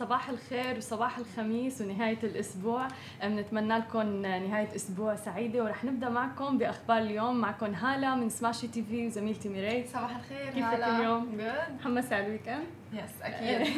صباح 0.00 0.28
الخير 0.30 0.76
وصباح 0.76 1.18
الخميس 1.18 1.80
ونهاية 1.80 2.18
الأسبوع. 2.22 2.88
بنتمنى 3.22 3.78
لكم 3.78 4.22
نهاية 4.22 4.76
أسبوع 4.76 5.16
سعيدة 5.16 5.64
ورح 5.64 5.84
نبدأ 5.84 6.08
معكم 6.08 6.58
بأخبار 6.58 6.98
اليوم. 6.98 7.40
معكم 7.40 7.74
هالة 7.74 8.14
من 8.14 8.28
Smashi 8.28 8.68
TV 8.68 9.06
وزميلتي 9.06 9.48
ميري. 9.48 9.86
صباح 9.86 10.16
الخير 10.16 10.44
كيفك 10.46 10.62
هلا؟ 10.62 10.98
اليوم؟ 10.98 11.30
good 11.36 11.74
الحمد 11.80 12.04
لله 12.04 12.14
it's 12.14 12.28
weekend 12.28 12.66
yes 12.92 13.22
أكيد. 13.22 13.74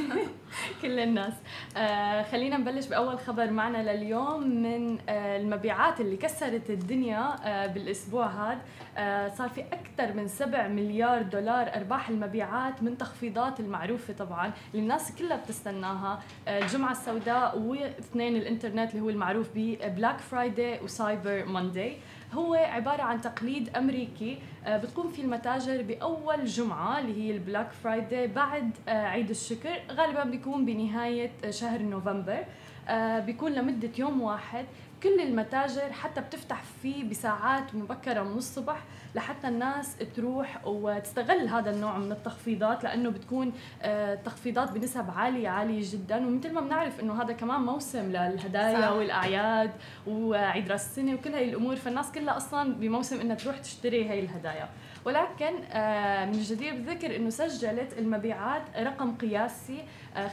كل 0.83 0.99
الناس. 0.99 1.33
آه 1.77 2.23
خلينا 2.23 2.57
نبلش 2.57 2.87
بأول 2.87 3.19
خبر 3.19 3.51
معنا 3.51 3.93
لليوم 3.93 4.63
من 4.63 4.99
آه 5.09 5.37
المبيعات 5.37 6.01
اللي 6.01 6.17
كسرت 6.17 6.71
الدنيا 6.71 7.37
آه 7.45 7.67
بالأسبوع 7.67 8.27
هذا 8.27 8.61
آه 8.97 9.29
صار 9.29 9.49
في 9.49 9.61
أكثر 9.61 10.13
من 10.17 10.29
7 10.29 10.69
مليار 10.69 11.23
دولار 11.23 11.75
أرباح 11.77 12.09
المبيعات 12.09 12.83
من 12.83 12.99
تخفيضات 12.99 13.61
المعروفة 13.61 14.13
طبعا 14.15 14.53
اللي 14.75 14.83
الناس 14.83 15.13
كلها 15.19 15.37
بتستناها. 15.37 16.21
آه 16.49 16.59
الجمعة 16.59 16.93
السوداء 16.93 17.59
واثنين 17.59 18.37
الإنترنت 18.37 18.91
اللي 18.91 19.01
هو 19.03 19.11
المعروف 19.11 19.49
ب 19.55 19.65
Black 19.65 20.19
Friday 20.19 20.81
و 20.81 20.91
Cyber 20.91 21.45
Monday 21.45 21.97
هو 22.33 22.55
عبارة 22.55 23.03
عن 23.03 23.21
تقليد 23.21 23.77
أمريكي 23.77 24.39
آه، 24.67 24.77
بتقوم 24.77 25.09
فيه 25.09 25.23
المتاجر 25.23 25.83
بأول 25.83 26.45
جمعة 26.45 26.99
اللي 26.99 27.23
هي 27.23 27.31
ال 27.31 27.37
Black 27.37 27.71
Friday 27.73 28.27
بعد 28.27 28.71
آه، 28.89 29.07
عيد 29.07 29.31
الشكر. 29.31 29.81
غالبا 29.91 30.25
بيكون 30.25 30.65
بنهاية 30.65 31.31
آه، 31.45 31.51
شهر 31.51 31.83
نوفمبر. 31.83 32.45
بيكون 33.27 33.53
لمدة 33.53 33.91
يوم 33.99 34.21
واحد. 34.23 34.65
كل 35.03 35.21
المتاجر 35.21 35.93
حتى 35.93 36.21
بتفتح 36.21 36.63
فيه 36.83 37.05
بساعات 37.11 37.75
مبكرة 37.75 38.23
من 38.23 38.37
الصبح 38.37 38.77
لحتى 39.15 39.49
الناس 39.49 39.97
تروح 40.17 40.67
وتستغل 40.67 41.49
هذا 41.49 41.71
النوع 41.71 41.99
من 41.99 42.13
التخفيضات 42.13 42.85
لأنه 42.85 43.11
بتكون 43.11 43.53
تخفيضات 44.25 44.73
بنسب 44.73 45.11
عالية 45.17 45.49
عالية 45.49 45.93
جدا. 45.93 46.27
ومثل 46.27 46.53
ما 46.53 46.61
بنعرف 46.61 47.01
إنه 47.01 47.23
هذا 47.23 47.33
كمان 47.33 47.61
موسم 47.61 48.09
للهدايا 48.09 48.81
صح. 48.81 48.93
والأعياد 48.93 49.71
وعيد 50.07 50.73
رأس 50.73 50.85
السنة 50.85 51.15
وكل 51.15 51.35
هاي 51.35 51.49
الأمور. 51.49 51.77
فالناس 51.77 52.13
كلها 52.13 52.37
أصلا 52.37 52.75
بموسم 52.75 53.21
إنها 53.21 53.37
تروح 53.37 53.59
تشتري 53.59 54.09
هاي 54.09 54.21
الهدايا. 54.21 54.69
ولكن 55.05 55.55
من 56.29 56.35
الجدير 56.35 56.75
بالذكر 56.75 57.17
إنه 57.17 57.31
سجلت 57.31 57.99
المبيعات 57.99 58.63
رقم 58.77 59.15
قياسي 59.15 59.85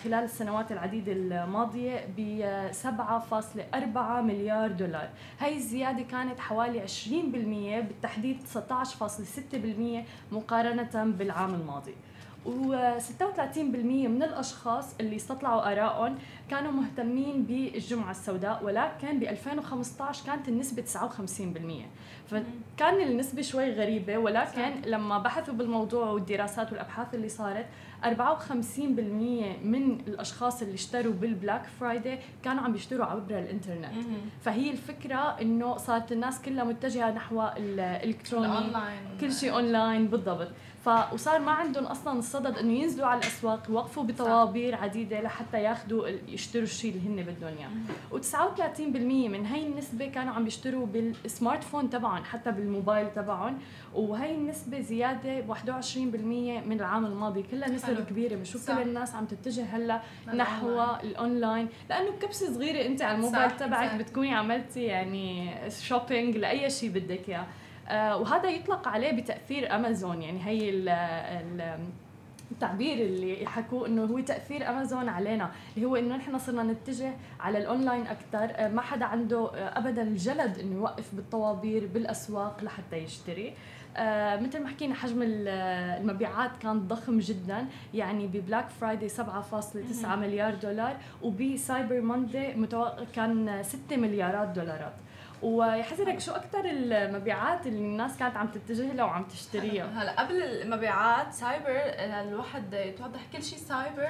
خلال 0.03 0.23
السنوات 0.23 0.71
العديده 0.71 1.11
الماضية 1.11 2.07
ب 2.17 2.41
7.4 2.71 3.97
مليار 4.21 4.71
دولار، 4.71 5.09
هي 5.39 5.55
الزيادة 5.55 6.03
كانت 6.03 6.39
حوالي 6.39 6.87
20% 6.87 6.91
بالتحديد 7.87 8.37
19.6% 8.41 10.05
مقارنة 10.31 11.03
بالعام 11.17 11.53
الماضي. 11.53 11.95
و36% 12.45 12.49
من 13.85 14.23
الأشخاص 14.23 14.95
اللي 14.99 15.15
استطلعوا 15.15 15.71
آرائهم 15.71 16.15
كانوا 16.49 16.71
مهتمين 16.71 17.43
بالجمعة 17.43 18.11
السوداء 18.11 18.63
ولكن 18.63 19.19
ب 19.19 19.23
2015 19.23 20.25
كانت 20.25 20.49
النسبة 20.49 20.83
59% 20.83 20.89
فكان 22.27 23.01
النسبة 23.01 23.41
شوي 23.41 23.73
غريبة 23.73 24.17
ولكن 24.17 24.81
صح. 24.81 24.87
لما 24.87 25.17
بحثوا 25.17 25.53
بالموضوع 25.53 26.09
والدراسات 26.09 26.71
والأبحاث 26.71 27.15
اللي 27.15 27.29
صارت 27.29 27.65
54% 28.03 28.07
من 29.63 29.97
الأشخاص 30.07 30.61
اللي 30.61 30.73
اشتروا 30.73 31.13
بال 31.13 31.27
Black 31.27 31.61
Friday 31.79 32.19
كانوا 32.43 32.63
عم 32.63 32.71
بيشتروا 32.73 33.05
عبر 33.05 33.39
الإنترنت. 33.39 33.93
فهي 34.41 34.71
الفكرة 34.71 35.17
إنه 35.41 35.77
صارت 35.77 36.11
الناس 36.11 36.41
كلها 36.41 36.63
متجهة 36.63 37.11
نحو 37.11 37.47
الإلكتروني. 37.57 38.47
كل 39.21 39.33
شيء 39.33 39.53
أونلاين 39.53 40.07
بالضبط. 40.07 40.47
ف 40.85 40.89
وصار 41.13 41.39
ما 41.39 41.51
عندهم 41.51 41.83
أصلا 41.85 42.19
الجلد 42.19 42.57
إنه 42.57 42.73
ينزلوا 42.73 43.07
على 43.07 43.19
الأسواق 43.19 43.69
يوقفوا 43.69 44.03
بطوابير 44.03 44.75
عديدة 44.75 45.21
لحتى 45.21 45.63
ياخذوا 45.63 46.07
يشتروا 46.27 46.63
الشيء 46.63 46.91
اللي 46.95 47.21
هن 47.21 47.25
بدهم 47.25 47.57
اياه 47.57 47.69
و39% 48.11 48.99
من 49.29 49.45
هي 49.45 49.67
النسبة 49.67 50.07
كانوا 50.07 50.33
عم 50.33 50.43
بيشتروا 50.43 50.85
بال 50.85 51.63
smartphone 51.63 51.89
تبعهم 51.89 52.23
حتى 52.23 52.51
بالموبايل 52.51 53.13
تبعهم. 53.13 53.57
وهي 53.93 54.35
النسبة 54.35 54.81
زيادة 54.81 55.39
ب 55.39 55.49
21% 55.49 55.55
من 56.67 56.79
العام 56.79 57.05
الماضي. 57.05 57.43
كلها 57.43 57.69
نسب 57.69 58.05
كبيرة. 58.05 58.35
بنشوف 58.35 58.71
كل 58.71 58.81
الناس 58.81 59.15
عم 59.15 59.25
تتجه 59.25 59.63
هلأ 59.63 60.01
نحو 60.33 60.83
الأونلاين. 61.03 61.67
لأنه 61.89 62.11
بكبسة 62.11 62.53
صغيرة 62.53 62.85
أنت 62.85 63.01
على 63.01 63.15
الموبايل 63.15 63.51
تبعك 63.57 63.95
بتكوني 63.95 64.33
عملتي 64.33 64.83
يعني 64.83 65.51
shopping 65.69 66.37
لأي 66.37 66.69
شيء 66.69 66.89
بدك 66.89 67.29
إياه. 67.29 67.45
وهذا 67.91 68.49
يطلق 68.49 68.87
عليه 68.87 69.11
بتأثير 69.11 69.75
أمازون. 69.75 70.21
يعني 70.21 70.45
هي 70.45 70.69
ال 70.69 70.89
ال 70.89 71.79
التعبير 72.51 72.93
اللي 72.93 73.47
حكوه 73.47 73.87
إنه 73.87 74.05
هو 74.05 74.19
تأثير 74.19 74.69
أمازون 74.69 75.09
علينا 75.09 75.51
اللي 75.75 75.87
هو 75.87 75.95
إنه 75.95 76.15
نحن 76.15 76.37
صرنا 76.37 76.63
نتجه 76.63 77.13
على 77.39 77.57
الأونلاين 77.57 78.07
أكثر 78.07 78.51
آه، 78.55 78.67
ما 78.67 78.81
حدا 78.81 79.05
عنده 79.05 79.37
آه، 79.55 79.77
ابدا 79.79 80.01
الجلد 80.01 80.59
إنه 80.59 80.75
يوقف 80.75 81.15
بالطوابير 81.15 81.87
بالأسواق 81.93 82.63
لحتى 82.63 82.97
يشتري. 82.97 83.53
آه 83.97 84.39
مثل 84.39 84.63
ما 84.63 84.69
حكينا 84.69 84.95
حجم 84.95 85.19
المبيعات 85.21 86.51
كان 86.61 86.87
ضخم 86.87 87.19
جدا. 87.19 87.65
يعني 87.93 88.27
ب 88.27 88.34
Black 88.34 88.69
Friday 88.69 89.09
7.9 89.09 90.05
مليار 90.05 90.55
دولار 90.55 90.97
وب 91.21 91.44
Cyber 91.44 92.01
Monday 92.01 92.67
كان 93.15 93.63
6 93.63 93.97
مليارات 93.97 94.47
دولارات. 94.47 94.93
وبحزرك 95.41 96.19
شو 96.19 96.31
أكثر 96.31 96.61
المبيعات 96.65 97.67
اللي 97.67 97.79
الناس 97.79 98.17
كانت 98.17 98.37
عم 98.37 98.47
تتجه 98.47 98.93
لها 98.93 99.05
وعم 99.05 99.23
تشتريها؟ 99.23 99.85
هلا 100.03 100.19
قبل 100.21 100.41
المبيعات 100.43 101.33
سايبر 101.33 101.65
الواحد 102.21 102.73
يتوضح 102.73 103.19
كل 103.33 103.43
شيء 103.43 103.59
cyber 103.59 104.09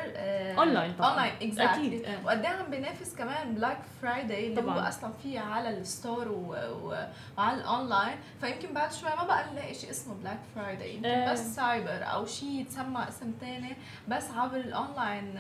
online 0.60 0.94
طبعا. 0.94 1.10
online 1.10 1.34
exactly 1.42 2.02
وقد 2.26 2.46
إيه 2.46 2.48
عم 2.52 2.72
بينافس 2.72 3.16
كمان 3.16 3.56
Black 3.56 3.78
Friday 4.02 4.48
اللي 4.48 4.62
طبعا. 4.62 4.76
هو 4.76 4.88
أصلا 4.88 5.12
فيه 5.24 5.40
على 5.40 5.70
ال 5.70 5.80
store 5.80 6.28
وعلى 6.32 7.58
الأونلاين. 7.58 8.18
فيمكن 8.42 8.74
بعد 8.74 8.92
شوي 8.94 9.10
ما 9.10 9.24
بقى 9.24 9.44
نلاقي 9.54 9.74
شيء 9.74 9.90
اسمه 9.90 10.14
Black 10.14 10.40
Friday 10.56 10.96
يمكن 10.96 11.10
آه. 11.10 11.32
بس 11.34 11.40
سايبر 11.56 12.00
أو 12.14 12.26
شيء 12.26 12.50
يتسمى 12.62 13.08
اسم 13.10 13.34
ثاني 13.42 13.76
بس 14.08 14.32
عبر 14.38 14.58
الأونلاين 14.58 15.40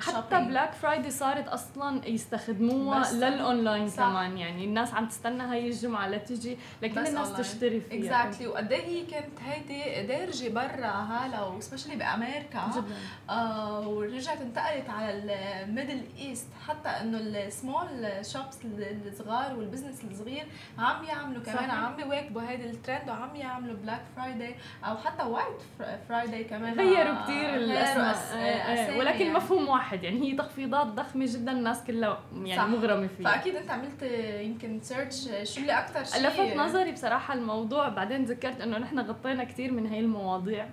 حتى 0.00 0.40
Black 0.40 0.72
Friday 0.72 1.10
صارت 1.10 1.48
أصلا 1.48 2.08
يستخدموها 2.08 3.12
للأونلاين 3.12 3.90
كمان 3.90 4.38
يعني 4.38 4.64
الناس 4.64 4.94
عم 4.94 5.08
تستنى 5.24 5.42
هاي 5.42 5.68
الجمعة 5.68 6.08
لتجي 6.08 6.58
لكل 6.82 7.06
الناس 7.06 7.32
online. 7.32 7.36
تشتري 7.38 7.80
فيها 7.80 7.98
exactly 7.98 8.46
exactly. 8.46 8.52
وقد 8.52 8.72
إيه 8.72 8.84
هي 8.86 9.06
كانت 9.06 9.40
هيدي 9.40 10.06
دارجه 10.06 10.48
برا 10.48 10.86
هلا 10.86 11.42
و 11.42 11.47
specially 11.47 11.96
بأمريكا 11.96 12.70
جدا 12.76 12.96
آه 13.30 13.88
ورجعت 13.88 14.40
انتقلت 14.40 14.90
على 14.90 15.10
ال 15.10 15.23
Middle 15.23 16.02
East 16.18 16.48
حتى 16.68 16.88
إنه 16.88 17.18
ال 17.18 17.29
small 17.29 17.86
shops 18.22 18.58
الصغار 19.06 19.56
وال 19.56 19.66
business 19.66 20.04
الصغير 20.10 20.46
عم 20.78 21.04
يعملوا 21.04 21.42
كمان 21.42 21.56
صحيح. 21.56 21.74
عم 21.74 21.96
بيواكبوا 21.96 22.42
هيدي 22.42 22.64
الترند 22.64 23.08
وعم 23.10 23.36
يعملوا 23.36 23.76
Black 23.76 24.02
Friday 24.16 24.54
أو 24.84 24.96
حتى 24.96 25.22
White 25.22 25.88
Friday 26.08 26.44
كمان 26.44 26.74
غيروا 26.74 27.22
كثير 27.22 27.54
الاسماء 27.54 28.14
آه 28.14 28.36
آه 28.36 28.98
ولكن 28.98 29.20
يعني. 29.26 29.34
مفهوم 29.34 29.68
واحد 29.68 30.04
يعني 30.04 30.32
هي 30.32 30.36
تخفيضات 30.36 30.86
ضخمة 30.86 31.26
جدا 31.28 31.52
الناس 31.52 31.84
كلها 31.84 32.20
يعني 32.34 32.56
صح. 32.56 32.66
مغرمة 32.68 33.06
فيها 33.18 33.30
فأكيد 33.30 33.56
أنت 33.56 33.70
عملت 33.70 34.02
يمكن 34.40 34.80
search 34.80 35.13
شو 35.44 35.60
اللي 35.60 35.78
أكثر 35.78 36.04
شيء؟ 36.04 36.28
لفت 36.28 36.56
نظري 36.56 36.92
بصراحة 36.92 37.34
الموضوع 37.34 37.88
بعدين 37.88 38.24
ذكرت 38.24 38.60
إنه 38.60 38.78
نحن 38.78 39.00
غطينا 39.00 39.44
كثير 39.44 39.72
من 39.72 39.86
هي 39.86 40.00
المواضيع. 40.00 40.66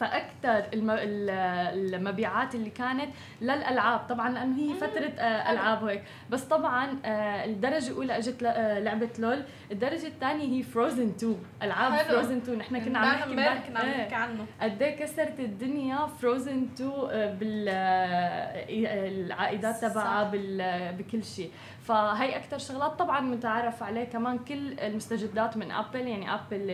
فاكثر 0.00 0.64
المبيعات 1.94 2.54
اللي 2.54 2.70
كانت 2.70 3.08
للألعاب 3.40 4.00
طبعا 4.08 4.30
لأنه 4.30 4.56
هي 4.58 4.74
فترة 4.74 5.12
آه، 5.18 5.52
ألعاب 5.52 5.82
وهيك 5.82 6.02
بس 6.30 6.42
طبعا 6.42 6.98
آه، 7.04 7.44
الدرجة 7.44 7.88
الأولى 7.88 8.18
أجت 8.18 8.42
آه، 8.42 8.78
لعبة 8.78 9.08
LOL. 9.18 9.42
الدرجة 9.72 10.06
الثانية 10.06 10.58
هي 10.58 10.62
Frozen 10.62 11.08
2 11.08 11.36
ألعاب 11.62 11.92
Frozen 12.06 12.36
2 12.36 12.58
نحن 12.58 12.84
كنا 12.84 12.98
عم 12.98 13.04
نحكي 13.06 13.30
كنا 13.30 13.48
عم 13.80 13.88
نحكي 13.88 14.14
عنه. 14.14 14.46
قد 14.60 14.82
إيه 14.82 14.96
كسرت 14.96 15.40
الدنيا 15.40 16.06
Frozen 16.06 16.66
2 16.74 16.90
بالعائدات 18.66 19.84
تبعها 19.84 20.30
بكل 20.90 21.24
شيء. 21.24 21.50
فهي 21.86 22.36
أكثر 22.36 22.58
شغلات 22.58 22.90
طبعا 22.98 23.20
متعارف 23.20 23.82
عليه 23.82 24.04
كمان 24.04 24.38
كل 24.38 24.80
المستجدات 24.80 25.56
من 25.56 25.70
Apple 25.70 26.06
يعني 26.06 26.34
Apple 26.34 26.66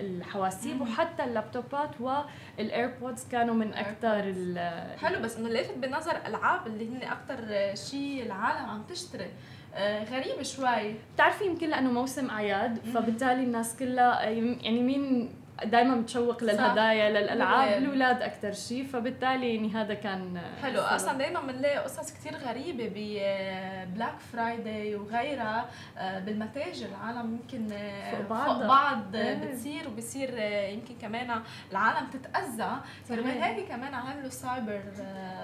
الحواسيب 0.00 0.80
وحتى 0.80 1.24
اللابتوبات 1.24 1.90
وال 2.00 2.28
AirPods 2.28 3.28
كانوا 3.28 3.54
من 3.54 3.74
أكثر 3.74 4.34
حلو 4.98 5.22
بس 5.22 5.36
انه 5.36 5.48
لافت 5.48 5.78
بالنظر 5.78 6.16
ألعاب 6.26 6.66
اللي 6.66 6.88
هن 6.88 7.02
أكثر 7.02 7.44
شيء 7.90 8.22
العالم 8.22 8.70
عم 8.70 8.82
تشتري. 8.82 9.30
آه، 9.74 10.04
غريبه 10.04 10.42
شوي. 10.42 10.94
بتعرفي 11.14 11.44
يمكن 11.46 11.68
لأنه 11.68 11.92
موسم 11.92 12.30
أعياد 12.30 12.78
فبالتالي 12.94 13.44
الناس 13.44 13.76
كلها 13.76 14.22
يعني 14.22 14.82
مين 14.82 15.34
دائما 15.64 15.94
متشوق 15.94 16.44
للهدايا 16.44 17.10
للألعاب 17.10 17.82
الاولاد 17.82 18.22
أكثر 18.22 18.52
شيء. 18.52 18.86
فبالتالي 18.86 19.54
يعني 19.54 19.70
هذا 19.74 19.94
كان 19.94 20.40
حلو. 20.62 20.80
أصلا 20.80 21.18
دائما 21.18 21.40
بنلاقي 21.40 21.78
قصص 21.78 22.12
كثير 22.12 22.36
غريبة 22.36 22.88
ببلاك 22.88 24.18
فرايداي 24.32 24.94
وغيرها 24.94 25.68
آه، 25.98 26.18
بالمتاجر. 26.18 26.86
العالم 26.86 27.32
يمكن 27.40 27.72
آه، 27.72 28.10
فوق 28.10 28.28
بعض, 28.28 28.46
فوق 28.58 28.66
بعض 28.66 29.16
إيه. 29.16 29.34
بتصير 29.34 29.88
وبصير 29.88 30.30
آه، 30.38 30.68
يمكن 30.68 30.94
كمان 31.00 31.42
العالم 31.72 32.06
تتأذى. 32.10 32.70
كرمال 33.08 33.42
هيك 33.42 33.68
كمان 33.68 33.94
عملوا 33.94 34.28
سايبر 34.30 34.82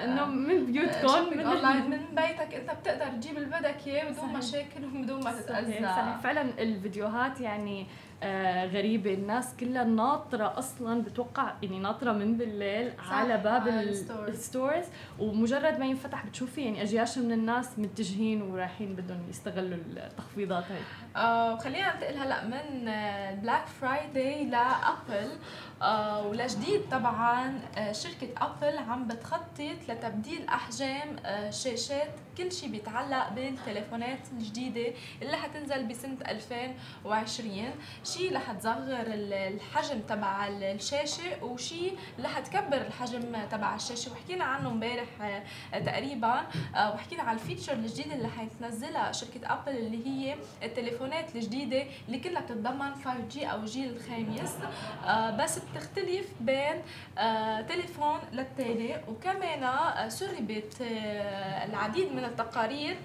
إنه 0.04 0.24
من 0.24 0.66
بيوتكم 0.66 1.30
من 1.30 1.40
اونلاين 1.40 1.90
من 1.90 2.00
بيتك. 2.10 2.54
أنت 2.54 2.70
بتقدر 2.80 3.06
تجيب 3.06 3.36
اللي 3.36 3.48
بدك 3.58 3.86
إياه 3.86 4.10
بدون 4.10 4.32
مشاكل 4.32 4.84
وبدون 4.84 5.24
ما 5.24 5.32
تتأذى. 5.32 5.72
صحيح. 5.72 5.96
صحيح. 5.96 6.18
فعلا 6.18 6.42
الفيديوهات 6.58 7.40
يعني 7.40 7.86
آه 8.22 8.66
غريبة. 8.66 9.14
الناس 9.14 9.54
كلها 9.60 9.84
ناطرة 9.84 10.58
أصلا 10.58 11.02
بتوقع 11.02 11.54
يعني 11.62 11.78
ناطرة 11.78 12.12
من 12.12 12.36
بالليل 12.36 12.92
على 13.10 13.36
باب 13.36 13.68
ال 13.68 13.83
stores. 13.83 14.84
ومجرد 15.18 15.78
ما 15.78 15.86
ينفتح 15.86 16.26
بتشوفي 16.26 16.60
يعني 16.64 16.82
اجياش 16.82 17.18
من 17.18 17.32
الناس 17.32 17.78
متجهين 17.78 18.42
ورايحين 18.42 18.94
بدهم 18.94 19.22
يستغلوا 19.30 19.78
التخفيضات 19.96 20.64
هاي. 20.70 20.80
آه 21.16 21.56
خلينا 21.56 21.94
ننتقل 21.94 22.18
هلأ 22.18 22.44
من 22.44 22.84
Black 23.42 23.66
Friday 23.66 24.44
ل 24.44 24.58
Apple 24.58 25.28
آه 25.82 26.26
ولجديد 26.26 26.80
طبعا 26.90 27.60
آه 27.78 27.92
شركة 27.92 28.28
Apple 28.36 28.78
عم 28.78 29.08
بتخطط 29.08 29.60
لتبديل 29.88 30.46
أحجام 30.48 31.16
آه 31.26 31.50
شاشات 31.50 32.10
كل 32.38 32.52
شيء 32.52 32.70
بيتعلق 32.70 33.28
بالتليفونات 33.32 34.18
الجديدة 34.32 34.92
اللي 35.22 35.36
حتنزل 35.36 35.86
بسنة 35.86 36.16
2020 36.28 37.70
شيء 38.04 38.36
رح 38.36 38.52
تصغر 38.52 39.04
الحجم 39.08 40.00
تبع 40.08 40.46
الشاشة 40.48 41.44
وشيء 41.44 41.98
رح 42.24 42.38
تكبر 42.38 42.76
الحجم 42.76 43.36
تبع 43.50 43.74
الشاشة. 43.74 44.12
وحكينا 44.12 44.44
عنه 44.44 44.68
امبارح 44.70 45.06
آه 45.74 45.78
تقريبا. 45.78 46.46
آه 46.76 46.94
وحكينا 46.94 47.22
على 47.22 47.34
ال 47.34 47.39
feature 47.39 47.72
الجديدة 47.72 48.14
اللي 48.14 48.28
حتنزلها 48.28 49.12
شركة 49.12 49.40
Apple 49.52 49.72
اللي 49.76 50.06
هي 50.06 50.36
التليفونات 50.62 51.36
الجديدة 51.36 51.84
اللي 52.08 52.18
كلها 52.18 52.40
بتتضمن 52.42 52.94
5G 52.94 53.44
أو 53.44 53.58
الجيل 53.58 53.96
الخامس. 53.96 54.52
آه 55.06 55.30
بس 55.30 55.58
بتختلف 55.58 56.26
بين 56.40 56.82
تليفون 57.68 58.18
للتاني 58.32 58.96
وكمان 59.08 59.64
سربت 60.10 60.74
العديد 61.64 62.12
من 62.12 62.24
التقارير 62.24 62.96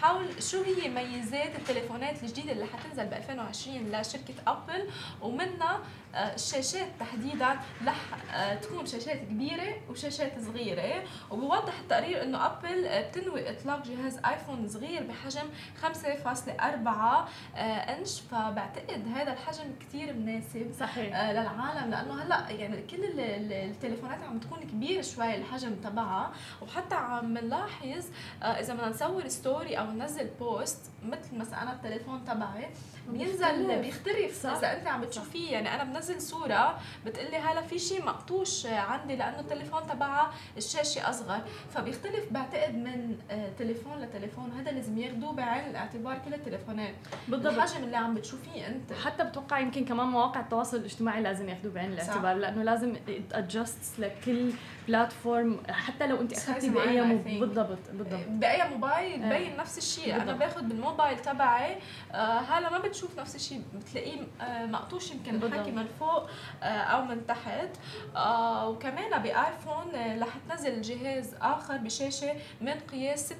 حول 0.00 0.42
شو 0.42 0.62
هي 0.62 0.88
ميزات 0.88 1.56
التليفونات 1.56 2.22
الجديدة 2.22 2.52
اللي 2.52 2.66
حتنزل 2.66 3.06
ب 3.06 3.12
2020 3.12 3.90
لشركة 4.12 4.34
أبل 4.46 4.88
ومنها 5.22 5.80
آه، 6.14 6.34
الشاشات 6.34 6.88
تحديدا 7.00 7.56
رح 7.86 7.96
آه، 8.34 8.54
تكون 8.54 8.86
شاشات 8.86 9.18
كبيرة 9.18 9.74
وشاشات 9.90 10.32
صغيرة. 10.40 11.04
وبوضح 11.30 11.78
التقرير 11.78 12.22
إنه 12.22 12.46
أبل 12.46 12.86
آه، 12.86 13.08
بتنوي 13.08 13.50
إطلاق 13.50 13.82
جهاز 13.86 14.18
آيفون 14.24 14.68
صغير 14.68 15.02
بحجم 15.02 15.48
5.4 15.82 17.28
إنش. 17.56 18.20
فبعتقد 18.20 19.08
هذا 19.14 19.32
الحجم 19.32 19.64
كثير 19.80 20.12
مناسب 20.12 20.72
صحيح. 20.80 21.30
للعالم 21.30 21.90
لأنه 21.90 22.22
هلأ 22.22 22.50
يعني 22.50 22.82
كل 22.82 23.20
التليفونات 23.20 24.22
عم 24.22 24.38
تكون 24.38 24.60
كبيرة 24.60 25.02
شوي 25.02 25.36
الحجم 25.36 25.74
تبعها. 25.74 26.32
وحتى 26.62 26.94
عم 26.94 27.38
نلاحظ 27.38 28.04
إذا 28.42 28.74
بدنا 28.74 28.88
نصور 28.88 29.28
story 29.28 29.78
أو 29.78 29.86
ننزل 29.90 30.26
post 30.40 30.90
مثل 31.02 31.36
مثلا 31.36 31.62
أنا 31.62 31.72
التليفون 31.72 32.24
تبعي 32.24 32.68
بينزل 33.08 33.80
بيختلف. 33.80 34.46
إذا 34.46 34.72
أنت 34.78 34.86
عم 34.86 35.00
بتشوفيه 35.00 35.50
يعني 35.52 35.74
أنا 35.74 35.84
بنزل 35.84 36.22
صورة 36.22 36.78
بتقلي 37.06 37.36
هلا 37.36 37.62
في 37.62 37.78
شيء 37.78 38.04
مقطوش 38.04 38.66
عندي 38.66 39.16
لأنه 39.16 39.40
التليفون 39.40 39.80
تبعها 39.86 40.32
الشاشة 40.56 41.10
أصغر 41.10 41.40
فبيختلف 41.74 42.24
بعتقد 42.30 42.74
من 42.74 43.16
آه، 43.30 43.48
تليفون 43.58 43.98
لتليفون. 43.98 44.52
هذا 44.52 44.70
لازم 44.70 44.98
ياخذوه 44.98 45.32
بعين 45.32 45.70
الاعتبار 45.70 46.18
كل 46.24 46.34
التليفونات. 46.34 46.94
بالضبط. 47.28 47.52
الحجم 47.54 47.84
اللي 47.84 47.96
عم 47.96 48.14
بتشوفيه 48.14 48.66
أنت. 48.66 48.92
حتى 48.92 49.24
بتوقع 49.24 49.58
يمكن 49.58 49.84
كمان 49.84 50.06
مواقع 50.06 50.40
التواصل 50.40 50.76
الاجتماعي 50.76 51.22
لازم 51.22 51.48
ياخذوه 51.48 51.72
بعين 51.72 51.92
الاعتبار 51.92 52.34
لأنه 52.36 52.62
لازم 52.62 52.96
ادجست 53.32 53.98
لكل 53.98 54.50
بلاتفورم 54.88 55.60
حتى 55.70 56.06
لو 56.06 56.20
أنت 56.20 56.32
أخذتي 56.32 56.70
بأي 56.70 57.00
بالضبط 57.40 57.78
بالضبط. 57.92 58.26
بأي 58.28 58.68
موبايل 58.68 59.22
ببين 59.22 59.56
نفس 59.56 59.78
الشيء. 59.78 60.22
أنا 60.22 60.32
باخذ 60.32 60.62
بالموبايل 60.62 61.18
تبعي 61.18 61.78
آه 62.12 62.38
هلا 62.38 62.70
ما 62.70 62.78
بتشوف 62.92 63.18
نفس 63.18 63.34
الشيء 63.36 63.62
بتلاقيه 63.74 64.20
آه 64.40 64.66
مقطوش 64.66 65.10
يمكن 65.10 65.34
الحكي 65.42 65.70
من 65.70 65.86
فوق 66.00 66.28
آه 66.62 66.66
أو 66.66 67.04
من 67.04 67.26
تحت. 67.26 67.68
آه 68.16 68.68
وكمان 68.68 69.22
ب 69.22 69.36
iPhone 69.36 70.18
رح 70.22 70.28
تنزل 70.48 70.82
جهاز 70.82 71.34
آخر 71.40 71.76
بشاشة 71.76 72.34
من 72.60 72.72
قياس 72.72 73.32
6.1 73.32 73.36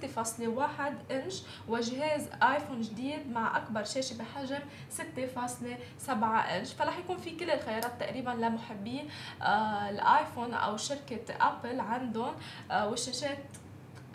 إنش 1.12 1.42
وجهاز 1.68 2.28
iPhone 2.42 2.80
جديد 2.80 3.30
مع 3.32 3.56
أكبر 3.56 3.84
شاشة 3.84 4.18
بحجم 4.18 4.58
6.7 4.98 6.10
إنش. 6.22 6.72
فرح 6.72 6.98
يكون 6.98 7.16
في 7.16 7.30
كل 7.36 7.50
الخيارات 7.50 8.00
تقريبا 8.00 8.30
لمحبي 8.30 9.08
ال 9.90 9.99
iPhone 9.99 10.54
أو 10.54 10.76
شركة 10.76 11.34
Apple 11.40 11.80
عندهم 11.80 12.34
والشاشات 12.72 13.38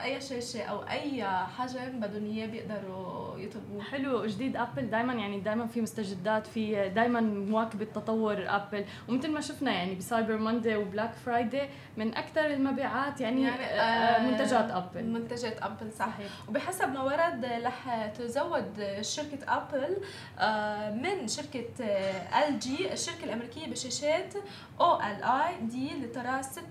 أي 0.01 0.21
شاشة 0.21 0.63
أو 0.63 0.79
أي 0.83 1.23
حجم 1.57 1.99
بدهم 1.99 2.25
إياه 2.25 2.45
بيقدروا 2.47 3.38
يطلبوه. 3.38 3.83
حلو 3.83 4.25
جديد 4.25 4.55
Apple 4.57 4.89
دائما 4.89 5.13
يعني 5.13 5.39
دائما 5.39 5.67
في 5.67 5.81
مستجدات 5.81 6.47
في 6.47 6.89
دائما 6.89 7.21
مواكبة 7.21 7.85
تطور 7.85 8.45
Apple 8.47 8.85
ومثل 9.09 9.31
ما 9.31 9.41
شفنا 9.41 9.71
يعني 9.71 9.95
ب 9.95 10.02
Cyber 10.02 10.38
Monday 10.38 10.75
و 10.75 10.82
Black 10.82 11.13
Friday 11.13 11.62
من 11.97 12.15
أكثر 12.15 12.45
المبيعات 12.45 13.21
يعني, 13.21 13.44
يعني 13.44 13.63
آه, 13.63 13.81
آه، 13.81 14.31
منتجات 14.31 14.71
Apple 14.71 15.03
منتجات 15.05 15.61
Apple 15.62 15.91
صحيح. 15.91 16.27
وبحسب 16.50 16.89
ما 16.89 17.03
ورد 17.03 17.45
رح 17.45 18.05
تزود 18.05 19.01
شركة 19.01 19.39
Apple 19.57 19.97
آه 20.39 20.91
من 20.91 21.27
شركة 21.27 21.65
L 21.79 21.85
آه، 22.33 22.50
G 22.50 22.94
الشركة 22.93 23.23
الأمريكية 23.23 23.67
بشاشات 23.67 24.33
OLED 24.81 25.89
لتراس 25.93 26.59
6.1 26.59 26.61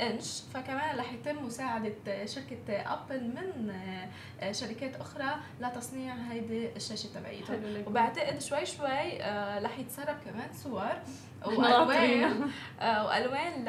إنش. 0.00 0.40
فكمان 0.54 0.98
رح 0.98 1.12
يتم 1.12 1.44
مساعدة 1.46 2.26
شركة 2.26 2.56
Apple 2.68 3.20
من 3.24 3.70
آه، 4.40 4.52
شركات 4.52 4.94
أخرى 4.96 5.34
لتصنيع 5.60 6.14
هيدي 6.14 6.68
الشاشة 6.76 7.08
تبعيتهم. 7.14 7.62
وبعتقد 7.86 8.40
شوي 8.40 8.66
شوي 8.66 9.22
آه، 9.22 9.62
رح 9.62 9.78
يتسرب 9.78 10.16
كمان 10.24 10.52
صور 10.52 10.92
وألوان. 11.46 12.50
آه، 12.80 13.06
وألوان 13.06 13.64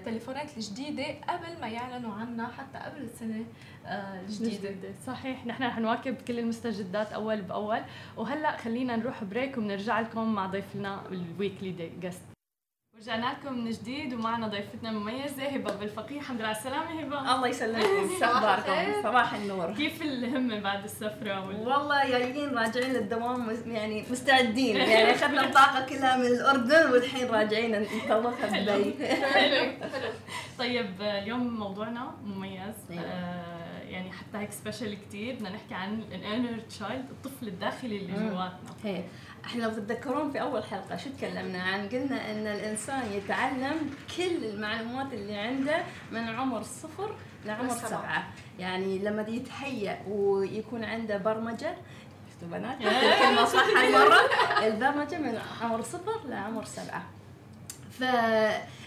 لتليفونات 0.00 0.56
الجديدة 0.56 1.06
قبل 1.28 1.60
ما 1.60 1.68
يعلنوا 1.68 2.14
عنها 2.14 2.46
حتى 2.58 2.78
قبل 2.78 3.02
السنة 3.02 3.44
الجديدة. 3.86 4.74
صحيح. 5.06 5.46
نحن 5.46 5.62
رح 5.62 5.78
نواكب 5.78 6.14
كل 6.28 6.38
المستجدات 6.38 7.12
أول 7.12 7.42
بأول. 7.42 7.80
وهلأ 8.16 8.56
خلينا 8.56 8.96
نروح 8.96 9.24
break 9.24 9.58
وبنرجع 9.58 10.00
لكم 10.00 10.34
مع 10.34 10.46
ضيفنا 10.46 11.02
ال 11.08 11.20
weekly 11.20 11.90
guest 12.00 12.22
رجعنا 13.02 13.26
لكم 13.26 13.58
من 13.58 13.70
جديد 13.70 14.14
ومعنا 14.14 14.48
ضيفتنا 14.48 14.90
المميزة 14.90 15.42
هبة 15.42 15.74
بالفقيه 15.74 16.18
الحمد 16.18 16.38
لله 16.38 16.48
على 16.48 16.56
السلامة 16.56 17.00
هبة. 17.00 17.34
الله 17.34 17.48
يسلمكم. 17.48 18.24
أخباركم؟ 18.24 19.02
صباح 19.02 19.34
النور. 19.34 19.74
كيف 19.74 20.02
الهمة 20.02 20.60
بعد 20.60 20.84
السفرة 20.84 21.46
وال... 21.46 21.56
والله 21.56 22.10
جايين 22.10 22.58
راجعين 22.58 22.92
للدوام 22.92 23.56
يعني 23.66 24.04
مستعدين. 24.10 24.76
يعني 24.92 25.10
أخذنا 25.10 25.44
الطاقة 25.44 25.86
كلها 25.86 26.16
من 26.16 26.26
الأردن 26.26 26.90
والحين 26.92 27.28
راجعين 27.28 27.82
نطلقها 27.82 28.60
بدبي 28.60 28.94
طيب 30.58 30.90
اليوم 31.00 31.58
موضوعنا 31.58 32.14
مميز. 32.24 32.74
أيوة. 32.90 33.04
آه 33.04 33.82
يعني 33.82 34.12
حتى 34.12 34.38
هيك 34.38 34.52
special 34.52 34.98
كثير 35.08 35.34
بدنا 35.34 35.50
نحكي 35.50 35.74
عن 35.74 36.02
ال 36.12 36.20
inner 36.20 36.60
child 36.60 37.10
الطفل 37.10 37.48
الداخلي 37.48 37.96
اللي 37.96 38.12
جواتنا. 38.12 39.02
إحنا 39.44 39.62
لو 39.62 39.70
تتذكرون 39.70 40.32
في 40.32 40.40
أول 40.40 40.64
حلقة 40.64 40.96
شو 40.96 41.10
تكلمنا 41.18 41.62
عن؟ 41.62 41.88
قلنا 41.88 42.30
إن 42.30 42.46
الإنسان 42.46 43.12
يتعلم 43.12 43.90
كل 44.16 44.44
المعلومات 44.44 45.12
اللي 45.12 45.36
عنده 45.36 45.82
من 46.12 46.28
عمر 46.28 46.62
صفر 46.62 47.14
لعمر 47.46 47.68
سبعة. 47.74 48.28
يعني 48.58 48.98
لما 48.98 49.22
يتهيأ 49.28 50.02
ويكون 50.08 50.84
عنده 50.84 51.16
برمجة 51.16 51.76
بنات؟ 52.42 52.76
الكلمة 52.82 53.44
صح 53.44 53.66
هالمره 53.76 54.20
البرمجة 54.66 55.18
من 55.18 55.38
عمر 55.62 55.82
صفر 55.82 56.28
لعمر 56.28 56.64
سبعة. 56.64 57.02
ف 57.90 58.02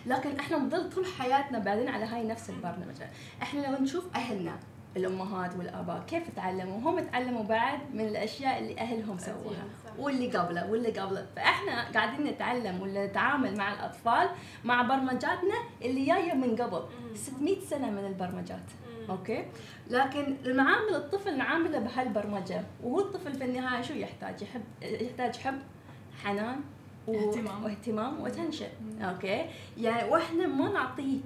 لكن 0.05 0.39
إحنا 0.39 0.57
نضل 0.57 0.89
طول 0.89 1.05
حياتنا 1.05 1.59
بعدين 1.59 1.89
على 1.89 2.05
هاي 2.05 2.23
نفس 2.23 2.49
البرمجة. 2.49 3.09
إحنا 3.41 3.61
لو 3.61 3.83
نشوف 3.83 4.03
أهلنا 4.15 4.57
الأمهات 4.97 5.55
والآباء. 5.55 6.03
كيف 6.07 6.23
تعلموا؟ 6.35 6.79
هم 6.79 6.99
تعلموا 6.99 7.43
بعد 7.43 7.79
من 7.93 8.07
الأشياء 8.07 8.59
اللي 8.59 8.77
أهلهم 8.79 9.17
سووها 9.17 9.63
واللي 9.99 10.37
قبله 10.37 10.71
واللي 10.71 10.91
قبله. 10.99 11.25
فإحنا 11.35 11.91
قاعدين 11.91 12.27
نتعلم 12.27 12.81
ولا 12.81 13.05
نتعامل 13.05 13.57
مع 13.57 13.73
الأطفال 13.73 14.29
مع 14.63 14.81
برمجاتنا 14.81 15.55
اللي 15.81 16.05
جاية 16.05 16.33
من 16.33 16.55
قبل. 16.55 16.83
600 17.15 17.59
سنة 17.59 17.89
من 17.91 18.05
البرمجات. 18.05 18.63
أوكي؟ 19.09 19.45
لكن 19.89 20.35
نعامل 20.55 20.95
الطفل 20.95 21.37
نعامله 21.37 21.79
بهالبرمجة. 21.79 22.63
وهو 22.83 22.99
الطفل 22.99 23.33
في 23.33 23.43
النهاية 23.45 23.81
شو 23.81 23.93
يحتاج؟ 23.93 24.41
يحب 24.41 24.61
يحتاج 24.81 25.37
حب 25.37 25.59
حنان 26.23 26.59
و... 27.07 27.13
اهتمام. 27.15 27.63
واهتمام 27.63 28.21
و 28.21 28.26
attention 28.26 28.67
okay؟ 29.01 29.45
يعني 29.77 30.09
وإحنا 30.09 30.47
ما 30.47 30.69
نعطيه 30.69 31.17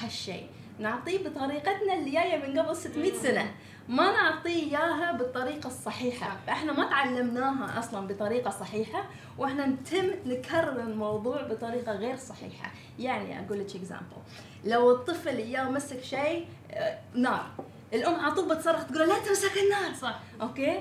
هالشيء. 0.00 0.46
نعطيه 0.78 1.28
بطريقتنا 1.28 1.94
اللي 1.94 2.10
جاية 2.10 2.46
من 2.46 2.58
قبل 2.58 2.76
600 2.76 3.12
سنة. 3.12 3.54
ما 3.88 4.12
نعطيه 4.12 4.50
إياها 4.50 5.12
بالطريقة 5.12 5.66
الصحيحة. 5.66 6.36
إحنا 6.48 6.72
ما 6.72 6.84
تعلمناها 6.90 7.78
أصلا 7.78 8.06
بطريقة 8.06 8.50
صحيحة 8.50 9.04
وإحنا 9.38 9.66
نتم 9.66 10.10
نكرر 10.26 10.80
الموضوع 10.80 11.42
بطريقة 11.42 11.92
غير 11.92 12.16
صحيحة. 12.16 12.70
يعني 12.98 13.40
أقول 13.46 13.60
لك 13.60 13.76
example 13.76 14.16
لو 14.64 14.90
الطفل 14.90 15.36
إياه 15.36 15.70
مسك 15.70 16.02
شيء 16.02 16.46
آه، 16.70 16.98
نار. 17.14 17.46
الأم 17.94 18.14
على 18.14 18.34
طول 18.34 18.48
بتصرخ 18.48 18.84
تقول 18.86 19.08
لا 19.08 19.18
تمسك 19.18 19.52
النار. 19.58 19.94
صح. 19.94 20.20
okay؟ 20.42 20.80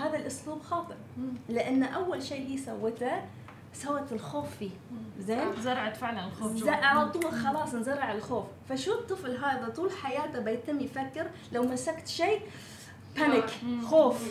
هذا 0.00 0.16
الأسلوب 0.16 0.62
خاطئ. 0.62 0.94
لأن 1.48 1.82
أول 1.82 2.22
شيء 2.22 2.48
هي 2.48 2.58
سوته 2.58 3.22
سوت 3.82 4.12
الخوف 4.12 4.56
فيه. 4.58 4.70
زين؟ 5.18 5.62
زرعت 5.62 5.96
فعلا 5.96 6.26
الخوف. 6.26 6.68
على 6.68 7.08
طول 7.10 7.32
خلاص 7.32 7.74
انزرع 7.74 8.12
الخوف. 8.12 8.44
فشو 8.68 8.92
الطفل 8.92 9.36
هذا 9.36 9.68
طول 9.68 9.90
حياته 9.92 10.38
بيتم 10.38 10.80
يفكر 10.80 11.30
لو 11.52 11.62
مسكت 11.62 12.08
شيء 12.08 12.40
بانيك 13.16 13.50
خوف. 13.84 14.22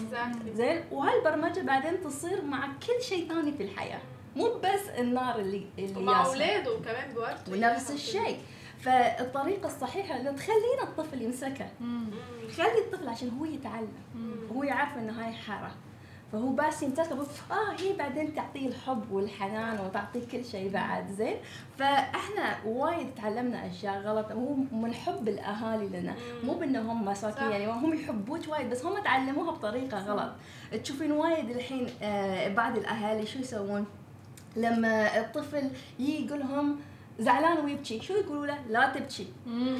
زين؟ 0.53 0.83
وهالبرمجة 0.91 1.61
بعدين 1.61 2.01
تصير 2.01 2.41
مع 2.41 2.67
كل 2.67 3.03
شيء 3.03 3.27
ثاني 3.27 3.51
في 3.51 3.63
الحياة. 3.63 3.99
مو 4.35 4.47
بس 4.63 4.89
النار 4.99 5.39
اللي 5.39 5.65
اللي 5.79 5.99
ومع 5.99 6.25
أولاده 6.25 6.79
كمان 6.79 7.13
بورته 7.13 7.51
ونفس 7.51 7.91
الشيء. 7.91 8.39
فالطريقة 8.79 9.65
الصحيحة 9.65 10.19
إنه 10.19 10.31
تخلينا 10.31 10.83
الطفل 10.83 11.21
يمسكها 11.21 11.69
خلي 12.57 12.77
الطفل 12.77 13.09
عشان 13.09 13.29
هو 13.29 13.45
يتعلم. 13.45 13.93
هو 14.55 14.63
يعرف 14.63 14.97
إنه 14.97 15.25
هاي 15.25 15.33
حارة. 15.33 15.71
فهو 16.31 16.49
بس 16.49 16.83
ينتقل 16.83 17.19
آه 17.51 17.71
هي 17.79 17.93
بعدين 17.93 18.35
تعطيه 18.35 18.67
الحب 18.67 19.11
والحنان 19.11 19.79
وتعطيه 19.79 20.27
كل 20.31 20.45
شيء 20.45 20.71
بعد 20.71 21.11
زين؟ 21.11 21.35
فإحنا 21.79 22.57
وايد 22.65 23.07
تعلمنا 23.15 23.67
أشياء 23.67 24.01
غلط 24.01 24.31
مو 24.31 24.57
من 24.71 24.93
حب 24.93 25.27
الأهالي 25.27 25.99
لنا. 25.99 26.15
مو 26.43 26.53
بأنهم 26.53 27.05
مساكين 27.05 27.51
يعني 27.51 27.67
هم 27.67 27.93
يحبوك 27.93 28.47
وايد 28.47 28.69
بس 28.69 28.85
هم 28.85 29.03
تعلموها 29.03 29.51
بطريقة 29.51 29.99
غلط. 29.99 30.31
تشوفين 30.83 31.11
وايد 31.11 31.49
الحين 31.49 31.87
آه 32.01 32.47
بعض 32.47 32.77
الأهالي 32.77 33.25
شو 33.25 33.39
يسوون؟ 33.39 33.85
لما 34.55 35.19
الطفل 35.19 35.69
يجي 35.99 36.25
يقول 36.25 36.39
لهم 36.39 36.79
زعلان 37.19 37.65
ويبكي 37.65 38.01
شو 38.01 38.13
يقولوا 38.13 38.45
له؟ 38.45 38.57
لا 38.69 38.89
تبكي. 38.89 39.27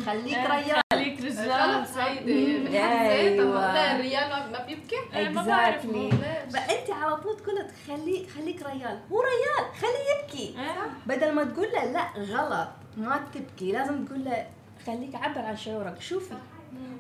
خليك 0.05 0.37
إيه، 0.37 0.47
خليك 0.47 0.84
رجال 1.25 1.85
هيدي 1.97 2.67
أيوه 2.77 3.95
الريال 3.95 4.51
ما 4.51 4.65
بيبكي 4.67 4.95
exactly 5.13 6.11
فانت 6.53 6.89
على 6.89 7.15
طول 7.15 7.37
تقول 7.37 7.55
له 7.55 7.67
خلي 7.87 8.27
خليك 8.35 8.63
ريال. 8.63 8.99
هو 9.11 9.21
ريال. 9.21 9.73
خليه 9.81 10.23
يبكي. 10.23 10.59
إيه. 10.59 10.87
بدل 11.05 11.31
ما 11.31 11.43
تقول 11.43 11.67
له 11.73 11.83
لا 11.85 12.05
غلط. 12.17 12.67
ما 12.97 13.21
تبكي. 13.33 13.71
لازم 13.71 14.05
تقول 14.05 14.25
له 14.25 14.47
خليك 14.85 15.15
عبر 15.15 15.39
عن 15.39 15.57
شعورك. 15.57 16.01
شوفي. 16.01 16.35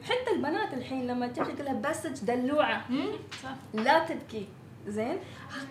حتى 0.03 0.31
البنات 0.35 0.73
الحين 0.73 1.07
لما 1.07 1.27
تجي 1.27 1.51
تقول 1.51 1.65
لها 1.65 1.73
بس 1.73 2.07
دلوعة. 2.07 2.85
لا 3.73 3.99
تبكي. 3.99 4.47
زين؟ 4.87 5.17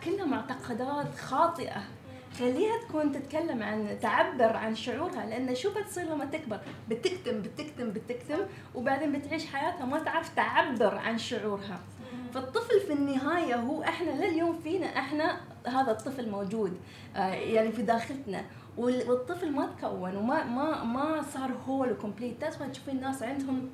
كلها 0.05 0.25
معتقدات 0.25 1.15
خاطئة. 1.19 1.83
خليها 2.39 2.73
تكون 2.89 3.13
تتكلم 3.13 3.63
عن 3.63 3.99
تعبر 4.01 4.57
عن 4.57 4.75
شعورها 4.75 5.27
لأن 5.27 5.55
شو 5.55 5.71
بتصير 5.75 6.05
لما 6.05 6.25
تكبر؟ 6.25 6.61
بتكتم 6.89 7.43
بتكتم 7.43 7.91
بتكتم 7.91 8.39
وبعدين 8.75 9.13
بتعيش 9.13 9.47
حياتها 9.47 9.87
ما 9.87 9.99
تعرف 9.99 10.35
تعبر 10.35 10.95
عن 10.95 11.19
شعورها. 11.19 11.81
فالطفل 12.35 12.81
في 12.81 12.93
النهاية 12.93 13.55
هو 13.57 13.83
إحنا 13.83 14.11
لليوم 14.11 14.59
فينا 14.59 14.87
إحنا 14.87 15.41
هذا 15.67 15.91
الطفل 15.91 16.31
موجود 16.31 16.77
آه 17.17 17.21
يعني 17.29 17.73
في 17.73 17.83
داخلنا. 17.83 18.45
والطفل 18.77 19.53
ما 19.53 19.67
تكون 19.67 20.17
وما 20.17 20.45
ما 20.45 20.85
ما 20.85 21.23
صار 21.23 21.51
هو 21.69 21.85
الكومبليت 21.85 22.45
تشوفين 22.73 22.97
الناس 22.97 23.23
عندهم 23.23 23.71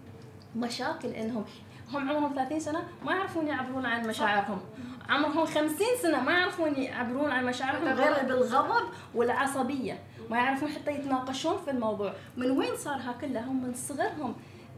مشاكل 0.56 1.08
إنهم 1.08 1.44
هم 1.92 2.08
عمرهم 2.08 2.34
30 2.34 2.60
سنة 2.60 2.82
ما 3.04 3.12
يعرفون 3.12 3.46
يعبرون 3.46 3.86
عن 3.86 4.08
مشاعرهم. 4.08 4.60
عمرهم 5.08 5.46
50 5.46 5.68
سنة 6.02 6.20
ما 6.20 6.32
يعرفون 6.32 6.74
يعبرون 6.74 7.30
عن 7.30 7.46
مشاعرهم 7.46 7.88
غير 7.88 8.26
بالغضب 8.26 8.84
والعصبية. 9.14 9.98
ما 10.30 10.36
يعرفون 10.36 10.68
حتى 10.68 10.90
يتناقشون 10.90 11.56
في 11.64 11.70
الموضوع. 11.70 12.12
من 12.36 12.50
وين 12.50 12.76
صار 12.76 12.96
ها 12.96 13.14
كله 13.20 13.40
هم 13.40 13.62
من 13.62 13.74
صغرهم. 13.74 14.34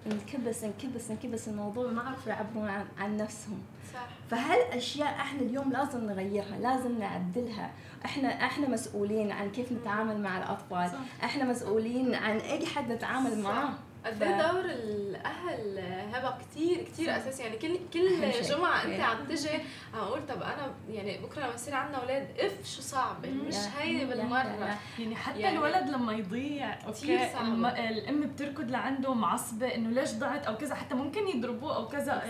انكبس 0.06 0.64
انكبس 0.64 1.10
انكبس 1.10 1.48
الموضوع. 1.48 1.90
ما 1.90 2.02
عرفوا 2.02 2.32
يعبرون 2.32 2.68
عن, 2.68 2.86
عن 2.98 3.16
نفسهم. 3.16 3.62
صح. 3.94 4.00
فهالأشياء 4.30 5.08
إحنا 5.08 5.40
اليوم 5.40 5.72
لازم 5.72 6.04
نغيرها 6.06 6.58
لازم 6.60 6.98
نعدلها. 6.98 7.70
إحنا 8.04 8.28
إحنا 8.28 8.68
مسؤولين 8.68 9.32
عن 9.32 9.50
كيف 9.50 9.72
نتعامل 9.72 10.20
مع 10.20 10.38
الأطفال. 10.38 10.90
صح. 10.90 11.24
إحنا 11.24 11.44
مسؤولين 11.44 12.14
عن 12.14 12.36
أي 12.36 12.66
حد 12.66 12.92
نتعامل 12.92 13.38
معاه. 13.38 13.70
قد 14.06 14.22
إيه 14.22 14.42
دور 14.42 14.64
الأهل 14.64 15.78
هبة 16.12 16.34
كثير 16.38 16.82
كثير 16.82 17.16
أساسي. 17.16 17.42
يعني 17.42 17.56
كل 17.56 17.78
كل 17.92 18.30
جمعة 18.42 18.84
أنت 18.84 19.00
عم 19.00 19.24
تجي 19.24 19.48
عم 19.94 20.00
أقول 20.00 20.20
طب 20.28 20.42
أنا 20.42 20.74
يعني 20.90 21.18
بكرة 21.18 21.40
لما 21.42 21.54
يصير 21.54 21.74
عندنا 21.74 21.98
أولاد. 21.98 22.28
إف 22.38 22.74
شو 22.76 22.82
صعبة. 22.82 23.30
مش 23.30 23.54
هيدي 23.78 24.04
بالمرة. 24.04 24.78
يعني 24.98 25.16
حتى 25.16 25.40
يعني 25.40 25.58
الولد 25.58 25.88
لما 25.90 26.12
يضيع 26.12 26.78
okay 26.86 27.38
الم... 27.40 27.66
الأم 27.66 28.20
بتركض 28.20 28.70
لعنده 28.70 29.14
معصبة 29.14 29.74
إنه 29.74 29.90
ليش 29.90 30.12
ضعت 30.12 30.46
أو 30.46 30.56
كذا 30.56 30.74
حتى 30.74 30.94
ممكن 30.94 31.28
يضربوه 31.28 31.76
أو 31.76 31.88
كذا. 31.88 32.22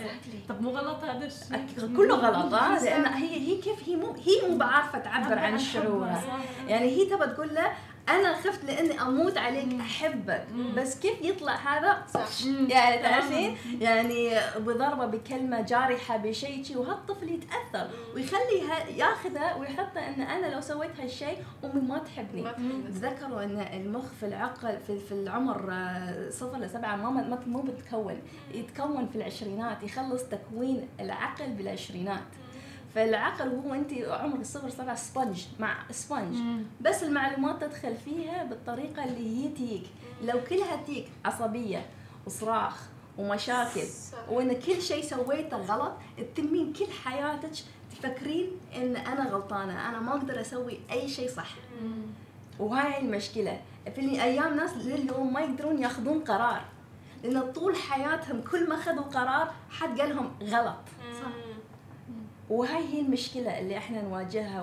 طب 0.49 0.61
مو 0.61 0.69
غلط 0.69 1.03
هذا 1.03 1.25
الشيء؟ 1.25 1.95
كله 1.97 2.15
غلط 2.15 2.53
آه 2.53 2.83
لأن 2.83 3.05
هي 3.05 3.39
هي 3.39 3.61
كيف 3.61 3.89
هي 3.89 3.95
مو 3.95 4.11
هي 4.11 4.49
مو 4.49 4.57
بعارفة 4.57 4.99
تعبر 4.99 5.39
عن 5.39 5.55
الشعور 5.55 6.09
يعني 6.67 6.85
هي 6.85 7.05
تبى 7.05 7.25
تقول 7.25 7.55
له 7.55 7.71
أنا 8.09 8.33
خفت 8.33 8.63
لإني 8.65 9.01
أموت 9.01 9.37
عليك 9.37 9.79
أحبك. 9.79 10.45
بس 10.75 10.99
كيف 10.99 11.21
يطلع 11.21 11.55
هذا؟ 11.55 12.03
صح. 12.13 12.45
يعني 12.69 13.03
تعرفين؟ 13.03 13.57
يعني 13.81 14.29
بضربة 14.57 15.05
بكلمة 15.05 15.61
جارحة 15.61 16.17
بشيء 16.17 16.63
شيء 16.63 16.77
وهالطفل 16.77 17.29
يتأثر 17.29 17.89
ويخلي 18.15 18.97
ياخذه 18.97 19.57
ويحطه 19.57 19.99
إن 20.07 20.21
أنا 20.21 20.55
لو 20.55 20.61
سويت 20.61 20.99
هالشيء 20.99 21.37
أمي 21.63 21.81
ما 21.81 21.97
تحبني. 21.97 22.45
ذكروا 22.89 23.43
إن 23.43 23.59
المخ 23.73 24.05
في 24.19 24.25
العقل 24.25 24.77
في, 24.87 24.99
في 24.99 25.11
العمر 25.11 25.67
آه، 25.71 26.29
صفر 26.29 26.57
لسبعه 26.57 26.95
ما 26.95 27.39
مو 27.47 27.61
بتكون 27.61 28.21
يتكون 28.53 29.07
في 29.07 29.15
العشرينات 29.15 29.83
يخلص 29.83 30.23
تكوين 30.23 30.87
العقل 30.99 31.47
بالعشرينات. 31.51 32.23
فالعقل 32.95 33.47
وهو 33.47 33.73
انت 33.73 33.93
عمرك 33.93 34.41
الصفر 34.41 34.69
سبع 34.69 34.95
sponge 34.95 35.45
مع 35.59 35.75
sponge 35.91 36.37
بس 36.81 37.03
المعلومات 37.03 37.63
تدخل 37.63 37.95
فيها 37.95 38.43
بالطريقة 38.43 39.03
اللي 39.03 39.45
هي 39.45 39.49
تيك. 39.49 39.83
لو 40.23 40.39
كلها 40.49 40.75
تيك 40.85 41.07
عصبية 41.25 41.85
وصراخ 42.25 42.77
ومشاكل 43.17 43.85
وإن 44.29 44.59
كل 44.61 44.81
شيء 44.81 45.03
سويته 45.03 45.57
غلط 45.57 45.93
تتمين 46.17 46.73
كل 46.73 46.85
حياتك 47.03 47.51
تفكرين 47.91 48.47
إن 48.75 48.95
أنا 48.95 49.29
غلطانة 49.29 49.89
أنا 49.89 49.99
ما 49.99 50.11
أقدر 50.11 50.41
أسوي 50.41 50.79
أي 50.91 51.09
شيء 51.09 51.29
صح. 51.29 51.49
وهاي 52.59 52.99
المشكلة. 53.01 53.61
في 53.95 54.01
الأيام 54.01 54.55
ناس 54.55 54.71
لليوم 54.77 55.33
ما 55.33 55.41
يقدرون 55.41 55.79
ياخذون 55.81 56.19
قرار. 56.19 56.61
لأن 57.23 57.51
طول 57.51 57.75
حياتهم 57.75 58.41
كل 58.51 58.69
ما 58.69 58.75
أخذوا 58.75 59.03
قرار 59.03 59.53
حد 59.69 59.99
قال 60.01 60.09
لهم 60.09 60.31
غلط. 60.43 60.75
وهاي 62.53 62.93
هي 62.93 63.01
المشكلة 63.01 63.59
اللي 63.59 63.77
إحنا 63.77 64.01
نواجهها. 64.01 64.61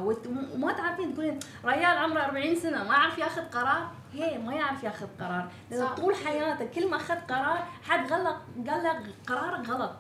وما 0.55 0.73
تعرفين 0.73 1.15
تقولين 1.15 1.39
ريال 1.65 1.99
عمره 1.99 2.21
40 2.21 2.57
سنة 2.57 2.85
ما 2.85 2.95
يعرف 2.95 3.19
ياخذ 3.19 3.43
قرار؟ 3.43 3.91
هي 4.13 4.39
ما 4.39 4.55
يعرف 4.55 4.85
ياخذ 4.85 5.07
قرار. 5.21 5.49
لأن 5.71 5.87
طول 5.95 6.15
حياته 6.15 6.65
كل 6.65 6.91
ما 6.91 6.97
أخذ 6.97 7.15
قرار 7.15 7.65
حد 7.83 8.13
غلط 8.13 8.37
قال 8.69 8.83
له 8.83 9.03
قرارك 9.27 9.69
غلط. 9.69 9.93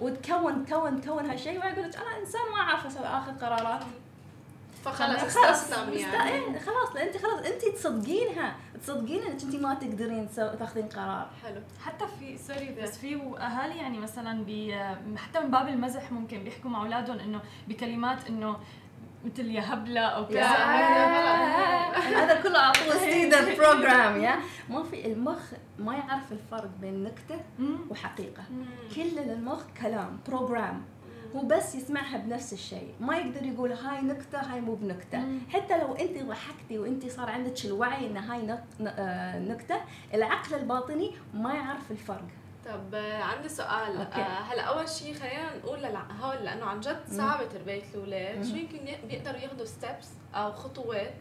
وتكون 0.00 0.64
تكون 0.64 1.00
تكون 1.00 1.26
هالشيء 1.26 1.58
ويقول 1.64 1.88
لك 1.88 1.96
أنا 1.96 2.18
إنسان 2.20 2.40
ما 2.52 2.60
أعرف 2.60 2.98
آخذ 2.98 3.38
قرارات. 3.38 3.82
فخلاص 4.86 5.36
استسلم 5.36 5.92
يعني. 5.92 6.60
خلاص 6.60 6.94
لأن 6.94 7.06
أنت 7.06 7.16
خلاص 7.16 7.40
أنت 7.46 7.64
تصدقينها. 7.76 8.56
تصدقين 8.82 9.22
إنك 9.22 9.42
أنت 9.42 9.56
ما 9.56 9.74
تقدرين 9.74 10.28
تاخذين 10.36 10.88
قرار. 10.88 11.30
حلو. 11.42 11.60
حتى 11.84 12.04
في 12.18 12.38
سوري 12.38 12.76
بس 12.82 12.98
في 12.98 13.14
أهالي 13.40 13.76
يعني 13.78 13.98
مثلا 13.98 14.44
بي 14.44 14.74
حتى 15.16 15.40
من 15.40 15.50
باب 15.50 15.68
المزح 15.68 16.12
ممكن 16.12 16.44
بيحكوا 16.44 16.70
مع 16.70 16.80
أولادهم 16.82 17.18
إنه 17.18 17.40
بكلمات 17.68 18.26
إنه 18.28 18.56
مثل 19.24 19.50
يا 19.50 19.74
هبلة 19.74 20.00
أو 20.00 20.26
كذا. 20.26 20.46
هذا 22.20 22.40
كله 22.42 22.58
على 22.58 22.72
طول 22.72 22.94
ستودنت 22.96 23.56
بروجرام 23.58 24.20
يا. 24.22 24.36
ما 24.70 24.82
في 24.82 25.06
المخ 25.06 25.38
ما 25.78 25.94
يعرف 25.94 26.32
الفرق 26.32 26.70
بين 26.80 27.04
نكتة 27.04 27.40
وحقيقة. 27.90 28.42
كل 28.96 29.18
المخ 29.18 29.62
كلام 29.82 30.18
بروجرام. 30.28 30.82
هو 31.36 31.40
بس 31.42 31.74
يسمعها 31.74 32.18
بنفس 32.18 32.52
الشيء. 32.52 32.94
ما 33.00 33.16
يقدر 33.16 33.46
يقول 33.46 33.72
هاي 33.72 34.02
نكتة 34.02 34.38
هاي 34.40 34.60
مو 34.60 34.74
بنكتة. 34.74 35.24
حتى 35.48 35.78
لو 35.78 35.94
انت 35.94 36.22
ضحكتي 36.22 36.78
وانت 36.78 37.06
صار 37.06 37.30
عندك 37.30 37.64
الوعي 37.64 38.06
إن 38.06 38.16
هاي 38.16 38.58
آه، 38.86 39.38
نكتة 39.38 39.80
العقل 40.14 40.54
الباطني 40.54 41.12
ما 41.34 41.54
يعرف 41.54 41.90
الفرق. 41.90 42.28
طب 42.66 42.94
آه، 42.94 43.22
عندي 43.22 43.48
سؤال. 43.48 43.96
أوكي. 43.96 44.20
آه، 44.20 44.40
هلا 44.40 44.62
أول 44.62 44.88
شيء 44.88 45.14
خلينا 45.14 45.56
نقول 45.56 45.86
هول 46.22 46.36
لأنه 46.44 46.64
عن 46.64 46.80
جد 46.80 47.00
صعبة 47.10 47.44
تربيه 47.44 47.82
الأولاد. 47.94 48.36
مم. 48.36 48.44
شو 48.44 48.56
يمكن 48.56 48.78
بيقدروا 49.08 49.38
ياخذوا 49.40 49.64
steps 49.64 50.08
أو 50.36 50.52
خطوات. 50.52 51.14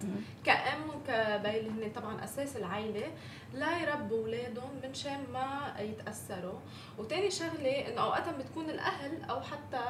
كأم 0.45 0.81
وكأب 0.89 1.59
اللي 1.59 1.69
هن 1.87 1.91
طبعا 1.95 2.23
أساس 2.23 2.57
العائله 2.57 3.07
لا 3.53 3.77
يربوا 3.79 4.17
أولادهم 4.17 4.69
من 4.83 4.93
شان 4.93 5.19
ما 5.33 5.73
يتأثروا 5.79 6.59
وتاني 6.97 7.31
شغلة 7.31 7.87
إنه 7.87 8.01
اوقات 8.01 8.29
بتكون 8.29 8.69
الأهل 8.69 9.23
أو 9.29 9.41
حتى 9.41 9.81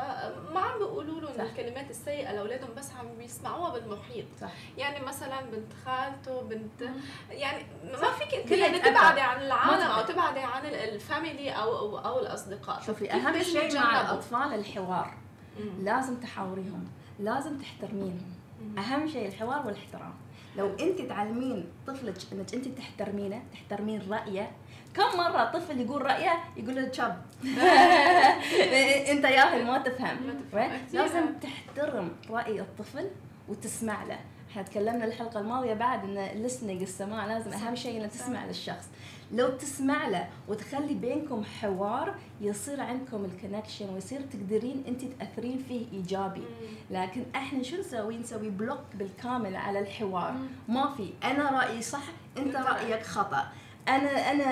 ما 0.53 0.60
عم 0.60 0.77
بيقولوا 0.79 1.22
لهم. 1.22 1.41
الكلمات 1.41 1.89
السيئة 1.89 2.32
لأولادهم 2.32 2.70
بس 2.77 2.91
عم 3.00 3.17
بيسمعوها 3.17 3.70
بالمحيط 3.79 4.25
صح 4.41 4.50
يعني 4.77 5.05
مثلا 5.05 5.41
بنت 5.41 5.74
خالته 5.86 6.41
بنت 6.41 6.89
يعني 7.29 7.65
ما 7.91 7.98
صح. 8.01 8.12
فيك 8.17 8.34
انت 8.34 8.51
يعني. 8.51 8.79
تبعدي 8.79 9.22
عن 9.22 9.41
العالم 9.41 9.82
أو 9.91 10.05
تبعدي 10.05 10.39
عن 10.39 10.65
ال- 10.65 10.75
الفاميلي 10.75 11.50
أو 11.51 11.77
أو, 11.77 11.98
أو 11.98 12.20
الأصدقاء 12.20 12.82
شوفي 12.82 13.13
أهم 13.13 13.44
شيء 13.44 13.75
مع؟ 13.75 14.01
الأطفال 14.01 14.53
الحوار 14.53 15.13
مم. 15.60 15.86
لازم 15.86 16.15
تحاوريهم 16.20 16.88
لازم 17.20 17.58
تحترمينهم. 17.60 18.35
أهم 18.77 19.07
شيء 19.07 19.27
الحوار 19.27 19.65
والاحترام. 19.67 20.13
لو 20.57 20.75
أنت 20.79 21.01
تعلمين 21.01 21.65
طفلك 21.88 22.15
إنك 22.34 22.53
أنت 22.53 22.67
تحترمينه 22.67 23.43
تحترمين 23.53 24.01
رأيه. 24.10 24.51
كم 24.93 25.17
مرة 25.17 25.45
طفل 25.51 25.79
يقول 25.81 26.01
رأيه؟ 26.01 26.43
يقول 26.57 26.75
له 26.75 26.91
شاب 26.91 27.22
أنت 29.12 29.24
ياهل 29.24 29.65
ما 29.65 29.77
تفهم. 29.77 30.17
ما 30.27 30.34
تفهم. 30.34 30.72
لازم 30.93 31.25
تحترم 31.41 32.12
رأي 32.29 32.62
الطفل 32.62 33.10
وتسمع 33.50 34.03
له. 34.03 34.19
إحنا 34.51 34.62
تكلمنا 34.63 35.05
الحلقة 35.05 35.39
الماضية 35.39 35.74
بعد 35.74 36.03
إن 36.03 36.48
listening 36.50 36.81
السماع 36.81 37.25
لازم 37.25 37.53
أهم 37.53 37.75
شيء 37.75 38.01
إنك 38.01 38.12
تسمع 38.12 38.45
للشخص. 38.45 38.89
لو 39.32 39.50
تسمع 39.50 40.08
له 40.08 40.27
وتخلي 40.48 40.94
بينكم 40.94 41.44
حوار 41.44 42.15
يصير 42.41 42.82
عندكم 42.82 43.25
ال 43.25 43.32
connection 43.32 43.94
ويصير 43.94 44.22
تقدرين 44.22 44.84
أنت 44.88 45.01
تأثرين 45.01 45.63
فيه 45.67 45.86
إيجابي. 45.94 46.44
لكن 46.91 47.24
إحنا 47.36 47.63
شو 47.63 47.77
نسوي؟ 47.77 48.17
نسوي 48.17 48.50
block 48.50 48.79
بالكامل 48.94 49.55
على 49.55 49.79
الحوار،. 49.79 50.36
ما 50.67 50.94
في 50.98 51.10
أنا 51.24 51.51
رأيي 51.51 51.82
صح، 51.82 52.03
أنت 52.38 52.55
رأيك 52.55 53.03
خطأ. 53.03 53.48
أنا 53.88 54.32
أنا 54.32 54.44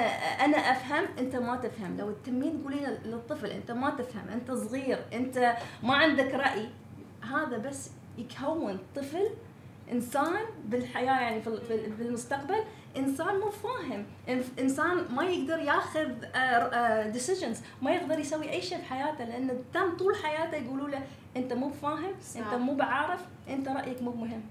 أنا 0.45 0.57
أفهم 0.57 1.05
أنت 1.19 1.35
ما 1.35 1.55
تفهم، 1.55 1.97
لو 1.97 2.11
تمين 2.25 2.61
تقولين 2.61 2.89
للطفل 3.05 3.47
أنت 3.47 3.71
ما 3.71 3.89
تفهم، 3.89 4.29
أنت 4.29 4.51
صغير، 4.51 5.05
أنت 5.13 5.55
ما 5.83 5.95
عندك 5.95 6.33
رأي، 6.33 6.69
هذا 7.21 7.57
بس 7.57 7.89
يكون 8.17 8.79
طفل 8.95 9.29
إنسان 9.91 10.45
بالحياة 10.65 11.21
يعني 11.21 11.41
في 11.71 12.01
المستقبل 12.01 12.63
إنسان 12.97 13.39
مو 13.39 13.49
فاهم 13.49 14.05
إنسان 14.59 15.05
ما 15.15 15.23
يقدر 15.23 15.59
ياخذ 15.59 16.09
decisions 17.11 17.61
ما 17.81 17.91
يقدر 17.91 18.19
يسوي 18.19 18.49
أي 18.51 18.61
شيء 18.61 18.77
بحياته 18.77 19.23
لأن 19.25 19.63
تم 19.73 19.97
طول 19.97 20.15
حياته 20.15 20.57
يقولوا 20.57 20.89
له 20.89 21.01
أنت 21.37 21.53
مو 21.53 21.69
فاهم. 21.69 22.13
أنت 22.37 22.53
مو 22.61 22.75
بعارف 22.75 23.21
أنت 23.49 23.67
رأيك 23.67 24.01
مو 24.01 24.11
مهم 24.11 24.41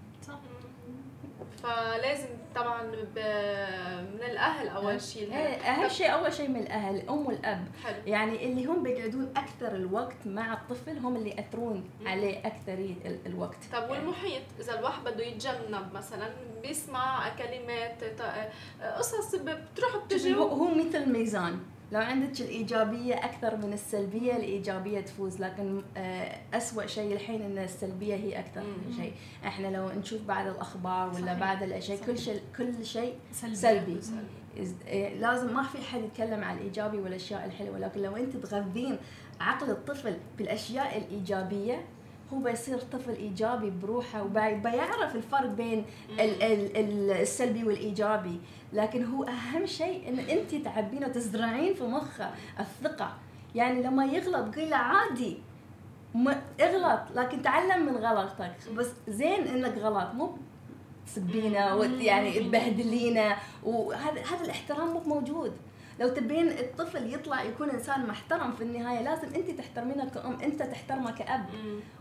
فلازم 1.63 2.29
طبعا. 2.55 2.83
من 2.83 4.23
الأهل 4.31 4.69
أول 4.69 5.01
شيء 5.03 5.33
إيه، 5.33 5.55
أهم 5.57 5.89
شيء 5.89 6.13
أول 6.13 6.33
شيء 6.33 6.49
من 6.49 6.57
الأهل 6.61 6.95
الام 6.97 7.27
والأب. 7.27 7.65
حلو. 7.85 7.95
يعني 8.07 8.45
اللي 8.45 8.65
هم 8.65 8.83
بيقعدون 8.83 9.33
أكثر 9.37 9.75
الوقت 9.77 10.17
مع 10.27 10.53
الطفل 10.53 10.99
هم 10.99 11.17
اللي 11.17 11.31
يأثرون 11.31 11.91
عليه 12.07 12.39
أكثر 12.47 12.73
ال- 12.75 13.27
الوقت. 13.27 13.57
طب 13.73 13.91
والمحيط؟ 13.91 14.43
إذا 14.61 14.79
الواحد 14.79 15.05
بده 15.05 15.25
يتجنب 15.25 15.93
مثلا 15.95 16.31
بيسمع 16.63 17.29
كلمات 17.39 18.05
ط- 18.05 18.83
قصص 18.99 19.35
بتروح 19.35 19.97
بتجي 20.07 20.35
هو 20.35 20.75
مثل 20.75 21.13
ميزان. 21.13 21.61
لو 21.93 22.01
عندك 22.01 22.41
الإيجابية 22.41 23.15
أكثر 23.15 23.57
من 23.57 23.73
السلبية 23.73 24.37
الإيجابية 24.37 25.01
تفوز 25.01 25.41
لكن 25.41 25.83
آه، 25.97 26.39
أسوأ 26.55 26.87
شيء 26.87 27.13
الحين 27.13 27.43
أن 27.43 27.59
السلبية 27.59 28.15
هي 28.15 28.39
أكثر 28.39 28.61
مم. 28.61 28.97
شيء. 28.97 29.13
إحنا 29.47 29.77
لو 29.77 29.89
نشوف 30.01 30.23
بعد 30.23 30.47
الأخبار 30.47 31.09
ولا 31.09 31.15
صحيح. 31.27 31.39
بعد 31.39 31.63
الأشياء 31.63 31.99
كل 32.07 32.19
شيء 32.19 32.41
كل 32.57 32.85
شيء 32.87 33.15
سلبي, 33.33 34.01
سلبي. 34.01 34.75
إيه، 34.87 35.15
لازم 35.21 35.55
ما 35.55 35.63
في 35.63 35.79
حد 35.79 36.01
يتكلم 36.01 36.45
عن 36.45 36.57
الإيجابي 36.59 36.99
والأشياء 36.99 37.45
الحلوة 37.45 37.79
لكن 37.79 38.03
لو 38.03 38.17
أنت 38.17 38.37
تغذين 38.37 38.99
عقل 39.41 39.71
الطفل 39.71 40.17
بالأشياء 40.39 40.99
الإيجابية 40.99 41.85
هو 42.33 42.39
بيصير 42.39 42.79
طفل 42.79 43.11
إيجابي 43.13 43.71
بروحه 43.83 44.23
وبيعرف 44.23 45.17
الفرق 45.17 45.47
بين 45.47 45.85
ال- 46.11 46.43
ال- 46.43 46.77
ال- 46.77 47.11
السلبي 47.11 47.65
والإيجابي. 47.65 48.41
لكن 48.73 49.05
هو 49.05 49.25
أهم 49.25 49.67
شيء 49.67 50.09
إن 50.09 50.19
أنت 50.19 50.55
تعبين 50.65 51.05
وتزرعين 51.05 51.75
في 51.75 51.85
مخه 51.85 52.31
الثقة. 52.61 53.13
يعني 53.55 53.83
لما 53.83 54.05
يغلط 54.05 54.55
قل 54.57 54.71
له 54.71 54.77
عادي 54.77 55.39
ما 56.15 56.43
اغلط 56.61 57.01
لكن 57.15 57.43
تعلم 57.43 57.87
من 57.87 57.97
غلطك 57.97 58.53
بس 58.77 58.89
زين 59.09 59.47
إنك 59.47 59.79
غلط 59.79 60.15
مو 60.15 60.37
تسبينا 61.07 61.75
يعني 62.05 62.39
تبهدلينا 62.41 63.37
وهذا 63.65 64.21
هذا 64.21 64.45
الاحترام 64.45 64.89
مو 64.93 65.01
موجود. 65.07 65.53
لو 66.01 66.09
تبين 66.09 66.49
الطفل 66.49 67.15
يطلع 67.15 67.43
يكون 67.43 67.71
إنسان 67.71 68.07
محترم 68.07 68.53
في 68.53 68.65
النهاية 68.65 69.03
لازم 69.03 69.35
أنت 69.35 69.51
تحترمينه 69.51 70.09
كأم 70.09 70.41
أنت 70.41 70.63
تحترمه 70.63 71.11
كأب. 71.11 71.47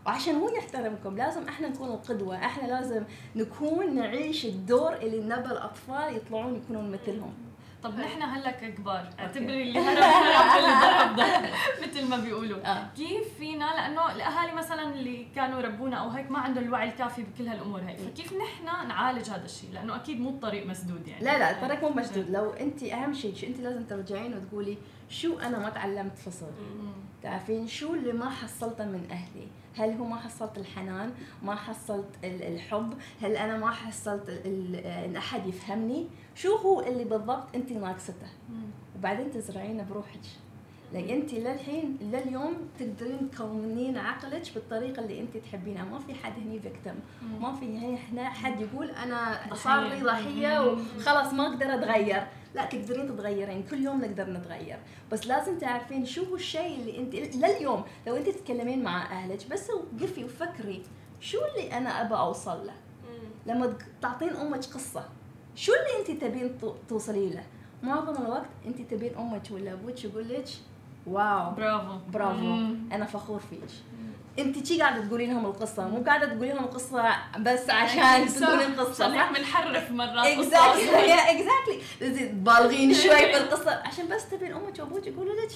وعشان 0.06 0.36
هو 0.36 0.50
يحترمكم 0.50 1.18
لازم 1.18 1.48
إحنا 1.48 1.68
نكون 1.68 1.90
القدوة. 1.90 2.36
إحنا 2.36 2.68
لازم 2.68 3.04
نكون 3.36 3.96
نعيش 3.96 4.46
الدور 4.46 4.94
اللي 4.94 5.20
نبى 5.20 5.52
الأطفال 5.52 6.16
يطلعون 6.16 6.56
يكونون 6.56 6.92
مثلهم. 6.92 7.34
طب 7.84 8.00
نحن 8.00 8.22
هلا 8.22 8.52
ككبار 8.52 9.10
اعتبري 9.20 9.64
اللي 9.64 9.80
هرب 9.80 10.58
اللي 10.58 10.74
ضرب 10.82 11.16
ضرب 11.16 11.50
مثل 11.84 12.10
ما 12.10 12.18
بيقولوا. 12.18 12.66
آه. 12.72 12.88
كيف 12.98 13.38
فينا؟ 13.38 13.66
لأنه 13.66 14.12
الأهالي 14.12 14.52
مثلا 14.52 14.84
اللي 14.94 15.28
كانوا 15.36 15.62
ربونا 15.62 15.96
أو 15.98 16.10
هيك 16.10 16.32
ما 16.32 16.40
عندهم 16.40 16.64
الوعي 16.64 16.90
الكافي 16.90 17.24
بكل 17.24 17.48
هالأمور 17.48 17.80
هي. 17.82 17.98
فكيف 17.98 18.34
نحن 18.34 18.88
نعالج 18.88 19.30
هذا 19.30 19.46
الشيء؟ 19.46 19.70
لأنه 19.74 19.96
أكيد 19.96 20.20
مو 20.20 20.30
الطريق 20.30 20.68
مسدود 20.68 21.08
يعني. 21.08 21.26
لا 21.26 21.38
لا 21.38 21.52
الطريق 21.52 21.84
مو 21.84 21.90
مسدود. 21.90 22.30
لو 22.30 22.50
أنت 22.50 22.84
أهم 22.84 23.14
شيء 23.14 23.48
أنت 23.48 23.60
لازم 23.60 23.84
ترجعين 23.84 24.34
وتقولي 24.38 24.78
شو 25.10 25.40
أنا 25.40 25.60
ما 25.60 25.70
تعلمت 25.70 26.12
مم. 26.42 26.92
تعرفين 27.24 27.68
شو 27.68 27.94
اللي 27.94 28.14
ما 28.14 28.30
حصلته 28.30 28.86
من 28.86 29.08
أهلي؟ 29.12 29.48
هل 29.78 29.90
هو 29.98 30.06
ما 30.06 30.16
حصلت 30.16 30.58
الحنان 30.58 31.12
ما 31.44 31.56
حصلت 31.56 32.10
ال- 32.24 32.44
الحب 32.44 32.94
هل 33.22 33.36
أنا 33.38 33.58
ما 33.58 33.72
حصلت 33.72 34.30
إن 34.46 35.16
أحد 35.18 35.48
يفهمني 35.48 36.08
شو 36.36 36.56
هو 36.56 36.82
اللي 36.82 37.04
بالضبط 37.04 37.56
أنت 37.56 37.72
ناقصته. 37.72 38.28
وبعدين 38.98 39.32
تزرعينه 39.32 39.84
بروحك 39.90 40.20
لأن 40.94 41.10
أنت 41.10 41.34
للحين 41.34 41.98
لليوم 42.02 42.54
تقدرين 42.80 43.32
تكونين 43.32 43.98
عقلك 43.98 44.44
بالطريقة 44.56 45.00
اللي 45.04 45.20
أنت 45.22 45.38
تحبينها 45.38 45.84
ما 45.84 46.00
في 46.00 46.14
حد 46.14 46.34
هني 46.46 46.60
فيكتم. 46.60 46.96
ما 47.42 47.54
في 47.54 47.78
هنا 47.78 48.30
حد 48.30 48.62
يقول 48.62 48.90
أنا. 48.90 49.40
صار 49.54 49.88
لي 49.88 50.02
ضحية. 50.02 50.72
وخلاص 50.72 51.34
ما 51.34 51.48
أقدر 51.48 51.74
أتغير 51.74 52.28
لا 52.56 52.66
تقدرين 52.66 53.08
تتغيرين. 53.08 53.64
كل 53.72 53.84
يوم 53.84 54.02
نقدر 54.02 54.30
نتغير. 54.30 54.78
بس 55.12 55.28
لازم 55.28 55.58
تعرفين 55.60 56.06
شو 56.06 56.24
هو 56.24 56.36
الشيء 56.36 56.80
اللي 56.80 56.98
انت 57.00 57.16
لليوم 57.36 57.84
لو 58.08 58.16
انت 58.16 58.30
تتكلمين 58.30 58.84
مع 58.84 59.02
أهلك 59.12 59.40
بس 59.52 59.70
وقفي 59.70 60.24
وفكري 60.24 60.84
شو 61.20 61.38
اللي 61.46 61.78
أنا 61.78 62.02
ابى 62.02 62.16
أوصل 62.16 62.66
له. 62.68 62.74
لما 63.46 63.74
تعطين 64.02 64.30
أمك 64.30 64.66
قصة 64.66 65.04
شو 65.56 65.72
اللي 65.72 66.00
انت 66.14 66.24
تبين 66.24 66.58
تو- 66.58 66.74
توصلي 66.90 67.30
له؟ 67.30 67.44
معظم 67.84 68.26
الوقت 68.26 68.46
انت 68.66 68.82
تبين 68.82 69.16
أمك 69.18 69.42
ولا 69.52 69.74
أبوك 69.74 70.04
يقول 70.04 70.30
لك 70.30 70.46
wow 71.08 71.52
برافو. 71.52 71.98
برافو. 72.14 72.40
مم. 72.42 72.90
أنا 72.94 73.06
فخور 73.06 73.40
فيك. 73.40 73.60
انت 74.40 74.68
شي 74.68 74.82
قاعدة 74.82 75.08
تقولي 75.08 75.28
لهم 75.28 75.46
القصة؟ 75.46 75.88
مو 75.88 76.04
قاعدة 76.04 76.26
تقولي 76.26 76.54
لهم 76.54 76.64
القصة 76.64 77.16
بس 77.40 77.70
عشان 77.70 78.28
صح. 78.28 78.48
تقولين 78.48 78.68
القصة 78.72 78.94
صح. 78.94 79.32
بنحرف 79.32 79.92
مرات 79.92 80.26
exactly 80.28 81.14
exactly 81.14 82.28
بالغين 82.34 82.94
شوي 82.94 83.18
في 83.18 83.38
القصة. 83.38 83.72
عشان 83.72 84.08
بس 84.08 84.30
تبين 84.30 84.52
أمك 84.52 84.80
وأبوك 84.80 85.08
يقولوا 85.08 85.34
لك 85.34 85.52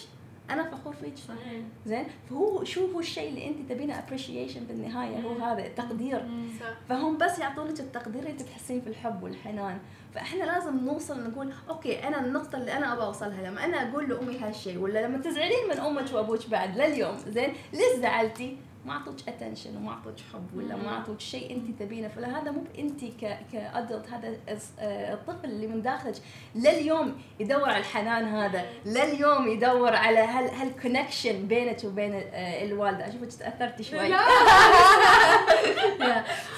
أنا 0.50 0.70
فخور 0.70 0.96
فيك 0.96 1.14
صحيح. 1.28 1.62
زين؟ 1.86 2.08
فهو 2.30 2.64
شو 2.64 2.92
هو 2.92 3.00
الشيء 3.00 3.30
اللي 3.30 3.48
أنت 3.48 3.72
تبينه 3.72 4.00
appreciation 4.00 4.64
بالنهاية 4.64 5.20
هو 5.20 5.46
هذا 5.46 5.66
التقدير. 5.66 6.26
صح. 6.60 6.66
فهم 6.90 7.18
بس 7.18 7.40
يعطونك 7.40 7.80
التقدير 7.80 8.30
أنت 8.30 8.42
تحسين 8.42 8.82
في 8.82 8.88
الحب 8.88 9.24
والحنان. 9.24 9.80
فإحنا 10.16 10.44
لازم 10.44 10.78
نوصل 10.78 11.30
نقول 11.30 11.54
okay 11.70 12.08
أنا 12.08 12.20
النقطة 12.20 12.58
اللي 12.58 12.78
أنا 12.78 12.94
أبغى 12.94 13.06
أوصلها 13.06 13.50
لما 13.50 13.66
أنا 13.66 13.90
أقول 13.90 14.10
لأمي 14.10 14.38
هالشيء 14.40 14.78
ولا 14.78 15.08
لما 15.08 15.18
تزعلين 15.18 15.68
من 15.70 15.80
أمك 15.80 16.14
وأبوك 16.14 16.50
بعد 16.50 16.78
لليوم 16.78 17.18
زين 17.28 17.54
ليش 17.74 18.00
زعلتي؟ 18.00 18.58
ما 18.86 18.94
أعطوك 18.94 19.16
attention 19.28 19.78
وما 19.78 19.92
أعطوك 19.92 20.14
حب 20.34 20.58
ولا 20.58 20.76
ما 20.76 20.90
أعطوك 20.90 21.20
شيء 21.20 21.56
أنت 21.56 21.80
تبينه. 21.80 22.08
فهذا 22.08 22.52
مو 22.52 22.64
أنت 22.80 23.06
ك 23.06 23.40
ك 23.54 23.63
adult 23.63 24.10
هذا 24.10 24.38
آه، 24.80 25.14
الطفل 25.14 25.46
اللي 25.46 25.68
من 25.68 25.82
داخلك 25.82 26.16
لليوم 26.56 27.22
يدور 27.40 27.70
على 27.70 27.78
الحنان 27.78 28.26
هذا 28.26 28.66
لليوم 28.86 29.48
يدور 29.48 29.96
على 29.96 30.20
هال 30.20 30.50
هال 30.50 30.66
connection 30.66 31.48
بينك 31.48 31.84
وبين 31.84 32.14
آه، 32.14 32.64
الوالدة. 32.66 33.08
أشوفك 33.08 33.34
تأثرتي 33.40 33.84
شوي. 33.84 34.10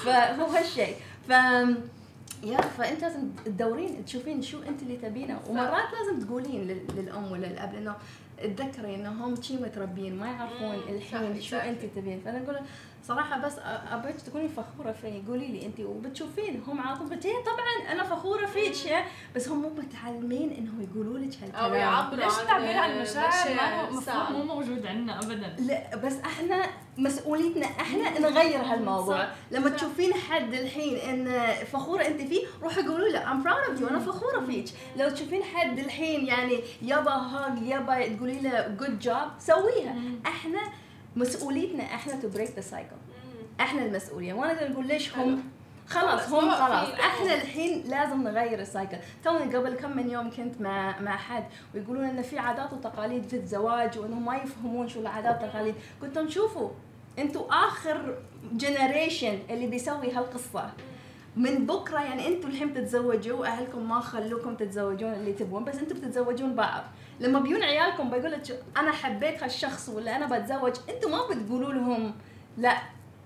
فهو 0.04 0.46
هالشيء 0.46 0.94
ف 1.28 1.32
يا 2.44 2.60
فأنت 2.60 3.02
لازم 3.02 3.28
تدورين 3.44 4.04
تشوفين 4.04 4.42
شو 4.42 4.62
أنت 4.62 4.82
اللي 4.82 4.96
تبينه. 4.96 5.40
ومرات 5.48 5.88
لازم 5.98 6.26
تقولين 6.26 6.60
لل- 6.68 6.86
للأم 6.96 7.32
ولا 7.32 7.46
للأب 7.46 7.74
لأنه 7.74 7.94
تذكري 8.42 8.94
إنهم 8.94 9.42
شي 9.42 9.56
متربيين 9.56 10.16
ما 10.18 10.26
يعرفون 10.26 10.74
الحين 10.88 11.40
شو 11.40 11.56
أنت 11.56 11.84
تبين. 11.96 12.20
فأنا 12.24 12.38
أقول 12.44 12.58
صراحة 13.08 13.38
بس 13.40 13.52
ابيك 13.92 14.20
تكوني 14.20 14.48
فخورة 14.48 14.92
في 14.92 15.22
قولي 15.28 15.48
لي 15.48 15.66
انت 15.66 15.80
وبتشوفين 15.80 16.62
هم 16.66 16.80
على 16.80 16.96
طول 16.96 17.08
طبعا 17.08 17.92
أنا 17.92 18.04
فخورة 18.04 18.46
فيك 18.46 19.04
بس 19.36 19.48
هم 19.48 19.62
مو 19.62 19.68
متعلمين 19.68 20.52
إنهم 20.52 20.88
يقولوا 20.90 21.18
لك 21.18 21.42
هالكلام. 21.42 21.64
أو 21.64 21.74
يعبروا 21.74 22.24
ليش 22.24 22.38
التعبير 22.38 22.78
عن 22.78 22.90
المشاعر؟ 22.90 23.54
ما 23.54 23.90
مفهوم 23.90 24.32
مو 24.32 24.54
موجود 24.54 24.86
عندنا 24.86 25.18
ابدا. 25.18 25.56
لا 25.58 25.96
بس 25.96 26.16
إحنا 26.16 26.66
مسؤوليتنا 26.98 27.66
إحنا 27.66 28.18
نغير 28.18 28.60
هالموضوع. 28.60 29.28
لما 29.50 29.70
تشوفين 29.70 30.14
حد 30.14 30.54
الحين 30.54 30.96
إن 30.96 31.54
فخورة 31.64 32.02
انت 32.06 32.20
فيه 32.20 32.46
روحي 32.62 32.82
قولوا 32.82 33.08
له 33.08 33.32
I'm 33.32 33.42
proud 33.42 33.68
of 33.70 33.80
you 33.80 33.88
أنا 33.88 33.98
فخورة 33.98 34.40
فيك. 34.40 34.66
لو 34.96 35.10
تشوفين 35.10 35.42
حد 35.42 35.78
الحين 35.78 36.26
يعني 36.26 36.60
يبا 36.82 37.12
هاج 37.12 37.62
يبا 37.62 38.16
تقولي 38.16 38.40
له 38.40 38.68
good 38.68 38.98
job 38.98 39.28
سويها. 39.38 39.94
إحنا 40.26 40.60
مسؤوليتنا 41.16 41.82
إحنا 41.84 42.20
to 42.20 42.28
break 42.28 42.50
the 42.56 42.60
cycle 42.60 42.96
إحنا 43.60 43.84
المسؤولية. 43.84 44.32
ما 44.32 44.52
نقدر 44.52 44.72
نقول 44.72 44.86
ليش 44.86 45.16
هم 45.16 45.42
خلاص 45.86 46.32
هم 46.32 46.50
خلاص. 46.50 46.88
إحنا 46.88 47.34
الحين 47.34 47.82
لازم 47.86 48.22
نغير 48.22 48.60
ال 48.60 48.66
cycle 48.66 48.96
توني 49.24 49.56
قبل 49.56 49.74
كم 49.74 49.96
من 49.96 50.10
يوم 50.10 50.30
كنت 50.30 50.60
مع 50.60 51.00
مع 51.00 51.16
حد 51.16 51.44
ويقولون 51.74 52.04
إن 52.04 52.22
في 52.22 52.38
عادات 52.38 52.72
وتقاليد 52.72 53.24
في 53.24 53.36
الزواج 53.36 53.98
وإنهم 53.98 54.24
ما 54.24 54.36
يفهمون 54.36 54.88
شو 54.88 55.00
العادات 55.00 55.42
والتقاليد. 55.42 55.74
قلت 56.02 56.16
لهم 56.16 56.28
شوفوا 56.28 56.70
أنتم 57.18 57.40
آخر 57.50 58.18
generation 58.52 59.38
اللي 59.50 59.66
بيسوي 59.66 60.12
هالقصة. 60.12 60.70
من 61.36 61.66
بكرة 61.66 62.00
يعني 62.00 62.28
أنتم 62.28 62.48
الحين 62.48 62.68
بتتزوجوا 62.68 63.46
أهلكم 63.46 63.88
ما 63.88 64.00
خلوكم 64.00 64.54
تتزوجون 64.54 65.12
اللي 65.12 65.32
تبون 65.32 65.64
بس 65.64 65.74
أنتم 65.74 65.96
بتتزوجون 65.96 66.54
بعض. 66.54 66.82
لما 67.20 67.40
بيون 67.40 67.62
عيالكم 67.62 68.10
بيقول 68.10 68.32
لك 68.32 68.64
أنا 68.76 68.92
حبيت 68.92 69.42
هالشخص 69.42 69.88
ولا 69.88 70.16
أنا 70.16 70.38
بتزوج 70.38 70.76
أنتم 70.88 71.10
ما 71.10 71.26
بتقولوا 71.30 71.72
لهم. 71.72 72.14
لا 72.58 72.78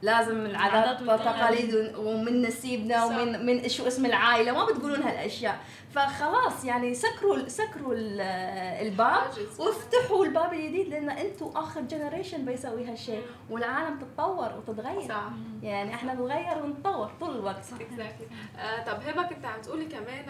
لازم 0.02 0.46
العادات 0.46 1.02
والتقاليد. 1.02 1.96
ومن 1.96 2.42
نسيبنا 2.42 3.04
ومن 3.04 3.46
من 3.46 3.68
شو 3.68 3.86
اسم 3.86 4.06
العائلة 4.06 4.52
ما 4.52 4.64
بتقولون 4.64 5.02
هالاشياء 5.02 5.60
فخلاص 5.94 6.64
يعني 6.64 6.94
سكروا 6.94 7.48
سكروا 7.48 7.94
الباب 7.94 9.22
وافتحوا 9.58 10.24
الباب 10.24 10.52
الجديد 10.52 10.88
لأن 10.88 11.10
أنتم 11.10 11.50
آخر 11.56 11.80
جنريشن 11.80 12.44
بيسوي 12.44 12.84
هالشيء. 12.84 13.22
والعالم 13.50 13.98
تتطور 13.98 14.52
وتتغير. 14.56 15.08
صح. 15.08 15.24
يعني 15.62 15.94
إحنا 15.94 16.14
نتغير 16.14 16.64
ونتطور 16.64 17.10
طول 17.20 17.36
الوقت. 17.36 17.64
صح. 17.64 17.76
اكزاكتلي 17.80 18.26
آه 18.58 18.84
طب 18.84 19.02
هبة 19.06 19.22
كنت 19.22 19.44
عم 19.44 19.60
تقولي 19.60 19.84
كمان 19.84 20.24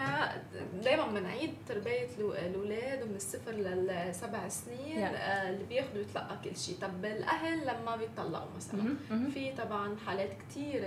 دائما 0.83 1.07
بنعيد 1.07 1.53
تربية 1.67 2.07
الأولاد 2.19 3.03
ومن 3.03 3.15
الصفر 3.15 3.51
للسبع 3.51 4.47
سنين 4.47 5.03
آه 5.03 5.49
اللي 5.49 5.63
بياخذوا 5.63 6.01
يتلقى 6.01 6.37
كل 6.43 6.57
شيء. 6.57 6.75
طب 6.81 7.05
الأهل 7.05 7.61
لما 7.61 7.95
بيطلقوا 7.95 8.49
مثلا 8.57 8.95
في 9.33 9.51
طبعا 9.65 9.95
حالات 10.05 10.29
كثيره 10.33 10.85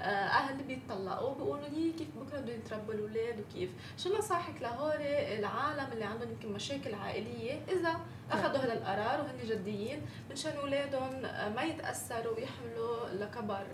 آه 0.00 0.02
أهل 0.02 0.62
بيطلقوا 0.62 1.34
بيقولوا 1.34 1.68
لي 1.68 1.92
كيف 1.92 2.08
بكرة 2.16 2.40
بدهم 2.40 2.56
يتربوا 2.56 2.94
الأولاد 2.94 3.40
وكيف. 3.40 3.70
شو 3.98 4.18
نصائحك 4.18 4.62
لهول 4.62 5.02
العالم 5.38 5.92
اللي 5.92 6.04
عندهم 6.04 6.30
يمكن 6.30 6.52
مشاكل 6.52 6.94
عائلية؟ 6.94 7.60
إذا 7.68 8.00
أخذوا 8.32 8.58
هذا 8.58 8.72
القرار 8.72 9.20
وهن 9.20 9.48
جديين 9.48 10.00
مشان 10.30 10.52
أولادهم 10.56 11.22
ما 11.56 11.62
يتأثروا 11.62 12.34
ويحملوا 12.36 13.08
لكبر 13.20 13.66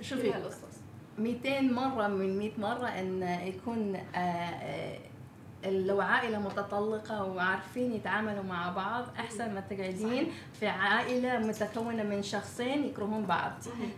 شوفي 0.00 0.32
هالقصص. 0.32 0.78
200 1.18 1.60
مرة 1.60 2.06
من 2.08 2.38
100 2.38 2.50
مرة 2.58 2.86
إن 2.86 3.22
يكون 3.22 3.96
آه، 3.96 4.18
آه، 4.18 4.98
لو 5.66 6.00
عائلة 6.00 6.38
متطلقة 6.38 7.24
وعارفين 7.24 7.92
يتعاملوا 7.92 8.42
مع 8.42 8.70
بعض 8.72 9.04
أحسن 9.18 9.54
ما 9.54 9.60
تقعدين 9.60 10.32
في 10.60 10.66
عائلة 10.66 11.38
متكونة 11.38 12.02
من 12.02 12.22
شخصين 12.22 12.84
يكرهون 12.84 13.22
بعض. 13.26 13.52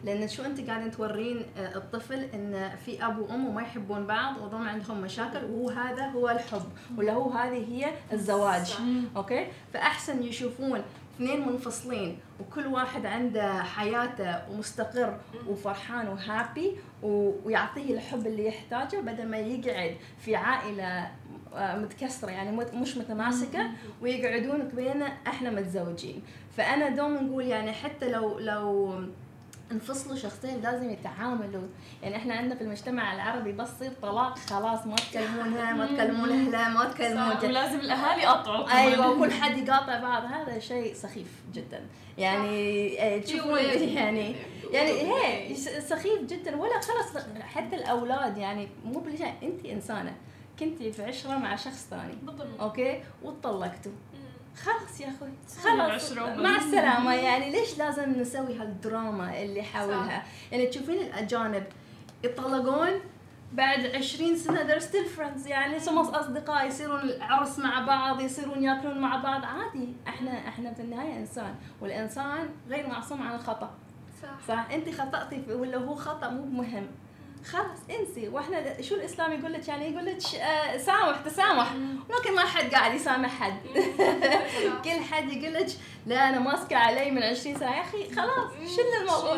لأن 0.05 0.29
شو 0.29 0.45
أنت 0.45 0.61
قاعدين 0.69 0.91
تورين 0.91 1.43
آه، 1.59 1.77
الطفل 1.77 2.21
إن 2.35 2.71
في 2.85 3.07
أب 3.07 3.19
وأم 3.19 3.47
وما 3.47 3.63
يحبون 3.63 4.07
بعض 4.07 4.37
وضم 4.37 4.69
عندهم 4.69 5.01
مشاكل 5.01 5.45
وهو 5.45 5.69
هذا 5.71 6.07
هو 6.07 6.29
الحب 6.29 6.65
ولا 6.97 7.13
هو 7.13 7.31
هذه 7.31 7.65
هي 7.73 7.93
الزواج. 8.13 8.75
أوكي؟ 9.17 9.47
فأحسن 9.73 10.23
يشوفون 10.23 10.83
اثنين 11.17 11.49
منفصلين 11.49 12.19
وكل 12.41 12.67
واحد 12.67 13.07
عنده 13.07 13.63
حياته 13.63 14.51
ومستقر 14.51 15.19
وفرحان 15.49 16.09
وهابي 16.09 16.77
ويعطيه 17.03 17.95
الحب 17.95 18.27
اللي 18.27 18.47
يحتاجه 18.47 18.97
بدل 19.01 19.27
ما 19.29 19.37
يقعد 19.39 19.97
في 20.19 20.37
عائلة 20.37 21.11
متكسرة 21.59 22.31
يعني 22.31 22.57
مش 22.75 22.97
متماسكة 22.97 23.71
ويقعدون 24.03 24.69
بيننا 24.69 25.13
إحنا 25.27 25.51
متزوجين. 25.51 26.23
فأنا 26.57 26.89
دوم 26.89 27.15
نقول 27.15 27.45
يعني 27.45 27.73
حتى 27.73 28.09
لو 28.09 28.39
لو 28.39 28.95
انفصلوا 29.73 30.17
شخصين 30.17 30.61
لازم 30.61 30.91
يتعاملوا 30.91 31.69
يعني 32.03 32.17
إحنا 32.17 32.35
عندنا 32.35 32.55
في 32.55 32.61
المجتمع 32.61 33.15
العربي 33.15 33.53
بس 33.53 33.69
يصير 33.71 33.91
طلاق 34.03 34.39
خلاص 34.39 34.87
ما 34.87 34.95
تكلمونها 34.97 35.73
ما 35.73 35.87
تكلمون 35.87 36.31
اهلها 36.31 36.69
ما 36.69 36.85
تكلمون 36.85 37.37
ولازم 37.45 37.81
الأهالي 37.81 38.23
يقطعوا 38.23 38.81
أيوه 38.81 39.11
وكل 39.11 39.33
حد 39.33 39.59
يقاطع 39.59 40.01
بعض. 40.01 40.25
هذا 40.25 40.59
شيء 40.59 40.95
سخيف 40.95 41.43
جدا. 41.55 41.81
يعني 42.19 43.01
آه، 43.03 43.19
تشوفون 43.19 43.59
يعني 43.97 44.35
يعني 44.73 44.91
هي 44.91 45.55
سخيف 45.81 46.23
جدا. 46.23 46.57
ولا 46.57 46.81
خلص 46.81 47.25
حتى 47.41 47.77
الأولاد 47.77 48.39
يعني 48.39 48.69
مو 48.85 49.01
بالشيء 49.01 49.33
انت 49.43 49.67
إنسانة. 49.67 50.15
كنتي 50.59 50.93
في 50.93 51.05
عشرة 51.05 51.39
مع 51.39 51.57
شخص 51.57 51.87
ثاني. 51.91 52.15
بالضبط. 52.23 52.61
أوكي؟ 52.61 53.03
وطلقتوا 53.23 53.93
خلاص 54.65 55.01
يا 55.01 55.09
أخوي. 55.09 55.29
خلاص. 55.63 56.13
مع 56.39 56.57
السلامة. 56.57 57.15
يعني 57.15 57.51
ليش 57.51 57.79
لازم 57.79 58.11
نسوي 58.13 58.55
هالدراما 58.59 59.43
اللي 59.43 59.63
حولها؟ 59.63 60.25
يعني 60.53 60.67
تشوفين 60.67 61.01
الأجانب 61.01 61.65
يطلقون 62.25 63.01
بعد 63.53 63.87
20 63.87 64.37
سنة 64.37 64.67
they're 64.69 64.83
still 64.83 65.19
friends. 65.19 65.47
يعني 65.47 65.81
سمص 65.81 66.09
أصدقاء 66.09 66.67
يصيرون 66.67 67.01
العرس 67.01 67.59
مع 67.59 67.87
بعض 67.87 68.21
يصيرون 68.21 68.63
ياكلون 68.63 68.99
مع 68.99 69.17
بعض. 69.17 69.45
عادي. 69.45 69.89
إحنا 70.09 70.49
إحنا 70.49 70.75
في 70.75 70.83
النهاية 70.83 71.17
إنسان. 71.19 71.55
والإنسان 71.81 72.49
غير 72.69 72.87
معصوم 72.87 73.23
عن 73.23 73.35
الخطأ. 73.35 73.71
صح. 74.23 74.49
صح؟ 74.49 74.69
انت 74.71 75.01
خطأتي 75.01 75.53
ولا 75.53 75.79
هو 75.79 75.95
خطأ 75.95 76.29
مو 76.29 76.45
مهم. 76.45 76.87
خلاص 77.47 77.79
انسي. 78.01 78.29
وإحنا 78.29 78.83
شو 78.83 78.95
الإسلام 78.95 79.33
يقول 79.33 79.53
لك؟ 79.53 79.69
يعني 79.69 79.91
يقول 79.91 80.07
لك 80.07 80.17
آه 80.35 80.77
سامح 80.77 81.21
تسامح. 81.25 81.73
لكن 82.19 82.35
ما 82.35 82.41
حد 82.45 82.71
قاعد 82.71 82.95
يسامح 82.95 83.41
حد. 83.41 83.57
كل 84.85 84.91
حد 85.11 85.33
يقول 85.33 85.55
لك 85.55 85.67
لا 86.07 86.29
أنا 86.29 86.39
ماسكة 86.39 86.77
علي 86.77 87.11
من 87.11 87.23
20 87.23 87.57
سنة. 87.59 87.77
يا 87.77 87.81
أخي 87.81 88.15
خلاص 88.15 88.53
شل 88.77 89.03
الموضوع. 89.03 89.33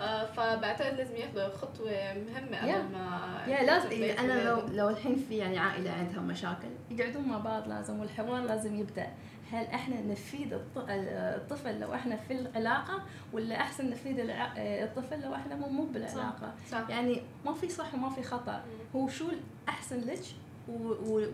آه، 0.00 0.26
فبعتقد 0.26 0.94
لازم 0.96 1.16
ياخذوا 1.16 1.56
خطوة 1.56 1.90
مهمة 1.92 2.58
قبل 2.58 2.92
ما 2.92 3.44
يا 3.48 3.62
لازم. 3.62 3.88
أنا 4.18 4.42
لو 4.48 4.60
لو 4.72 4.88
الحين 4.88 5.24
في 5.28 5.36
يعني 5.36 5.58
عائلة 5.58 5.92
عندها 5.92 6.20
مشاكل 6.20 6.68
يقعدون 6.90 7.28
مع 7.28 7.38
بعض 7.38 7.68
لازم 7.68 8.00
والحوار 8.00 8.40
لازم 8.42 8.80
يبدأ. 8.80 9.06
هل 9.52 9.66
إحنا 9.66 10.00
نفيد 10.00 10.60
الطفل 10.76 11.80
لو 11.80 11.94
إحنا 11.94 12.16
في 12.16 12.32
العلاقة 12.32 13.02
ولا 13.32 13.60
أحسن 13.60 13.90
نفيد 13.90 14.16
الطفل 14.58 15.20
لو 15.20 15.34
إحنا 15.34 15.54
مو 15.54 15.84
بالعلاقه 15.84 16.52
صح. 16.70 16.80
صح. 16.80 16.90
يعني 16.90 17.22
ما 17.46 17.52
في 17.52 17.68
صح 17.68 17.94
وما 17.94 18.10
في 18.10 18.22
خطأ. 18.22 18.64
هو 18.96 19.08
شو 19.08 19.28
الأحسن 19.30 20.00
لك 20.00 20.20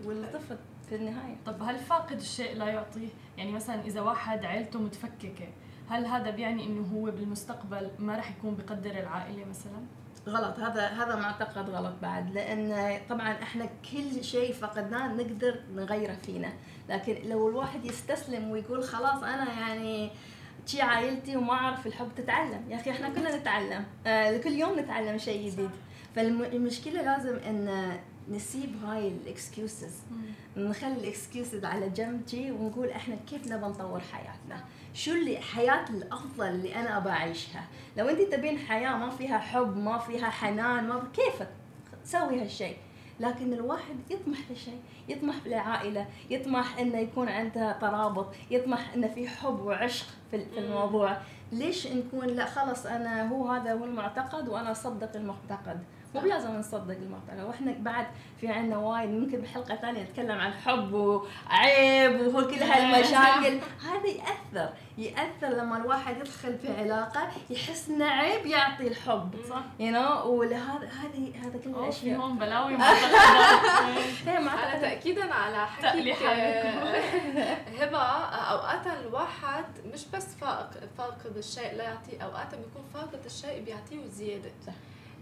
والطفل 0.05 0.57
في 0.89 0.95
النهاية؟ 0.95 1.35
طب 1.45 1.63
هل 1.63 1.79
فاقد 1.79 2.17
الشيء 2.17 2.57
لا 2.57 2.65
يعطيه؟ 2.65 3.07
يعني 3.37 3.51
مثلا 3.51 3.81
إذا 3.81 4.01
واحد 4.01 4.45
عيلته 4.45 4.79
متفككة 4.79 5.47
هل 5.89 6.05
هذا 6.05 6.29
بيعني 6.29 6.65
إنه 6.65 6.87
هو 6.93 7.11
بالمستقبل 7.11 7.89
ما 7.99 8.15
راح 8.15 8.31
يكون 8.31 8.55
بقدر 8.55 8.91
العائلة 8.91 9.45
مثلا؟ 9.45 9.79
غلط. 10.27 10.59
هذا 10.59 10.87
هذا 10.87 11.15
معتقد 11.15 11.69
غلط 11.69 11.93
بعد 12.01 12.31
لأن 12.31 12.99
طبعا 13.09 13.31
إحنا 13.31 13.65
كل 13.91 14.23
شيء 14.23 14.53
فقدناه 14.53 15.13
نقدر 15.13 15.59
نغيره 15.75 16.13
فينا. 16.13 16.53
لكن 16.89 17.29
لو 17.29 17.49
الواحد 17.49 17.85
يستسلم 17.85 18.49
ويقول 18.51 18.83
خلاص 18.83 19.23
أنا 19.23 19.59
يعني 19.59 20.11
شي 20.65 20.81
عائلتي 20.81 21.37
وما 21.37 21.53
أعرف 21.53 21.87
الحب 21.87 22.09
تتعلم. 22.17 22.65
يا 22.69 22.75
أخي 22.75 22.91
إحنا 22.91 23.09
كلنا 23.09 23.37
نتعلم. 23.37 23.85
آه 24.07 24.37
كل 24.37 24.51
يوم 24.51 24.79
نتعلم 24.79 25.17
شيء 25.17 25.49
جديد. 25.49 25.69
فالمشكلة 26.15 27.01
لازم 27.01 27.35
إن 27.35 27.97
نسيب 28.29 28.83
هاي 28.85 29.07
ال 29.07 29.18
excuses 29.18 29.95
نخلي 30.57 30.93
ال 30.93 31.02
excuses 31.02 31.65
على 31.65 31.89
جنب 31.89 32.25
جي 32.25 32.51
ونقول 32.51 32.89
إحنا 32.89 33.15
كيف 33.29 33.47
نبى 33.47 33.65
نطور 33.65 33.99
حياتنا؟ 33.99 34.63
شو 34.93 35.11
اللي 35.11 35.37
حياة 35.37 35.89
الأفضل 35.89 36.47
اللي 36.47 36.75
أنا 36.75 36.97
ابى 36.97 37.09
أعيشها؟ 37.09 37.63
لو 37.97 38.09
أنت 38.09 38.21
تبين 38.21 38.57
حياة 38.57 38.97
ما 38.97 39.09
فيها 39.09 39.37
حب 39.37 39.77
ما 39.77 39.97
فيها 39.97 40.29
حنان 40.29 40.87
ما 40.87 41.03
كيفك 41.13 41.49
سوي 42.03 42.41
هالشيء؟ 42.41 42.77
لكن 43.19 43.53
الواحد 43.53 43.95
يطمح 44.09 44.37
لشيء 44.51 44.79
يطمح 45.09 45.35
لعائلة 45.45 46.05
يطمح 46.29 46.79
إنه 46.79 46.97
يكون 46.97 47.29
عنده 47.29 47.71
ترابط 47.71 48.27
يطمح 48.51 48.93
إنه 48.93 49.07
في 49.07 49.27
حب 49.27 49.59
وعشق 49.59 50.05
في 50.31 50.35
الموضوع. 50.57 51.17
ليش 51.51 51.87
نكون 51.87 52.27
لا 52.27 52.45
خلص 52.45 52.85
أنا 52.85 53.29
هو 53.29 53.47
هذا 53.51 53.73
هو 53.73 53.85
المعتقد 53.85 54.47
وأنا 54.49 54.71
أصدق 54.71 55.15
المعتقد؟ 55.15 55.79
مو 56.17 56.23
بلازم 56.23 56.55
نصدق 56.55 56.95
المعتقد 56.95 57.39
وإحنا 57.47 57.75
بعد 57.79 58.07
في 58.41 58.47
عندنا 58.47 58.77
وايد 58.77 59.09
ممكن 59.09 59.41
بحلقة 59.41 59.75
ثانية 59.75 60.03
نتكلم 60.03 60.31
عن 60.39 60.53
حب 60.53 60.93
وعيب 60.93 62.35
وكل 62.35 62.53
هالمشاكل. 62.63 63.59
هذا 63.83 64.07
يأثر. 64.07 64.73
يأثر 64.97 65.47
لما 65.47 65.77
الواحد 65.77 66.17
يدخل 66.17 66.57
في 66.57 66.73
علاقة 66.79 67.27
يحس 67.49 67.89
إنه 67.89 68.05
عيب 68.05 68.45
يعطي 68.45 68.87
الحب. 68.87 69.35
صح. 69.49 69.61
you 69.79 69.91
know 69.91 70.25
ولهذا 70.31 70.87
هذه 71.03 71.33
هذا 71.43 71.59
كل 71.63 71.69
الأشياء. 71.69 72.19
هون 72.19 72.37
بلاوي. 72.37 72.77
هي 74.27 74.37
على 74.49 74.79
تاكيدا 74.81 75.33
على 75.33 75.67
حكيك 75.67 76.15
حالكم. 76.15 76.77
هبة 77.81 77.97
أوقات 78.51 78.87
الواحد 78.87 79.65
مش 79.93 80.05
بس 80.13 80.35
فاق- 80.35 80.71
فاقد 80.97 81.37
الشيء 81.37 81.73
لا 81.75 81.83
يعطيه 81.83 82.21
أوقات 82.23 82.55
بيكون 82.55 82.83
فاقد 82.93 83.25
الشيء 83.25 83.63
بيعطيه 83.63 84.05
زيادة. 84.09 84.51
صح. 84.67 84.73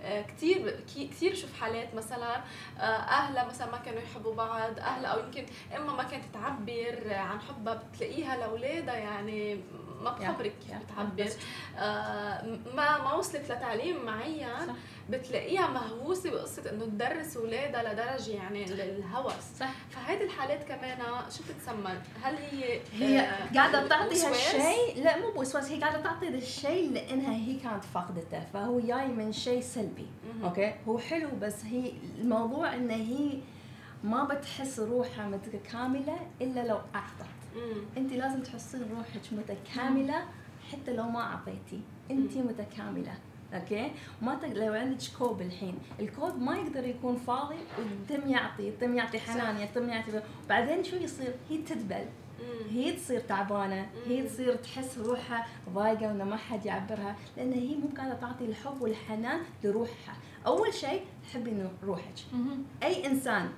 آه، 0.03 0.21
كثير 0.21 0.79
كثير 0.95 1.31
بشوف 1.31 1.61
حالات 1.61 1.95
مثلا 1.95 2.35
آه، 2.79 2.81
أهلها 2.81 3.45
مثلا 3.45 3.71
ما 3.71 3.77
كانوا 3.77 4.01
يحبوا 4.01 4.35
بعض 4.35 4.79
أهلها 4.79 5.09
أو 5.11 5.19
يمكن 5.19 5.45
امها 5.77 5.95
ما 5.95 6.03
كانت 6.03 6.23
تعبر 6.33 7.13
عن 7.13 7.39
حبها 7.41 7.73
بتلاقيها 7.73 8.37
لأولادها 8.37 8.95
يعني 8.95 9.59
ما 10.01 10.11
بخبرك 10.11 10.53
كيف. 10.67 10.77
بتعبر 10.83 11.29
آه، 11.77 12.43
ما 12.75 12.97
ما 13.03 13.13
وصلت 13.13 13.51
لتعليم 13.51 14.05
معين 14.05 14.67
صح. 14.67 14.73
بتلاقيها 15.09 15.67
مهووسة 15.67 16.31
بقصة 16.31 16.69
إنه 16.71 16.85
تدرس 16.85 17.37
اولادها 17.37 17.93
لدرجة 17.93 18.31
يعني 18.31 18.63
الهوس 18.63 19.33
صح. 19.59 19.73
فهيدي 19.89 20.23
الحالات 20.23 20.63
كمان 20.63 20.97
شو 21.29 21.43
بتتسمى؟ 21.43 21.91
هل 22.23 22.35
هي 22.35 22.79
هي 22.93 23.19
آه، 23.19 23.53
قاعدة 23.55 23.87
تعطي؟ 23.87 24.15
هالشيء 24.25 25.03
لا 25.03 25.19
مو 25.19 25.31
بوسواس 25.31 25.71
هي 25.71 25.81
قاعدة 25.81 26.01
تعطي 26.01 26.27
الشيء 26.27 26.91
لإنها 26.91 27.35
هي 27.35 27.55
كانت 27.55 27.83
فاقدته 27.83 28.39
فهو 28.53 28.79
جاي 28.79 29.07
من 29.07 29.31
شيء 29.31 29.61
سلبي. 29.61 30.07
okay؟ 30.43 30.73
هو 30.87 30.97
حلو 30.97 31.29
بس 31.41 31.65
هي 31.65 31.91
الموضوع 32.21 32.75
إن 32.75 32.89
هي 32.89 33.39
ما 34.03 34.23
بتحس 34.23 34.79
روحها 34.79 35.27
متكاملة 35.27 36.17
إلا 36.41 36.67
لو 36.67 36.77
أعطت. 36.95 37.25
أنت 37.97 38.13
لازم 38.13 38.43
تحسين 38.43 38.81
روحك 38.97 39.21
متكاملة 39.31 40.23
حتى 40.71 40.93
لو 40.93 41.03
ما 41.03 41.21
أعطيتي. 41.21 41.81
أنت 42.11 42.37
متكاملة. 42.37 43.13
okay؟ 43.55 43.91
ما 44.21 44.35
تقدر 44.35 44.65
لو 44.65 44.73
عندك 44.73 45.03
كوب 45.19 45.41
الحين 45.41 45.77
الكوب 45.99 46.41
ما 46.41 46.57
يقدر 46.57 46.87
يكون 46.87 47.15
فاضي 47.15 47.55
ويتم 47.77 48.29
يعطي 48.29 48.67
يتم 48.67 48.95
يعطي 48.97 49.19
حنان 49.19 49.57
يتم 49.57 49.89
يعطي 49.89 50.21
بعدين 50.49 50.83
شو 50.83 50.95
يصير؟ 50.95 51.35
هي 51.49 51.57
تدبل. 51.57 52.05
هي 52.69 52.91
تصير 52.91 53.19
تعبانة 53.19 53.89
هي 54.07 54.23
تصير 54.23 54.55
تحس 54.55 54.97
روحها 54.97 55.47
ضايقة 55.69 56.07
وإنه 56.07 56.23
ما 56.23 56.35
حد 56.35 56.65
يعبرها 56.65 57.15
لأن 57.37 57.53
هي 57.53 57.75
مو 57.75 57.87
قاعدة 57.97 58.13
تعطي 58.13 58.45
الحب 58.45 58.81
والحنان 58.81 59.39
لروحها. 59.63 60.15
أول 60.47 60.73
شيء 60.73 61.01
حبي 61.33 61.67
روحك. 61.83 62.13
أي 62.83 63.05
إنسان 63.05 63.49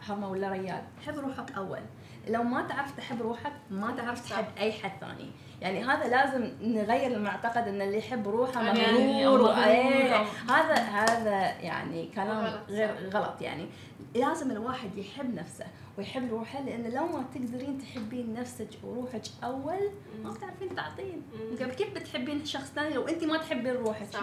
حرمه 0.00 0.30
ولا 0.30 0.48
ريال 0.48 0.82
حب 1.06 1.18
روحك 1.18 1.52
أول. 1.52 1.80
لو 2.28 2.42
ما 2.42 2.62
تعرف 2.62 2.96
تحب 2.96 3.22
روحك 3.22 3.52
ما 3.70 3.96
تعرف. 3.96 4.30
تحب 4.30 4.44
أي 4.58 4.72
حد 4.72 4.92
ثاني. 5.00 5.30
يعني 5.64 5.84
هذا 5.84 6.08
لازم 6.08 6.50
نغير 6.62 7.16
المعتقد 7.16 7.68
إن 7.68 7.82
اللي 7.82 7.98
يحب 7.98 8.28
روحه 8.28 8.60
أو 8.68 8.74
مغرور 8.74 9.50
إيه، 9.50 10.22
هذا 10.48 10.74
هذا 10.74 11.60
يعني 11.60 12.10
كلام 12.14 12.44
غلط، 12.44 12.60
غير. 12.68 13.10
غلط 13.12 13.42
يعني. 13.42 13.66
لازم 14.14 14.50
الواحد 14.50 14.98
يحب 14.98 15.34
نفسه 15.34 15.64
ويحب 15.98 16.30
روحه 16.30 16.60
لأن 16.60 16.90
لو 16.90 17.06
ما 17.06 17.24
تقدرين 17.34 17.78
تحبين 17.78 18.34
نفسك 18.34 18.68
وروحك 18.84 19.22
أول 19.44 19.90
ما. 20.24 20.30
بتعرفين 20.30 20.74
تعطين. 20.74 21.22
مم. 21.60 21.68
كيف 21.68 21.94
بتحبين 21.94 22.44
شخص 22.44 22.72
ثاني 22.74 22.94
لو 22.94 23.08
أنت 23.08 23.24
ما 23.24 23.38
تحبين 23.38 23.72
روحك؟ 23.72 24.06
صح. 24.12 24.20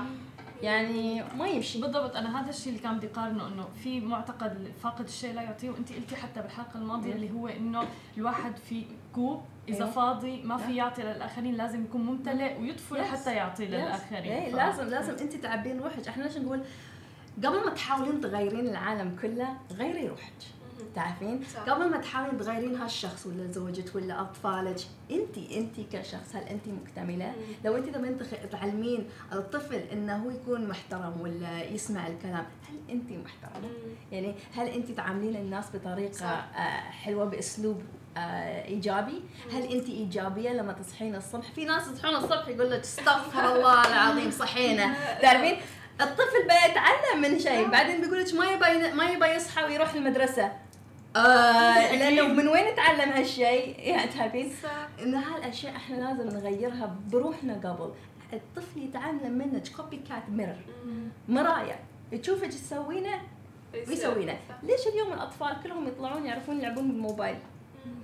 يعني 0.61 1.23
ما 1.37 1.47
يمشي. 1.47 1.81
بالضبط 1.81 2.15
أنا 2.15 2.41
هذا 2.41 2.49
الشيء 2.49 2.73
اللي 2.73 2.83
كان 2.83 2.97
بدي 2.97 3.07
قارنه 3.07 3.47
إنه 3.47 3.67
في 3.83 3.99
معتقد 3.99 4.71
فاقد 4.83 5.05
الشيء 5.05 5.33
لا 5.33 5.41
يعطيه 5.41 5.69
وأنت 5.69 5.93
قلتي 5.93 6.15
حتى 6.15 6.41
بالحلقة 6.41 6.77
الماضية 6.79 7.13
اللي 7.13 7.31
هو 7.31 7.47
إنه 7.47 7.83
الواحد 8.17 8.57
في 8.57 8.85
كوب 9.15 9.41
إذا 9.69 9.77
أيوه. 9.77 9.91
فاضي 9.91 10.41
ما 10.43 10.57
في 10.57 10.75
يعطي 10.75 11.01
للآخرين 11.01 11.55
لازم 11.55 11.83
يكون 11.83 12.01
ممتلئ 12.01 12.59
ويطفي 12.61 12.95
Yes. 12.95 13.01
حتى 13.01 13.35
يعطي 13.35 13.65
للآخرين 13.65 14.31
إيه 14.31 14.55
لازم 14.55 14.83
لازم 14.87 15.13
انت 15.21 15.33
تعبين 15.35 15.79
روحك 15.79 16.07
إحنا 16.07 16.23
ليش 16.23 16.37
نقول 16.37 16.61
قبل 17.37 17.65
ما 17.65 17.69
تحاولين 17.69 18.21
تغيرين 18.21 18.67
العالم 18.69 19.15
كله 19.21 19.57
غيري 19.73 20.07
روحك. 20.07 20.33
تعرفين 20.95 21.43
صح. 21.53 21.59
قبل 21.69 21.89
ما 21.89 21.97
تحاولين 21.97 22.37
تغيرين 22.39 22.75
هالشخص 22.75 23.25
ولا 23.27 23.47
زوجك 23.51 23.95
ولا 23.95 24.21
أطفالك 24.21 24.75
انت 25.11 25.37
انت 25.37 25.79
كشخص 25.95 26.35
هل 26.35 26.43
انت 26.43 26.67
مكتملة 26.67 27.25
مم. 27.25 27.53
لو 27.65 27.77
انت 27.77 27.97
لما 27.97 28.07
انت 28.07 28.23
تعلمين 28.51 29.07
الطفل 29.33 29.75
إنه 29.75 30.15
هو 30.23 30.29
يكون 30.31 30.67
محترم 30.67 31.21
ولا 31.21 31.63
يسمع 31.63 32.07
الكلام 32.07 32.45
هل 32.69 32.77
انت 32.89 33.11
محترمة. 33.11 33.67
يعني 34.11 34.35
هل 34.55 34.67
انت 34.67 34.91
تعاملين 34.91 35.35
الناس 35.35 35.75
بطريقة 35.75 36.11
صح. 36.13 36.25
آه، 36.55 36.59
حلوة 36.91 37.25
بأسلوب 37.25 37.81
إيجابي؟ 38.17 39.21
هل 39.53 39.63
انت 39.63 39.89
إيجابية 39.89 40.49
لما 40.49 40.73
تصحين 40.73 41.15
الصبح؟ 41.15 41.51
في 41.51 41.65
ناس 41.65 41.87
يصحون 41.87 42.15
الصبح 42.15 42.47
يقول 42.47 42.71
لك 42.71 42.79
استغفر 42.79 43.55
الله 43.55 43.87
العظيم 43.87 44.31
صحينا. 44.31 44.95
تعرفين؟ 45.21 45.57
الطفل 46.01 46.41
بيتعلم 46.43 47.21
من 47.21 47.39
شيء 47.39 47.67
بعدين 47.69 48.01
بيقول 48.01 48.19
لك 48.23 48.33
ما 48.33 48.45
يبي 48.45 48.93
ما 48.93 49.05
يبي 49.09 49.25
يصحى 49.25 49.63
ويروح 49.63 49.93
المدرسة. 49.93 50.51
آه 51.15 51.95
لأنه 51.95 52.27
من 52.27 52.47
وين 52.47 52.75
تعلم 52.75 53.11
هالشيء؟ 53.11 53.75
يعني 53.89 54.11
تعرفين؟ 54.11 54.53
ان 55.03 55.15
هالأشياء 55.15 55.75
إحنا 55.75 55.95
لازم 55.95 56.37
نغيرها 56.37 56.95
بروحنا 57.11 57.53
قبل. 57.53 57.91
الطفل 58.33 58.79
يتعلم 58.83 59.31
منك 59.31 59.67
copycat 59.77 60.29
mirror 60.29 60.55
مم. 60.85 61.09
مراية. 61.27 61.79
تشوفك 62.21 62.47
تسوينه 62.47 63.21
ويسوينا 63.73 64.33
صح. 64.49 64.55
ليش 64.63 64.87
اليوم 64.87 65.13
الأطفال 65.13 65.55
كلهم 65.63 65.87
يطلعون 65.87 66.25
يعرفون 66.25 66.59
يلعبون 66.59 66.87
بالموبايل. 66.87 67.37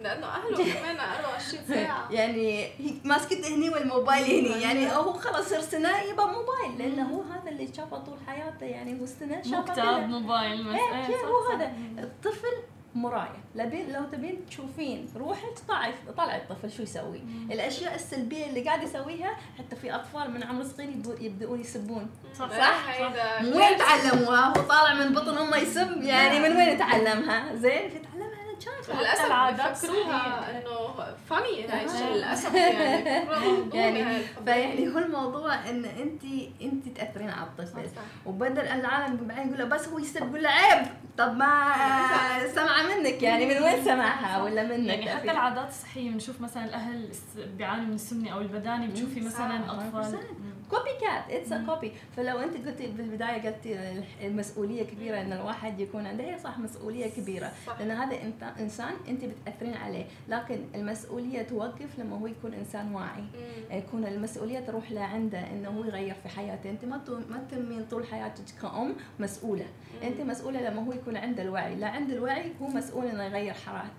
لأنه 0.01 0.27
أهله 0.27 0.73
كمان 0.73 0.99
24 0.99 1.65
ساعة. 1.67 2.07
يعني 2.17 2.65
هي 2.65 2.93
ماسكته 3.03 3.55
هني 3.55 3.69
والموبايل 3.69 4.23
هني. 4.25 4.61
يعني 4.61 4.91
هو 4.91 5.13
خلاص 5.13 5.49
صار 5.49 5.61
سنه 5.61 6.01
يبى 6.01 6.21
موبايل 6.21 6.77
لأنه 6.77 7.03
هو 7.03 7.21
هذا 7.21 7.49
اللي 7.49 7.73
شافه 7.73 7.97
طول 7.97 8.17
حياته. 8.27 8.65
يعني 8.65 9.01
هو 9.01 9.05
سنه 9.05 9.41
شافه 9.41 9.75
كله. 9.75 10.07
موبايل 10.07 10.63
بس. 10.63 10.75
إيه، 10.75 10.95
إيه، 10.99 11.07
كيف؟ 11.07 11.21
صح، 11.21 11.27
هو 11.27 11.47
صح. 11.49 11.55
هذا. 11.55 11.73
الطفل 11.99 12.53
مراية. 12.95 13.43
لبين 13.55 13.93
لو 13.93 14.03
تبين 14.03 14.45
تشوفين 14.49 15.09
روحك 15.15 15.59
طالع 15.67 15.93
طالع 16.17 16.35
الطفل 16.35 16.71
شو 16.71 16.83
يسوي؟ 16.83 17.21
الأشياء 17.51 17.95
السلبية 17.95 18.45
اللي 18.45 18.61
قاعد 18.61 18.83
يسويها 18.83 19.37
حتى 19.57 19.75
في 19.75 19.95
أطفال 19.95 20.31
من 20.31 20.43
عمر 20.43 20.63
صغير 20.63 20.89
يبدؤون 21.21 21.59
يسبون. 21.59 22.09
صح 22.39 22.49
صح. 22.49 22.89
هيدا 22.89 23.41
من 23.41 23.53
وين 23.57 23.77
تعلموها 23.77 24.47
هو 24.47 24.53
طالع 24.53 24.93
من 24.93 25.13
بطن 25.13 25.37
أمه 25.37 25.57
يسب. 25.57 26.01
يعني 26.01 26.39
من 26.39 26.55
وين 26.55 26.77
تعلمها 26.77 27.55
زين 27.55 27.89
في 27.89 27.99
تعلمها. 27.99 28.36
كان 28.65 28.99
للأسف 28.99 29.85
الصحية. 29.85 30.49
إنه 30.49 31.05
فاني 31.29 31.67
هاي 31.67 31.81
آه. 31.81 31.85
الشيء 31.85 32.13
للأسف 32.13 32.53
يعني. 32.53 33.27
يعني 33.77 34.03
هاي 34.03 34.23
فيعني. 34.45 34.93
هو 34.93 34.97
الموضوع 34.97 35.69
إن 35.69 35.85
انت 35.85 36.23
انت 36.61 36.97
تأثرين 36.97 37.29
على 37.29 37.47
الطفل. 37.47 37.81
وبدل 38.25 38.67
العالم 38.67 39.17
بعدين 39.17 39.53
يقول 39.53 39.69
بس 39.69 39.87
هو 39.87 39.99
يسب 39.99 40.27
يقول 40.27 40.43
له 40.43 40.49
عيب. 40.49 40.87
طب 41.17 41.35
ما 41.37 41.73
سمع 42.55 42.83
منك. 42.83 43.23
يعني 43.23 43.45
من 43.45 43.63
وين 43.63 43.83
سمعها 43.83 44.43
ولا 44.43 44.63
منك؟ 44.63 44.87
يعني 44.87 45.09
حتى 45.09 45.31
العادات 45.31 45.69
الصحية 45.69 46.09
بنشوف 46.09 46.41
مثلا 46.41 46.65
الأهل 46.65 47.09
بيعانوا 47.57 47.85
من 47.85 47.93
السمنة 47.93 48.33
أو 48.33 48.41
البداني 48.41 48.87
بتشوفي 48.87 49.21
مثلا 49.21 49.71
أطفال. 49.71 50.19
100%. 50.19 50.56
copycat 50.71 51.31
it's 51.31 51.51
a 51.51 51.65
copy 51.65 51.91
فلو 52.17 52.39
انت 52.39 52.67
قلتي 52.67 52.87
بالبدايه 52.87 53.41
قلتي 53.47 54.03
المسؤولية 54.21 54.83
كبيرة 54.83 55.21
ان 55.21 55.33
الواحد 55.33 55.79
يكون 55.79 56.07
عنده. 56.07 56.23
هي 56.23 56.39
صح 56.39 56.59
مسؤولية 56.59 57.07
كبيرة. 57.07 57.51
صح. 57.67 57.79
لأن 57.79 57.91
هذا 57.91 58.17
إنسان 58.59 58.93
انت 59.07 59.25
بتأثرين 59.25 59.73
عليه. 59.73 60.05
لكن 60.27 60.59
المسؤولية 60.75 61.41
توقف 61.41 61.99
لما 61.99 62.17
هو 62.19 62.27
يكون 62.27 62.53
إنسان 62.53 62.95
واعي. 62.95 63.21
مم. 63.21 63.77
يكون 63.77 64.05
المسؤولية 64.05 64.59
تروح 64.59 64.91
لعنده 64.91 65.39
إنه 65.39 65.69
هو 65.69 65.83
يغير 65.83 66.15
في 66.23 66.29
حياته. 66.29 66.69
أنت 66.69 66.85
ما 66.85 67.01
ما 67.29 67.43
تمين 67.51 67.85
طول 67.91 68.07
حياتك 68.07 68.43
كأم 68.61 68.95
مسؤولة. 69.19 69.65
أنت 70.03 70.21
مسؤولة 70.21 70.69
لما 70.69 70.85
هو 70.85 70.91
يكون 70.93 71.17
عنده 71.17 71.43
الوعي. 71.43 71.75
لا 71.75 71.87
عنده 71.87 72.13
الوعي 72.13 72.51
هو 72.61 72.67
مسؤول 72.67 73.05
إنه 73.05 73.23
يغير 73.23 73.53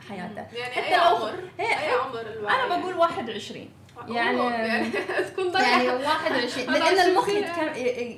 حياته. 0.09 0.57
يعني 0.59 0.72
حتى 0.74 0.88
أي 0.88 0.94
عمر؟ 0.94 1.35
أي 1.61 1.90
عمر 2.04 2.20
الوعي؟ 2.20 2.54
أنا 2.54 2.76
بقول 2.81 2.94
21 2.94 3.68
يعني- 4.08 4.38
يعني 4.38 4.88
تكون 5.32 5.50
ضيعت 5.50 5.82
يعني 5.82 5.88
21 5.88 6.68
أنا 6.68 6.78
لأن 6.84 7.11
المخ 7.11 7.28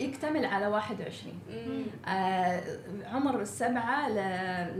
يكتمل 0.01 0.45
على 0.45 0.67
21 0.67 1.35
مم. 1.51 1.83
آه 2.13 2.63
عمر 3.13 3.41
السبعة 3.41 4.09
ل 4.09 4.15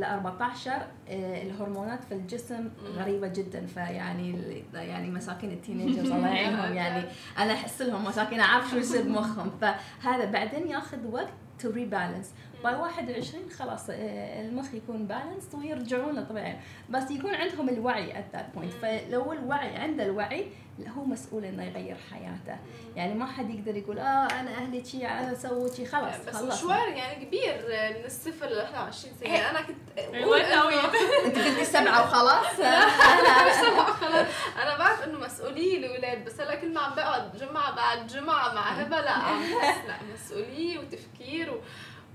ل 0.01 0.05
14 0.05 0.71
آه 0.71 1.43
الهرمونات 1.43 2.05
في 2.05 2.15
الجسم 2.15 2.69
غريبة 2.97 3.29
جدا 3.29 3.67
فيعني 3.67 4.35
يعني 4.75 5.11
مساكين 5.11 5.51
التينيجرز 5.53 6.11
الله 6.13 6.29
يعينهم 6.29 6.75
يعني 6.75 7.05
أنا 7.39 7.53
أحس 7.53 7.83
لهم 7.83 8.05
مساكين 8.05 8.41
أعرف 8.41 8.71
شو 8.71 8.77
يصير 8.77 9.03
بمخهم. 9.03 9.51
فهذا 9.61 10.25
بعدين 10.25 10.69
ياخذ 10.69 11.07
وقت 11.13 11.29
to 11.59 11.71
rebalance 11.71 12.31
by 12.65 12.75
21 12.75 13.51
خلاص 13.51 13.91
آه، 13.91 14.41
المخ 14.41 14.75
يكون 14.75 15.07
balance 15.07 15.55
ويرجعون 15.55 16.15
لطبيعي 16.19 16.57
بس 16.91 17.11
يكون 17.11 17.35
عندهم 17.35 17.69
الوعي 17.69 18.19
at 18.19 18.25
that 18.33 18.47
point 18.55 18.73
فلو 18.73 19.33
الوعي 19.33 19.77
عنده 19.77 20.05
الوعي 20.05 20.47
هو 20.89 21.05
مسؤول 21.05 21.45
إنه 21.45 21.65
يغير 21.65 21.97
حياته. 22.13 22.61
يعني 22.97 23.15
ما 23.15 23.27
حد 23.27 23.51
يقدر 23.51 23.77
يقول 23.77 23.99
آه 23.99 24.27
أنا 24.41 24.51
أهلي 24.51 24.85
شي 24.85 25.07
أنا 25.07 25.35
سويت 25.35 25.75
شي. 25.75 25.87
خلاص 25.87 26.15
بس 26.29 26.37
خلص 26.37 26.59
مشوار 26.59 26.89
يعني 26.89 27.25
كبير 27.25 27.55
من 27.99 28.05
الصفر 28.05 28.47
ل 28.47 28.57
21 28.57 29.15
سنة. 29.21 29.51
أنا 29.51 29.61
كنت 29.63 29.77
وين 30.27 30.45
أقول 30.45 30.73
إنه- 30.73 30.95
أنت 31.27 31.39
قلتي 31.39 31.65
سبعة 31.65 32.05
وخلاص. 32.05 32.61
أنا 34.63 34.79
بعرف 34.79 35.05
إنه 35.05 35.19
مسؤوليه 35.19 35.79
الأولاد 35.79 36.25
بس 36.25 36.41
هلا 36.41 36.55
كل 36.55 36.73
ما 36.75 36.81
عم 36.81 36.95
بقعد 36.95 37.37
جمعة 37.37 37.77
بعد 37.77 38.07
جمعة 38.07 38.55
مع 38.55 38.71
هبة 38.71 39.01
لا 39.01 39.11
عم 39.11 39.43
لا 39.89 39.97
مسؤوليه 40.15 40.79
وتفكير 40.79 41.51
و... 41.53 41.61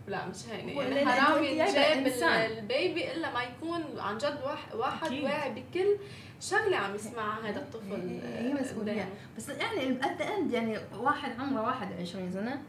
لا 0.08 0.26
مش 0.26 0.38
هينه 0.52 0.82
يعني 0.82 1.12
حرام 1.12 1.44
ينجاب. 1.44 2.52
البيبي 2.58 3.12
إلا 3.12 3.32
ما 3.34 3.44
يكون 3.44 3.84
عن 4.00 4.18
جد 4.18 4.40
واحد. 4.44 4.76
واعي 5.24 5.50
بكل 5.50 5.98
شغلة 6.42 6.78
عم 6.78 6.96
يسمعها 6.96 7.50
هذا 7.50 7.60
الطفل 7.60 8.20
هي 8.24 8.54
مسؤولية. 8.54 8.92
قدامه. 8.92 9.10
بس 9.38 9.50
يعني 9.50 9.92
at 9.92 10.04
the 10.04 10.22
end 10.22 10.52
يعني 10.52 10.78
واحد 10.98 11.40
عمره 11.40 11.62
21 11.62 12.32
سنة 12.32 12.62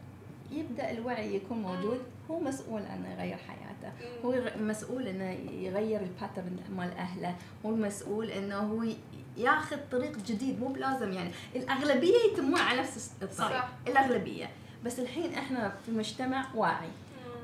يبدأ 0.51 0.91
الوعي 0.91 1.35
يكون 1.35 1.61
موجود. 1.61 2.01
هو 2.31 2.39
مسؤول 2.39 2.81
إنه 2.81 3.13
يغير 3.13 3.37
حياته. 3.37 3.93
هو 4.25 4.35
مسؤول 4.59 5.07
إنه 5.07 5.31
يغير 5.51 6.01
ال 6.01 6.08
pattern 6.08 6.59
مال 6.77 6.91
أهله. 6.91 7.35
هو 7.65 7.69
المسؤول 7.69 8.31
إنه 8.31 8.55
هو 8.55 8.85
ياخذ 9.37 9.77
طريق 9.91 10.17
جديد. 10.17 10.59
مو 10.59 10.67
بلازم 10.67 11.11
يعني. 11.11 11.31
الأغلبية 11.55 12.15
يتمون 12.31 12.59
على 12.59 12.79
نفس 12.79 13.11
الطريق. 13.21 13.61
صح. 13.61 13.69
الأغلبية. 13.87 14.49
بس 14.85 14.99
الحين 14.99 15.33
إحنا 15.33 15.73
في 15.85 15.91
مجتمع 15.91 16.45
واعي. 16.55 16.89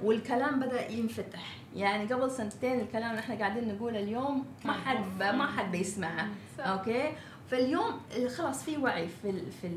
والكلام 0.03 0.59
بدأ 0.59 0.91
ينفتح. 0.91 1.57
يعني 1.75 2.13
قبل 2.13 2.31
سنتين 2.31 2.79
الكلام 2.79 3.09
اللي 3.09 3.19
إحنا 3.19 3.35
قاعدين 3.35 3.75
نقوله 3.75 3.99
اليوم 3.99 4.45
ما 4.65 4.73
حد 4.73 4.97
ب- 5.19 5.23
ما 5.35 5.47
حد 5.47 5.71
بيسمعه. 5.71 6.27
okay؟ 6.59 7.11
فاليوم 7.51 7.99
خلاص 8.37 8.63
في 8.63 8.77
وعي 8.77 9.07
في 9.07 9.29
ال 9.29 9.51
في 9.51 9.67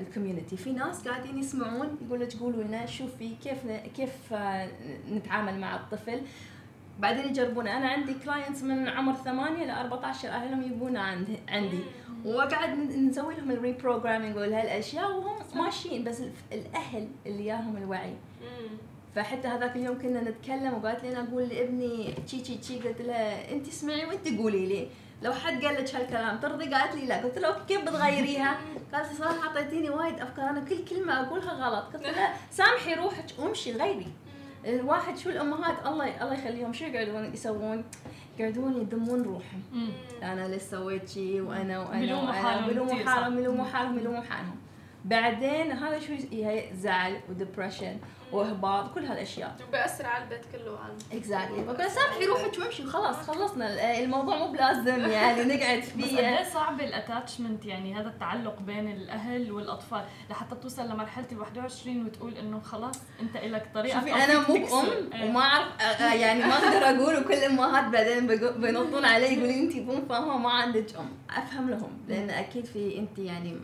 ال 0.00 0.06
community 0.06 0.56
في 0.56 0.72
ناس 0.72 1.08
قاعدين 1.08 1.38
يسمعون 1.38 1.98
يقول 2.06 2.20
لك 2.20 2.36
قولوا 2.36 2.62
لنا 2.62 2.86
شوفي 2.86 3.34
كيف 3.44 3.58
كيف 3.96 4.32
آه، 4.32 4.68
نتعامل 5.12 5.60
مع 5.60 5.76
الطفل. 5.76 6.20
بعدين 6.98 7.24
يجربون. 7.28 7.66
أنا 7.68 7.88
عندي 7.88 8.14
clients 8.14 8.62
من 8.62 8.88
عمر 8.88 9.14
8 9.14 9.64
ل 9.64 9.70
14 9.70 10.28
أهلهم 10.28 10.62
يبون 10.62 10.96
عند 10.96 11.38
عندي. 11.48 11.80
وقاعد 12.24 12.78
نسوي 12.78 13.34
لهم 13.34 13.50
ال 13.50 13.72
reprogramming 13.72 14.36
وهالأشياء 14.36 15.10
وهم 15.16 15.36
ماشيين. 15.64 16.04
بس 16.04 16.20
ال- 16.20 16.32
الأهل 16.52 17.08
اللي 17.26 17.46
ياهم 17.46 17.76
الوعي. 17.76 18.14
فحتى 19.14 19.48
هذاك 19.48 19.76
اليوم 19.76 19.98
كنا 20.02 20.20
نتكلم 20.30 20.74
وقالت 20.74 21.02
لي 21.04 21.12
أنا 21.12 21.28
أقول 21.28 21.48
لابني 21.48 22.14
تشي 22.26 22.40
تشي 22.40 22.58
تشي. 22.58 22.78
قلت 22.78 23.00
لها 23.00 23.52
أنت 23.52 23.68
اسمعي 23.68 24.06
وأنت 24.06 24.38
قولي 24.38 24.66
لي. 24.66 24.88
لو 25.22 25.32
حد 25.32 25.64
قال 25.64 25.74
لك 25.74 25.94
هالكلام 25.94 26.38
ترضي 26.38 26.74
قالت 26.74 26.94
لي 26.94 27.06
لا. 27.06 27.22
قلت 27.22 27.38
"okay، 27.38 27.60
كيف 27.68 27.82
بتغيريها؟ 27.82 28.60
قالت 28.94 29.08
لي 29.08 29.14
صراحة 29.18 29.48
أعطيتيني 29.48 29.90
وايد 29.90 30.20
أفكار. 30.20 30.50
أنا 30.50 30.60
كل 30.60 30.84
كلمة 30.84 31.20
أقولها 31.20 31.52
غلط. 31.52 31.84
قلت 31.94 32.02
لها 32.02 32.36
سامحي 32.50 32.94
روحك 32.94 33.24
وامشي 33.38 33.72
غيري. 33.72 34.06
الواحد 34.64 35.18
شو 35.18 35.30
الأمهات 35.30 35.86
الله 35.86 36.22
الله 36.22 36.34
يخليهم. 36.34 36.72
شو 36.72 36.84
يقعدون 36.84 37.32
يسوون؟ 37.34 37.84
يقعدون 38.38 38.80
يذمون 38.80 39.22
روحهم. 39.22 39.62
أنا 40.22 40.48
ليش 40.48 40.62
سويت 40.62 41.08
شيء 41.08 41.40
وأنا 41.40 41.78
وأنا 41.78 42.16
وأنا. 42.16 42.32
حالهم 42.32 42.66
بيلوموا 42.66 42.94
كتير، 42.94 43.06
حالهم 43.06 43.30
صح. 43.30 43.36
بيلوموا 43.36 43.64
حالهم 43.64 43.96
بيلوموا 43.96 44.20
حالهم. 44.20 44.56
بعدين 45.04 45.72
هذا 45.72 45.98
شو 45.98 46.12
هي 46.32 46.64
زعل 46.74 47.20
و 47.30 47.36
depression 47.36 47.96
وإحباط 48.32 48.94
كل 48.94 49.04
هالأشياء. 49.04 49.56
وبأثر 49.68 50.06
على 50.06 50.24
البيت 50.24 50.40
كله 50.52 50.78
exactly 51.12 51.64
فقلت 51.64 51.82
سامحي 51.82 52.24
روحك 52.26 52.58
وامشي 52.58 52.84
خلاص 52.86 53.16
خلصنا. 53.16 53.98
الموضوع 53.98 54.36
مو 54.38 54.52
بلازم 54.52 55.10
يعني 55.10 55.44
نقعد 55.54 55.78
بس 55.78 55.84
فيه. 55.84 56.18
قد 56.18 56.24
إيه 56.24 56.44
صعب 56.44 56.80
ال 56.80 56.88
attachment 56.88 57.64
يعني 57.64 57.94
هذا 57.94 58.08
التعلق 58.08 58.60
بين 58.60 58.88
الأهل 58.92 59.52
والأطفال؟ 59.52 60.04
لحتى 60.30 60.54
توصل 60.62 60.88
لمرحلة 60.88 61.26
ال 61.32 61.38
21 61.40 62.06
وتقول 62.06 62.34
إنه 62.36 62.60
خلاص 62.60 62.98
أنت 63.20 63.36
لك 63.36 63.68
طريقة 63.74 63.98
شوفي 64.00 64.14
أنا 64.14 64.38
مو. 64.38 64.54
بام 64.54 65.12
إيه. 65.14 65.24
وما 65.30 65.40
أعرف 65.40 65.68
أ- 65.98 66.02
يعني 66.14 66.40
ما 66.44 66.54
أقدر 66.54 66.84
أقول 67.02 67.16
وكل 67.20 67.34
الامهات 67.34 67.92
بعدين 67.92 68.26
بينطون 68.60 69.04
علي 69.04 69.32
يقولوا 69.34 69.54
انت 69.54 69.76
مو 69.76 70.06
فاهمة 70.08 70.36
ما 70.38 70.50
عندك 70.50 70.86
أم. 70.98 71.08
أفهم 71.36 71.70
لهم 71.70 71.98
لأن 72.08 72.30
أكيد 72.30 72.64
في 72.64 72.98
انت 72.98 73.18
يعني 73.18 73.56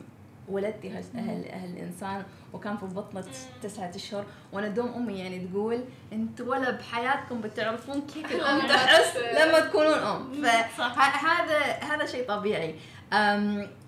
ولدتي 0.48 0.90
هال- 0.90 1.04
أهل 1.16 1.48
أهل 1.48 1.70
الانسان 1.76 2.22
وكان 2.52 2.76
في 2.76 2.86
بطنة 2.86 3.24
تسعة 3.62 3.90
أشهر. 3.94 4.24
وأنا 4.52 4.68
دوم 4.68 4.88
أمي 4.94 5.18
يعني 5.18 5.46
تقول 5.46 5.80
انت 6.12 6.40
ولا 6.40 6.70
بحياتكم 6.70 7.40
بتعرفون 7.40 8.00
كيف 8.00 8.32
الأم 8.36 8.58
تحس 8.68 9.16
لما 9.16 9.60
تكونون 9.60 9.98
أم. 9.98 10.42
فهذا 10.76 11.58
هذا 11.82 12.06
شيء 12.06 12.28
طبيعي. 12.28 12.74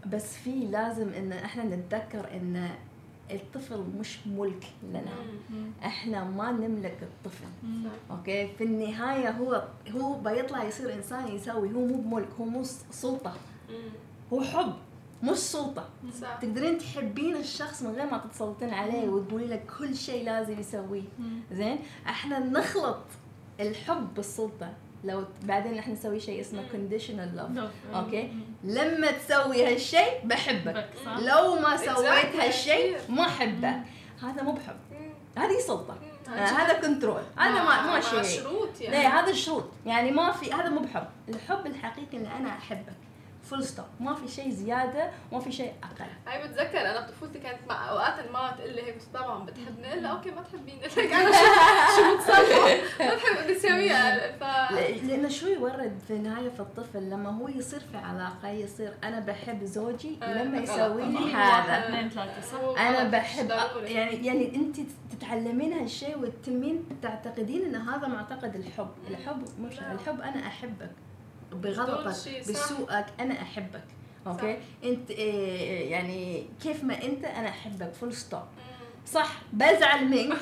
بس 0.07 0.37
في 0.37 0.51
لازم 0.51 1.09
إن 1.13 1.33
إحنا 1.33 1.65
نتذكر 1.65 2.29
إن 2.37 2.69
الطفل 3.31 3.85
مش 4.01 4.19
ملك 4.27 4.65
لنا. 4.83 5.13
إحنا 5.85 6.25
ما 6.25 6.53
نملك 6.53 6.99
الطفل. 7.03 7.45
أوكي؟ 8.11 8.49
في 8.59 8.65
النهاية 8.65 9.31
هو 9.31 9.65
هو 9.91 10.15
بيطلع 10.19 10.65
يصير 10.65 10.93
إنسان 10.95 11.29
يسوي 11.29 11.69
هو 11.75 11.81
مو 11.87 11.97
بملك 11.97 12.29
هو 12.41 12.45
مو 12.45 12.63
سلطة. 12.91 13.35
هو 14.33 14.41
حب. 14.43 14.73
مش 15.23 15.37
سلطة. 15.39 15.89
صح. 16.21 16.37
تقدرين 16.37 16.79
تحبين 16.79 17.37
الشخص 17.37 17.83
من 17.83 17.95
غير 17.95 18.07
ما 18.11 18.19
تتسلطين 18.19 18.75
عليه 18.75 19.09
وتقولي 19.09 19.47
له 19.47 19.61
كل 19.79 19.97
شيء 19.97 20.25
لازم 20.25 20.61
يسويه. 20.61 21.03
زين؟ 21.53 21.79
إحنا 22.07 22.39
نخلط 22.39 23.05
الحب 23.61 24.15
بالسلطة. 24.15 24.73
لو 25.05 25.25
بعدين 25.43 25.79
إحنا 25.79 25.95
نسوي 25.95 26.21
شيء 26.21 26.41
اسمه 26.41 26.63
دوف. 27.53 27.71
أوكي. 27.95 28.23
مم. 28.23 28.43
لما 28.65 29.11
تسوي 29.11 29.67
هالشيء 29.67 30.21
بحبك؟ 30.25 30.89
لو 31.07 31.55
ما. 31.61 31.77
سويت 31.77 32.37
هالشيء. 32.37 32.99
ما 33.09 33.23
احبك 33.23 33.81
هذا 34.23 34.43
مو 34.43 34.53
بحب. 34.53 34.77
هذه 35.39 35.59
سلطة. 35.67 35.99
آه، 36.29 36.31
هذا 36.31 36.81
كنترول 36.81 37.23
هذا 37.37 37.65
ما 37.65 37.87
ما 37.87 38.01
شيء. 38.01 38.23
شروط 38.23 38.81
يعني. 38.81 38.97
لا 38.97 39.21
هذا 39.21 39.31
الشروط. 39.31 39.65
يعني 39.87 40.11
ما 40.11 40.33
في 40.33 40.53
هذا 40.53 40.69
مو 40.69 40.81
بحب. 40.81 41.07
الحب 41.29 41.67
الحقيقي 41.67 42.17
اللي 42.17 42.29
أنا 42.37 42.49
احبك 42.49 42.97
فول 43.51 43.65
ستوب 43.65 43.87
ما 44.01 44.15
في 44.15 44.29
شيء 44.29 44.51
زيادة 44.51 45.11
ما 45.33 45.41
في 45.41 45.53
شيء 45.53 45.73
أقل. 45.83 46.11
هاي 46.27 46.49
بتذكر 46.49 46.81
أنا 46.81 47.07
بطفولتي 47.07 47.39
كانت 47.39 47.59
مع 47.69 47.91
أوقات 47.91 48.31
ما 48.33 48.51
تقول 48.59 48.73
لي 48.75 48.83
هيك 48.83 48.97
طبعا 49.15 49.45
بتحبني. 49.47 49.95
الا 49.95 50.09
أوكي 50.09 50.31
ما 50.31 50.43
تحبيني. 50.43 50.81
لك 50.87 50.99
أنا 50.99 51.31
شو 51.97 52.17
بتصرف 52.17 53.01
ما 53.01 53.15
تحب 53.15 53.51
بتساويها 53.51 54.33
ف 54.37 54.73
لأنه 55.03 55.29
شو 55.29 55.47
يورد 55.47 55.99
في 56.07 56.13
النهايه 56.13 56.49
في 56.49 56.61
الطفل 56.61 57.11
لما 57.11 57.31
هو 57.31 57.49
يصير 57.49 57.81
في 57.81 57.97
علاقة 57.97 58.49
يصير 58.49 58.93
أنا 59.05 59.21
بحب 59.21 59.65
زوجي 59.65 60.19
آه، 60.23 60.43
لما 60.43 60.59
يسوي 60.59 61.05
لي 61.05 61.33
هذا؟ 61.35 62.11
هو 62.55 62.77
أنا 62.77 63.05
بحب. 63.05 63.51
يعني 63.85 64.27
يعني 64.27 64.57
أنت 64.57 64.77
تتعلمين 65.11 65.73
هالشيء 65.73 66.19
وتتمين 66.19 66.85
تعتقدين 67.03 67.65
إن 67.65 67.75
هذا 67.75 68.07
معتقد 68.09 68.55
الحب. 68.55 68.91
الحب 69.11 69.45
مش. 69.61 69.79
الحب 69.79 70.21
أنا 70.21 70.47
أحبك. 70.47 70.91
صح. 72.41 72.53
بسوءك 72.53 73.07
أنا 73.21 73.43
أحبك 73.43 73.85
okay؟ 74.27 74.59
أنت 74.85 75.11
إيه، 75.11 75.91
يعني 75.91 76.47
كيف 76.63 76.85
ما 76.85 77.03
أنت 77.03 77.25
أنا 77.25 77.49
أحبك 77.49 77.93
full 77.93 78.13
stop. 78.15 78.43
صح؟ 79.07 79.33
بزعل 79.53 80.05
منك. 80.09 80.37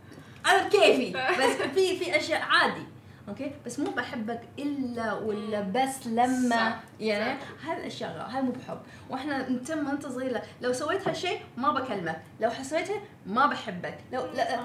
أنا 0.46 0.68
كيفي 0.68 1.12
بس 1.12 1.66
في 1.74 1.96
في 1.96 2.16
أشياء 2.16 2.42
عادي 2.42 2.82
okay؟ 3.28 3.52
بس 3.66 3.78
مو 3.78 3.90
بحبك 3.90 4.40
إلا 4.58 5.12
ولا 5.12 5.60
بس 5.60 6.06
لما 6.06 6.56
صح، 6.56 6.80
يعني 7.00 7.38
هذه 7.64 7.76
الاشياء 7.76 8.28
هذا 8.30 8.40
مو 8.40 8.52
بحب. 8.52 8.78
وإحنا 9.10 9.48
نتم 9.48 9.84
ما 9.84 9.92
أنت 9.92 10.06
صغيرة 10.06 10.42
لو 10.60 10.72
سويت 10.72 11.08
هالشيء 11.08 11.40
ما 11.56 11.72
بكلمك 11.72 12.22
لو 12.40 12.50
حسيتها 12.50 13.00
ما 13.26 13.46
بحبك 13.46 13.98
لو 14.12 14.26
لا 14.26 14.60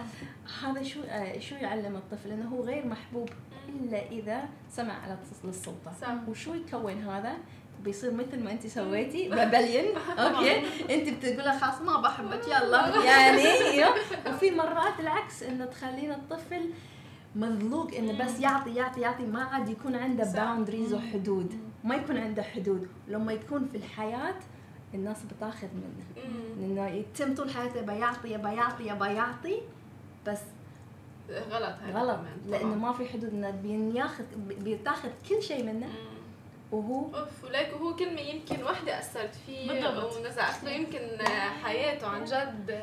هذا 0.63 0.83
شو 0.83 0.99
آه، 1.03 1.39
شو 1.39 1.55
يعلم 1.55 1.95
الطفل؟ 1.95 2.31
إنه 2.31 2.49
هو 2.49 2.63
غير 2.63 2.87
محبوب. 2.87 3.29
إلا 3.79 4.07
إذا 4.11 4.43
سمع 4.69 4.93
على 5.03 5.17
للسلطة. 5.43 5.91
صح. 6.01 6.15
وشو 6.27 6.53
يكون 6.53 7.03
هذا 7.03 7.33
بيصير 7.83 8.13
مثل 8.13 8.43
ما 8.43 8.51
انت 8.51 8.67
سويتي 8.67 9.29
rebellion 9.29 9.85
okay؟ 10.19 10.57
انت 10.95 11.09
بتقول 11.09 11.51
خلاص 11.59 11.81
ما 11.81 12.01
بحبك 12.01 12.47
يلا. 12.47 13.03
يعني 13.11 13.77
you. 13.77 13.87
وفي 14.27 14.51
مرات 14.51 14.99
العكس 14.99 15.43
إنه 15.43 15.65
تخلين 15.65 16.11
الطفل 16.11 16.69
مذلوق 17.35 17.93
إنه 17.95 18.25
بس 18.25 18.39
يعطي 18.39 18.75
يعطي 18.75 19.01
يعطي 19.01 19.25
ما 19.25 19.43
عاد 19.43 19.69
يكون 19.69 19.95
عنده. 19.95 20.31
boundaries 20.33 20.93
وحدود. 20.93 21.53
ما 21.83 21.95
يكون 21.95 22.17
عنده 22.17 22.43
حدود. 22.43 22.87
لما 23.07 23.33
يكون 23.33 23.67
في 23.71 23.77
الحياة 23.77 24.35
الناس 24.93 25.17
بتاخذ 25.23 25.67
منه. 25.67 26.25
لأنه 26.59 26.87
يتم 26.87 27.35
طول 27.35 27.49
حياته 27.49 27.79
يبى 27.79 27.91
يعطي 27.91 28.31
يبى 28.33 28.49
يعطي 28.49 28.87
يبى 28.87 29.05
يعطي 29.05 29.61
بس 30.27 30.39
غلط 31.51 31.75
غلط 31.93 32.19
لأنه. 32.47 32.75
ما 32.75 32.93
في 32.93 33.05
حدود 33.05 33.29
إنه 33.33 33.49
بياخذ 33.49 34.23
بيتاخذ 34.37 35.09
كل 35.29 35.43
شيء 35.43 35.63
منه. 35.63 35.87
وهو 36.71 37.05
أوف 37.15 37.43
وليك 37.43 37.73
وهو 37.73 37.95
كلمة 37.95 38.21
يمكن 38.21 38.63
وحدة 38.63 38.99
أثرت 38.99 39.35
فيه 39.45 39.67
بالضبط. 39.67 40.17
ونزعت 40.17 40.63
له 40.63 40.71
يمكن 40.71 40.99
حياته 41.63 42.07
عن 42.07 42.25
جد 42.25 42.79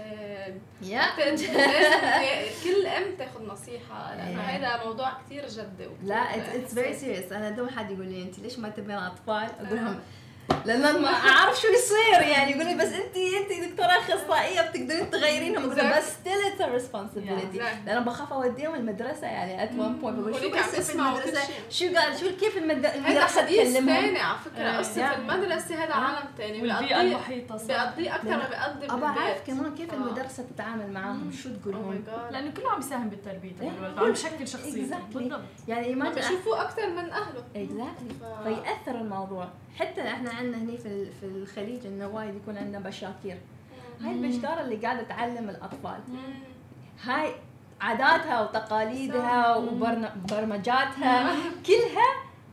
كل 2.65 2.87
أم 2.87 3.17
تاخذ 3.19 3.47
نصيحة 3.47 4.17
لأنه. 4.17 4.41
هذا 4.41 4.85
موضوع 4.85 5.13
كثير 5.27 5.49
جدي 5.49 5.89
لا 6.03 6.15
it's 6.57 6.75
very. 6.75 6.95
serious 6.95 7.33
أنا 7.33 7.51
دوم 7.51 7.69
حد 7.69 7.91
يقول 7.91 8.07
لي 8.07 8.23
أنت 8.23 8.39
ليش 8.39 8.59
ما 8.59 8.69
تبين 8.69 8.97
اطفال 8.97 9.49
أقول 9.61 9.77
لهم 9.77 10.01
لأن 10.65 11.03
ما 11.03 11.09
أعرف 11.09 11.61
شو 11.61 11.69
يصير 11.69 12.29
يعني 12.29 12.51
يقول 12.53 12.67
لي 12.67 12.75
بس 12.75 12.93
انت 12.93 13.17
أنت 13.17 13.71
دكتورة 13.71 13.87
أخصائية 13.89 14.61
بتقدرين 14.61 15.11
تغيرينهم 15.11 15.65
أقول 15.65 15.77
لهم 15.77 15.99
بس 15.99 16.05
still 16.13 16.33
it's 16.53 16.61
responsibility. 16.63 17.59
لأن 17.87 18.05
بخاف 18.05 18.33
أوديهم 18.33 18.75
المدرسة 18.75 19.27
يعني 19.27 19.63
at 19.65 19.71
one 19.79 19.95
point 19.97 20.19
بقول 20.19 20.35
شو 20.35 20.57
عم 20.57 20.63
في 20.63 20.77
تسمعوا 20.77 21.17
كل 21.19 21.23
المدرسة. 21.29 21.49
شو 21.71 21.85
قال 21.97 22.19
شو 22.21 22.27
كيف 22.41 22.57
المد- 22.57 22.87
هذا 22.87 22.95
المدرسة 22.95 23.43
حديث 23.43 23.73
تكلمهم 23.75 24.01
ثاني 24.01 24.19
على 24.19 24.39
فكرة. 24.39 24.79
قصة 24.79 25.09
Yeah. 25.11 25.19
المدرسة 25.19 25.85
هذا. 25.85 25.93
عالم 25.95 26.29
ثاني 26.39 26.63
والبيئة 26.63 27.01
المحيطة 27.01 27.57
صح 27.57 27.67
بيقضي 27.97 28.09
أكثر 28.15 28.29
ما 28.37 28.49
بيقضي 28.49 28.87
ابى 28.95 29.05
أعرف 29.21 29.47
كمان 29.47 29.75
كيف 29.75 29.91
آه. 29.93 29.97
المدرسة 29.97 30.45
تتعامل 30.55 30.93
معاهم 30.93 31.33
شو 31.43 31.49
Oh 31.49 31.63
تقولهم 31.63 32.05
my 32.05 32.11
God. 32.11 32.33
لأنه 32.33 32.51
كله 32.51 32.71
عم 32.73 32.79
يساهم 32.81 33.09
بالتربية 33.09 33.53
تبع. 33.61 33.69
الولد 33.79 33.99
وعم 33.99 34.13
يشكل 34.13 34.49
شخصيته 34.49 34.97
Exactly. 34.97 35.15
بالضبط 35.17 35.41
يعني 35.69 35.95
ما 35.95 36.05
ما 36.09 36.15
بيشوفوه 36.15 36.63
أكثر 36.63 36.89
من 36.91 37.11
أهله 37.11 37.45
اكزاكتلي 37.57 38.15
ف- 38.21 38.43
فيأثر 38.49 39.01
الموضوع 39.01 39.49
حتى 39.79 40.09
إحنا 40.09 40.31
عندنا 40.31 40.59
هني 40.63 40.79
في 40.79 40.87
ال- 40.89 41.13
في 41.21 41.27
الخليج 41.27 41.87
إنه 41.87 42.07
وايد 42.09 42.35
يكون 42.35 42.59
عندنا 42.59 42.79
بشاكير. 42.79 43.39
هاي 44.01 44.13
البشكارة 44.13 44.61
اللي 44.61 44.77
قاعدة 44.77 45.03
تعلم 45.03 45.49
الأطفال. 45.51 46.01
هاي 47.05 47.33
عاداتها 47.81 48.41
وتقاليدها 48.43 49.57
وبرمجاتها 49.57 51.35
كلها 51.67 52.09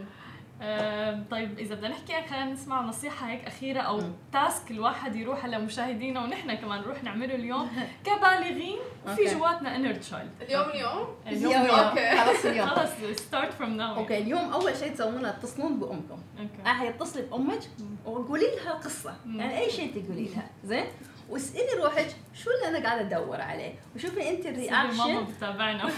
طيب 1.32 1.60
إذا 1.60 1.76
بدنا 1.76 1.88
نحكي 1.90 2.14
خلينا 2.30 2.46
نسمع 2.46 2.82
نصيحة 2.82 3.28
هيك 3.30 3.46
أخيرة 3.46 3.80
أو. 3.82 4.02
task 4.34 4.72
الواحد 4.72 5.16
يروح 5.16 5.46
لمشاهدينا 5.46 6.24
ونحن 6.24 6.54
كمان 6.56 6.82
نروح 6.82 7.04
نعمله 7.04 7.36
اليوم 7.36 7.70
كبالغين 8.06 8.78
وفي. 9.08 9.26
جواتنا 9.26 9.76
inner 9.76 9.94
child 9.94 10.32
اليوم 10.42 10.70
اليوم؟ 10.70 11.08
اليوم 11.28 11.54
okay. 11.56 12.50
اليوم. 12.50 12.68
خلص 12.68 12.90
start 13.20 13.54
from 13.54 13.70
now 13.70 13.96
okay 13.96 14.18
اليوم 14.18 14.54
أول 14.54 14.76
شيء 14.78 14.94
تسوونه 14.94 15.32
تتصلون 15.32 15.80
بأمكم. 15.80 16.18
okay. 16.40 16.70
احد 16.72 16.86
يتصلي 16.86 17.22
بأمك 17.22 17.60
وقولي 18.06 18.46
لها 18.56 18.74
قصه. 18.74 19.16
يعني 19.26 19.60
أي 19.60 19.70
شيء 19.70 20.04
تقولي 20.04 20.26
لها. 20.36 20.50
زين؟ 20.64 20.86
واسألي 21.30 21.84
روحك 21.84 22.08
شو 22.34 22.50
اللي 22.52 22.78
أنا 22.78 22.88
قاعدة 22.88 23.02
أدور 23.18 23.42
عليه؟ 23.42 23.74
وشوفي 23.96 24.30
أنت 24.30 24.44
سيدي 24.44 24.70
ماما 24.72 25.04
ال 25.04 25.06
reaction. 25.06 25.26
بتتابعنا. 25.26 25.84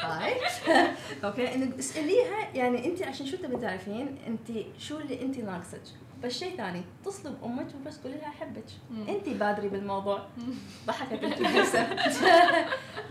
okay 1.24 1.54
إنك 1.54 1.78
اسأليها 1.78 2.48
يعني 2.54 2.86
أنت 2.86 3.02
عشان 3.02 3.26
شو 3.26 3.36
تبي 3.36 3.56
تعرفين 3.56 4.18
أنت 4.26 4.58
شو 4.78 4.98
اللي 4.98 5.22
أنت 5.22 5.38
ناقصك؟ 5.38 5.80
بس 6.22 6.38
شيء 6.38 6.56
ثاني 6.56 6.82
اتصلي 7.02 7.34
بامك 7.42 7.66
وبس 7.74 7.98
قولي 7.98 8.14
لها 8.16 8.28
أحبك. 8.28 8.64
أنت 9.08 9.28
بادري 9.28 9.68
بالموضوع. 9.68 10.26
ضحكت 10.86 11.24
الكنيسه 11.24 11.94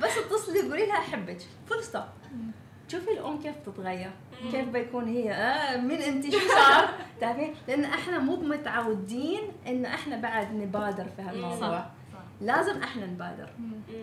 بس 0.03 0.17
اتصلي 0.17 0.61
قولي 0.61 0.85
لها 0.85 0.97
أحبك. 0.97 1.37
full 1.69 1.83
stop 1.83 2.03
مم. 2.93 2.99
شوفي 2.99 3.11
الأم 3.11 3.39
كيف 3.39 3.55
تتغير. 3.65 4.11
كيف 4.51 4.67
بيكون 4.69 5.07
هي 5.07 5.31
آه 5.31 5.77
مين 5.77 6.01
أنت 6.01 6.25
شو 6.31 6.39
صار 6.39 6.89
تعرفين 7.21 7.53
لأن 7.67 7.83
إحنا 7.83 8.19
مو 8.19 8.35
متعودين 8.35 9.39
إن 9.67 9.85
إحنا 9.85 10.17
بعد 10.17 10.53
نبادر 10.55 11.05
في 11.15 11.21
هالموضوع 11.21 11.85
لازم 12.41 12.83
إحنا 12.83 13.05
نبادر. 13.05 13.49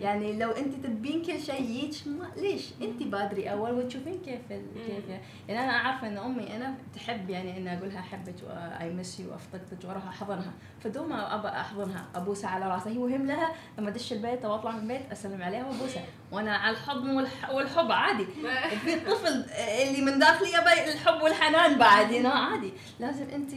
يعني 0.00 0.38
لو 0.38 0.50
انت 0.50 0.86
تبين 0.86 1.22
كل 1.22 1.40
شيء 1.40 1.62
يجيك 1.62 1.94
ما 2.06 2.30
ليش؟ 2.36 2.70
انت 2.82 3.02
بادري 3.02 3.50
أول 3.52 3.72
وتشوفين 3.72 4.18
كيف. 4.24 4.40
كيف 4.48 5.04
يعني 5.48 5.64
أنا 5.64 5.72
عارفه 5.72 6.08
إن 6.08 6.18
أمي 6.18 6.56
أنا 6.56 6.74
تحب 6.94 7.30
يعني 7.30 7.56
إني 7.56 7.78
أقول 7.78 7.88
لها 7.88 8.00
احبك 8.00 8.34
و 8.48 8.92
I 8.92 8.98
miss 8.98 9.20
you 9.20 9.30
وافتقدك 9.30 9.84
وأروح 9.84 10.06
أحضنها. 10.08 10.52
فدوم 10.80 11.12
أبى 11.12 11.48
أحضنها. 11.48 12.06
أبوسها 12.14 12.50
على 12.50 12.68
راسها. 12.68 12.92
هي 12.92 12.98
مهم 12.98 13.26
لها 13.26 13.52
لما 13.78 13.88
أدش 13.88 14.12
البيت 14.12 14.44
أو 14.44 14.54
أطلع 14.54 14.70
من 14.70 14.78
البيت 14.82 15.12
أسلم 15.12 15.42
عليها 15.42 15.66
وأبوسها. 15.66 16.04
وأنا 16.32 16.56
على 16.56 16.76
الحضن 16.76 17.10
والح... 17.10 17.50
والحب 17.50 17.92
عادي. 17.92 18.26
في 18.84 18.94
الطفل 18.94 19.44
اللي 19.88 20.00
من 20.00 20.18
داخلي 20.18 20.48
يبي 20.48 20.92
الحب 20.92 21.22
والحنان 21.22 21.78
بعد. 21.78 22.12
هنا 22.12 22.28
عادي. 22.30 22.72
لازم 23.00 23.26
أنت 23.34 23.52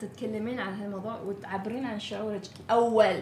تتكلمين 0.00 0.60
عن 0.60 0.80
هالموضوع 0.80 1.14
وتعبرين 1.20 1.84
عن 1.86 2.00
شعورك. 2.00 2.42
أول. 2.70 3.20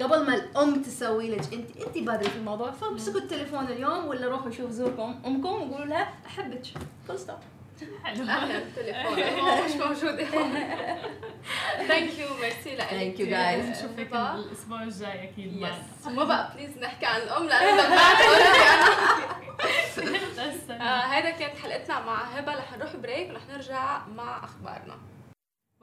قبل 0.00 0.26
ما 0.26 0.34
الأم 0.34 0.82
تسوي 0.82 1.30
لك 1.30 1.54
انت 1.54 1.76
أنت 1.86 1.98
بادري 1.98 2.30
في 2.30 2.36
الموضوع 2.36 2.70
فامسكوا 2.70 3.20
التليفون 3.20 3.64
اليوم 3.64 4.06
ولا 4.06 4.28
روحوا 4.28 4.50
شوفوا 4.50 4.70
زوركم 4.70 5.20
أمكم 5.26 5.48
وقولوا 5.70 5.86
لها 5.86 6.12
أحبك. 6.26 6.62
full 7.08 7.18
stop 7.18 7.36
حلو. 8.04 8.24
مش 9.64 9.72
موجود 9.72 10.22
thank 11.88 12.18
you 12.18 12.28
merci 12.40 12.76
لك 12.76 12.88
Thank 12.88 13.18
you 13.20 13.24
guys. 13.30 13.78
نشوفك 13.78 14.12
الأسبوع 14.14 14.82
الجاي 14.82 15.24
أكيد 15.24 15.52
yes 15.56 16.06
وما 16.06 16.24
بقى 16.24 16.52
please 16.56 16.78
نحكي 16.78 17.06
عن 17.06 17.20
الأم 17.20 17.44
لأنه 17.46 17.82
آه، 20.70 21.00
هيدا 21.00 21.30
كانت 21.30 21.58
حلقتنا 21.58 22.00
مع 22.00 22.24
هبة. 22.24 22.52
رح 22.54 22.76
نروح 22.76 22.96
break 22.96 23.30
ورح 23.30 23.40
نرجع 23.52 24.06
مع 24.06 24.44
أخبارنا. 24.44 24.94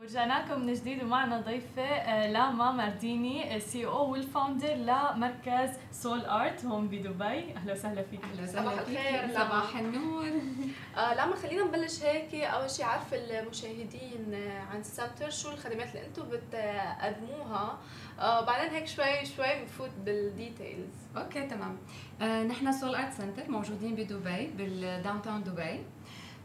ورجعنا 0.02 0.46
لكم 0.46 0.66
من 0.66 0.74
جديد 0.74 1.04
ومعنا 1.04 1.42
ضيفة 1.42 1.82
آه، 1.84 2.32
لاما 2.32 2.72
مارديني 2.72 3.60
CEO 3.60 3.86
وال 3.86 4.12
founder 4.12 4.74
لمركز 4.74 5.70
Soul 5.92 6.26
Art 6.26 6.66
هون 6.66 6.88
بدبي. 6.88 7.56
أهلا 7.58 7.74
وسهلا 7.74 8.04
فيك. 8.04 8.24
أهلا 8.24 8.46
صباح 8.48 8.74
وسهلا 8.74 8.82
الخير، 8.82 9.28
فيك. 9.28 9.36
صباح 9.38 9.78
النور. 9.78 10.26
آه 10.98 11.14
لما 11.14 11.36
خلينا 11.36 11.64
نبلش 11.64 12.04
هيك. 12.04 12.36
أول 12.36 12.70
شيء 12.72 12.86
عارف 12.86 13.14
المشاهدين 13.14 14.34
آه، 14.34 14.60
عن 14.62 14.80
ال 14.80 14.87
center 14.87 15.30
شو 15.30 15.50
الخدمات 15.52 15.88
اللي 15.96 16.06
أنتم 16.08 16.24
بتقدموها. 16.30 17.78
آه 18.20 18.46
بعدين 18.46 18.74
هيك 18.74 18.88
شوي 18.88 19.26
شوي 19.26 19.60
بنفوت 19.60 19.92
بال 20.06 20.25
details 20.25 20.94
okay 21.18 21.48
تمام. 21.48 21.78
آه 22.22 22.44
نحن 22.44 22.72
Soul 22.72 22.96
Art 22.96 23.14
Center 23.14 23.52
موجودين 23.52 23.96
بدبي 23.96 24.48
بال 24.48 25.22
Downtown 25.22 25.44
دبي. 25.44 25.84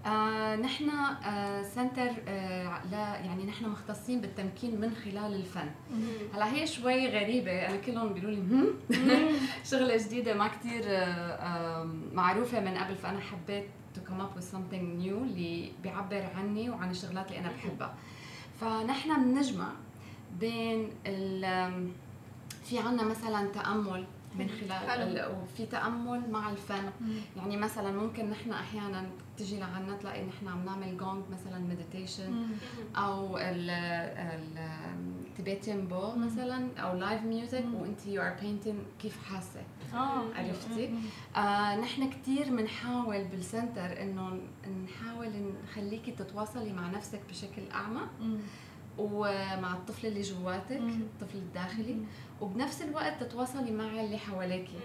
آه 0.06 0.56
نحن 0.56 0.88
آه 0.90 1.62
center 1.62 2.10
آه 2.28 2.80
لا 2.90 3.16
يعني 3.18 3.44
نحن 3.44 3.68
مختصين 3.68 4.20
بالتمكين 4.20 4.80
من 4.80 4.94
خلال 5.04 5.34
الفن. 5.34 5.70
هلا 6.34 6.52
هي 6.54 6.66
شوي 6.66 7.08
غريبة. 7.08 7.66
أنا 7.68 7.76
كلهم 7.76 8.12
بيقولوا 8.12 8.36
لي 8.36 8.74
شغلة 9.70 9.96
جديدة 9.96 10.34
ما 10.34 10.48
كثير 10.48 10.82
معروفة 12.14 12.60
من 12.60 12.74
قبل 12.74 12.94
فأنا 12.96 13.20
حبيت 13.20 13.64
come 14.06 14.22
up 14.22 14.38
with 14.40 14.44
something 14.54 15.02
new 15.02 15.22
اللي 15.22 15.72
بيعبر 15.82 16.26
عني 16.36 16.70
وعن 16.70 16.90
الشغلات 16.90 17.26
اللي 17.28 17.38
أنا 17.38 17.50
بحبها. 17.52 17.94
فنحن 18.60 19.24
بنجمع 19.24 19.68
بين 20.40 20.88
في 22.64 22.78
عنا 22.78 23.02
مثلا 23.02 23.48
تأمل 23.48 24.04
من 24.34 24.48
خلال 24.48 25.28
وفي 25.42 25.66
تأمل 25.66 26.30
مع 26.30 26.50
الفن. 26.50 26.90
يعني 27.36 27.56
مثلا 27.56 27.92
ممكن 27.92 28.30
نحن 28.30 28.52
أحيانا 28.52 29.06
تجي 29.36 29.60
لعنا 29.60 29.96
تلاقي 29.96 30.26
نحن 30.26 30.48
عم 30.48 30.64
نعمل 30.64 30.96
جونج 30.96 31.24
مثلا 31.32 31.58
meditation 31.58 32.46
أو 32.96 33.38
ال 33.38 33.70
bowl 35.68 36.14
مثلا 36.16 36.68
أو 36.78 36.98
live 36.98 37.22
music 37.22 37.64
مم. 37.64 37.74
وانت 37.74 38.06
you 38.06 38.22
are 38.22 38.34
painting 38.40 38.78
كيف 38.98 39.24
حاسة. 39.24 39.60
آه. 39.94 40.22
عرفتي؟ 40.34 40.94
آه 41.36 41.76
نحن 41.76 42.10
كثير 42.10 42.50
بنحاول 42.56 43.24
بالسنتر 43.24 44.02
إنه 44.02 44.40
نحاول 44.84 45.30
نخليكي 45.64 46.10
تتواصلي 46.12 46.72
مع 46.72 46.90
نفسك 46.90 47.20
بشكل 47.30 47.62
أعمق 47.74 48.00
ومع 48.98 49.72
الطفل 49.72 50.06
اللي 50.06 50.20
جواتك. 50.22 50.70
الطفل 50.80 51.38
الداخلي. 51.38 51.96
وبنفس 52.40 52.82
الوقت 52.82 53.22
تتواصلي 53.22 53.70
مع 53.70 54.00
اللي 54.00 54.18
حواليكي. 54.18 54.78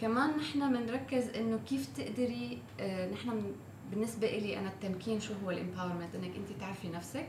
كمان 0.00 0.30
نحن 0.36 0.72
بنركز 0.72 1.28
إنه 1.28 1.58
كيف 1.68 1.86
تقدري 1.96 2.58
آه 2.80 3.10
نحن 3.12 3.28
من- 3.28 3.52
بالنسبة 3.90 4.26
لي 4.38 4.58
أنا 4.58 4.68
التمكين 4.68 5.20
شو 5.20 5.32
هو 5.44 5.50
ال 5.50 5.55
empowerment 5.55 6.14
إنك 6.14 6.36
انت 6.36 6.60
تعرفي 6.60 6.88
نفسك 6.88 7.26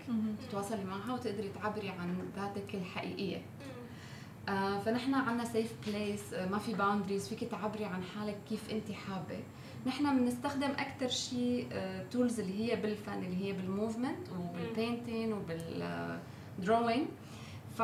تتواصلي 0.50 0.84
معها 0.84 1.14
وتقدري 1.14 1.50
تعبري 1.50 1.90
عن 1.90 2.18
ذاتك 2.36 2.76
الحقيقية. 2.76 3.42
آه 4.50 4.80
فنحن 4.80 5.14
عنا 5.14 5.46
safe 5.46 5.74
place 5.88 6.34
ما 6.34 6.58
في 6.58 6.74
boundaries 6.74 7.28
فيك 7.30 7.44
تعبري 7.52 7.86
عن 7.86 8.04
حالك 8.04 8.38
كيف 8.50 8.72
انت 8.72 8.92
حابة. 8.92 9.40
نحن 9.86 10.20
بنستخدم 10.20 10.70
أكثر 10.72 11.08
شيء 11.08 11.68
tools 12.12 12.40
اللي 12.40 12.60
هي 12.72 12.76
بالفن 12.76 13.24
اللي 13.24 13.46
هي 13.46 13.54
بال 13.54 13.68
movement 13.68 14.28
وبال 14.40 14.65
painting 14.65 15.34
وبال 15.34 15.86
drawing 15.86 17.08
ف 17.78 17.80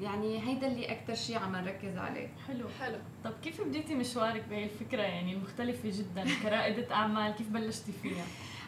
يعني 0.00 0.48
هيدا 0.48 0.66
اللي 0.66 0.92
أكثر 0.92 1.14
شيء 1.14 1.38
عم 1.38 1.56
نركز 1.56 1.96
عليه. 1.96 2.28
حلو. 2.48 2.68
حلو. 2.80 2.98
طب 3.24 3.32
كيف 3.42 3.60
بديتي 3.60 3.94
مشوارك 3.94 4.44
بهي 4.50 4.64
الفكرة؟ 4.64 5.02
يعني 5.02 5.32
المختلفة 5.32 5.90
جدا 5.98 6.24
كرائدة 6.42 6.94
أعمال 6.94 7.34
كيف 7.34 7.48
بلشتي 7.48 7.92
فيها؟ 7.92 8.24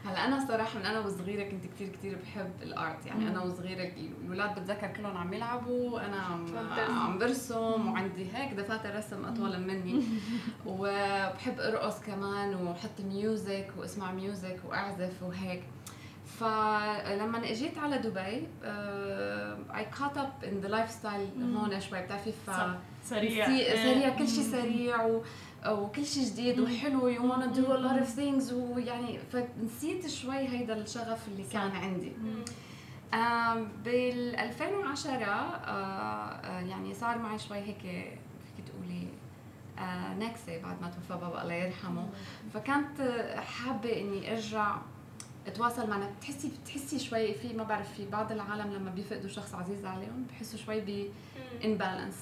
هلا 0.07 0.25
أنا 0.25 0.47
صراحة 0.49 0.79
من 0.79 0.87
أنا 0.87 1.01
وصغيرة 1.01 1.51
كنت 1.51 1.65
كثير 1.67 1.89
كثير 1.89 2.19
بحب 2.23 2.51
ال 2.63 2.74
art 2.74 3.07
يعني 3.07 3.29
أنا 3.29 3.43
وصغيرة 3.43 3.93
الاولاد 4.23 4.61
بتذكر 4.61 4.87
كلهم 4.87 5.17
عم 5.17 5.33
يلعبوا 5.33 6.01
أنا 6.07 6.17
عم 6.17 6.47
عم 6.91 7.19
برسم 7.19 7.93
وعندي 7.93 8.27
هيك 8.35 8.53
دفاتر 8.53 8.97
رسم 8.97 9.25
أطول 9.25 9.61
مني. 9.61 10.03
وبحب 10.67 11.61
أرقص 11.61 12.01
كمان 12.01 12.55
وحط 12.55 13.01
music 13.01 13.69
وأسمع 13.77 14.13
music 14.13 14.59
وأعزف 14.69 15.23
وهيك. 15.23 15.63
فلما 16.41 17.39
إجيت 17.45 17.79
على 17.79 17.99
دبي 17.99 18.21
I 19.77 19.85
caught 19.85 20.19
up 20.19 20.33
in 20.45 20.61
the 20.61 20.69
lifestyle 20.69 21.29
هون 21.57 21.81
شوي 21.81 22.03
بتعرفي؟ 22.03 22.33
ف 22.47 22.51
سريع. 23.05 23.47
سريع 23.75 24.09
كل 24.19 24.29
شيء 24.29 24.45
سريع 24.45 25.05
و 25.05 25.23
وكل 25.69 26.07
شيء 26.07 26.25
جديد 26.25 26.61
وحلو 26.61 27.09
you 27.09 27.33
wanna 27.33 27.45
do 27.47 27.67
a 27.67 27.79
lot 27.89 28.03
of 28.03 28.09
things 28.19 28.53
ويعني 28.53 29.19
فنسيت 29.19 30.07
شوي 30.07 30.37
هيدا 30.49 30.77
الشغف 30.77 31.29
اللي 31.29 31.45
كان 31.53 31.71
عندي. 31.71 32.13
بال 33.85 34.37
2010 34.37 35.11
آه، 35.13 35.69
آه، 35.69 36.61
يعني 36.61 36.95
صار 36.95 37.19
معي 37.19 37.39
شوي 37.39 37.59
هيك 37.59 37.81
فيك 37.81 38.65
تقولي 38.67 39.09
آه، 39.79 40.15
نكسة 40.15 40.63
بعد 40.63 40.83
ما 40.83 40.91
توفى 40.91 41.21
بابا 41.25 41.43
الله 41.43 41.55
يرحمه. 41.55 42.09
فكانت 42.55 43.01
حابة 43.37 44.01
إني 44.01 44.33
أرجع 44.33 44.77
أتواصل 45.47 45.91
معنا. 45.91 46.11
بتحسي 46.19 46.51
بتحسي 46.63 46.99
شوي 46.99 47.35
في 47.35 47.53
ما 47.53 47.63
بعرف 47.65 47.93
في 47.93 48.07
بعض 48.11 48.33
العالم 48.33 48.73
لما 48.73 48.91
بيفقدوا 48.91 49.29
شخص 49.31 49.55
عزيز 49.55 49.85
عليهم 49.85 50.27
بحسوا 50.31 50.59
شوي 50.59 50.81
ب 50.81 51.11
امبالانس 51.65 52.15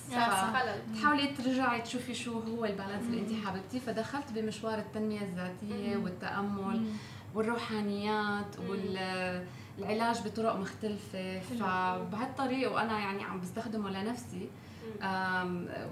تحاولي 0.95 1.27
ترجعي 1.27 1.81
تشوفي 1.81 2.15
شو 2.15 2.39
هو 2.41 2.65
البالانس 2.65 3.05
اللي 3.07 3.21
انت 3.21 3.45
حاببتيه. 3.47 3.79
فدخلت 3.79 4.33
بمشوار 4.33 4.79
التنمية 4.79 5.21
الذاتية 5.21 5.97
والتأمل 5.97 6.87
والروحانيات 7.35 8.57
والعلاج 8.69 10.23
بطرق 10.25 10.57
مختلفة. 10.57 11.41
فبهالطريق 11.41 12.73
وأنا 12.73 12.99
يعني 12.99 13.25
عم 13.25 13.41
بستخدمه 13.41 13.91
لنفسي. 13.91 14.49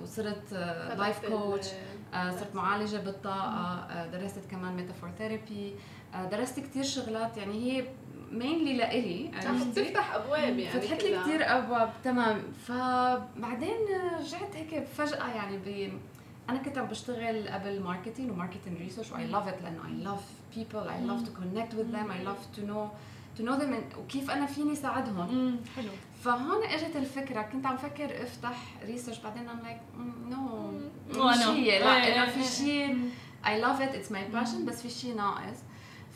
وصرت 0.03 0.53
life 0.99 1.27
coach 1.27 1.67
صرت 2.13 2.55
معالجة 2.55 2.97
بالطاقة 2.97 3.87
آه، 3.91 4.07
درست 4.07 4.39
كمان 4.51 4.77
metaphor 4.77 5.11
therapy 5.19 5.75
آه، 6.15 6.25
درست 6.25 6.61
كثير 6.61 6.83
شغلات. 6.83 7.37
يعني 7.37 7.55
هي 7.55 7.85
mainly 8.33 8.77
لإلي 8.77 9.31
عم 9.47 9.73
تفتح 9.73 10.15
أبواب 10.15 10.59
يعني 10.59 10.81
فتحت 10.81 11.03
لي 11.03 11.21
كثير 11.21 11.59
أبواب 11.59 11.93
تمام. 12.05 12.43
فبعدين 12.67 13.77
رجعت 14.21 14.57
هيك 14.57 14.85
فجأة 14.97 15.29
يعني 15.35 15.57
ب 15.57 15.93
أنا 16.51 16.59
كنت 16.59 16.79
عم 16.79 16.87
بشتغل 16.87 17.49
قبل 17.49 17.83
marketing 17.83 18.31
و 18.31 18.35
marketing 18.35 18.79
research 18.79 19.13
و 19.13 19.27
I 19.27 19.31
love 19.31 19.49
it 19.49 19.63
لأنه 19.63 19.87
I 19.87 19.93
love 20.05 20.23
people 20.57 20.89
I 20.89 21.01
love 21.05 21.23
to 21.23 21.33
connect 21.35 21.75
with 21.75 21.83
them 21.83 22.11
I 22.11 22.25
love 22.25 22.37
to 22.57 22.67
know 22.67 22.89
to 23.37 23.45
know 23.45 23.55
them 23.55 23.79
وكيف 23.99 24.31
أنا 24.31 24.47
فيني 24.47 24.75
ساعدهم. 24.75 25.57
حلو. 25.77 25.89
فهون 26.25 26.65
إجت 26.65 26.97
الفكرة 26.97 27.43
كنت 27.43 27.67
عم 27.67 27.77
فكر 27.77 28.23
افتح 28.23 28.57
research 28.87 29.19
بعدين 29.19 29.49
I'm 29.49 29.61
like 29.61 29.81
no 30.31 30.71
مش 31.11 31.37
هي 31.47 31.79
لا 31.79 32.17
إنه 32.17 32.27
في 32.27 32.45
شيء 32.57 33.11
I 33.47 33.61
love 33.61 33.81
it 33.81 33.95
it's 33.95 34.13
my 34.13 34.29
passion 34.29 34.65
بس 34.67 34.83
في 34.83 34.91
شيء 34.91 35.17
ناقص. 35.17 35.59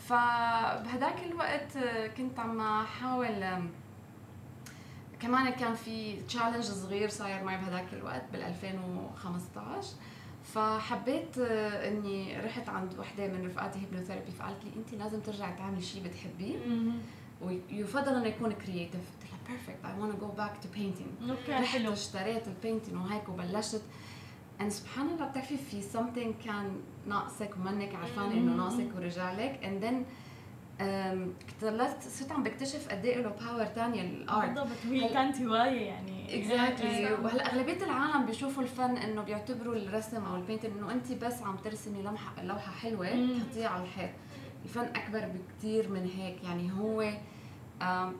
فبهداك 0.08 1.22
الوقت 1.26 1.78
كنت 2.16 2.38
عم 2.38 2.60
احاول 2.60 3.44
كمان 5.20 5.50
كان 5.50 5.74
في 5.74 6.20
challenge 6.20 6.64
صغير 6.64 7.08
صاير 7.08 7.44
معي 7.44 7.56
بهداك 7.56 7.86
الوقت 7.92 8.22
بال 8.32 8.42
2015 8.42 9.88
فحبيت 10.54 11.38
إني 11.38 12.40
رحت 12.40 12.68
عند 12.68 12.98
وحدة 12.98 13.28
من 13.28 13.46
رفقاتي 13.46 13.78
hypnotherapy 13.78 14.30
فقالت 14.30 14.64
لي 14.64 14.70
انت 14.76 14.94
لازم 14.94 15.20
ترجعي 15.20 15.52
تعملي 15.58 15.82
شيء 15.82 16.02
بتحبيه. 16.04 16.56
ويفضل 17.42 18.14
إنه 18.14 18.26
يكون 18.26 18.52
creative 18.52 19.00
قلت 19.00 19.30
لها 19.30 19.38
perfect 19.48 19.84
I 19.84 20.00
wanna 20.00 20.14
go 20.14 20.26
back 20.28 20.52
to 20.62 20.68
painting 20.68 21.30
okay 21.30 21.54
حلو. 21.54 21.92
اشتريت 21.92 22.48
ال 22.48 22.53
painting 22.53 22.96
وهيك 22.96 23.28
وبلشت. 23.28 23.82
And 24.60 24.68
سبحان 24.68 25.08
الله 25.08 25.26
بتعرفي 25.26 25.56
في 25.56 25.82
something 25.82 26.44
كان 26.44 26.80
ناقصك 27.06 27.50
ومنك 27.56 27.94
عرفانة 27.94 28.32
إنه 28.32 28.56
ناقصك 28.56 28.88
ورجع 28.96 29.32
لك. 29.32 29.60
And 29.62 29.84
then 29.84 29.94
اكتشفت 30.80 32.02
صرت 32.02 32.32
عم 32.32 32.42
بكتشف 32.42 32.88
قد 32.88 33.04
إيه 33.04 33.20
له 33.20 33.28
power 33.28 33.64
ثانية 33.64 34.02
ال 34.02 34.14
art 34.14 34.48
بالضبط 34.48 34.76
وهي 34.88 35.08
كانت 35.08 35.40
هواية 35.40 35.80
يعني. 35.80 36.38
exactly 36.38 37.12
وهلأ 37.12 37.52
أغلبية 37.52 37.84
العالم 37.84 38.26
بيشوفوا 38.26 38.62
الفن 38.62 38.96
إنه 38.96 39.22
بيعتبروا 39.22 39.76
الرسم 39.76 40.24
أو 40.24 40.36
ال 40.36 40.40
painting 40.40 40.72
إنه 40.78 40.92
انت 40.92 41.12
بس 41.12 41.42
عم 41.42 41.56
ترسمي 41.56 42.02
لوحه 42.02 42.42
لوحة 42.42 42.72
حلوة 42.72 43.06
تحطيها 43.06 43.68
على 43.68 43.82
الحيط. 43.82 44.10
الفن 44.64 44.84
أكبر 44.84 45.28
بكثير 45.28 45.88
من 45.88 46.10
هيك. 46.16 46.44
يعني 46.44 46.72
هو 46.72 47.12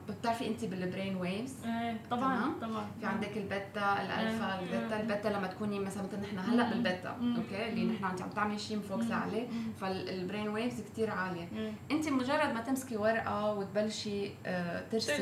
بتعرفي 0.09 0.49
انت 0.49 0.65
بال 0.65 0.80
brain 0.80 1.17
waves 1.17 1.65
إيه 1.65 2.01
طبعا 2.11 2.53
طبعا. 2.61 2.87
في 3.01 3.07
عندك 3.07 3.37
البتا 3.37 4.03
الألفا 4.03 4.61
البتا 4.61 5.01
البتا 5.01 5.29
لما 5.29 5.47
تكوني 5.47 5.79
مثلا 5.79 6.03
مثل 6.03 6.21
نحن 6.21 6.39
هلأ 6.39 6.71
بال 6.71 6.86
beta 6.86 7.17
okay؟ 7.37 7.69
اللي 7.69 7.85
نحن 7.85 8.05
عم 8.05 8.31
تعملي 8.31 8.59
شيء 8.59 8.79
مفوكسة 8.79 9.15
عليه 9.15 9.49
فال 9.81 10.00
brain 10.00 10.49
waves 10.49 10.81
كثير 10.81 11.11
عالية. 11.11 11.49
انت 11.91 12.09
مجرد 12.09 12.55
ما 12.55 12.61
تمسكي 12.61 12.97
ورقة 12.97 13.53
وتبلشي 13.55 14.31
آه، 14.47 14.81
ترسمي 14.91 15.17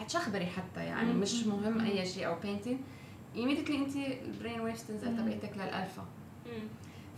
حتشخبري 0.00 0.46
حتى 0.46 0.84
يعني 0.84 1.12
مش 1.12 1.46
مهم 1.46 1.80
أي 1.80 2.06
شيء 2.06 2.26
أو 2.26 2.34
painting 2.40 2.78
immediately 3.36 3.76
انت 3.76 3.96
ال 3.96 4.07
brain 4.07 4.60
waves 4.60 4.82
تنزل 4.84 5.16
تبعتك 5.16 5.56
للألفا. 5.56 6.04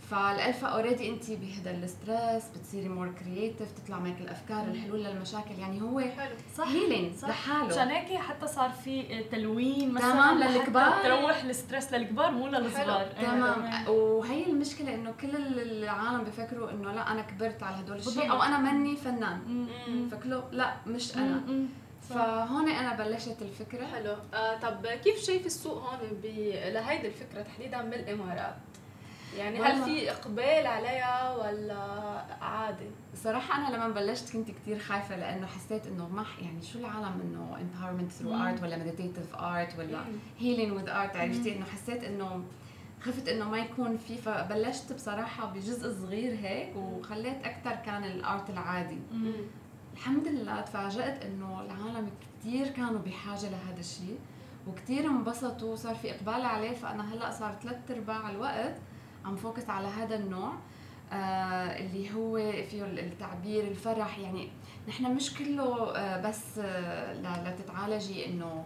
فال 0.09 0.26
alpha 0.26 0.67
already 0.67 1.09
انت 1.09 1.31
بهذا 1.31 1.71
ال 1.71 1.81
stress 1.81 2.43
بتصيري 2.55 2.89
more 2.89 3.11
creative 3.11 3.67
تطلع 3.71 3.99
معك 3.99 4.21
الأفكار 4.21 4.63
الحلول 4.63 5.03
للمشاكل. 5.03 5.59
يعني 5.59 5.81
هو 5.81 5.99
حلو. 5.99 6.35
صح. 6.57 6.67
healing 6.67 7.25
لحاله. 7.25 7.65
عشان 7.65 7.87
هيك 7.87 8.21
حتى 8.21 8.47
صار 8.47 8.69
في 8.69 9.23
تلوين 9.23 9.93
مثلا 9.93 10.11
تمام 10.11 10.37
للكبار. 10.37 11.03
تروح 11.03 11.43
ال 11.43 11.50
stress 11.50 11.93
للكبار 11.93 12.31
مو 12.31 12.47
للصغار. 12.47 13.07
تمام. 13.21 13.87
وهي 13.87 14.45
المشكلة 14.45 14.95
إنه 14.95 15.11
كل 15.11 15.59
العالم 15.59 16.23
بفكروا 16.23 16.71
إنه 16.71 16.91
لا 16.91 17.11
أنا 17.11 17.21
كبرت 17.21 17.63
على 17.63 17.75
هدول 17.75 17.97
الشيء 17.97 18.31
أو 18.31 18.43
أنا 18.43 18.57
مني 18.57 18.95
فنان. 18.95 19.67
فكله 20.11 20.43
لا 20.51 20.73
مش 20.87 21.17
أنا. 21.17 21.41
فهون 22.09 22.69
أنا 22.69 22.95
بلشت 22.95 23.41
الفكرة. 23.41 23.85
حلو. 23.85 24.15
آه 24.33 24.59
طب 24.59 24.85
كيف 24.85 25.19
شايف 25.19 25.45
السوق 25.45 25.83
هون 25.83 25.99
لهيدي 26.23 27.07
الفكرة 27.07 27.41
تحديدا 27.41 27.81
بالإمارات؟ 27.81 28.55
يعني 29.37 29.59
هل 29.59 29.83
في 29.83 30.11
إقبال 30.11 30.67
عليها 30.67 31.35
ولا 31.35 31.75
عادي؟ 32.41 32.89
صراحة 33.15 33.67
أنا 33.67 33.75
لما 33.75 33.89
بلشت 33.89 34.33
كنت 34.33 34.51
كثير 34.51 34.79
خايفة 34.79 35.15
لأنه 35.17 35.47
حسيت 35.47 35.87
إنه 35.87 36.09
ما 36.09 36.25
يعني 36.41 36.61
شو 36.61 36.79
العالم 36.79 37.21
إنه 37.21 37.57
empowerment 37.57 38.21
through 38.21 38.27
art 38.27 38.63
ولا 38.63 38.77
meditative 38.77 39.35
art 39.35 39.79
ولا 39.79 40.03
healing 40.39 40.79
with 40.81 40.89
art 40.89 41.15
عرفتي؟ 41.15 41.55
إنه 41.57 41.65
حسيت 41.65 42.03
إنه 42.03 42.43
خفت 43.01 43.27
إنه 43.27 43.49
ما 43.49 43.57
يكون 43.57 43.97
في 43.97 44.17
فبلشت 44.17 44.93
بصراحة 44.93 45.45
بجزء 45.45 45.93
صغير 46.01 46.31
هيك 46.41 46.75
وخليت 46.75 47.45
أكثر 47.45 47.75
كان 47.85 48.03
الارت 48.03 48.49
العادي. 48.49 48.99
الحمد 49.93 50.27
لله 50.27 50.61
تفاجأت 50.61 51.25
إنه 51.25 51.61
العالم 51.61 52.09
كثير 52.39 52.67
كانوا 52.67 52.99
بحاجة 52.99 53.49
لهذا 53.49 53.79
الشيء 53.79 54.19
وكثير 54.67 55.05
انبسطوا 55.05 55.71
وصار 55.73 55.95
في 55.95 56.11
إقبال 56.15 56.45
عليه 56.45 56.73
فأنا 56.73 57.13
هلأ 57.13 57.31
صار 57.31 57.55
ثلاث 57.63 57.91
أرباع 57.91 58.29
الوقت 58.29 58.75
عم 59.25 59.35
focus 59.35 59.69
على 59.69 59.87
هذا 59.87 60.15
النوع 60.15 60.53
آه 61.11 61.15
اللي 61.79 62.13
هو 62.13 62.37
فيه 62.63 62.85
التعبير 62.85 63.63
الفرح. 63.63 64.19
يعني 64.19 64.49
نحن 64.87 65.15
مش 65.15 65.33
كله 65.33 65.95
آه 65.95 66.21
بس 66.29 66.59
آه 66.59 67.13
لتتعالجي 67.49 68.25
إنه 68.25 68.65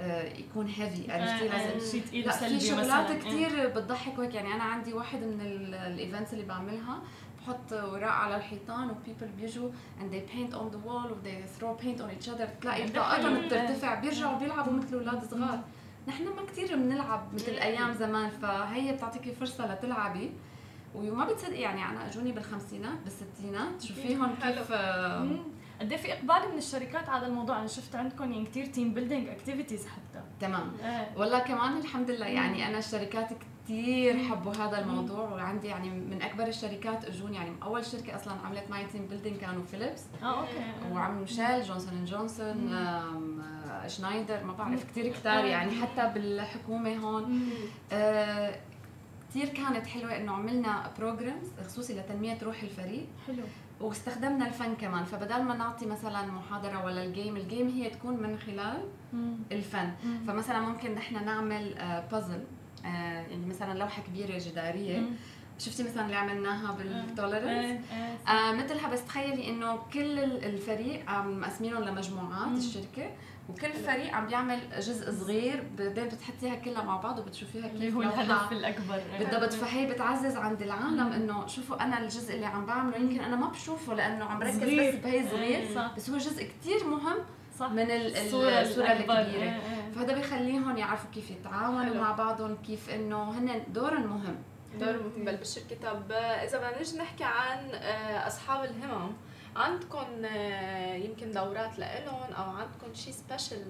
آه 0.00 0.22
يكون 0.38 0.66
heavy 0.66 1.12
عرفتي؟ 1.12 1.50
آه، 1.50 1.72
لازم 1.72 1.90
شيء 1.90 2.02
ثقيل 2.02 2.26
لا 2.26 2.32
في 2.32 2.60
شغلات 2.60 3.12
كثير 3.12 3.68
بتضحك 3.68 4.18
وهيك. 4.18 4.34
يعني 4.34 4.54
أنا 4.54 4.62
عندي 4.62 4.92
واحد 4.92 5.18
من 5.18 5.40
ال 5.74 5.82
events 5.82 6.32
اللي 6.32 6.44
بعملها 6.44 6.98
بحط 7.40 7.72
وراء 7.72 8.10
على 8.12 8.36
الحيطان 8.36 8.90
و 8.90 8.96
people 8.96 9.32
بيجوا 9.40 9.70
and 10.00 10.12
they 10.14 10.30
paint 10.32 10.54
on 10.54 10.74
the 10.74 10.88
wall 10.88 11.10
و 11.12 11.14
they 11.24 11.60
throw 11.60 11.82
paint 11.84 12.00
on 12.00 12.08
each 12.24 12.28
other. 12.28 12.48
تلاقي 12.60 12.88
طاقتهم 12.88 13.46
بترتفع 13.46 13.94
بيرجعوا 13.94 14.38
بيلعبوا 14.38 14.72
مثل 14.72 14.94
أولاد 14.96 15.24
صغار. 15.30 15.60
نحن 16.08 16.24
ما 16.24 16.46
كثير 16.46 16.76
بنلعب 16.76 17.34
مثل 17.34 17.52
أيام 17.52 17.92
زمان 17.92 18.30
فهي 18.30 18.92
بتعطيكي 18.92 19.32
فرصة 19.32 19.74
لتلعبي. 19.74 20.32
وما 20.94 21.24
بتصدقي 21.24 21.60
يعني 21.60 21.84
أنا 21.84 22.08
أجوني 22.08 22.32
بالخمسينات 22.32 22.98
بالستينات 23.04 23.82
شوفيهم 23.82 24.34
كيف 24.42 24.72
قد 25.80 25.92
إيه 25.92 25.96
في 25.98 26.12
إقبال 26.12 26.52
من 26.52 26.58
الشركات 26.58 27.08
على 27.08 27.26
الموضوع؟ 27.26 27.58
أنا 27.58 27.66
شفت 27.66 27.94
عندكم 27.94 28.32
يعني 28.32 28.44
كثير 28.44 28.66
team 28.66 28.94
building 28.94 29.28
activities 29.28 29.86
حتى. 29.86 30.24
تمام. 30.40 30.72
والله 31.16 31.38
كمان 31.38 31.78
الحمد 31.78 32.10
لله 32.10 32.26
يعني 32.26 32.68
أنا 32.68 32.78
الشركات 32.78 33.30
كثير 33.64 34.18
حبوا 34.18 34.52
هذا 34.52 34.78
الموضوع 34.78 35.28
وعندي 35.28 35.66
يعني 35.66 35.90
من 35.90 36.22
أكبر 36.22 36.46
الشركات 36.46 37.04
أجوني 37.04 37.36
يعني 37.36 37.50
أول 37.62 37.84
شركة 37.84 38.16
أصلا 38.16 38.34
عملت 38.44 38.70
معي 38.70 38.86
team 38.86 39.06
building 39.06 39.36
كانوا 39.36 39.62
فيليبس 39.64 40.04
آه 40.22 40.40
okay. 40.40 40.92
وعم 40.92 41.20
ميشيل 41.20 41.62
جونسون 41.62 41.98
اند 41.98 42.08
جونسون 42.08 42.76
شنايدر 43.86 44.44
ما 44.44 44.52
بعرف 44.52 44.84
كثير 44.84 45.12
كثار 45.12 45.44
يعني 45.44 45.70
حتى 45.70 46.10
بالحكومة 46.14 46.96
هون. 46.96 47.42
آه 47.92 48.60
كثير 49.30 49.48
كانت 49.48 49.86
حلوة 49.86 50.16
إنه 50.16 50.32
عملنا 50.32 50.90
programs 50.98 51.48
خصوصي 51.66 51.94
لتنمية 51.94 52.38
روح 52.42 52.62
الفريق. 52.62 53.06
حلو. 53.26 53.42
واستخدمنا 53.80 54.46
الفن 54.46 54.74
كمان. 54.74 55.04
فبدل 55.04 55.42
ما 55.42 55.56
نعطي 55.56 55.86
مثلا 55.86 56.26
محاضرة 56.26 56.84
ولا 56.84 57.04
ال 57.04 57.10
game 57.10 57.36
ال 57.36 57.42
game 57.42 57.68
هي 57.68 57.90
تكون 57.90 58.22
من 58.22 58.38
خلال 58.38 58.84
الفن. 59.52 59.92
فمثلا 60.26 60.60
ممكن 60.60 60.94
نحن 60.94 61.24
نعمل 61.24 61.74
بازل 62.12 62.44
يعني 62.84 63.46
مثلا 63.46 63.78
لوحة 63.78 64.02
كبيرة 64.02 64.38
جدارية. 64.38 65.02
شفتي 65.58 65.82
مثلا 65.82 66.04
اللي 66.04 66.16
عملناها 66.16 66.72
بال 66.72 66.85
tolerance 66.85 67.44
إيه، 67.46 67.80
إيه، 67.92 68.32
آه 68.34 68.52
مثلها 68.52 68.88
بس 68.88 69.04
تخيلي 69.04 69.48
إنه 69.48 69.78
كل 69.92 70.18
الفريق 70.18 71.10
عم 71.10 71.40
مقسمينهم 71.40 71.84
لمجموعات 71.84 72.58
الشركة 72.58 73.10
وكل 73.48 73.72
فريق 73.72 74.14
عم 74.14 74.26
بيعمل 74.26 74.60
جزء 74.78 75.12
صغير 75.12 75.64
بعدين 75.78 76.04
بتحطيها 76.04 76.54
كلها 76.54 76.82
مع 76.82 76.96
بعض 76.96 77.18
وبتشوفيها 77.18 77.68
كيف 77.68 77.94
هو 77.94 78.02
الهدف 78.02 78.52
الأكبر. 78.52 79.02
بالضبط 79.18 79.52
فهي 79.52 79.86
بتعزز 79.86 80.36
عند 80.36 80.62
العالم 80.62 81.12
إنه 81.12 81.46
شوفوا 81.46 81.84
أنا 81.84 82.00
الجزء 82.00 82.34
اللي 82.34 82.46
عم 82.46 82.66
بعمله 82.66 82.96
يمكن 82.96 83.20
أنا 83.20 83.36
ما 83.36 83.48
بشوفه 83.48 83.94
لأنه 83.94 84.24
عم 84.24 84.38
بركز 84.38 84.56
بس 84.56 84.94
بهي 84.94 85.28
صغير 85.30 85.90
بس 85.96 86.10
هو 86.10 86.18
جزء 86.18 86.48
كثير 86.60 86.86
مهم 86.86 87.16
صح. 87.58 87.70
من 87.70 87.90
الصورة, 87.90 88.60
الصورة 88.60 88.92
الكبيرة 88.92 89.60
فهذا 89.94 90.14
بيخليهم 90.14 90.76
يعرفوا 90.76 91.10
كيف 91.14 91.30
يتعاونوا 91.30 91.94
مع 91.94 92.12
بعضهم 92.12 92.56
كيف 92.66 92.90
إنه 92.90 93.30
هن 93.30 93.62
دورهم 93.72 94.06
مهم. 94.06 94.36
دور 94.80 94.92
مهم. 94.92 95.24
بالشركة 95.24 95.76
طب 95.82 96.12
إذا 96.12 96.58
بدنا 96.58 96.80
نجي 96.80 96.98
نحكي 96.98 97.24
عن 97.24 97.70
آه، 97.74 98.26
أصحاب 98.26 98.64
الهمم 98.64 99.12
عندكم 99.56 100.24
آه، 100.24 100.94
يمكن 100.94 101.32
دورات 101.32 101.78
لإلهم 101.78 102.32
أو 102.32 102.50
عندكم 102.50 102.94
شيء 102.94 103.12
special 103.12 103.62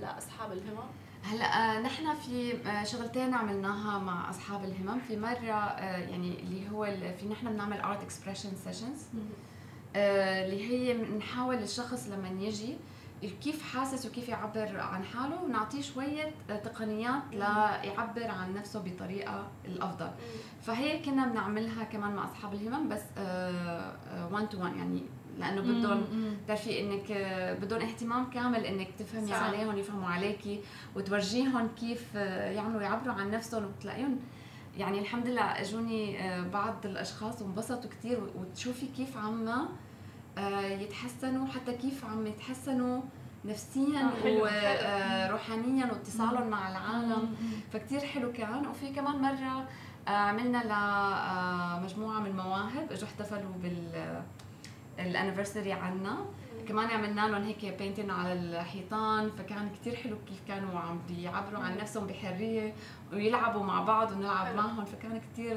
لأصحاب 0.00 0.52
الهمم؟ 0.52 0.88
هلأ 1.22 1.44
آه، 1.44 1.80
نحن 1.80 2.14
في 2.14 2.58
شغلتين 2.84 3.34
عملناها 3.34 3.98
مع 3.98 4.30
أصحاب 4.30 4.64
الهمم. 4.64 5.00
في 5.08 5.16
مرة 5.16 5.76
يعني 5.80 6.40
اللي 6.40 6.70
هو 6.70 6.84
في 7.20 7.26
نحن 7.28 7.52
بنعمل 7.52 7.80
art 7.80 8.02
expression 8.02 8.50
sessions 8.64 9.02
اللي 9.96 10.70
هي 10.70 10.94
بنحاول 10.94 11.56
الشخص 11.58 12.08
لما 12.08 12.28
يجي 12.28 12.76
كيف 13.30 13.62
حاسس 13.62 14.06
وكيف 14.06 14.28
يعبر 14.28 14.80
عن 14.80 15.04
حاله 15.04 15.42
ونعطيه 15.42 15.82
شوية 15.82 16.34
تقنيات 16.48 17.22
ليعبر 17.32 18.24
عن 18.30 18.54
نفسه 18.54 18.80
بطريقة 18.80 19.48
الأفضل. 19.64 20.10
فهي 20.62 20.98
كنا 20.98 21.26
بنعملها 21.26 21.84
كمان 21.84 22.14
مع 22.14 22.24
أصحاب 22.24 22.54
الهمم 22.54 22.88
بس 22.88 23.02
1 24.32 24.48
تو 24.48 24.60
1 24.60 24.76
يعني 24.76 25.02
لأنه 25.38 25.60
بدهم 25.60 26.04
بتعرفي 26.44 26.80
إنك 26.80 27.10
آه، 27.10 27.54
بدهم 27.54 27.80
اهتمام 27.80 28.30
كامل 28.30 28.64
إنك 28.66 28.88
تفهمي 28.98 29.26
صح. 29.30 29.42
عليهم 29.42 29.78
يفهموا 29.78 30.08
عليكي 30.08 30.60
وتورجيهم 30.96 31.68
كيف 31.68 32.16
آه، 32.16 32.50
يعملوا 32.50 32.82
يعبروا 32.82 33.14
عن 33.14 33.30
نفسهم 33.30 33.64
وتلاقيهم. 33.64 34.18
يعني 34.76 34.98
الحمد 34.98 35.28
لله 35.28 35.42
إجوني 35.42 36.20
آه، 36.22 36.42
بعض 36.48 36.86
الأشخاص 36.86 37.42
وانبسطوا 37.42 37.90
كثير 37.90 38.20
وتشوفي 38.36 38.86
كيف 38.86 39.16
عم 39.16 39.48
آه، 39.48 39.68
يتحسنوا 40.62 41.46
حتى 41.46 41.72
كيف 41.72 42.04
عم 42.04 42.26
يتحسنوا 42.26 43.00
نفسيا 43.44 44.10
وروحانيا 44.24 45.84
آه، 45.84 45.92
واتصالهم 45.92 46.48
مع 46.48 46.70
العالم. 46.70 47.36
فكتير 47.72 48.00
حلو 48.00 48.32
كان 48.32 48.66
وفي 48.66 48.90
كمان 48.92 49.22
مرة 49.22 49.68
آه، 50.08 50.10
عملنا 50.10 50.58
لمجموعه 50.58 52.20
من 52.20 52.26
المواهب 52.26 52.92
إجوا 52.92 53.08
احتفلوا 53.08 53.52
بال 53.62 54.22
ال 54.98 55.04
anniversary 55.04 55.72
عنا. 55.72 56.16
كمان 56.68 56.90
عملنا 56.90 57.28
لهم 57.28 57.42
هيك 57.42 57.64
painting 57.78 58.10
على 58.10 58.32
الحيطان. 58.32 59.30
فكان 59.30 59.70
كتير 59.80 59.96
حلو 59.96 60.16
كيف 60.28 60.40
كانوا 60.48 60.80
عم 60.80 61.00
بيعبروا 61.08 61.60
عن 61.60 61.76
نفسهم 61.76 62.06
بحرية 62.06 62.74
ويلعبوا 63.12 63.62
مع 63.62 63.82
بعض 63.82 64.12
ونلعب 64.12 64.54
معهم. 64.56 64.84
فكان 64.84 65.20
كتير 65.20 65.56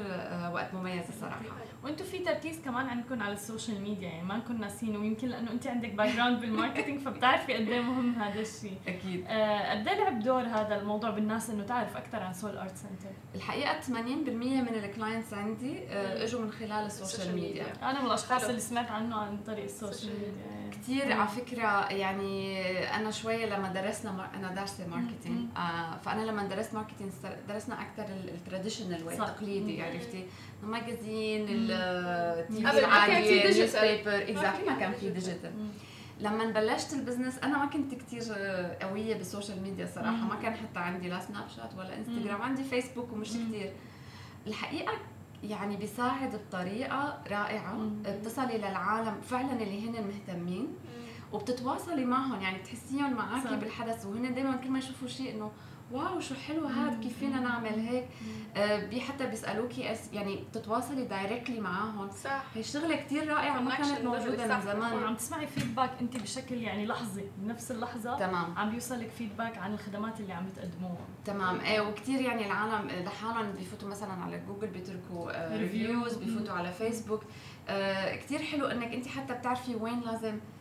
وقت 0.52 0.74
مميز 0.74 1.04
الصراحة. 1.08 1.40
وأنتم 1.86 2.04
في 2.04 2.18
تركيز 2.18 2.60
كمان 2.64 2.86
عندكم 2.88 3.22
على 3.22 3.34
ال 3.34 3.41
social 3.41 3.80
media 3.80 4.08
يعني 4.08 4.22
ما 4.22 4.36
نكون 4.36 4.60
ناسينه 4.60 4.98
ويمكن 4.98 5.28
لأنه 5.28 5.50
انت 5.50 5.66
عندك 5.66 5.90
background 5.92 6.08
بال 6.16 6.40
marketing 6.40 7.00
فبتعرفي 7.00 7.54
قد 7.54 7.68
إيه 7.68 7.80
مهم 7.80 8.14
هذا 8.14 8.40
الشيء 8.40 8.78
أكيد. 8.88 9.24
آه 9.28 9.70
قد 9.70 9.88
إيه 9.88 9.94
لعب 9.98 10.20
دور 10.20 10.42
هذا 10.42 10.80
الموضوع 10.80 11.10
بالناس 11.10 11.50
إنه 11.50 11.64
تعرف 11.64 11.96
أكثر 11.96 12.22
عن 12.22 12.32
Soul 12.32 12.58
Art 12.58 12.76
Center 12.76 13.14
الحقيقة 13.34 13.80
80% 13.80 13.88
من 13.90 14.68
ال 14.74 14.82
clients 14.82 15.34
عندي 15.34 15.78
آه 15.88 16.24
إجوا 16.24 16.40
من 16.40 16.50
خلال 16.52 16.86
ال 16.86 16.93
social 16.93 17.34
media. 17.34 17.66
أنا 17.82 18.00
من 18.00 18.06
الاشخاص 18.06 18.44
اللي 18.44 18.60
سمعت 18.60 18.90
عنه 18.90 19.16
عن 19.16 19.38
طريق 19.46 19.64
ال 19.64 19.71
social 19.71 20.12
media 20.12 20.65
كثير 20.82 21.12
على 21.12 21.28
فكرة 21.28 21.88
يعني 21.92 22.64
أنا 22.96 23.10
شوية 23.10 23.46
لما 23.46 23.72
درسنا 23.72 24.12
مار... 24.12 24.28
أنا 24.34 24.54
دارسه 24.54 24.86
marketing. 24.86 25.48
آه 25.56 25.96
فأنا 26.04 26.22
لما 26.22 26.42
درست 26.42 26.74
marketing 26.74 27.12
درسنا 27.48 27.82
أكثر 27.82 28.04
ال 28.12 28.20
traditional 28.20 29.04
way 29.04 29.14
التقليدي 29.14 29.82
عرفتي؟ 29.82 30.26
ال 30.62 30.71
magazine 30.71 31.46
ال 31.48 32.60
TV 32.66 32.78
العاديه 32.78 33.44
ال 33.50 33.76
newspaper 33.76 34.66
ما 34.66 34.78
كان 34.80 34.92
في 34.92 35.10
digital 35.10 35.52
لما 36.20 36.44
بلشت 36.44 36.92
ال 36.92 36.97
business 36.97 37.38
أنا 37.38 37.58
ما 37.58 37.66
كنت 37.66 37.94
كثير 37.94 38.22
قوية 38.82 39.14
بال 39.14 39.26
social 39.26 39.62
media 39.62 39.86
صراحة. 39.94 40.10
ما 40.10 40.34
كان 40.42 40.54
حتى 40.54 40.78
عندي 40.78 41.08
لا 41.08 41.20
سناب 41.20 41.48
شات 41.56 41.74
ولا 41.78 41.96
انستغرام 41.96 42.42
عندي 42.42 42.64
فيسبوك 42.64 43.12
ومش 43.12 43.28
كثير 43.28 43.72
الحقيقة 44.46 44.92
يعني 45.50 45.76
بيساعد 45.76 46.36
بطريقة 46.36 47.18
رائعة. 47.30 47.90
بتصلي 48.06 48.58
للعالم 48.58 49.20
فعلا 49.20 49.52
اللي 49.52 49.88
هن 49.88 50.06
مهتمين. 50.06 50.68
وبتتواصلي 51.32 52.04
معهم 52.04 52.40
يعني 52.40 52.58
بتحسيهم 52.58 53.12
معك 53.12 53.46
بالحدث. 53.60 54.06
وهن 54.06 54.34
دائما 54.34 54.56
كل 54.56 54.70
ما 54.70 54.78
يشوفوا 54.78 55.08
شيء 55.08 55.34
إنه 55.34 55.50
wow 55.92 56.20
شو 56.20 56.34
حلو 56.34 56.66
هاد 56.66 57.02
كيف 57.02 57.18
فينا 57.18 57.40
نعمل 57.40 57.88
هيك. 57.88 58.08
آه 58.56 58.86
بي 58.86 59.00
حتى 59.00 59.26
بيسالوكي 59.26 59.94
يعني 60.12 60.44
بتتواصلي 60.50 61.04
directly 61.04 61.60
معاهم. 61.60 62.10
صح. 62.10 62.44
هي 62.54 62.62
شغلة 62.62 62.96
كثير 62.96 63.28
رائعة 63.28 63.60
ما 63.60 63.74
كانت 63.74 64.00
موجودة 64.04 64.56
من 64.56 64.60
زمان. 64.62 64.92
وعم 65.02 65.14
تسمعي 65.16 65.46
feedback 65.46 65.90
انت 66.00 66.16
بشكل 66.16 66.54
يعني 66.54 66.86
لحظي 66.86 67.24
بنفس 67.38 67.70
اللحظة. 67.70 68.18
تمام. 68.18 68.58
عم 68.58 68.70
بيوصلك 68.70 69.10
feedback 69.10 69.58
عن 69.58 69.74
الخدمات 69.74 70.20
اللي 70.20 70.32
عم 70.32 70.46
بتقدموها. 70.46 71.06
تمام. 71.24 71.60
إيه 71.60 71.80
وكثير 71.80 72.20
يعني 72.20 72.46
العالم 72.46 72.88
لحالهم 72.88 73.52
بيفوتوا 73.52 73.88
مثلا 73.88 74.12
على 74.12 74.38
جوجل 74.38 74.66
بيتركوا 74.66 75.30
آه 75.32 75.56
reviews 75.58 76.14
بيفوتوا 76.14 76.54
على 76.54 76.72
فيسبوك 76.72 77.22
آه 77.68 78.16
كثير 78.16 78.42
حلو 78.42 78.66
إنك 78.66 78.94
انت 78.94 79.08
حتى 79.08 79.34
بتعرفي 79.34 79.74
وين 79.74 80.00
لازم 80.00 80.28
آه، 80.34 80.55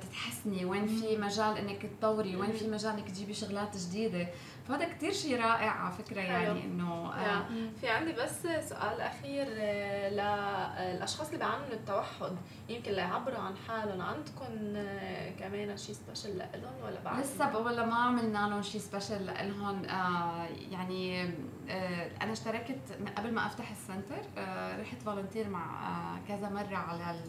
تتحسني. 0.00 0.64
وين 0.64 0.86
في 0.86 1.16
مجال 1.16 1.58
إنك 1.58 1.86
تطوري 1.86 2.36
وين 2.36 2.52
في 2.52 2.68
مجال 2.68 2.92
إنك 2.92 3.10
تجيبي 3.10 3.34
شغلات 3.34 3.76
جديدة. 3.76 4.28
فهذا 4.68 4.84
كثير 4.88 5.12
شيء 5.12 5.36
رائع 5.40 5.70
على 5.70 5.92
فكرة 5.92 6.20
يعني 6.20 6.64
إنه 6.64 7.12
آه. 7.14 7.44
في 7.80 7.88
عندي 7.88 8.12
بس 8.12 8.42
سؤال 8.42 9.00
أخير 9.00 9.46
آه، 9.50 10.08
للاشخاص 10.10 11.26
اللي 11.26 11.38
بيعانوا 11.38 11.66
من 11.66 11.72
التوحد 11.72 12.36
يمكن 12.68 12.92
ليعبروا 12.92 13.38
عن 13.38 13.54
حالهم 13.68 14.00
عندكم 14.00 14.76
آه، 14.76 15.30
كمان 15.30 15.76
شيء 15.76 15.94
special 15.94 16.38
لهم 16.38 16.84
ولا 16.84 17.00
بعد؟ 17.04 17.20
لسه 17.20 17.58
ولا 17.58 17.86
ما 17.86 17.94
عملنا 17.94 18.48
لهم 18.48 18.62
شيء 18.62 18.80
special 18.80 19.26
لهم. 19.26 19.84
آه 19.84 20.46
يعني 20.70 21.22
آه 21.68 22.10
أنا 22.22 22.32
اشتركت 22.32 22.78
قبل 23.16 23.32
ما 23.34 23.46
أفتح 23.46 23.70
ال 23.70 23.77
center 23.77 24.22
آه 24.38 24.80
رحت 24.80 25.02
volunteer 25.02 25.48
مع 25.48 25.88
آه 25.88 26.18
كذا 26.28 26.48
مرة 26.48 26.76
على 26.76 27.20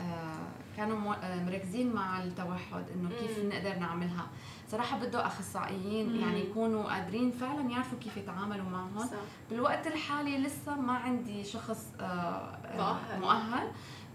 آه 0.00 0.59
كانوا 0.80 1.14
مركزين 1.44 1.92
مع 1.92 2.22
التوحد 2.22 2.84
إنه 2.94 3.10
كيف 3.20 3.38
نقدر 3.38 3.78
نعملها. 3.78 4.26
صراحة 4.68 4.98
بده 4.98 5.26
أخصائيين 5.26 6.08
مم. 6.12 6.20
يعني 6.20 6.40
يكونوا 6.40 6.82
قادرين 6.84 7.30
فعلا 7.30 7.70
يعرفوا 7.70 7.98
كيف 7.98 8.16
يتعاملوا 8.16 8.64
معهم. 8.64 8.98
صح. 8.98 9.06
بالوقت 9.50 9.86
الحالي 9.86 10.38
لسه 10.38 10.80
ما 10.80 10.92
عندي 10.92 11.44
شخص 11.44 11.92
آه، 12.00 12.58
مؤهل, 12.76 13.20
مؤهل 13.20 13.68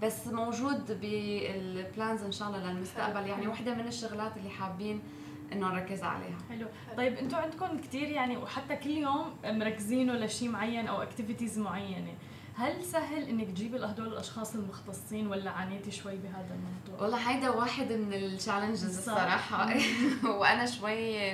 بس 0.03 0.27
موجود 0.27 0.99
بال 1.01 1.36
plans 1.36 2.23
إن 2.23 2.31
شاء 2.31 2.47
الله 2.47 2.71
للمستقبل. 2.71 3.27
يعني 3.27 3.47
وحدة 3.47 3.73
من 3.73 3.87
الشغلات 3.87 4.37
اللي 4.37 4.49
حابين 4.49 5.01
إنه 5.53 5.67
نركز 5.67 6.03
عليها. 6.03 6.37
حلو. 6.49 6.67
طيب 6.97 7.13
أنتم 7.13 7.37
عندكم 7.37 7.77
كثير 7.77 8.07
يعني 8.07 8.37
وحتى 8.37 8.75
كل 8.75 8.89
يوم 8.97 9.33
مركزينه 9.45 10.13
لشيء 10.13 10.49
معين 10.49 10.87
أو 10.87 11.01
activities 11.01 11.59
معينة. 11.59 12.13
هل 12.57 12.85
سهل 12.85 13.23
إنك 13.23 13.47
تجيبي 13.47 13.77
هدول 13.77 14.07
الاشخاص 14.07 14.55
المختصين 14.55 15.27
ولا 15.27 15.51
عانيتي 15.51 15.91
شوي 15.91 16.15
بهذا 16.15 16.55
الموضوع؟ 16.55 17.03
والله 17.03 17.29
هيدا 17.29 17.49
واحد 17.49 17.91
من 17.91 18.13
ال 18.13 18.21
challenges 18.21 18.97
الصراحة. 18.97 19.73
وأنا 20.39 20.65
شوي 20.65 21.31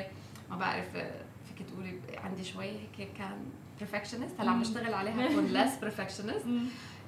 ما 0.49 0.55
بعرف 0.59 0.89
فيك 0.89 1.67
تقولي 1.67 1.99
عندي 2.17 2.43
شوي 2.43 2.65
هيك 2.65 3.13
كان 3.17 3.45
perfectionist 3.80 4.39
هلأ 4.39 4.51
عم 4.51 4.61
بشتغل 4.61 4.93
عليها 4.93 5.26
أكون 5.32 5.45
less 5.45 5.76
perfectionist 5.76 6.45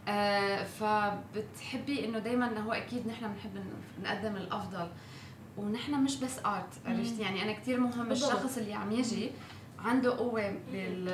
آه 0.07 0.63
فبتحبي 0.63 2.05
إنه 2.05 2.19
دائما 2.19 2.59
هو 2.59 2.71
أكيد 2.71 3.07
نحن 3.07 3.33
بنحب 3.33 3.65
نقدم 4.03 4.35
الأفضل. 4.35 4.87
ونحن 5.57 6.03
مش 6.03 6.15
بس 6.15 6.39
art 6.45 6.73
عرفتي 6.85 7.21
يعني 7.21 7.43
أنا 7.43 7.51
كثير 7.51 7.79
مهم 7.79 8.11
الشخص 8.11 8.57
اللي 8.57 8.73
عم 8.73 8.91
يجي 8.91 9.31
عنده 9.83 10.17
قوة 10.17 10.55
بال 10.71 11.05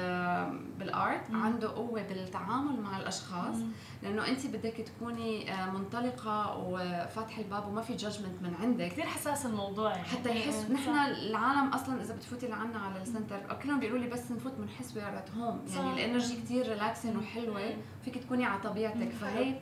بال 0.79 0.97
art. 0.97 1.31
عنده 1.31 1.67
قوة 1.75 2.01
بالتعامل 2.01 2.81
مع 2.81 2.97
الأشخاص. 2.97 3.55
لأنه 4.03 4.27
انت 4.27 4.45
بدك 4.47 4.73
تكوني 4.73 5.53
آه، 5.53 5.71
منطلقة 5.71 6.57
وفاتحه 6.57 7.41
الباب 7.41 7.67
وما 7.67 7.81
في 7.81 7.95
judgment 7.95 8.41
من 8.41 8.55
عندك. 8.61 8.87
كثير 8.87 9.05
حساس 9.05 9.45
الموضوع 9.45 9.91
يعني. 9.91 10.03
حتى 10.03 10.29
يحس 10.29 10.71
نحن 10.71 10.89
العالم 10.89 11.69
أصلا 11.69 12.01
إذا 12.01 12.15
بتفوتي 12.15 12.47
لعنا 12.47 12.79
على 12.79 13.01
ال 13.01 13.07
center 13.07 13.39
كلهم 13.63 13.79
بيقولوا 13.79 13.99
لي 13.99 14.07
بس 14.09 14.31
نفوت 14.31 14.53
بنحس 14.53 14.97
we're 14.97 15.17
at 15.17 15.31
home 15.31 15.61
يعني 15.75 15.93
ال 15.93 15.99
energy 15.99 16.35
كثير 16.35 16.69
relaxing 16.69 17.17
وحلوة. 17.17 17.73
فيك 18.05 18.17
تكوني 18.17 18.45
على 18.45 18.61
طبيعتك. 18.61 19.09
فهي 19.11 19.55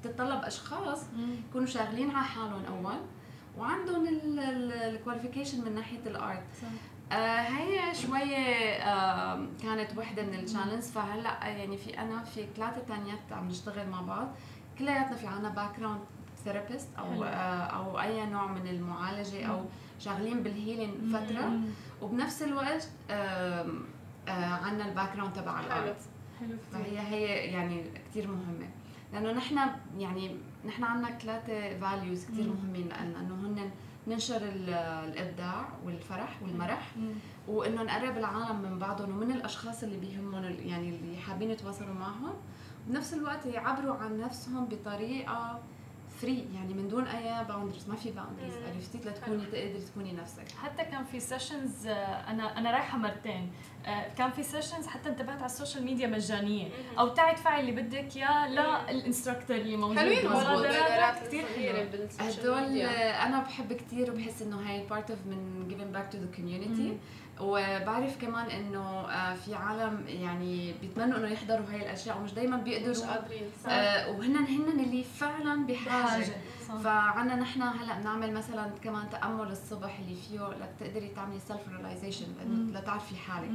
بتتطلب 0.00 0.42
أشخاص 0.44 1.02
يكونوا 1.48 1.66
شاغلين 1.66 2.10
على 2.10 2.24
حالهم 2.24 2.62
أول. 2.64 2.98
وعندهم 3.58 4.06
ال 4.08 4.19
qualification 4.19 5.64
من 5.64 5.74
ناحية 5.74 6.00
ال 6.06 6.15
art 6.15 6.42
آه 7.12 7.40
هي 7.40 7.94
شوية 7.94 8.36
آه 8.82 9.46
كانت 9.62 9.98
وحدة 9.98 10.22
من 10.22 10.34
ال 10.34 10.39
challenge 10.39 10.82
فهلأ 10.82 11.46
يعني 11.48 11.76
في 11.76 11.98
أنا 11.98 12.22
في 12.24 12.46
ثلاثة 12.56 12.82
تانيات 12.88 13.18
عم 13.32 13.48
نشتغل 13.48 13.88
مع 13.88 14.00
بعض. 14.00 14.28
كلياتنا 14.78 15.16
في 15.16 15.26
عنا 15.26 15.48
background 15.48 16.00
therapist 16.44 16.88
أو 16.98 17.24
آه 17.24 17.28
أو 17.62 18.00
أي 18.00 18.26
نوع 18.26 18.46
من 18.46 18.68
المعالجة 18.68 19.46
أو 19.46 19.64
شغالين 19.98 20.42
بال 20.42 20.57
healing 20.57 21.10
فترة. 21.12 21.60
وبنفس 22.02 22.42
الوقت 22.42 22.88
آه 23.10 23.66
آه 24.28 24.30
عنا 24.54 24.88
ال 24.88 25.16
background 25.16 25.32
تبع 25.32 25.60
ال 25.60 25.69
art 25.69 25.96
فهي 26.72 26.98
هي 26.98 27.24
يعني 27.26 27.84
كثير 28.10 28.26
مهمة. 28.28 28.68
لأنه 29.12 29.32
نحن 29.32 29.58
يعني 29.98 30.36
نحن 30.66 30.84
عنا 30.84 31.18
ثلاثة 31.18 31.78
values 31.78 32.24
كثير 32.26 32.46
مهمين 32.46 32.86
لنا. 32.86 33.20
إنه 33.20 33.34
هن 33.34 33.70
ننشر 34.06 34.40
الإبداع 35.04 35.68
والفرح 35.84 36.42
والمرح 36.42 36.90
وإنه 37.48 37.82
نقرب 37.82 38.16
العالم 38.18 38.62
من 38.62 38.78
بعضهم 38.78 39.10
ومن 39.16 39.30
الأشخاص 39.30 39.82
اللي 39.82 39.96
بيهمهم 39.96 40.44
يعني 40.44 40.88
اللي 40.88 41.16
حابين 41.16 41.50
يتواصلوا 41.50 41.94
معهم. 41.94 42.34
بنفس 42.86 43.14
الوقت 43.14 43.46
يعبروا 43.46 43.94
عن 43.96 44.18
نفسهم 44.18 44.64
بطريقة 44.66 45.60
free 46.24 46.44
يعني 46.54 46.74
من 46.74 46.88
دون 46.88 47.06
أي 47.06 47.44
boundaries 47.44 47.88
ما 47.88 47.96
في 47.96 48.10
boundaries 48.10 48.52
عرفتي؟ 48.74 48.98
لتكوني 49.08 49.44
تقدري 49.44 49.80
تكوني 49.90 50.12
نفسك. 50.12 50.44
حتى 50.62 50.84
كان 50.84 51.04
في 51.04 51.20
sessions 51.20 51.86
آه، 51.86 52.30
أنا 52.30 52.58
أنا 52.58 52.70
رايحة 52.70 52.98
مرتين. 52.98 53.52
آه، 53.86 54.14
كان 54.14 54.30
في 54.30 54.42
sessions 54.42 54.86
حتى 54.86 55.08
انتبهت 55.08 55.36
على 55.36 55.46
ال 55.46 55.51
social 55.51 55.84
media 55.84 56.06
مجانية. 56.06 56.68
أو 56.98 57.08
تعي 57.08 57.30
ادفعي 57.30 57.60
اللي 57.60 57.72
بدك 57.72 58.16
اياه 58.16 58.48
لل 58.48 58.66
instructor 58.66 59.56
اللي 59.56 59.76
موجود. 59.76 59.98
حلوين 59.98 60.26
مبادرات 60.26 61.26
كثير 61.26 61.44
حلوة. 61.46 62.08
هدول 62.20 62.78
أنا 62.78 63.42
بحب 63.42 63.72
كثير 63.72 64.12
وبحس 64.12 64.42
إنه 64.42 64.56
هاي 64.56 64.86
part 64.86 65.10
of 65.10 65.18
من 65.26 65.68
giving 65.70 65.92
back 65.92 66.12
to 66.12 66.18
the 66.18 66.26
community 66.36 66.98
وبعرف 67.40 68.20
كمان 68.20 68.46
إنه 68.50 68.80
آه، 69.00 69.34
في 69.34 69.54
عالم 69.54 70.04
يعني 70.08 70.72
بيتمنوا 70.80 71.18
إنه 71.18 71.28
يحضروا 71.28 71.66
هاي 71.70 71.82
الأشياء 71.82 72.18
ومش 72.18 72.32
دائما 72.34 72.56
بيقدروا 72.56 72.90
مش 72.90 73.00
قادرين 73.00 73.42
آه 73.66 74.10
وهن 74.10 74.36
هن 74.36 74.80
اللي 74.80 75.04
فعلا 75.04 75.66
بحاجه 75.66 76.24
فعنا 76.84 77.36
نحن 77.36 77.62
هلأ 77.62 78.00
بنعمل 78.00 78.32
مثلا 78.32 78.70
كمان 78.84 79.10
تأمل 79.10 79.50
الصبح 79.50 79.98
اللي 79.98 80.14
فيه 80.14 80.40
لتقدري 80.48 81.08
تعملي 81.08 81.38
self 81.40 81.68
realization 81.76 82.26
لتعرفي 82.72 83.16
حالك. 83.16 83.50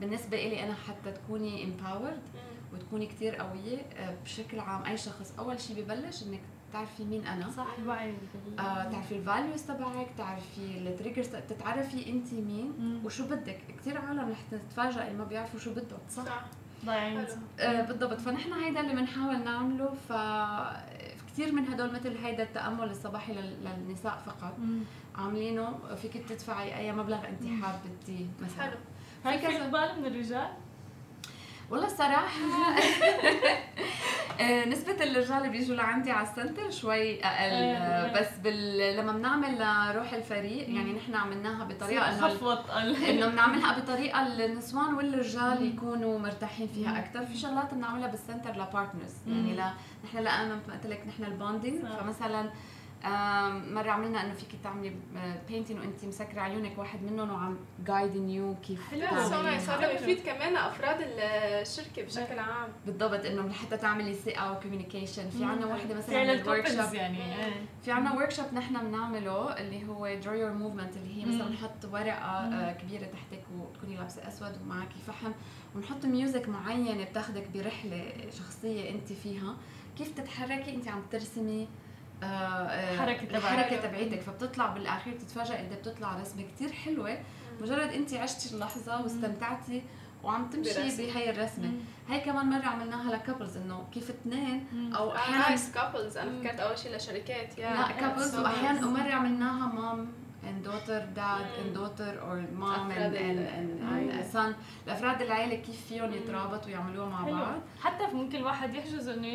بالنسبة 0.00 0.36
لي 0.36 0.64
أنا 0.64 0.74
حتى 0.74 1.12
تكوني 1.12 1.64
empowered 1.64 2.22
وتكوني 2.74 3.06
كثير 3.06 3.34
قوية 3.36 3.78
آه، 3.96 4.14
بشكل 4.24 4.60
عام 4.60 4.84
أي 4.84 4.96
شخص 4.96 5.32
أول 5.38 5.60
شيء 5.60 5.82
ببلش 5.82 6.22
إنك 6.22 6.40
تعرفي 6.72 7.04
مين 7.04 7.26
أنا؟ 7.26 7.50
صح 7.50 7.66
الوعي 7.78 8.14
آه 8.58 8.84
تعرفي 8.84 9.16
ال 9.16 9.23
values 9.23 9.62
تبعك 9.62 10.06
تعرفي 10.18 10.78
ال 10.78 10.83
triggers 10.83 11.26
تتعرفي 11.28 12.10
انت 12.10 12.32
مين 12.32 12.72
مم. 12.78 13.00
وشو 13.04 13.24
بدك. 13.26 13.60
كثير 13.78 13.98
عالم 13.98 14.30
رح 14.30 14.38
تتفاجئ 14.50 15.12
ما 15.12 15.24
بيعرفوا 15.24 15.60
شو 15.60 15.70
بدهم. 15.70 15.98
صح, 16.10 16.24
صح. 16.24 16.44
آه 17.60 17.82
بالضبط. 17.82 18.20
فنحن 18.20 18.52
هيدا 18.52 18.80
اللي 18.80 18.92
بنحاول 18.94 19.44
نعمله. 19.44 19.94
ف 20.08 20.12
كثير 21.32 21.52
من 21.52 21.68
هدول 21.68 21.92
مثل 21.92 22.16
هيدا 22.16 22.42
التأمل 22.42 22.90
الصباحي 22.90 23.32
للنساء 23.32 24.22
فقط. 24.26 24.58
مم. 24.58 24.80
عاملينه. 25.14 25.78
فيك 26.02 26.28
تدفعي 26.28 26.76
أي 26.78 26.92
مبلغ 26.92 27.28
انت 27.28 27.64
حابة 27.64 28.26
مثلا. 28.40 28.62
حلو. 28.62 28.76
هل 29.24 29.38
في 29.38 29.46
إقبال 29.46 30.00
من 30.00 30.06
الرجال؟ 30.06 30.48
والله 31.70 31.86
الصراحة 31.86 32.40
آه، 34.40 34.64
نسبة 34.64 34.92
الرجال 34.92 35.36
اللي 35.36 35.48
بيجوا 35.48 35.76
لعندي 35.76 36.10
على 36.10 36.28
ال 36.28 36.34
center 36.34 36.70
شوي 36.70 37.24
أقل 37.24 37.50
آه، 37.50 37.76
آه، 37.76 38.20
بس 38.20 38.38
بال... 38.44 38.96
لما 38.96 39.12
بنعمل 39.12 39.60
روح 39.96 40.12
الفريق 40.12 40.68
يعني 40.74 40.92
نحن 40.92 41.14
عملناها 41.14 41.64
بطريقة 41.64 42.08
إنه 42.08 42.28
إنه 43.10 43.28
بنعملها 43.28 43.78
بطريقة 43.78 44.26
النسوان 44.26 44.94
والرجال 44.94 45.66
يكونوا 45.66 46.18
مرتاحين 46.18 46.68
فيها 46.74 46.98
أكثر 46.98 47.26
في 47.26 47.36
شغلات 47.36 47.74
بنعملها 47.74 48.08
بال 48.08 48.18
center 48.18 48.50
ل 48.50 48.57
partners 48.57 49.14
يعني 49.26 49.54
لا 49.54 49.72
نحن 50.04 50.18
لأنه 50.18 50.60
قلت 50.72 50.86
لك 50.86 51.02
نحن 51.08 51.24
ال 51.24 51.32
bonding 51.32 51.84
فمثلا 51.86 52.50
مرة 53.74 53.90
عملنا 53.90 54.24
إنه 54.24 54.34
فيك 54.34 54.48
تعملي 54.64 54.92
painting 55.48 55.78
وانت 55.78 56.04
مسكرة 56.04 56.40
عيونك 56.40 56.78
واحد 56.78 57.02
منهم 57.02 57.30
وعم 57.30 57.56
guiding 57.86 58.28
you 58.30 58.54
كيف 58.66 58.88
حلو 58.90 59.06
هذا 59.06 59.94
بفيد 59.94 60.20
كمان 60.20 60.56
أفراد 60.56 60.96
الشركة 61.00 62.02
بشكل 62.02 62.38
عام. 62.38 62.68
بالضبط 62.86 63.24
إنه 63.24 63.42
لحتى 63.42 63.76
تعملي 63.76 64.14
ثقة 64.14 64.52
و 64.52 64.58
communication 64.58 65.30
في 65.30 65.44
عندنا 65.44 65.66
وحدة 65.66 65.94
مثلا 65.94 66.32
ال 66.32 66.68
workshop 66.68 66.94
يعني. 66.94 67.34
إيه. 67.34 67.52
في 67.82 67.92
عندنا 67.92 68.14
workshop 68.14 68.46
نحن 68.54 68.78
بنعمله 68.88 69.58
اللي 69.58 69.88
هو 69.88 70.14
draw 70.14 70.34
your 70.34 70.52
movement 70.52 70.96
اللي 70.96 71.16
هي 71.22 71.26
مثلا 71.26 71.48
بنحط 71.48 71.84
ورقة 71.92 72.14
آه، 72.14 72.72
كبيرة 72.72 73.06
تحتك 73.06 73.42
وتكوني 73.58 73.96
لابسة 73.96 74.28
أسود 74.28 74.52
ومعك 74.62 74.88
فحم. 75.06 75.32
ونحط 75.74 76.06
music 76.06 76.48
معينة 76.48 77.04
بتاخذك 77.04 77.46
برحلة 77.54 78.12
شخصية 78.38 78.90
انت 78.90 79.12
فيها. 79.12 79.56
كيف 79.98 80.14
تتحركي؟ 80.14 80.74
انت 80.74 80.88
عم 80.88 81.02
ترسمي 81.10 81.68
الحركه 82.22 83.26
تبعك 83.26 83.36
الحركة 83.36 83.76
تبعيتك 83.76 84.20
فبتطلع 84.20 84.66
بالأخير 84.66 85.14
تتفاجئ 85.18 85.56
قد 85.56 85.78
بتطلع 85.78 86.20
رسمة 86.20 86.42
كثير 86.54 86.72
حلوة. 86.72 87.18
مجرد 87.60 87.92
أنت 87.92 88.14
عشتي 88.14 88.54
اللحظة 88.54 89.02
واستمتعتي 89.02 89.82
وعم 90.24 90.50
تمشي 90.50 90.96
بهي 90.96 91.30
الرسمة. 91.30 91.72
هي 92.08 92.20
كمان 92.20 92.46
مرة 92.46 92.66
عملناها 92.66 93.12
ل 93.12 93.18
couples 93.18 93.56
إنه 93.56 93.86
كيف 93.92 94.10
اثنين 94.10 94.66
أو 94.94 95.16
أحيانا 95.16 95.48
nice 95.48 95.72
couples 95.72 96.16
أنا 96.16 96.42
فكرت 96.42 96.60
أول 96.60 96.78
شيء 96.78 96.96
لشركات 96.96 97.58
يا. 97.58 97.74
لا 97.74 97.92
couples 97.92 98.36
وأحيانا 98.36 98.86
ومره 98.86 99.12
عملناها 99.12 99.66
mom. 99.66 100.12
And 100.48 100.64
daughter 100.68 101.00
dad 101.20 101.44
mm. 101.48 101.60
and 101.60 101.68
daughter 101.78 102.12
or 102.26 102.36
mom 102.62 102.90
and, 102.90 103.14
and, 103.26 103.38
and, 103.56 103.68
and 104.16 104.24
son. 104.32 104.54
الافراد 104.86 105.22
العائله 105.22 105.54
كيف 105.54 105.86
فيهم 105.88 106.12
يترابطوا 106.12 106.66
ويعملوها 106.66 107.08
مع 107.08 107.24
حلو. 107.24 107.36
بعض. 107.36 107.60
حتى 107.80 108.06
ممكن 108.14 108.38
الواحد 108.38 108.74
يحجز 108.74 109.08
إنه 109.08 109.28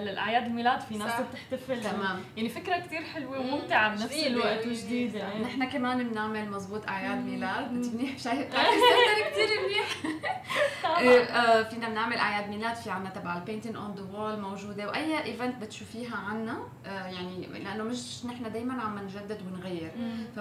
للأعياد 0.00 0.46
الميلاد 0.46 0.80
في 0.80 0.98
ناس 0.98 1.12
بتحتفل. 1.20 1.82
تمام. 1.82 2.20
يعني 2.36 2.48
فكرة 2.48 2.76
كثير 2.78 3.02
حلوة 3.02 3.40
وممتعة 3.40 3.90
بنفس 3.90 4.26
الوقت 4.26 4.66
وجديدة. 4.66 5.18
يعني. 5.18 5.44
نحن 5.44 5.64
كمان 5.68 6.08
بنعمل 6.08 6.50
مزبوط 6.50 6.88
أعياد 6.88 7.24
ميلاد. 7.24 7.70
انت 7.74 7.86
منيح. 7.94 8.18
شايف 8.18 8.46
كثير 9.30 9.48
منيح 9.66 9.86
فينا 11.70 11.88
بنعمل 11.88 12.16
أعياد 12.16 12.48
ميلاد 12.50 12.74
في 12.76 12.90
عنا 12.90 13.10
تبع 13.10 13.36
ال 13.36 13.40
painting 13.40 13.76
on 13.76 13.94
the 13.94 14.18
wall 14.18 14.40
موجودة 14.40 14.86
وأي 14.88 15.24
event 15.24 15.62
بتشوفيها 15.62 16.16
عنا 16.16 16.58
آه، 16.86 17.06
يعني 17.06 17.46
لأنه 17.46 17.84
مش 17.84 18.26
نحن 18.26 18.52
دائما 18.52 18.82
عم 18.82 18.98
نجدد 18.98 19.40
ونغير. 19.46 19.90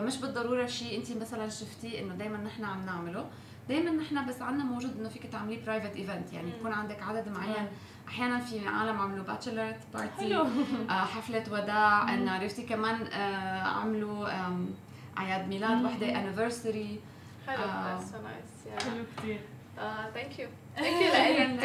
فمش 0.06 0.18
بالضرورة 0.18 0.66
شيء. 0.66 0.98
انت 0.98 1.22
مثلا 1.22 1.50
شفتيه 1.50 2.02
إنه 2.02 2.14
دائما 2.14 2.38
نحن 2.38 2.64
عم 2.64 2.86
نعمله. 2.86 3.30
دائما 3.70 3.92
نحن 3.92 4.26
بس 4.28 4.42
عندنا 4.42 4.64
موجود 4.64 4.98
إنه 5.00 5.10
فيك 5.10 5.26
تعمليه 5.26 5.66
private 5.66 5.96
event 5.96 6.34
يعني 6.34 6.50
يكون 6.50 6.72
عندك 6.72 7.04
عدد 7.04 7.30
معين. 7.30 7.68
أحيانا 8.08 8.40
في 8.40 8.68
عالم 8.68 9.00
عملوا 9.00 9.24
bachelorette 9.24 9.80
party 9.94 10.36
آه 10.36 10.92
حفلة 10.92 11.44
وداع. 11.52 12.14
انه 12.14 12.32
عرفتي 12.32 12.64
كمان 12.64 13.08
آه 13.08 13.64
عملوا 13.64 14.28
أعياد 15.18 15.48
ميلاد 15.48 15.86
وحدة 15.86 16.20
anniversary 16.20 17.00
حلو. 17.48 18.00
so 18.00 18.18
nice 18.22 18.84
حلو 18.84 19.04
كثير 19.18 19.40
thank 20.14 20.40
you 20.40 20.48
thank 20.76 21.02
you 21.02 21.44
لك 21.44 21.64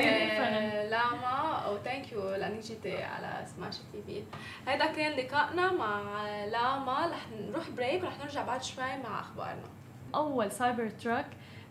لاما 0.91 1.63
أو 1.67 1.79
thank 1.79 2.13
you 2.13 2.35
لانك 2.35 2.63
جيتي 2.63 3.03
على 3.03 3.47
سماش 3.57 3.77
تي 3.77 4.03
في 4.07 4.23
هيدا 4.69 4.87
كان 4.87 5.13
لقائنا 5.13 5.73
مع 5.73 6.01
لاما 6.45 7.07
رح 7.13 7.27
نروح 7.49 7.71
break 7.71 8.03
ورح 8.03 8.19
نرجع 8.19 8.45
بعد 8.45 8.63
شوي 8.63 8.97
مع 9.05 9.21
أخبارنا. 9.21 9.69
أول 10.15 10.53
Cybertruck 10.53 11.27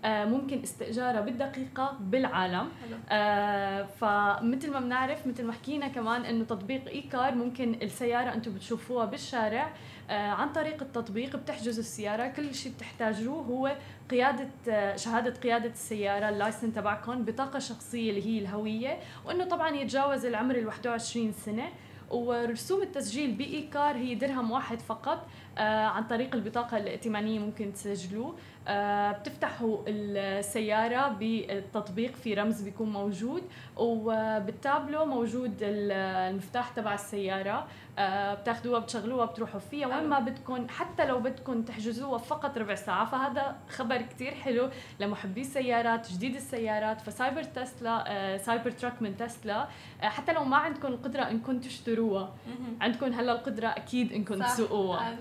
آه، 0.06 0.26
ممكن 0.26 0.62
استئجارها 0.64 1.22
بالدقيقة 1.22 1.98
بالعالم. 2.00 2.70
آه 3.10 3.84
فمثل 3.84 4.72
ما 4.72 4.80
بنعرف 4.80 5.28
مثل 5.28 5.44
ما 5.46 5.54
حكينا 5.54 5.88
كمان 5.88 6.26
إنه 6.26 6.46
تطبيق 6.46 6.88
eKar 6.88 7.36
ممكن 7.36 7.74
السيارة 7.82 8.34
أنتم 8.34 8.54
بتشوفوها 8.54 9.06
بالشارع 9.06 9.70
آه 10.10 10.30
عن 10.30 10.52
طريق 10.52 10.82
التطبيق 10.82 11.36
بتحجزوا 11.36 11.80
السيارة. 11.84 12.28
كل 12.28 12.56
شيء 12.56 12.72
بتحتاجوه 12.72 13.42
هو 13.42 13.76
قيادة 14.12 14.48
آه 14.70 14.96
شهادة 14.96 15.34
قيادة 15.34 15.70
السيارة 15.70 16.30
ال 16.30 16.35
license 16.35 16.74
تبعكم 16.74 17.26
بطاقة 17.26 17.60
شخصية 17.60 18.10
اللي 18.10 18.26
هي 18.26 18.40
الهوية 18.40 19.00
وإنه 19.26 19.46
طبعا 19.46 19.70
يتجاوز 19.76 20.26
العمر 20.26 20.56
ال 20.56 20.68
21 20.68 21.32
سنة. 21.34 21.70
ورسوم 22.12 22.82
التسجيل 22.82 23.32
باي 23.32 23.70
كار 23.74 23.96
هي 23.96 24.16
درهم 24.16 24.52
واحد 24.52 24.80
فقط 24.80 25.28
آه 25.58 25.86
عن 25.86 26.04
طريق 26.04 26.36
البطاقة 26.36 26.78
الائتمانية 26.78 27.40
ممكن 27.40 27.74
تسجلوه. 27.74 28.36
بتفتحوا 28.68 29.78
السيارة 29.88 31.08
بالتطبيق 31.08 32.16
في 32.16 32.34
رمز 32.34 32.62
بيكون 32.62 32.90
موجود 32.90 33.44
وبالتابلو 33.78 35.06
موجود 35.06 35.58
المفتاح 35.62 36.70
تبع 36.70 36.94
السيارة. 36.94 37.68
آه، 38.00 38.34
بتاخذوها 38.34 38.80
بتشغلوها 38.80 39.26
بتروحوا 39.26 39.60
فيها. 39.60 39.88
وين 39.88 40.10
ما 40.10 40.20
بدكم 40.20 40.68
حتى 40.68 41.06
لو 41.06 41.20
بدكم 41.20 41.62
تحجزوها 41.62 42.18
فقط 42.18 42.58
ربع 42.58 42.76
ساعة. 42.76 43.06
فهذا 43.06 43.56
خبر 43.70 44.02
كتير 44.02 44.32
حلو 44.32 44.70
لمحبي 45.00 45.42
السيارات 45.42 46.12
جديد 46.12 46.36
السيارات. 46.36 47.02
فسايبر 47.02 47.44
تسلا 47.44 48.04
آه، 48.08 48.38
Cybertruck 48.38 49.02
من 49.02 49.18
تسلا. 49.18 49.68
آه، 50.04 50.06
حتى 50.06 50.34
لو 50.34 50.44
ما 50.44 50.58
عندكم 50.58 50.88
القدرة 50.88 51.22
انكم 51.22 51.60
تشتروها. 51.60 52.34
عندكم 52.82 53.14
هلا 53.14 53.32
القدرة 53.32 53.68
أكيد 53.68 54.14
انكم 54.14 54.36
تسوقوها. 54.44 55.16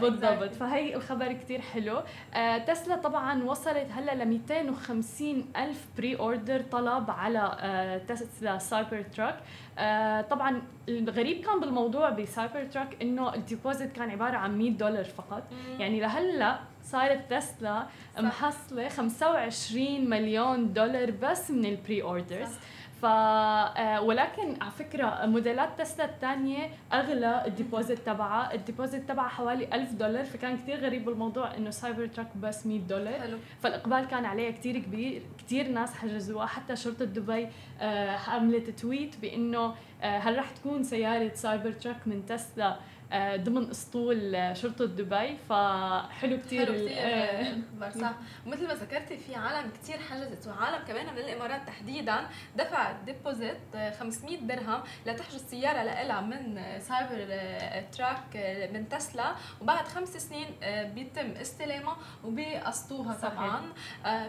بالضبط. 0.00 0.54
فهي 0.54 0.94
الخبر 0.96 1.32
كتير 1.32 1.60
حلو. 1.60 2.00
تسلا 2.74 2.96
طبعا 2.96 3.44
وصلت 3.44 3.86
هلأ 3.90 4.24
ل 4.24 4.28
250 4.28 5.44
ألف 5.56 5.86
pre-order 5.98 6.60
طلب 6.60 7.10
على 7.10 8.00
تسلا 8.08 8.58
Cybertruck 8.58 9.36
طبعا 10.30 10.62
الغريب 10.88 11.44
كان 11.44 11.60
بالموضوع 11.60 12.10
ب 12.10 12.64
Cybertruck 12.64 13.02
إنه 13.02 13.34
ال 13.34 13.41
deposit 13.41 13.92
كان 13.92 14.10
عبارة 14.10 14.36
عن 14.36 14.58
100 14.58 14.70
دولار 14.70 15.04
فقط. 15.04 15.42
يعني 15.78 16.00
لهلأ 16.00 16.58
صارت 16.84 17.30
تسلا 17.30 17.86
محصلة 18.18 18.88
25 18.88 20.10
مليون 20.10 20.72
دولار 20.72 21.10
بس 21.10 21.50
من 21.50 21.64
ال 21.64 22.02
pre-orders 22.02 22.52
ف 23.04 23.06
آه، 23.06 24.00
ولكن 24.00 24.62
على 24.62 24.70
فكرة 24.70 25.26
موديلات 25.26 25.80
تسلا 25.80 26.04
الثانية 26.04 26.70
أغلى 26.92 27.42
ال 27.46 27.52
deposit 27.52 27.98
تبعها. 27.98 28.54
ال 28.54 28.61
deposit 28.61 29.08
تبعها 29.08 29.28
حوالي 29.28 29.68
1000 29.74 29.92
دولار 29.92 30.24
فكان 30.24 30.56
كثير 30.58 30.76
غريب 30.80 31.08
الموضوع 31.08 31.56
إنه 31.56 31.70
Cybertruck 31.70 32.36
بس 32.36 32.66
100 32.66 32.80
دولار. 32.80 33.20
حلو. 33.20 33.38
فالإقبال 33.62 34.04
كان 34.04 34.24
عليها 34.24 34.50
كثير 34.50 34.78
كبير 34.78 35.22
كثير 35.38 35.68
ناس 35.68 35.94
حجزوها. 35.94 36.46
حتى 36.46 36.76
شرطة 36.76 37.04
دبي 37.04 37.48
آه، 37.80 38.16
عملت 38.28 38.70
tweet 38.70 39.16
بإنه 39.22 39.74
آه، 40.02 40.18
هل 40.18 40.38
رح 40.38 40.50
تكون 40.50 40.82
سيارة 40.82 41.34
Cybertruck 41.34 41.96
من 42.06 42.26
تسلا 42.26 42.66
آه، 42.68 42.78
ضمن 43.36 43.70
أسطول 43.70 44.50
شرطة 44.56 44.84
دبي. 44.84 45.36
فحلو 45.48 46.38
كثير 46.38 46.66
حلو 46.66 46.86
كثير 46.86 47.62
آه. 47.82 47.90
صح 47.90 48.12
ومثل 48.46 48.66
ما 48.66 48.74
ذكرتي 48.74 49.16
في 49.16 49.34
عالم 49.34 49.70
كثير 49.70 49.98
حجزت 49.98 50.48
وعالم 50.48 50.84
كمان 50.84 51.06
من 51.12 51.18
الإمارات 51.18 51.66
تحديدا 51.66 52.26
دفعت 52.56 52.96
deposit 53.06 53.58
500 54.00 54.40
درهم 54.40 54.82
لتحجز 55.06 55.44
سيارة 55.44 55.82
لها 55.82 56.20
من 56.20 56.62
Cybertruck 56.80 58.36
من 58.72 58.88
تسلا. 58.88 59.34
وبعد 59.60 59.88
خمس 59.88 60.08
سنين 60.08 60.46
بيتم 60.94 61.30
استلامها 61.30 61.96
وبيقسطوها 62.24 63.14
طبعا. 63.14 63.72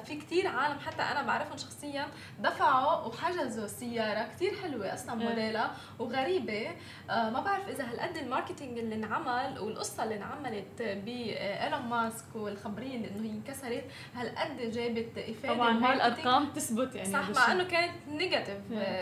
في 0.03 0.15
كثير 0.15 0.47
عالم 0.47 0.79
حتى 0.79 1.01
أنا 1.01 1.21
بعرفهم 1.21 1.57
شخصيا 1.57 2.07
دفعوا 2.39 3.07
وحجزوا 3.07 3.67
سيارة 3.67 4.27
كثير 4.27 4.55
حلوة 4.63 4.93
أصلا 4.93 5.15
موديلها 5.15 5.71
وغريبة. 5.99 6.69
ما 7.09 7.41
بعرف 7.45 7.69
إذا 7.69 7.83
هالقد 7.83 8.17
ال 8.17 8.23
marketing 8.23 8.74
ال 8.75 8.77
marketing 8.77 8.93
اللي 8.93 8.95
انعمل 8.95 9.59
والقصة 9.59 10.03
اللي 10.03 10.15
انعملت 10.15 10.81
بايلون 10.81 11.81
ماسك 11.89 12.35
والخبريه 12.35 12.95
إنه 12.95 13.23
هي 13.23 13.31
انكسرت 13.31 13.83
هالقد 14.15 14.71
جابت 14.71 15.17
إفادة 15.17 15.53
طبعا 15.53 15.85
هاي 15.85 15.93
الأرقام 15.93 16.45
تثبت 16.51 16.95
يعني 16.95 17.11
صح 17.11 17.29
مع 17.29 17.51
إنه 17.51 17.63
كانت 17.63 17.93
negative 18.07 18.57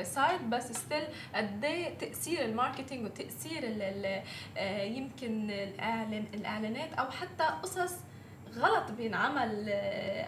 side 0.07 0.49
بس 0.49 0.71
still 0.71 1.03
قد 1.35 1.65
إيه 1.65 1.97
تأثير 1.97 2.45
ال 2.45 2.51
marketing 2.51 3.05
وتأثير 3.05 3.63
آه، 4.57 4.83
يمكن 4.83 5.51
الاعلان 5.51 6.25
الإعلانات 6.33 6.93
أو 6.93 7.11
حتى 7.11 7.43
قصص 7.43 7.93
غلط 8.59 8.91
بينعمل 8.91 9.69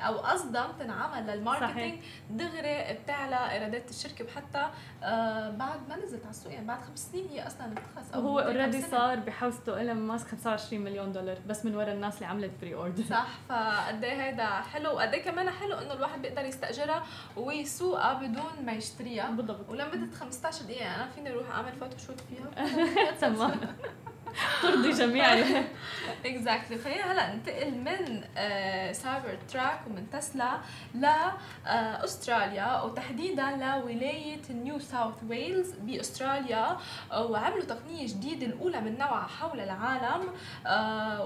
أو 0.07 0.17
قصدا 0.17 0.67
بتنعمل 0.67 1.27
لل 1.27 1.39
marketing. 1.39 1.99
دغري 2.29 2.93
بتعلى 2.93 3.51
ايرادات 3.51 3.89
الشركة 3.89 4.25
وحتى 4.25 4.69
آه، 5.03 5.49
بعد 5.49 5.79
ما 5.89 5.95
نزلت 5.95 6.21
على 6.21 6.29
السوق 6.29 6.53
يعني 6.53 6.67
بعد 6.67 6.81
خمس 6.81 7.11
سنين 7.11 7.27
هي 7.27 7.47
أصلا 7.47 7.67
بتخلص. 7.67 8.13
أو 8.13 8.21
هو 8.21 8.39
already 8.39 8.81
صار 8.81 9.19
بحوزته 9.19 9.77
إيلون 9.77 9.95
ماسك 9.97 10.27
25 10.27 10.83
مليون 10.83 11.11
دولار 11.11 11.37
بس 11.47 11.65
من 11.65 11.75
ورا 11.75 11.91
الناس 11.91 12.15
اللي 12.15 12.25
عملت 12.25 12.51
pre-order 12.61 13.03
صح 13.03 13.27
فقد 13.49 14.03
إيه 14.03 14.23
هيدا 14.23 14.45
حلو؟ 14.47 14.91
وقد 14.95 15.13
إيه 15.13 15.23
كمان 15.23 15.49
حلو 15.49 15.77
إنه 15.77 15.93
الواحد 15.93 16.21
بيقدر 16.21 16.45
يستأجرها 16.45 17.03
ويسوقها 17.37 18.13
بدون 18.13 18.65
ما 18.65 18.71
يشتريها. 18.71 19.29
بالضبط. 19.29 19.69
ولمدة 19.69 20.15
15 20.15 20.65
دقيقة 20.65 20.95
أنا 20.95 21.09
فيني 21.09 21.31
أروح 21.31 21.49
أعمل 21.51 21.71
photoshoot 21.75 22.19
فيها؟ 22.21 22.65
تمام. 23.21 23.51
ترضي 24.61 24.91
جميع 24.91 25.33
exactly 26.25 26.77
خلينا 26.77 27.11
هلا 27.11 27.35
ننتقل 27.35 27.71
من 27.71 28.23
سايبر 28.93 29.31
آه، 29.31 29.37
truck 29.51 29.79
ومن 29.87 30.09
تسلا 30.09 30.59
لاستراليا 30.93 32.75
آه، 32.75 32.85
وتحديدا 32.85 33.51
لولاية 33.51 34.41
نيو 34.49 34.79
ساوث 34.79 35.13
ويلز 35.29 35.71
بأستراليا. 35.71 36.77
آه، 37.11 37.25
وعملوا 37.25 37.63
تقنية 37.63 38.07
جديدة 38.07 38.45
الأولى 38.45 38.81
من 38.81 38.97
نوعها 38.97 39.27
حول 39.27 39.59
العالم 39.59 40.29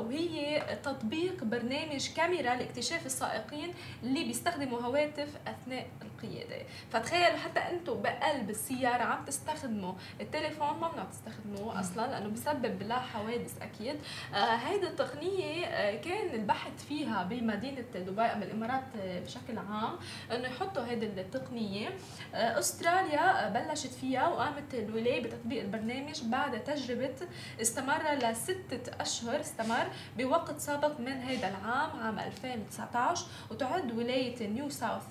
وهي 0.07 0.63
تطبيق 0.83 1.43
برنامج 1.43 2.09
كاميرا 2.13 2.55
لاكتشاف 2.55 3.05
السائقين 3.05 3.73
اللي 4.03 4.23
بيستخدموا 4.23 4.81
هواتف 4.81 5.29
أثناء 5.47 5.87
القيادة. 6.01 6.65
فتخيلوا 6.91 7.37
حتى 7.37 7.59
أنتم 7.59 8.01
بقلب 8.01 8.49
السيارة 8.49 9.03
عم 9.03 9.25
تستخدموا 9.25 9.93
التليفون 10.21 10.73
ممنوع 10.73 11.03
تستخدموه 11.11 11.79
أصلا 11.79 12.07
لأنه 12.07 12.29
بسبب 12.29 12.79
حوادث 13.01 13.61
أكيد. 13.61 13.95
آه 14.33 14.37
هيدي 14.55 14.87
التقنية 14.87 15.65
آه 15.65 15.95
كان 16.01 16.33
البحث 16.33 16.85
فيها 16.87 17.23
بمدينة 17.23 17.81
دبي 17.95 18.21
أم 18.21 18.43
الإمارات 18.43 18.83
آه 19.01 19.19
بشكل 19.19 19.57
عام 19.57 19.95
إنه 20.31 20.47
يحطوا 20.47 20.83
هيدي 20.85 21.05
التقنية. 21.05 21.89
آه 22.35 22.59
أستراليا 22.59 23.49
بلشت 23.49 23.93
فيها 23.93 24.27
وقامت 24.27 24.73
الولاية 24.73 25.23
بتطبيق 25.23 25.61
البرنامج 25.61 26.21
بعد 26.23 26.63
تجربة 26.63 27.15
استمر 27.61 28.01
لستة 28.13 29.01
أشهر 29.01 29.39
استمر 29.39 29.87
بوقت 30.17 30.59
سابق 30.59 30.99
من 30.99 31.21
هذا 31.21 31.47
العام 31.49 31.89
عام 31.99 32.19
2019 32.19 33.25
وتعد 33.51 33.91
ولاية 33.97 34.47
نيو 34.47 34.69
ساوث 34.69 35.03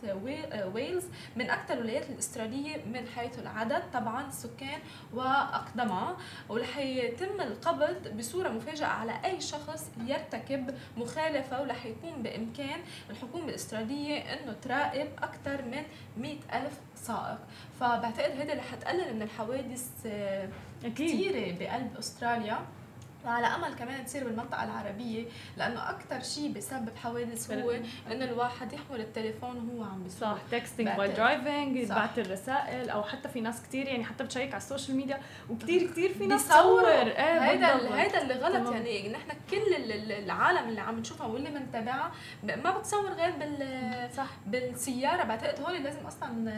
ويلز 0.74 1.04
من 1.36 1.50
أكثر 1.50 1.74
الولايات 1.74 2.10
الاسترالية 2.10 2.84
من 2.84 3.08
حيث 3.16 3.38
العدد 3.38 3.82
طبعا 3.92 4.26
السكان 4.28 4.78
واقدمها 5.14 6.16
ورح 6.48 6.78
يتم 6.78 7.40
القبض 7.40 7.77
القبض 7.82 8.18
بصورة 8.18 8.48
مفاجئة 8.48 8.86
على 8.86 9.20
أي 9.24 9.40
شخص 9.40 9.90
يرتكب 10.06 10.74
مخالفة 10.96 11.62
ورح 11.62 11.86
يكون 11.86 12.22
بإمكان 12.22 12.80
الحكومة 13.10 13.48
الأسترالية 13.48 14.18
أنه 14.18 14.52
تراقب 14.52 15.08
أكثر 15.18 15.62
من 15.64 15.82
مئة 16.16 16.58
ألف 16.58 16.80
سائق. 16.94 17.38
فبعتقد 17.80 18.30
هذا 18.40 18.54
رح 18.54 18.74
تقلل 18.74 19.14
من 19.14 19.22
الحوادث 19.22 20.06
آه، 20.06 20.48
كثيرة 20.84 21.58
بقلب 21.58 21.96
أستراليا. 21.98 22.58
وعلى 23.24 23.46
أمل 23.46 23.74
كمان 23.74 24.06
تصير 24.06 24.24
بالمنطقة 24.24 24.64
العربية 24.64 25.24
لأنه 25.56 25.90
أكثر 25.90 26.22
شيء 26.22 26.52
بسبب 26.52 26.96
حوادث 26.96 27.52
هو 27.52 27.70
إنه 28.12 28.24
الواحد 28.24 28.72
يحمل 28.72 29.00
التليفون 29.00 29.56
وهو 29.56 29.84
عم 29.84 30.02
بيسوق. 30.02 30.20
صح 30.20 30.38
texting 30.50 30.88
by 30.88 31.08
driving 31.08 31.76
يبعث 31.76 32.18
الرسائل 32.18 32.90
أو 32.90 33.02
حتى 33.02 33.28
في 33.28 33.40
ناس 33.40 33.62
كثير 33.62 33.86
يعني 33.86 34.04
حتى 34.04 34.24
بت 34.24 34.31
check 34.31 34.48
على 34.48 34.62
ال 34.62 34.67
social 34.67 34.96
media 34.96 35.20
وكثير 35.50 35.90
كثير 35.90 36.14
في 36.14 36.26
ناس 36.26 36.48
تصور. 36.48 36.88
إيه 36.88 37.42
هيدا 37.50 38.00
هيدا 38.00 38.22
اللي 38.22 38.34
غلط 38.34 38.68
تمام. 38.68 38.86
يعني 38.86 39.08
نحن 39.08 39.30
كل 39.50 39.74
العالم 40.12 40.68
اللي 40.68 40.80
عم 40.80 40.98
نشوفها 40.98 41.26
واللي 41.26 41.50
بنتابعها 41.50 42.12
ما 42.42 42.78
بتصور 42.78 43.10
غير 43.10 43.30
بال 43.30 44.14
صح. 44.16 44.30
بالسيارة. 44.46 45.24
بعتقد 45.24 45.60
هول 45.60 45.82
لازم 45.82 46.06
أصلا 46.06 46.50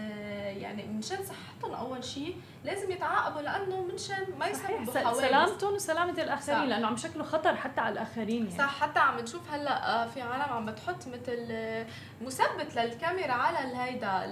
يعني 0.51 0.83
مشان 0.83 1.19
صحتهم 1.25 1.75
أول 1.75 2.05
شيء 2.05 2.37
لازم 2.65 2.91
يتعاقبوا 2.91 3.41
لأنه 3.41 3.83
منشان 3.83 4.25
ما 4.39 4.47
يسببوا 4.47 5.01
حوادث. 5.01 5.21
سلامتهم 5.21 5.75
وسلامة 5.75 6.23
الآخرين 6.23 6.69
لأنه 6.69 6.87
عم 6.87 6.97
شكله 6.97 7.25
خطر 7.25 7.57
حتى 7.57 7.81
على 7.81 7.93
الآخرين 7.93 8.47
يعني. 8.47 8.59
صح. 8.59 8.81
حتى 8.81 8.99
عم 8.99 9.19
نشوف 9.19 9.51
هلأ 9.53 10.03
آه، 10.03 10.07
في 10.07 10.23
عالم 10.23 10.53
عم 10.53 10.67
بتحط 10.67 11.07
مثل 11.07 11.47
آه، 11.51 11.87
مثبت 12.21 12.77
للكاميرا 12.77 13.33
على 13.33 13.77
هيدا 13.77 14.25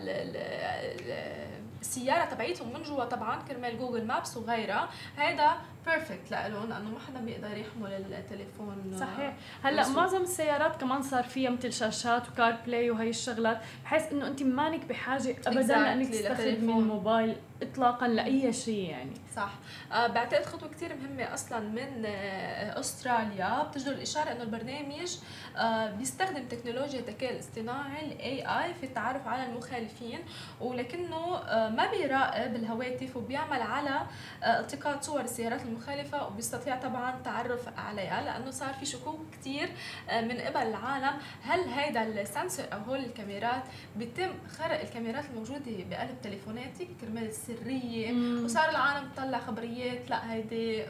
السيارة 1.81 2.25
تبعيتهم 2.25 2.73
من 2.73 2.83
جوا. 2.83 3.05
طبعا 3.05 3.43
كرمال 3.49 3.79
Google 3.79 4.07
Maps 4.07 4.37
وغيرها. 4.37 4.89
هيدا 5.19 5.51
perfect 5.91 6.31
لهم 6.31 6.69
لأنه 6.69 6.91
ما 6.91 6.99
حدا 7.09 7.21
بيقدر 7.21 7.57
يحمل 7.57 7.93
التليفون. 7.93 8.97
صحيح. 9.01 9.35
هلأ. 9.65 9.89
معظم 9.89 10.23
السيارات 10.23 10.81
كمان 10.81 11.03
صار 11.03 11.25
فيها 11.25 11.51
مثل 11.51 11.73
شاشات 11.73 12.29
و 12.29 12.57
CarPlay 12.67 12.91
وهي 12.91 13.11
الشغلات. 13.11 13.61
بحيث 13.85 14.13
إنه 14.13 14.27
أنت 14.27 14.43
مانك 14.43 14.85
بحاجة 14.85 15.37
ابدا 15.47 15.79
لأنك 15.79 16.09
تستخدمي 16.09 16.73
الموبايل 16.73 17.37
اطلاقا 17.63 18.09
لأي 18.09 18.53
شيء 18.53 18.91
يعني. 18.91 19.11
صح. 19.37 19.51
آه 19.93 20.07
بعتقد 20.07 20.45
خطوة 20.45 20.69
كثير 20.69 20.97
مهمة 20.97 21.35
أصلا 21.35 21.61
من 21.61 22.03
آه 22.07 22.81
أستراليا. 22.81 23.63
بتجدر 23.63 23.93
الإشارة 23.93 24.33
إنه 24.33 24.43
البرنامج 24.43 25.17
آه 25.57 25.91
بيستخدم 25.91 26.45
تكنولوجيا 26.49 27.01
الذكاء 27.01 27.33
الاصطناعي 27.33 28.13
ال 28.13 28.43
AI 28.43 28.75
في 28.75 28.87
التعرف 28.87 29.29
على 29.29 29.47
المخالفين. 29.47 30.19
ولكنه 30.61 31.37
آه 31.37 31.69
ما 31.71 31.91
بيراقب 31.91 32.55
الهواتف 32.57 33.17
وبيعمل 33.17 33.63
على 33.63 34.01
آه 34.43 34.61
التقاط 34.61 35.03
صور 35.03 35.21
السيارات 35.21 35.61
المخالفه 35.83 36.27
وبيستطيع 36.27 36.77
طبعا 36.77 37.15
التعرف 37.15 37.79
عليها 37.79 38.23
لأنه 38.25 38.51
صار 38.51 38.75
في 38.75 38.87
شكوك 38.87 39.21
كثير 39.41 39.69
آه 40.11 40.21
من 40.21 40.41
قبل 40.41 40.57
العالم. 40.57 41.19
هل 41.43 41.61
هيدا 41.61 42.03
ال 42.03 42.12
sensor 42.12 42.67
أو 42.73 42.79
هول 42.79 42.99
الكاميرات 42.99 43.63
بيتم 43.97 44.31
خرق 44.59 44.81
الكاميرات 44.81 45.25
الموجودة 45.25 45.85
بقلب 45.91 46.17
تليفوناتك 46.23 46.89
كرمال 47.01 47.27
السرية؟ 47.29 48.13
وصار 48.45 48.69
العالم 48.69 49.09
تطلع 49.17 49.39
خبريات 49.39 50.11
لا 50.11 50.33
هيدي 50.33 50.85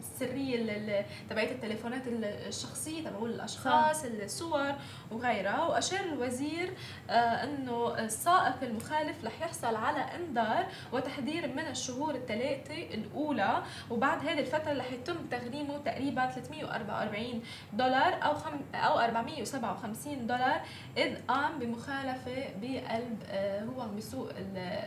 السرية 0.00 1.06
تبعت 1.30 1.50
التليفونات 1.50 2.02
الشخصية 2.06 3.08
تبع 3.08 3.26
الأشخاص 3.26 4.04
الصور 4.04 4.74
وغيرها. 5.10 5.64
وأشار 5.64 6.00
الوزير 6.00 6.72
آه، 7.10 7.12
إنه 7.44 7.98
السائق 7.98 8.62
المخالف 8.62 9.24
رح 9.24 9.40
يحصل 9.42 9.74
على 9.74 9.98
إنذار 9.98 10.66
وتحذير 10.92 11.48
من 11.48 11.66
الشهور 11.66 12.14
الثلاثة 12.14 12.74
الأولى. 12.94 13.62
وبعد 13.90 14.18
هذه 14.26 14.40
الفترة 14.40 14.72
رح 14.72 14.92
يتم 14.92 15.16
تغريمه 15.30 15.78
تقريبا 15.78 16.26
344 16.26 17.42
دولار 17.72 18.24
أو 18.24 18.34
خم 18.34 18.60
أو 18.74 18.98
457 18.98 20.26
دولار 20.26 20.60
إذ 20.96 21.16
قام 21.28 21.58
بمخالفة 21.58 22.44
بقلب 22.62 23.18
آه، 23.30 23.64
هو 23.64 23.80
عم 23.80 23.94
بيسوق 23.94 24.30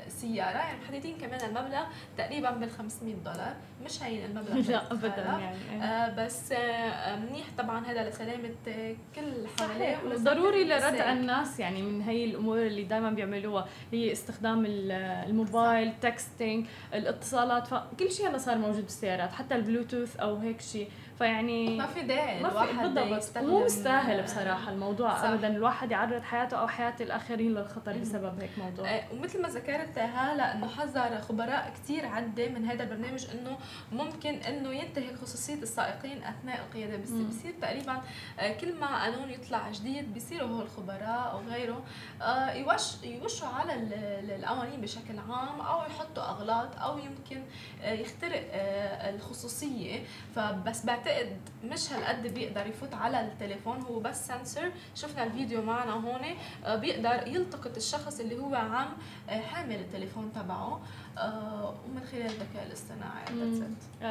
السيارة. 0.08 0.58
يعني 0.58 0.80
محددين 0.82 1.18
كمان 1.18 1.40
المبلغ 1.42 1.84
تقريبا 2.18 2.52
بال 2.52 2.72
500 2.72 3.16
دولار. 3.16 3.56
مش 3.86 4.04
هين 4.04 4.26
المبلغ. 4.26 4.54
لا. 4.72 4.94
ابدا 5.06 5.22
يعني 5.40 5.84
آه 5.84 6.10
بس 6.26 6.52
آه 6.52 7.16
منيح 7.16 7.46
طبعا 7.58 7.86
هذا 7.86 8.10
لسلامة 8.10 8.50
كل 9.16 9.22
اللي 9.22 9.48
حواليه 9.60 9.98
ضروري 10.16 10.64
لردع 10.64 11.12
الناس 11.14 11.60
يعني 11.60 11.82
من 11.82 12.02
هي 12.02 12.26
الأمور 12.26 12.58
اللي 12.62 12.84
دائما 12.84 13.10
بيعملوها 13.10 13.68
هي 13.92 14.12
استخدام 14.12 14.64
الموبايل 14.68 15.94
texting 16.02 16.66
الاتصالات 16.94 17.68
فكل 17.68 18.12
شيء 18.12 18.30
هلا 18.30 18.38
صار 18.38 18.58
موجود 18.58 18.82
بالسيارات 18.84 19.32
حتى 19.34 19.56
البلوتوث 19.56 20.16
أو 20.18 20.36
هيك 20.36 20.62
شيء. 20.62 20.90
فيعني 21.20 21.78
ما 21.78 21.86
في 21.86 22.02
داعي 22.02 22.44
ما 22.44 22.50
في 22.66 22.74
بالضبط. 22.74 23.38
مو 23.38 23.66
مستاهل 23.66 24.24
بصراحة 24.24 24.72
الموضوع. 24.72 25.16
صح. 25.18 25.24
ابدا 25.24 25.48
الواحد 25.48 25.92
يعرض 25.92 26.22
حياته 26.22 26.58
أو 26.58 26.68
حياة 26.68 26.94
الآخرين 27.02 27.54
للخطر 27.54 27.98
بسبب 27.98 28.40
هيك 28.40 28.50
موضوع. 28.58 28.90
آه، 28.90 29.04
ومثل 29.14 29.42
ما 29.42 29.48
ذكرت 29.50 29.98
هلا 30.00 30.56
إنه 30.56 30.68
حذر 30.68 31.22
خبراء 31.22 31.74
كثير 31.76 32.06
عدة 32.06 32.48
من 32.50 32.66
هذا 32.66 32.84
البرنامج 32.84 33.26
إنه 33.32 33.58
ممكن 33.92 34.34
إنه 34.34 34.70
ينتهك 34.70 35.16
خصوصية 35.16 35.54
السائقين 35.54 36.24
أثناء 36.24 36.60
القيادة. 36.60 36.98
بس 36.98 37.10
بصير 37.10 37.54
تقريبا 37.62 38.02
آه، 38.40 38.54
كل 38.54 38.76
ما 38.76 39.04
قانون 39.04 39.30
يطلع 39.30 39.72
جديد 39.72 40.14
بيصيروا 40.14 40.50
هو 40.50 40.62
الخبراء 40.62 41.32
أو 41.32 41.40
غيره 41.54 41.84
آه، 42.22 42.52
يوش 42.52 43.04
يوشوا 43.04 43.48
على 43.48 43.74
القوانين 44.36 44.82
بشكل 44.82 45.20
عام 45.20 45.62
أو 45.62 45.82
يحطوا 45.82 46.24
أغلاط 46.24 46.80
أو 46.80 46.98
يمكن 46.98 47.44
يخترق 47.84 48.44
الخصوصية. 49.10 50.00
فبس 50.36 50.86
بعتقد 51.06 51.38
مش 51.64 51.94
هالقد 51.94 52.34
بيقدر 52.34 52.68
يفوت 52.68 52.94
على 52.94 53.22
التليفون 53.22 53.82
هو 53.82 54.00
بس 54.00 54.28
سنسور 54.28 54.72
شفنا 54.96 55.24
الفيديو 55.24 55.62
معنا 55.62 55.92
هون 55.92 56.22
آه، 56.66 56.76
بيقدر 56.76 57.28
يلتقط 57.28 57.78
الشخص 57.78 58.20
اللي 58.20 58.40
هو 58.40 58.56
عم 58.56 58.88
آه، 59.30 59.42
حامل 59.42 59.76
التليفون 59.76 60.32
تبعه 60.34 60.82
آه، 61.18 61.74
ومن 61.86 62.04
خلال 62.12 62.26
الذكاء 62.26 62.68
الاصطناعي. 62.68 63.26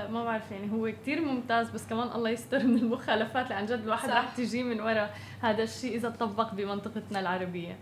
ما 0.08 0.24
بعرف 0.24 0.50
يعني 0.50 0.72
هو 0.72 0.92
كتير 0.92 1.20
ممتاز 1.20 1.70
بس 1.70 1.86
كمان 1.86 2.08
الله 2.14 2.30
يستر 2.30 2.66
من 2.66 2.76
المخالفات 2.76 3.44
اللي 3.44 3.54
عن 3.54 3.66
جد 3.66 3.82
الواحد 3.82 4.10
رح 4.10 4.34
تجي 4.36 4.62
من 4.62 4.80
وراء 4.80 5.14
هذا 5.42 5.62
الشيء 5.62 5.96
إذا 5.96 6.08
طبق 6.08 6.54
بمنطقتنا 6.54 7.20
العربية. 7.20 7.76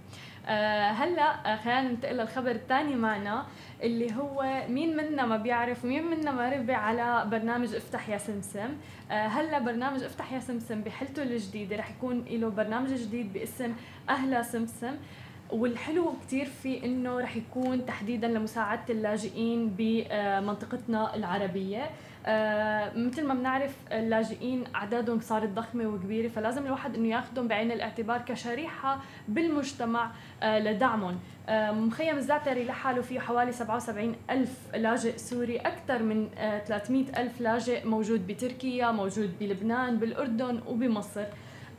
هلأ 0.91 1.57
خلينا 1.57 1.83
ننتقل 1.83 2.17
للخبر 2.17 2.51
الثاني 2.51 2.95
معنا. 2.95 3.47
اللي 3.83 4.15
هو 4.15 4.63
مين 4.69 4.97
منا 4.97 5.27
ما 5.27 5.37
بيعرف 5.37 5.85
ومين 5.85 6.05
منا 6.05 6.33
ما 6.33 6.49
ربي 6.49 6.73
على 6.73 7.31
برنامج 7.31 7.75
افتح 7.75 8.09
يا 8.09 8.19
سمسم. 8.19 8.69
آه، 9.11 9.27
هلا 9.27 9.59
برنامج 9.59 10.03
افتح 10.03 10.33
يا 10.33 10.39
سمسم 10.41 10.81
بحلته 10.81 11.23
الجديدة 11.23 11.77
رح 11.77 11.91
يكون 11.91 12.25
له 12.31 12.49
برنامج 12.49 12.95
جديد 12.95 13.33
باسم 13.33 13.73
أهلا 14.09 14.43
سمسم. 14.43 14.95
والحلو 15.51 16.13
كتير 16.27 16.45
فيه 16.45 16.85
إنه 16.85 17.21
رح 17.21 17.37
يكون 17.37 17.87
تحديدا 17.87 18.29
لمساعدة 18.29 18.83
اللاجئين 18.91 19.75
بمنطقتنا 19.79 21.15
العربية. 21.17 21.91
مثل 22.97 23.27
ما 23.27 23.35
بنعرف 23.35 23.75
اللاجئين 23.93 24.65
أعدادهم 24.75 25.21
صارت 25.21 25.49
ضخمة 25.49 25.87
وكبيرة 25.87 26.29
فلازم 26.29 26.67
الواحد 26.67 26.95
إنه 26.95 27.09
ياخذهم 27.09 27.49
بعين 27.49 27.73
الاعتبار 27.73 28.19
كشريحة 28.19 29.01
بالمجتمع 29.29 30.11
آه 30.43 30.59
لدعمهم. 30.59 31.19
آه 31.49 31.71
مخيم 31.73 32.17
الزعتري 32.17 32.65
لحاله 32.65 33.03
فيه 33.03 33.21
حوالي 33.21 33.53
77 33.53 34.17
ألف 34.31 34.51
لاجئ 34.75 35.17
سوري 35.19 35.57
أكثر 35.57 36.03
من 36.03 36.29
300 36.67 37.05
آه، 37.15 37.21
ألف 37.23 37.41
لاجئ 37.41 37.87
موجود 37.87 38.27
بتركيا 38.27 38.91
موجود 38.91 39.31
بلبنان 39.41 39.97
بالأردن 39.99 40.61
وبمصر. 40.67 41.25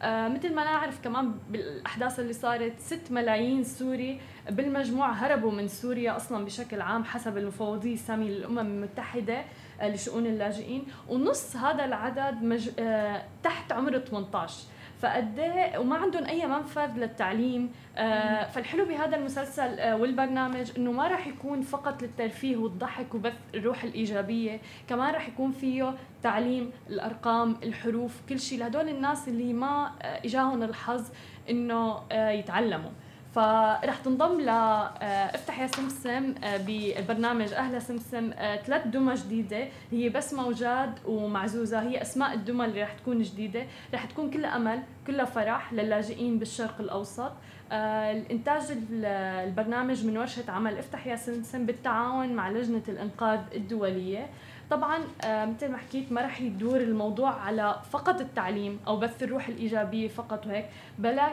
آه 0.02 0.28
مثل 0.28 0.56
ما 0.56 0.64
نعرف 0.64 1.04
كمان 1.04 1.32
بالأحداث 1.50 2.20
اللي 2.20 2.34
صارت 2.34 2.74
6 2.80 3.14
ملايين 3.14 3.64
سوري 3.64 4.20
بالمجموع 4.50 5.12
هربوا 5.12 5.52
من 5.52 5.68
سوريا 5.68 6.16
أصلا 6.16 6.46
بشكل 6.46 6.82
عام 6.82 7.04
حسب 7.04 7.38
المفوضيه 7.38 7.94
الساميه 7.94 8.30
للأمم 8.30 8.60
المتحدة. 8.60 9.38
آه 9.38 9.44
لشؤون 9.90 10.26
اللاجئين. 10.26 10.84
ونص 11.10 11.56
هذا 11.56 11.86
العدد 11.86 12.44
مج... 12.44 12.70
آه 12.80 13.24
تحت 13.44 13.72
عمر 13.72 14.00
18 14.00 14.54
فقد 15.02 15.40
إيه، 15.40 15.78
وما 15.78 15.96
عندهم 15.96 16.26
أي 16.26 16.46
منفذ 16.48 16.98
للتعليم. 16.98 17.72
آه 17.98 18.44
فالحلو 18.44 18.86
بهذا 18.86 19.16
المسلسل 19.18 19.80
آه 19.80 19.96
والبرنامج 19.96 20.72
إنه 20.78 20.92
ما 20.92 21.08
راح 21.08 21.28
يكون 21.28 21.62
فقط 21.62 22.02
للترفيه 22.02 22.58
والضحك 22.58 23.16
وبث 23.16 23.34
الروح 23.56 23.84
الإيجابية 23.84 24.60
كمان 24.90 25.14
راح 25.14 25.28
يكون 25.28 25.52
فيه 25.52 25.94
تعليم 26.24 26.72
الأرقام 26.90 27.56
الحروف 27.64 28.22
كل 28.30 28.40
شيء. 28.40 28.60
لهدول 28.60 28.90
الناس 28.90 29.28
اللي 29.28 29.54
ما 29.54 29.92
آه، 30.02 30.26
إجاهم 30.26 30.64
الحظ 30.64 31.04
إنه 31.50 32.02
آه، 32.12 32.30
يتعلموا. 32.30 32.92
فرح 33.36 33.98
تنضم 34.06 34.42
ل 34.42 34.50
آه، 34.50 35.36
افتح 35.36 35.60
يا 35.60 35.68
سمسم 35.68 36.34
آه، 36.44 36.58
بالبرنامج 36.58 37.54
أهلا 37.54 37.80
سمسم 37.80 38.32
آه، 38.34 38.56
ثلاث 38.56 38.88
دمى 38.88 39.14
جديدة 39.14 39.68
هي 39.92 40.10
بس 40.10 40.34
موجاد 40.34 41.00
ومعزوزة 41.06 41.82
هي 41.82 42.02
أسماء 42.02 42.34
الدمى 42.34 42.66
اللي 42.66 42.84
رح 42.84 42.94
تكون 42.94 43.22
جديدة 43.22 43.66
رح 43.94 44.06
تكون 44.06 44.32
كلها 44.32 44.56
أمل 44.56 44.80
كلها 45.08 45.26
فرح 45.26 45.74
للاجئين 45.74 46.40
بالشرق 46.40 46.76
الأوسط. 46.80 47.32
الإنتاج 47.72 48.62
البرنامج 48.92 50.06
من 50.06 50.18
ورشه 50.18 50.52
عمل 50.52 50.78
افتح 50.78 51.08
يا 51.08 51.16
سمسم 51.16 51.66
بالتعاون 51.66 52.34
مع 52.34 52.50
لجنة 52.50 52.82
الإنقاذ 52.88 53.40
الدولية. 53.56 54.30
طبعا 54.72 55.00
آه، 55.24 55.46
مثل 55.46 55.72
ما 55.72 55.78
حكيت 55.78 56.12
ما 56.12 56.22
رح 56.22 56.42
يدور 56.42 56.82
الموضوع 56.82 57.30
على 57.30 57.76
فقط 57.92 58.22
التعليم 58.22 58.80
أو 58.88 58.98
بث 58.98 59.24
الروح 59.24 59.48
الإيجابية 59.48 60.08
فقط 60.08 60.46
وهيك. 60.48 60.66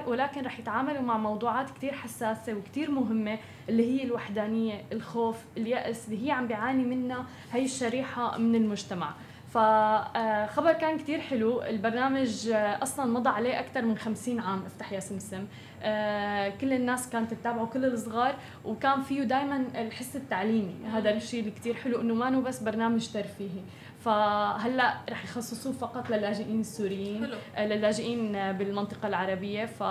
ولكن 0.07 0.45
رح 0.45 0.59
يتعاملوا 0.59 1.03
مع 1.03 1.19
موضوعات 1.19 1.71
كثير 1.71 1.93
حساسة 1.93 2.55
وكثير 2.55 2.91
مهمة 2.91 3.39
اللي 3.69 4.01
هي 4.01 4.05
الوحدانية 4.05 4.85
الخوف 4.93 5.37
اليأس 5.57 6.09
اللي 6.09 6.27
هي 6.27 6.31
عم 6.31 6.47
بيعاني 6.47 6.85
منها 6.85 7.27
هي 7.53 7.65
الشريحة 7.65 8.39
من 8.39 8.55
المجتمع. 8.55 9.11
فخبر 9.51 10.73
كان 10.73 10.99
كتير 10.99 11.21
حلو. 11.21 11.63
البرنامج 11.63 12.49
آه، 12.49 12.83
أصلا 12.83 13.07
مضى 13.07 13.29
عليه 13.29 13.61
أكثر 13.61 13.83
من 13.83 13.99
50 13.99 14.41
عام 14.41 14.63
افتح 14.67 14.93
يا 14.93 15.01
سمسم 15.01 15.47
آه، 15.83 16.49
كل 16.49 16.73
الناس 16.73 17.11
كانت 17.11 17.35
تتابعه 17.35 17.67
كل 17.67 17.85
الصغار 17.85 18.35
وكان 18.65 19.03
فيه 19.03 19.23
دائما 19.23 19.65
الحس 19.75 20.17
التعليمي. 20.17 20.75
هذا 20.93 21.11
الشيء 21.11 21.41
اللي 21.41 21.51
كثير 21.51 21.75
حلو 21.75 22.01
إنه 22.01 22.15
ما 22.15 22.41
بس 22.41 22.63
برنامج 22.63 23.13
ترفيهي. 23.13 23.63
فهلا 24.05 24.95
رح 25.11 25.25
يخصصوه 25.25 25.73
فقط 25.73 26.11
للاجئين 26.11 26.61
السوريين 26.61 27.27
حلو. 27.27 27.37
آه، 27.57 27.67
للاجئين 27.67 28.53
بالمنطقة 28.53 29.09
العربية. 29.09 29.65
ف 29.67 29.83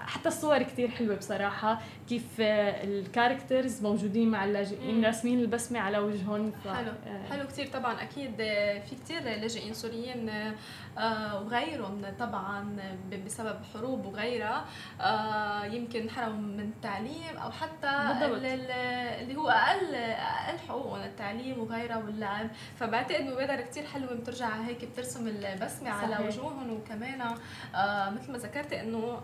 حتى 0.00 0.28
الصور 0.28 0.62
كثير 0.62 0.88
حلوة 0.88 1.16
بصراحة 1.16 1.80
كيف 2.08 2.40
الكاركترز 2.40 3.82
موجودين 3.82 4.28
مع 4.30 4.44
اللاجئين 4.44 5.04
راسمين 5.04 5.40
البسمة 5.40 5.80
على 5.80 5.98
وجههم. 5.98 6.50
ف... 6.50 6.68
حلو. 6.68 6.92
حلو 7.30 7.46
كثير 7.46 7.66
طبعا. 7.66 8.02
أكيد 8.02 8.36
في 8.36 8.96
كثير 9.04 9.22
لاجئين 9.22 9.74
سوريين 9.74 10.28
آه، 10.98 11.42
وغيرهم 11.42 12.02
طبعا 12.18 12.76
بسبب 13.26 13.56
حروب 13.74 14.06
وغيرها 14.06 14.64
آه، 15.00 15.64
يمكن 15.64 16.00
انحرموا 16.02 16.38
من 16.56 16.60
التعليم 16.60 17.36
أو 17.36 17.50
حتى 17.50 17.88
اللي 19.22 19.36
هو 19.36 19.48
أقل 19.48 19.94
أقل 19.94 20.58
حقوقهم 20.68 21.02
التعليم 21.02 21.58
وغيرها 21.58 21.96
واللعب. 21.96 22.48
فبعتقد 22.80 23.22
مبادره 23.22 23.60
كثير 23.60 23.84
حلوة 23.86 24.14
بترجع 24.14 24.48
هيك 24.48 24.84
بترسم 24.84 25.28
البسمة 25.28 25.90
على 25.90 26.26
وجوههم 26.26 26.72
وكمان 26.72 27.20
آه 27.74 28.10
مثل 28.10 28.32
ما 28.32 28.38
ذكرت 28.38 28.72
إنه 28.72 29.20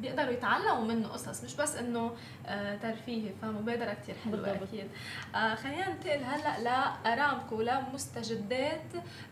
بيقدروا 0.00 0.30
يتعلموا 0.32 0.84
منه 0.84 1.08
قصص 1.08 1.44
مش 1.44 1.56
بس 1.56 1.76
إنه 1.76 2.12
آه 2.46 2.76
ترفيهي 2.76 3.30
فمبادره 3.42 3.92
كثير 3.92 4.14
حلوة 4.24 4.36
بالضبط. 4.36 4.62
أكيد. 4.62 4.88
آه 5.34 5.54
خلينا 5.54 5.88
ننتقل 5.88 6.24
هلأ 6.24 6.60
لارامكو 7.04 7.62
لمستجدات 7.62 8.82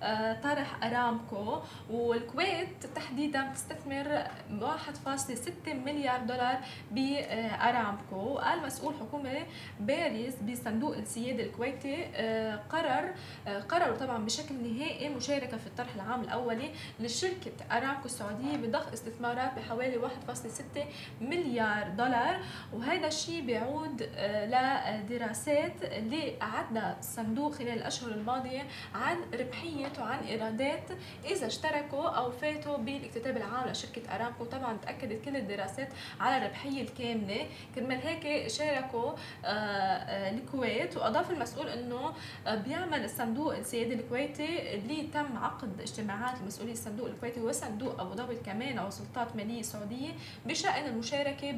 آه 0.02 0.32
طرح 0.40 0.84
أرامكو. 0.84 1.58
والكويت 1.90 2.86
تحديدا 2.94 3.50
بتستثمر 3.50 4.24
1.6 4.60 5.68
مليار 5.68 6.20
دولار 6.20 6.58
بأرامكو. 6.90 8.34
قال 8.38 8.62
مسؤول 8.62 8.94
حكومة 8.94 9.42
بارز 9.80 10.34
بصندوق 10.34 10.96
السيادة 10.96 11.42
الكويتي 11.42 12.06
آه، 12.14 12.56
قرر 12.70 13.03
دولار 13.04 13.60
قرروا 13.60 13.96
طبعا 13.96 14.24
بشكل 14.24 14.54
نهائي 14.54 15.08
مشاركة 15.08 15.56
في 15.56 15.66
الطرح 15.66 15.94
العام 15.94 16.20
الأولي 16.20 16.70
لشركة 17.00 17.52
أرامكو 17.72 18.04
السعودية 18.04 18.56
بضخ 18.56 18.92
استثمارات 18.92 19.54
بحوالي 19.56 20.08
1.6 20.28 20.80
مليار 21.20 21.88
دولار. 21.88 22.40
وهذا 22.72 23.06
الشيء 23.06 23.40
بيعود 23.40 24.02
لدراسات 24.22 25.82
اللي 25.82 26.34
اعدها 26.42 26.96
الصندوق 26.98 27.54
خلال 27.54 27.68
الأشهر 27.72 28.10
الماضية 28.10 28.62
عن 28.94 29.16
ربحيه 29.34 29.92
وعن 30.00 30.18
إيرادات 30.18 30.90
إذا 31.24 31.46
اشتركوا 31.46 32.08
أو 32.08 32.30
فاتوا 32.30 32.76
بالاكتتاب 32.76 33.36
العام 33.36 33.70
لشركة 33.70 34.14
أرامكو. 34.14 34.44
طبعا 34.44 34.76
تأكدت 34.76 35.24
كل 35.24 35.36
الدراسات 35.36 35.88
على 36.20 36.36
الربحية 36.36 36.82
الكاملة. 36.82 37.46
كرمال 37.74 37.98
هيك 38.06 38.48
شاركوا 38.48 39.12
آه، 39.44 39.48
آه، 39.48 40.30
الكويت. 40.30 40.96
وأضاف 40.96 41.30
المسؤول 41.30 41.68
إنه 41.68 42.14
آه، 42.46 42.54
بيعمل 42.94 43.10
الصندوق 43.10 43.56
السيادي 43.56 43.94
الكويتي 43.94 44.74
اللي 44.74 45.02
تم 45.14 45.36
عقد 45.36 45.80
اجتماعات 45.80 46.42
لمسؤولي 46.42 46.72
الصندوق 46.72 47.06
الكويتي 47.06 47.40
وصندوق 47.40 48.00
أبو 48.00 48.14
ظبي 48.14 48.36
كمان 48.36 48.78
أو 48.78 48.90
سلطات 48.90 49.36
ماليه 49.36 49.62
سعوديه 49.62 50.08
بشأن 50.46 50.86
المشاركة 50.86 51.52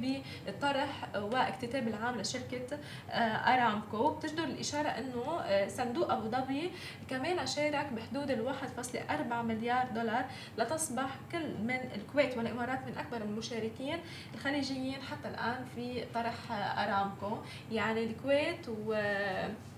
بالطرح 0.46 1.08
واكتتاب 1.14 1.88
العام 1.88 2.20
لشركة 2.20 2.78
أرامكو. 3.54 4.10
بتجدر 4.10 4.44
الإشارة 4.44 4.88
إنه 4.88 5.44
صندوق 5.68 6.12
أبو 6.12 6.28
ظبي 6.28 6.70
كمان 7.10 7.46
شارك 7.46 7.86
بحدود 7.92 8.30
ال 8.30 8.54
1.4 8.54 9.32
مليار 9.32 9.88
دولار 9.94 10.24
لتصبح 10.58 11.16
كل 11.32 11.54
من 11.62 11.90
الكويت 11.94 12.36
والإمارات 12.38 12.86
من 12.86 12.98
أكبر 12.98 13.16
المشاركين 13.16 13.98
الخليجيين 14.34 15.02
حتى 15.02 15.28
الآن 15.28 15.64
في 15.74 16.04
طرح 16.14 16.52
أرامكو. 16.52 17.36
يعني 17.72 18.04
الكويت 18.04 18.68
و 18.68 18.94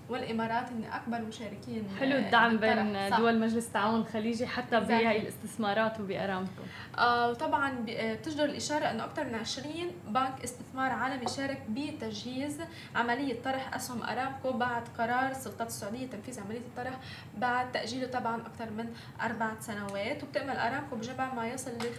والإمارات 0.09 0.69
هن 0.71 0.83
أكبر 0.93 1.21
مشاركين 1.21 1.83
حلو 1.99 2.17
الدعم 2.17 2.57
بين 2.57 3.09
دول 3.17 3.39
مجلس 3.39 3.67
التعاون 3.67 3.99
الخليجي 4.01 4.47
حتى 4.47 4.79
بهي 4.79 5.17
الاستثمارات 5.21 5.99
وبأرامكو. 5.99 6.61
آه 6.97 7.33
طبعا 7.33 7.73
بتجدر 7.87 8.45
الإشارة 8.45 8.85
إنه 8.85 9.03
أكثر 9.05 9.23
من 9.23 9.35
20 9.35 9.65
بنك 10.07 10.43
استثمار 10.43 10.91
عالمي 10.91 11.27
شارك 11.27 11.61
بتجهيز 11.69 12.57
عملية 12.95 13.41
طرح 13.41 13.75
أسهم 13.75 14.03
أرامكو 14.03 14.51
بعد 14.51 14.83
قرار 14.97 15.31
السلطات 15.31 15.67
السعودية 15.67 16.07
تنفيذ 16.07 16.39
عملية 16.39 16.57
الطرح 16.59 16.93
بعد 17.37 17.71
تأجيله 17.71 18.07
طبعا 18.07 18.41
أكثر 18.41 18.71
من 18.71 18.93
أربع 19.21 19.51
سنوات. 19.59 20.23
وبتأمل 20.23 20.57
أرامكو 20.57 20.95
بجمع 20.95 21.33
ما 21.33 21.47
يصل 21.47 21.71
ل 21.71 21.95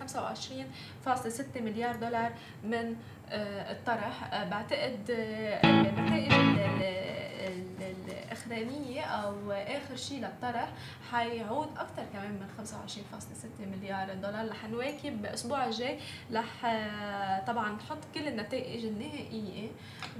25.6 1.06 1.60
مليار 1.62 1.96
دولار 1.96 2.32
من 2.64 2.96
آه، 3.32 3.72
الطرح. 3.72 4.34
آه، 4.34 4.48
بعتقد 4.50 4.98
النتائج 5.64 6.32
آه، 6.32 7.50
الأخرانية 8.10 9.00
أو 9.02 9.52
آخر 9.52 9.96
شيء 9.96 10.18
للطرح 10.20 10.68
حيعود 11.12 11.68
أكثر 11.78 12.02
كمان 12.12 12.30
من 12.30 12.46
25.6 12.58 13.60
مليار 13.76 14.14
دولار. 14.14 14.48
رح 14.50 14.64
نواكب 14.64 15.24
الأسبوع 15.24 15.66
الجاي. 15.66 15.98
رح 16.32 16.62
طبعا 17.46 17.72
نحط 17.72 17.98
كل 18.14 18.28
النتائج 18.28 18.84
النهائية 18.84 19.68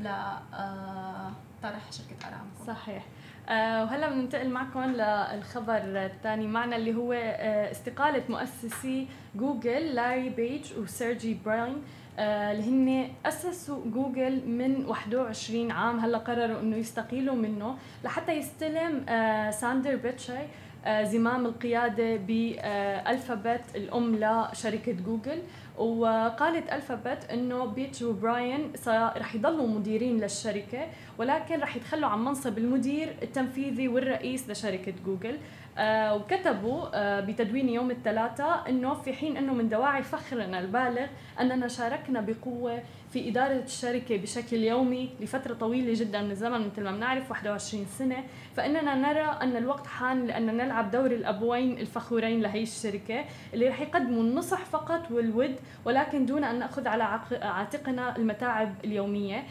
لطرح 0.00 1.92
شركة 1.92 2.28
أرامكو. 2.28 2.64
صحيح. 2.66 3.06
آه 3.48 3.82
وهلا 3.84 4.08
بننتقل 4.10 4.48
معكم 4.50 4.84
للخبر 4.84 5.76
الثاني. 5.84 6.46
معنا 6.46 6.76
اللي 6.76 6.94
هو 6.94 7.12
آه 7.12 7.70
استقالة 7.70 8.22
مؤسسي 8.28 9.08
جوجل 9.34 9.94
لاري 9.94 10.28
بيج 10.28 10.72
وسيرجي 10.78 11.34
براين. 11.44 11.72
آه، 11.72 11.99
اللي 12.18 12.62
هن 12.62 13.08
أسسوا 13.26 13.84
جوجل 13.86 14.48
من 14.48 14.84
21 14.84 15.70
عام. 15.70 15.98
هلا 16.00 16.18
قرروا 16.18 16.60
إنه 16.60 16.76
يستقيلوا 16.76 17.34
منه 17.34 17.76
لحتى 18.04 18.32
يستلم 18.32 19.04
آه، 19.08 19.50
ساندر 19.50 19.96
بيتشاي 19.96 20.46
آه، 20.84 21.02
زمام 21.04 21.46
القيادة 21.46 22.16
بالفابت 22.16 23.64
الأم 23.76 24.16
لشركة 24.16 24.92
جوجل. 24.92 25.42
وقالت 25.78 26.72
ألفابت 26.72 27.30
إنه 27.32 27.64
بيتش 27.64 28.02
وبراين 28.02 28.72
رح 28.88 29.34
يضلوا 29.34 29.66
مديرين 29.66 30.20
للشركة 30.20 30.86
ولكن 31.18 31.60
رح 31.60 31.76
يتخلوا 31.76 32.08
عن 32.08 32.24
منصب 32.24 32.58
المدير 32.58 33.14
التنفيذي 33.22 33.88
والرئيس 33.88 34.50
لشركة 34.50 34.94
جوجل. 35.06 35.38
آه 35.78 36.14
وكتبوا 36.16 36.86
آه 36.94 37.20
بتدوين 37.20 37.68
يوم 37.68 37.90
الثلاثاء 37.90 38.64
إنه 38.68 38.94
في 38.94 39.12
حين 39.12 39.36
إنه 39.36 39.54
من 39.54 39.68
دواعي 39.68 40.02
فخرنا 40.02 40.58
البالغ 40.60 41.06
أننا 41.40 41.68
شاركنا 41.68 42.20
بقوة 42.20 42.82
في 43.12 43.28
إدارة 43.28 43.62
الشركة 43.64 44.16
بشكل 44.16 44.56
يومي 44.56 45.10
لفترة 45.20 45.54
طويلة 45.54 45.92
جدا 46.00 46.22
من 46.22 46.30
الزمن 46.30 46.66
مثل 46.66 46.82
ما 46.84 46.90
بنعرف 46.92 47.30
21 47.30 47.86
سنة. 47.86 48.24
فإننا 48.56 48.94
نرى 48.94 49.38
أن 49.42 49.56
الوقت 49.56 49.86
حان 49.86 50.26
لأن 50.26 50.56
نلعب 50.56 50.90
دور 50.90 51.06
الأبوين 51.06 51.78
الفخورين 51.78 52.40
لهي 52.40 52.62
الشركة 52.62 53.24
اللي 53.54 53.68
رح 53.68 53.80
يقدموا 53.80 54.22
النصح 54.22 54.64
فقط 54.64 55.10
والود 55.10 55.56
ولكن 55.84 56.26
دون 56.26 56.44
أن 56.44 56.58
نأخذ 56.58 56.88
على 56.88 57.20
عاتقنا 57.42 58.16
المتاعب 58.16 58.74
اليومية. 58.84 59.42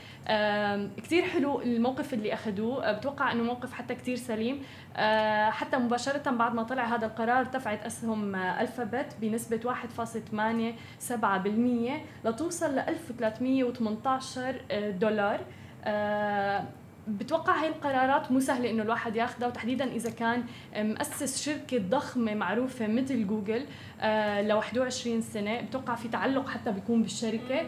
كثير 0.98 1.24
حلو 1.24 1.62
الموقف 1.62 2.14
اللي 2.14 2.34
أخذوه. 2.34 2.92
بتوقع 2.92 3.32
أنه 3.32 3.44
موقف 3.44 3.74
حتى 3.74 3.96
كثير 3.96 4.16
سليم. 4.16 4.62
آه، 4.98 5.50
حتى 5.50 5.78
مباشرة 6.10 6.32
بعد 6.32 6.56
ما 6.56 6.64
طلع 6.64 6.96
هذا 6.96 7.06
القرار 7.06 7.40
ارتفعت 7.40 7.86
أسهم 7.86 8.36
ألفابت 8.36 9.16
بنسبة 9.22 9.60
1.87% 9.64 12.26
لتوصل 12.26 12.76
ل 12.76 12.80
1318 12.80 14.56
دولار. 14.92 15.40
آه، 15.84 16.64
بتوقع 17.08 17.62
هاي 17.62 17.68
القرارات 17.68 18.32
مو 18.32 18.40
سهلة 18.40 18.70
إنه 18.70 18.84
الواحد 18.84 19.16
ياخذها 19.16 19.48
وتحديدا 19.48 19.86
إذا 19.92 20.10
كان 20.10 20.44
مؤسس 20.76 21.44
شركة 21.46 21.78
ضخمة 21.78 22.34
معروفة 22.34 22.88
مثل 22.88 23.28
جوجل 23.28 23.66
آه، 24.02 24.42
ل 24.42 24.54
21 24.54 25.22
سنة. 25.22 25.62
بتوقع 25.62 25.96
في 25.96 26.08
تعلق 26.08 26.50
حتى 26.50 26.72
بيكون 26.72 27.02
بالشركة. 27.02 27.62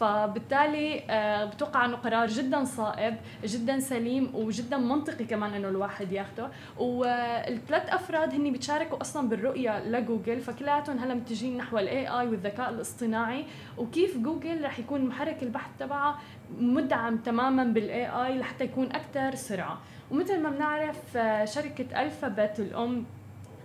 فبالتالي 0.00 1.02
آه 1.10 1.44
بتوقع 1.44 1.84
إنه 1.84 1.96
قرار 1.96 2.26
جدا 2.26 2.64
صائب 2.64 3.16
جدا 3.44 3.78
سليم 3.78 4.30
وجدا 4.34 4.76
منطقي 4.76 5.24
كمان 5.24 5.54
إنه 5.54 5.68
الواحد 5.68 6.12
ياخده. 6.12 6.48
والثلاث 6.78 7.88
أفراد 7.88 8.34
هن 8.34 8.52
بيتشاركوا 8.52 9.00
أصلا 9.00 9.28
بالرؤية 9.28 9.84
لجوجل 9.84 10.40
فكلياتهم 10.40 10.98
هلأ 10.98 11.14
متجهين 11.14 11.56
نحو 11.56 11.78
ال 11.78 12.06
AI 12.08 12.26
والذكاء 12.28 12.70
الاصطناعي. 12.70 13.44
وكيف 13.78 14.18
جوجل 14.18 14.64
رح 14.64 14.78
يكون 14.78 15.04
محرك 15.06 15.42
البحث 15.42 15.70
تبعها 15.78 16.18
مدعم 16.58 17.16
تماما 17.16 17.64
بال 17.64 18.06
AI 18.06 18.38
لحتى 18.38 18.64
يكون 18.64 18.86
أكثر 18.86 19.34
سرعة؟ 19.34 19.78
ومثل 20.10 20.40
ما 20.42 20.50
بنعرف 20.50 21.16
آه، 21.16 21.44
شركة 21.44 22.02
ألفابت 22.02 22.60
الأم 22.60 23.06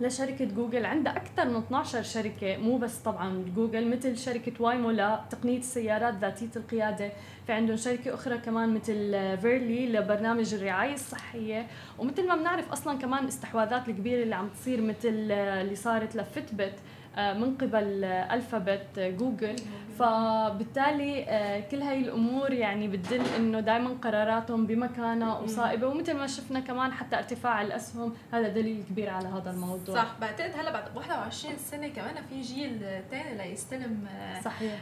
لشركة 0.00 0.44
جوجل 0.44 0.84
عندها 0.86 1.16
أكثر 1.16 1.48
من 1.48 1.56
12 1.56 2.02
شركة 2.02 2.56
مو 2.56 2.78
بس 2.78 2.96
طبعا 2.96 3.44
جوجل 3.56 3.90
مثل 3.90 4.16
شركة 4.16 4.52
وايمو 4.60 4.90
لتقنية 4.90 5.58
السيارات 5.58 6.14
ذاتية 6.14 6.50
القيادة. 6.56 7.12
في 7.46 7.52
عندهم 7.52 7.76
شركة 7.76 8.14
أخرى 8.14 8.38
كمان 8.38 8.74
مثل 8.74 8.94
فيريلي 9.38 9.92
لبرنامج 9.92 10.54
الرعاية 10.54 10.94
الصحية. 10.94 11.66
ومثل 11.98 12.28
ما 12.28 12.36
بنعرف 12.36 12.72
أصلا 12.72 12.98
كمان 12.98 13.26
استحواذات 13.26 13.88
الكبيرة 13.88 14.22
اللي 14.22 14.34
عم 14.34 14.48
تصير 14.48 14.80
مثل 14.80 15.08
اللي 15.32 15.74
صارت 15.74 16.16
لفيتبيت 16.16 16.74
آه، 17.16 17.32
من 17.32 17.54
قبل 17.56 18.04
الفابت 18.04 18.98
جوجل. 18.98 19.56
فبالتالي 20.00 21.24
آه، 21.28 21.60
كل 21.60 21.82
هاي 21.82 22.00
الأمور 22.00 22.52
يعني 22.52 22.88
بتدل 22.88 23.24
إنه 23.36 23.60
دائما 23.60 23.96
قراراتهم 24.02 24.66
بمكانها 24.66 25.38
وصائبة. 25.38 25.86
ومثل 25.86 26.14
ما 26.16 26.26
شفنا 26.26 26.60
كمان 26.60 26.92
حتى 26.92 27.16
ارتفاع 27.16 27.62
الأسهم 27.62 28.14
هذا 28.32 28.48
دليل 28.48 28.84
كبير 28.90 29.10
على 29.10 29.28
هذا 29.28 29.50
الموضوع. 29.50 29.94
صح 29.94 30.14
بعتقد 30.20 30.50
هلأ 30.58 30.72
بعد 30.72 30.96
21 30.96 31.56
سنة 31.58 31.88
كمان 31.88 32.14
في 32.28 32.40
جيل 32.40 33.02
ثاني 33.10 33.38
ليستلم 33.38 34.06
آه، 34.08 34.40
صحيح. 34.40 34.72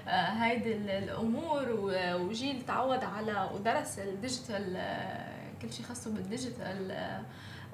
هيدي 0.43 0.77
الأمور 0.99 1.67
وجيل 2.15 2.63
تعود 2.67 3.05
على 3.05 3.51
ودرس 3.55 3.99
ال 3.99 4.08
digital 4.08 4.77
كل 5.63 5.73
شيء 5.73 5.87
خاصه 5.87 6.11
بال 6.11 6.29
digital 6.29 6.93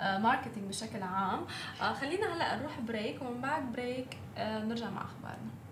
marketing 0.00 0.68
بشكل 0.68 1.02
عام. 1.02 1.40
آه، 1.80 1.92
خلينا 1.92 2.34
هلأ 2.34 2.56
نروح 2.56 2.80
break 2.80 3.22
ومن 3.22 3.40
بعد 3.40 3.72
break 3.72 4.16
آه، 4.38 4.64
نرجع 4.64 4.90
مع 4.90 5.02
أخبارنا. 5.02 5.63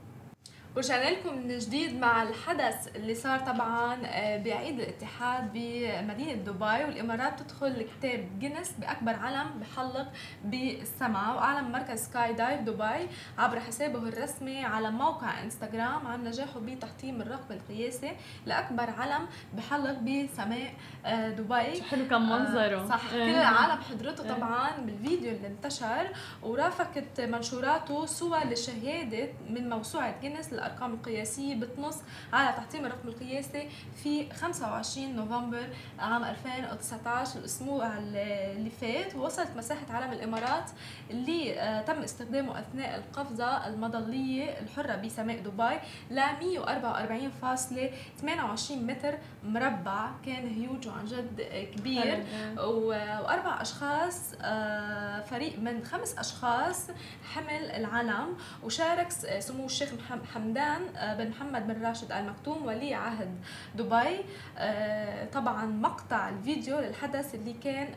ورجعنا 0.77 1.11
لكم 1.11 1.35
من 1.39 1.59
جديد 1.59 2.01
مع 2.01 2.23
الحدث 2.23 2.97
اللي 2.97 3.15
صار 3.15 3.39
طبعا 3.39 3.99
آه، 4.07 4.37
بعيد 4.37 4.81
الاتحاد 4.81 5.53
بمدينة 5.53 6.33
دبي 6.33 6.85
والإمارات 6.85 7.41
تدخل 7.43 7.83
كتاب 7.99 8.39
جينيس 8.39 8.73
بأكبر 8.79 9.13
علم 9.17 9.47
بحلق 9.61 10.09
بالسماء 10.45 11.37
وأعلن 11.37 11.73
مركز 11.73 11.99
سكاي 12.05 12.33
دايف 12.33 12.61
دبي 12.61 13.09
عبر 13.39 13.61
حسابه 13.61 13.99
الرسمي 14.09 14.65
على 14.65 14.91
موقع 14.91 15.43
إنستغرام 15.43 16.07
عن 16.07 16.25
نجاحه 16.25 16.61
بتحطيم 16.61 17.23
الرقم 17.23 17.55
القياسي 17.55 18.13
لأكبر 18.47 18.91
علم 18.99 19.27
بحلق 19.55 19.99
بسماء 19.99 20.73
آه، 21.07 21.29
دبي. 21.29 21.83
حلو 21.83 22.09
كان 22.11 22.23
منظره. 22.23 22.89
صح. 22.89 23.11
كل 23.11 23.17
العالم 23.21 23.83
حضرته 23.83 24.35
طبعا 24.37 24.71
بالفيديو 24.79 25.33
اللي 25.33 25.47
انتشر 25.47 26.09
ورافقت 26.43 27.21
منشوراته 27.21 28.07
صور 28.07 28.39
لشهادة 28.47 29.29
من 29.51 29.69
موسوعة 29.71 30.21
جينيس 30.21 30.53
الأرقام 30.67 30.95
القياسية 30.95 31.55
بتنص 31.55 31.97
على 32.33 32.53
تحطيم 32.57 32.87
الرقم 32.87 33.09
القياسي 33.09 33.69
في 34.03 34.31
25 34.33 35.17
نوفمبر 35.17 35.67
عام 35.99 36.25
2019 36.25 37.39
الأسبوع 37.39 37.99
اللي 37.99 38.71
فات 38.81 39.15
ووصلت 39.15 39.49
مساحة 39.57 39.87
علم 39.91 40.13
الإمارات 40.13 40.71
اللي 41.11 41.61
آه، 41.61 41.83
تم 41.83 42.03
استخدامه 42.03 42.59
أثناء 42.59 42.97
القفزة 42.99 43.67
المظليه 43.67 44.61
الحرة 44.61 44.97
بسماء 44.97 45.39
دبي 45.39 45.79
ل 46.11 46.21
144.28 46.21 48.73
متر 48.73 49.15
مربع 49.45 50.11
كان 50.27 50.49
هيوج 50.49 50.89
وعن 50.89 51.05
جد 51.05 51.43
كبير. 51.77 52.25
واربع 52.59 53.63
أشخاص 53.63 54.21
آه، 54.43 55.21
فريق 55.21 55.59
من 55.59 55.85
خمس 55.85 56.19
أشخاص 56.19 56.87
حمل 57.35 57.71
العلم 57.71 58.37
وشارك 58.63 59.11
سمو 59.39 59.67
الشيخ 59.67 59.89
حمدان 60.35 60.52
آه، 60.59 61.15
بن 61.15 61.31
محمد 61.31 61.67
بن 61.67 61.87
راشد 61.87 62.13
ال 62.13 62.27
مكتوم 62.27 62.67
ولي 62.67 62.95
عهد 62.95 63.31
دبي. 63.75 64.17
آه، 64.59 65.25
طبعا 65.25 65.67
مقطع 65.67 66.29
الفيديو 66.29 66.79
للحدث 66.79 67.35
اللي 67.35 67.53
كان 67.53 67.89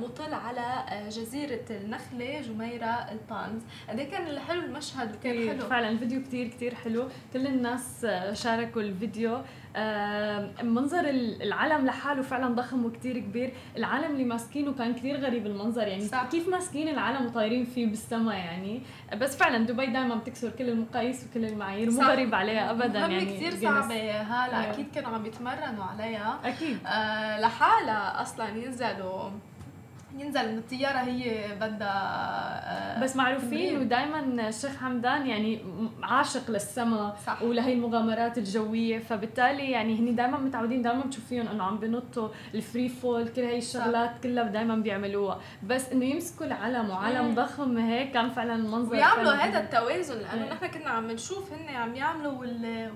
مطل 0.00 0.34
على 0.34 0.84
جزيرة 1.08 1.64
النخلة 1.70 2.40
جميرة 2.40 2.86
البانز 2.86 3.62
قد 3.88 3.98
إيه 3.98 4.10
كان 4.10 4.38
حلو 4.38 4.60
المشهد 4.60 5.16
وكان 5.16 5.48
حلو. 5.48 5.68
فعلا 5.68 5.88
الفيديو 5.88 6.22
كتير 6.22 6.48
كتير 6.48 6.74
حلو. 6.74 7.08
كل 7.32 7.46
الناس 7.46 8.06
شاركوا 8.32 8.82
الفيديو. 8.82 9.40
منظر 10.62 11.00
العلم 11.08 11.86
لحاله 11.86 12.22
فعلا 12.22 12.54
ضخم 12.54 12.84
وكتير 12.84 13.18
كبير. 13.18 13.52
العلم 13.76 14.10
اللي 14.12 14.24
ماسكينه 14.24 14.72
كان 14.72 14.94
كتير 14.94 15.20
غريب 15.20 15.46
المنظر 15.46 15.88
يعني 15.88 16.04
صح. 16.04 16.28
كيف 16.30 16.48
ماسكين 16.48 16.88
العلم 16.88 17.26
وطايرين 17.26 17.64
فيه 17.64 17.86
بالسماء 17.86 18.36
يعني؟ 18.36 18.82
بس 19.16 19.36
فعلا 19.36 19.66
دبي 19.66 19.86
دائما 19.86 20.14
بتكسر 20.14 20.50
كل 20.50 20.68
المقاييس 20.68 21.26
وكل 21.26 21.44
المعايير 21.44 21.90
مو 21.90 22.02
غريب 22.02 22.34
عليها 22.34 22.70
ابدا 22.70 22.98
يعني 22.98 23.24
كثير 23.24 23.54
صعبة 23.54 24.20
هلا 24.20 24.70
أكيد 24.70 24.86
كانوا 24.94 25.10
عم 25.10 25.26
يتمرنوا 25.26 25.84
عليها. 25.84 26.38
أكيد. 26.44 26.78
آه 26.86 27.40
لحالها 27.40 28.22
أصلا 28.22 28.48
ينزلوا 28.48 29.30
ينزل 30.18 30.52
من 30.52 30.58
الطيارة 30.58 30.98
هي 30.98 31.44
بدها 31.60 32.96
آه، 32.96 33.00
بس 33.02 33.16
معروفين 33.16 33.78
ودائما 33.80 34.48
الشيخ 34.48 34.76
حمدان 34.76 35.26
يعني 35.26 35.58
عاشق 36.02 36.50
للسماء 36.50 37.16
ولهي 37.42 37.72
المغامرات 37.72 38.38
الجوية 38.38 38.98
فبالتالي 38.98 39.70
يعني 39.70 39.98
هني 39.98 40.12
دائما 40.12 40.38
متعودين 40.38 40.82
دائما 40.82 41.00
بتشوفيهم 41.02 41.48
إنه 41.48 41.64
عم 41.64 41.78
بنطوا 41.78 42.28
ال 42.54 42.61
free 42.61 42.88
fall 42.88 43.28
كل 43.28 43.42
هي 43.42 43.58
الشغلات 43.58 44.10
كلها 44.22 44.44
دائما 44.44 44.76
بيعملوها. 44.76 45.40
بس 45.62 45.92
إنه 45.92 46.04
يمسكوا 46.04 46.46
العلم 46.46 46.90
وعلم 46.90 47.34
ضخم 47.34 47.78
هيك 47.78 48.10
كان 48.12 48.30
فعلا 48.30 48.54
المنظر 48.54 48.92
ويعملوا 48.92 49.32
هذا 49.32 49.60
التوازن 49.60 50.18
لأنه 50.18 50.52
نحن 50.54 50.66
كنا 50.66 50.90
عم 50.90 51.10
نشوف 51.10 51.52
هن 51.52 51.74
عم 51.76 51.94
يعملوا 51.94 52.32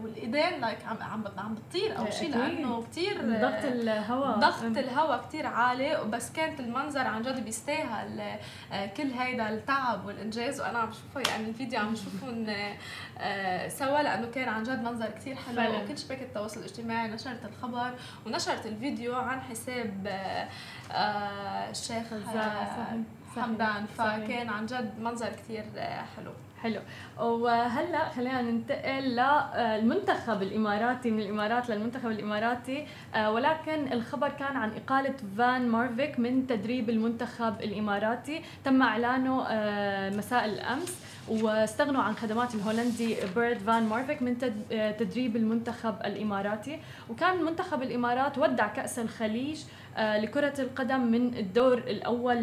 والإيدين 0.03 0.61
لايك 0.61 0.79
عم 0.87 0.97
عم 1.03 1.25
عم 1.39 1.55
بتطير 1.55 1.99
أو 1.99 2.11
شيء 2.11 2.31
لأنه 2.37 2.83
كثير 2.83 3.17
ضغط 3.23 3.65
الهواء. 3.65 4.39
ضغط 4.39 4.65
الهواء 4.79 5.25
كثير 5.29 5.47
عالي 5.47 6.05
بس 6.13 6.33
كانت 6.33 6.61
المنظر 6.61 7.01
عن 7.09 7.23
جد 7.23 7.45
بيستاهل 7.45 8.39
آه، 8.73 8.87
كل 8.87 9.11
هيدا 9.11 9.51
التعب 9.51 10.07
والإنجاز. 10.07 10.61
وأنا 10.61 10.79
عم 10.79 10.93
شوفه 10.93 11.31
يعني 11.31 11.49
الفيديو 11.49 11.81
عم 11.81 11.95
شوفهم 11.97 12.47
آه، 13.19 13.69
سوا 13.69 14.03
لأنه 14.03 14.27
كان 14.31 14.49
عن 14.49 14.63
جد 14.63 14.83
منظر 14.83 15.11
كثير 15.11 15.37
حلو. 15.37 15.57
وكل 15.85 15.99
شبكة 15.99 16.23
التواصل 16.23 16.61
الاجتماعي 16.61 17.09
نشرت 17.09 17.45
الخبر 17.45 17.95
ونشرت 18.27 18.67
الفيديو 18.67 19.15
عن 19.15 19.41
حساب 19.41 20.07
آه، 20.93 21.71
الشيخ 21.71 22.07
حمدان 23.37 23.87
فكان 23.87 24.49
عن 24.49 24.67
جد 24.67 24.99
منظر 25.01 25.29
كثير 25.29 25.65
حلو. 26.17 26.33
حلو. 26.63 26.81
وهلا 27.19 28.09
خلينا 28.09 28.43
ننتقل 28.43 29.03
للمنتخب 29.03 30.43
الإماراتي 30.43 31.11
من 31.11 31.21
الإمارات 31.21 31.71
للمنتخب 31.71 32.11
الإماراتي. 32.11 32.87
آه، 33.15 33.31
ولكن 33.31 33.93
الخبر 33.93 34.29
كان 34.29 34.57
عن 34.57 34.71
إقالة 34.73 35.15
فان 35.39 35.69
مارفيك 35.69 36.19
من 36.19 36.47
تدريب 36.47 36.91
المنتخب 36.91 37.61
الإماراتي. 37.61 38.43
تم 38.65 38.83
إعلانه 38.83 39.45
آه، 39.49 40.11
مساء 40.11 40.45
الأمس. 40.45 40.99
واستغنوا 41.29 42.03
عن 42.03 42.15
خدمات 42.15 42.55
الهولندي 42.55 43.17
بيرد 43.35 43.59
فان 43.59 43.83
مارفيك 43.89 44.23
من 44.23 44.37
آه، 44.73 44.91
تدريب 44.91 45.37
المنتخب 45.37 45.95
الإماراتي. 46.05 46.79
وكان 47.11 47.45
منتخب 47.45 47.83
الإمارات 47.83 48.39
ودع 48.39 48.67
كأس 48.67 48.99
الخليج 48.99 49.61
لكرة 49.99 50.55
القدم 50.61 51.01
من 51.01 51.35
الدور 51.37 51.79
الأول 51.79 52.37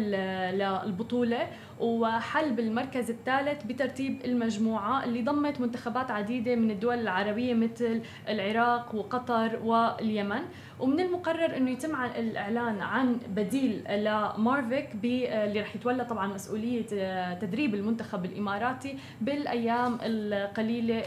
للبطولة 0.58 1.48
وحل 1.80 2.52
بالمركز 2.52 3.10
الثالث 3.10 3.62
بترتيب 3.64 4.24
المجموعة 4.24 5.04
اللي 5.04 5.22
ضمت 5.22 5.60
منتخبات 5.60 6.10
عديدة 6.10 6.54
من 6.54 6.70
الدول 6.70 6.98
العربية 6.98 7.54
مثل 7.54 8.00
العراق 8.28 8.94
وقطر 8.94 9.58
واليمن. 9.64 10.40
ومن 10.80 11.00
المقرر 11.00 11.56
إنه 11.56 11.70
يتم 11.70 11.94
الإعلان 12.04 12.80
عن 12.80 13.16
بديل 13.36 13.82
لمارفيك 13.88 14.88
اللي 15.04 15.60
رح 15.60 15.76
يتولى 15.76 16.04
طبعا 16.04 16.26
مسؤولية 16.26 16.86
تدريب 17.34 17.74
المنتخب 17.74 18.24
الإماراتي 18.24 18.98
بالأيام 19.20 19.98
القليلة 20.02 21.02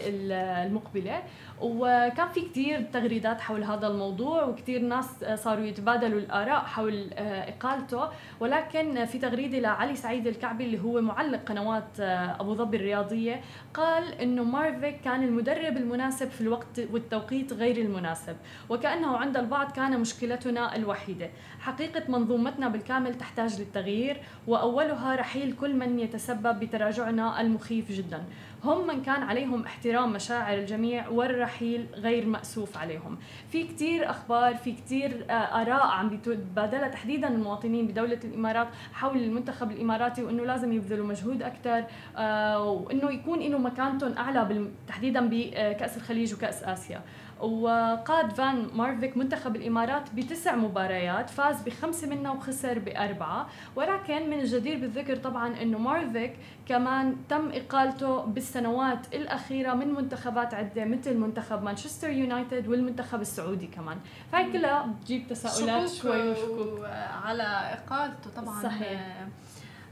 المقبلة. 0.65 1.21
وكان 1.61 2.27
في 2.27 2.41
كثير 2.41 2.81
تغريدات 2.93 3.41
حول 3.41 3.63
هذا 3.63 3.87
الموضوع 3.87 4.43
وكثير 4.43 4.81
ناس 4.81 5.25
صاروا 5.35 5.65
يتبادلوا 5.65 6.19
الآراء 6.19 6.59
حول 6.59 7.09
إقالته. 7.17 8.09
ولكن 8.39 9.05
في 9.05 9.17
تغريدة 9.17 9.59
لعلي 9.59 9.95
سعيد 9.95 10.27
الكعبي 10.27 10.65
اللي 10.65 10.79
هو 10.79 11.01
معلق 11.01 11.43
قنوات 11.43 11.99
أبو 12.39 12.55
ظبي 12.55 12.77
الرياضية 12.77 13.41
قال 13.73 14.13
إنه 14.13 14.43
مارفيك 14.43 15.01
كان 15.01 15.23
المدرب 15.23 15.77
المناسب 15.77 16.29
في 16.29 16.41
الوقت 16.41 16.81
والتوقيت 16.91 17.53
غير 17.53 17.77
المناسب 17.77 18.35
وكأنه 18.69 19.17
عند 19.17 19.37
البعض 19.37 19.71
كان 19.71 19.99
مشكلتنا 19.99 20.75
الوحيدة. 20.75 21.29
حقيقة 21.59 22.03
منظومتنا 22.11 22.67
بالكامل 22.67 23.17
تحتاج 23.17 23.59
للتغيير 23.59 24.21
وأولها 24.47 25.15
رحيل 25.15 25.55
كل 25.55 25.75
من 25.75 25.99
يتسبب 25.99 26.59
بتراجعنا 26.59 27.41
المخيف 27.41 27.91
جدا. 27.91 28.23
هم 28.63 28.87
من 28.87 29.01
كان 29.01 29.23
عليهم 29.23 29.63
احترام 29.65 30.13
مشاعر 30.13 30.57
الجميع 30.57 31.07
والرحيل 31.09 31.85
غير 31.93 32.25
مأسوف 32.25 32.77
عليهم. 32.77 33.17
في 33.51 33.63
كتير 33.63 34.09
أخبار 34.09 34.55
في 34.55 34.71
كتير 34.71 35.25
آه، 35.29 35.33
آراء 35.33 35.87
عم 35.87 36.09
بيتبادلها 36.09 36.87
تحديدا 36.87 37.27
المواطنين 37.27 37.87
بدولة 37.87 38.19
الإمارات 38.23 38.67
حول 38.93 39.17
المنتخب 39.17 39.71
الإماراتي 39.71 40.23
وأنه 40.23 40.45
لازم 40.45 40.73
يبذلوا 40.73 41.07
مجهود 41.07 41.43
أكثر 41.43 41.83
آه، 42.17 42.63
وأنه 42.63 43.11
يكون 43.11 43.39
له 43.39 43.57
مكانتهم 43.57 44.17
أعلى 44.17 44.67
تحديدا 44.87 45.29
بكأس 45.29 45.97
الخليج 45.97 46.33
وكأس 46.33 46.63
آسيا. 46.63 47.01
وقاد 47.39 48.31
فان 48.31 48.69
مارفيك 48.73 49.17
منتخب 49.17 49.55
الإمارات 49.55 50.13
بتسع 50.13 50.55
مباريات 50.55 51.29
فاز 51.29 51.61
بخمسة 51.61 52.07
منها 52.07 52.31
وخسر 52.31 52.79
بأربعة. 52.79 53.47
ولكن 53.75 54.29
من 54.29 54.39
الجدير 54.39 54.79
بالذكر 54.79 55.15
طبعا 55.15 55.61
إنه 55.61 55.77
مارفيك 55.77 56.33
كمان 56.67 57.15
تم 57.29 57.51
إقالته 57.53 58.21
بالسنوات 58.21 59.13
الأخيرة 59.13 59.73
من 59.73 59.93
منتخبات 59.93 60.53
عدة 60.53 60.85
مثل 60.85 61.17
منتخب 61.17 61.63
مانشستر 61.63 62.09
يونايتد 62.09 62.67
والمنتخب 62.67 63.21
السعودي 63.21 63.67
كمان. 63.67 63.97
فهي 64.31 64.51
كلها 64.51 64.85
بتجيب 64.85 65.27
تساؤلات 65.27 65.89
شوي 65.89 66.29
وشكوك. 66.29 66.85
على 67.25 67.43
إقالته 67.43 68.29
طبعا. 68.35 68.63
صحيح. 68.63 69.27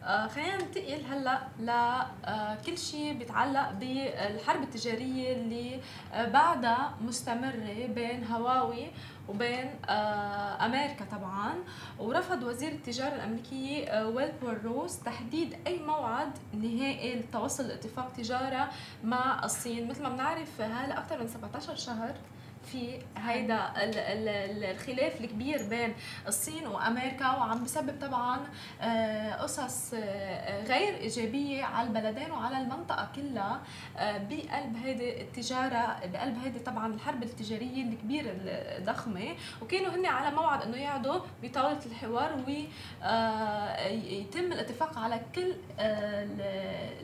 آه 0.07 0.27
خلينا 0.27 0.57
ننتقل 0.57 1.05
هلا 1.11 1.39
لكل 1.59 2.71
آه 2.71 2.75
شيء 2.75 3.13
بيتعلق 3.13 3.71
بالحرب 3.71 4.63
التجارية 4.63 5.33
اللي 5.35 5.81
آه 6.13 6.25
بعدها 6.29 6.93
مستمرة 7.01 7.85
بين 7.95 8.23
هواوي 8.25 8.87
وبين 9.29 9.71
أمريكا 9.89 11.05
طبعا. 11.05 11.53
ورفض 11.99 12.43
وزير 12.43 12.71
التجارة 12.71 13.15
الأمريكية 13.15 13.85
آه 13.87 14.07
ويلبور 14.07 14.57
روس 14.63 14.99
تحديد 14.99 15.55
أي 15.67 15.79
موعد 15.79 16.31
نهائي 16.53 17.15
لتوصل 17.19 17.67
لاتفاق 17.67 18.11
تجارة 18.13 18.69
مع 19.03 19.43
الصين. 19.43 19.87
مثل 19.87 20.03
ما 20.03 20.09
بنعرف 20.09 20.61
هلا 20.61 20.99
أكثر 20.99 21.19
من 21.19 21.27
17 21.27 21.75
شهر 21.75 22.15
في 22.71 22.99
هيدا 23.17 23.59
الخلاف 23.77 25.21
الكبير 25.21 25.63
بين 25.69 25.93
الصين 26.27 26.67
وأمريكا 26.67 27.29
وعم 27.29 27.63
بسبب 27.63 27.95
طبعا 28.01 28.39
آه، 28.81 29.33
قصص 29.33 29.93
آه، 29.93 30.63
غير 30.63 30.95
إيجابية 30.97 31.63
على 31.63 31.87
البلدين 31.87 32.31
وعلى 32.31 32.57
المنطقة 32.57 33.07
كلها 33.15 33.61
آه، 33.97 34.17
بقلب 34.17 34.75
هيدي 34.83 35.21
التجارة 35.21 35.99
بقلب 36.13 36.37
هيدي 36.43 36.59
طبعا 36.59 36.93
الحرب 36.93 37.23
التجارية 37.23 37.83
الكبيرة 37.83 38.31
الضخمة. 38.43 39.35
وكانوا 39.61 39.95
هن 39.95 40.05
على 40.05 40.35
موعد 40.35 40.61
إنه 40.61 40.77
يقعدوا 40.77 41.19
بطاولة 41.43 41.79
الحوار 41.85 42.31
ويتم 42.47 44.51
الاتفاق 44.51 44.99
على 44.99 45.21
كل 45.35 45.53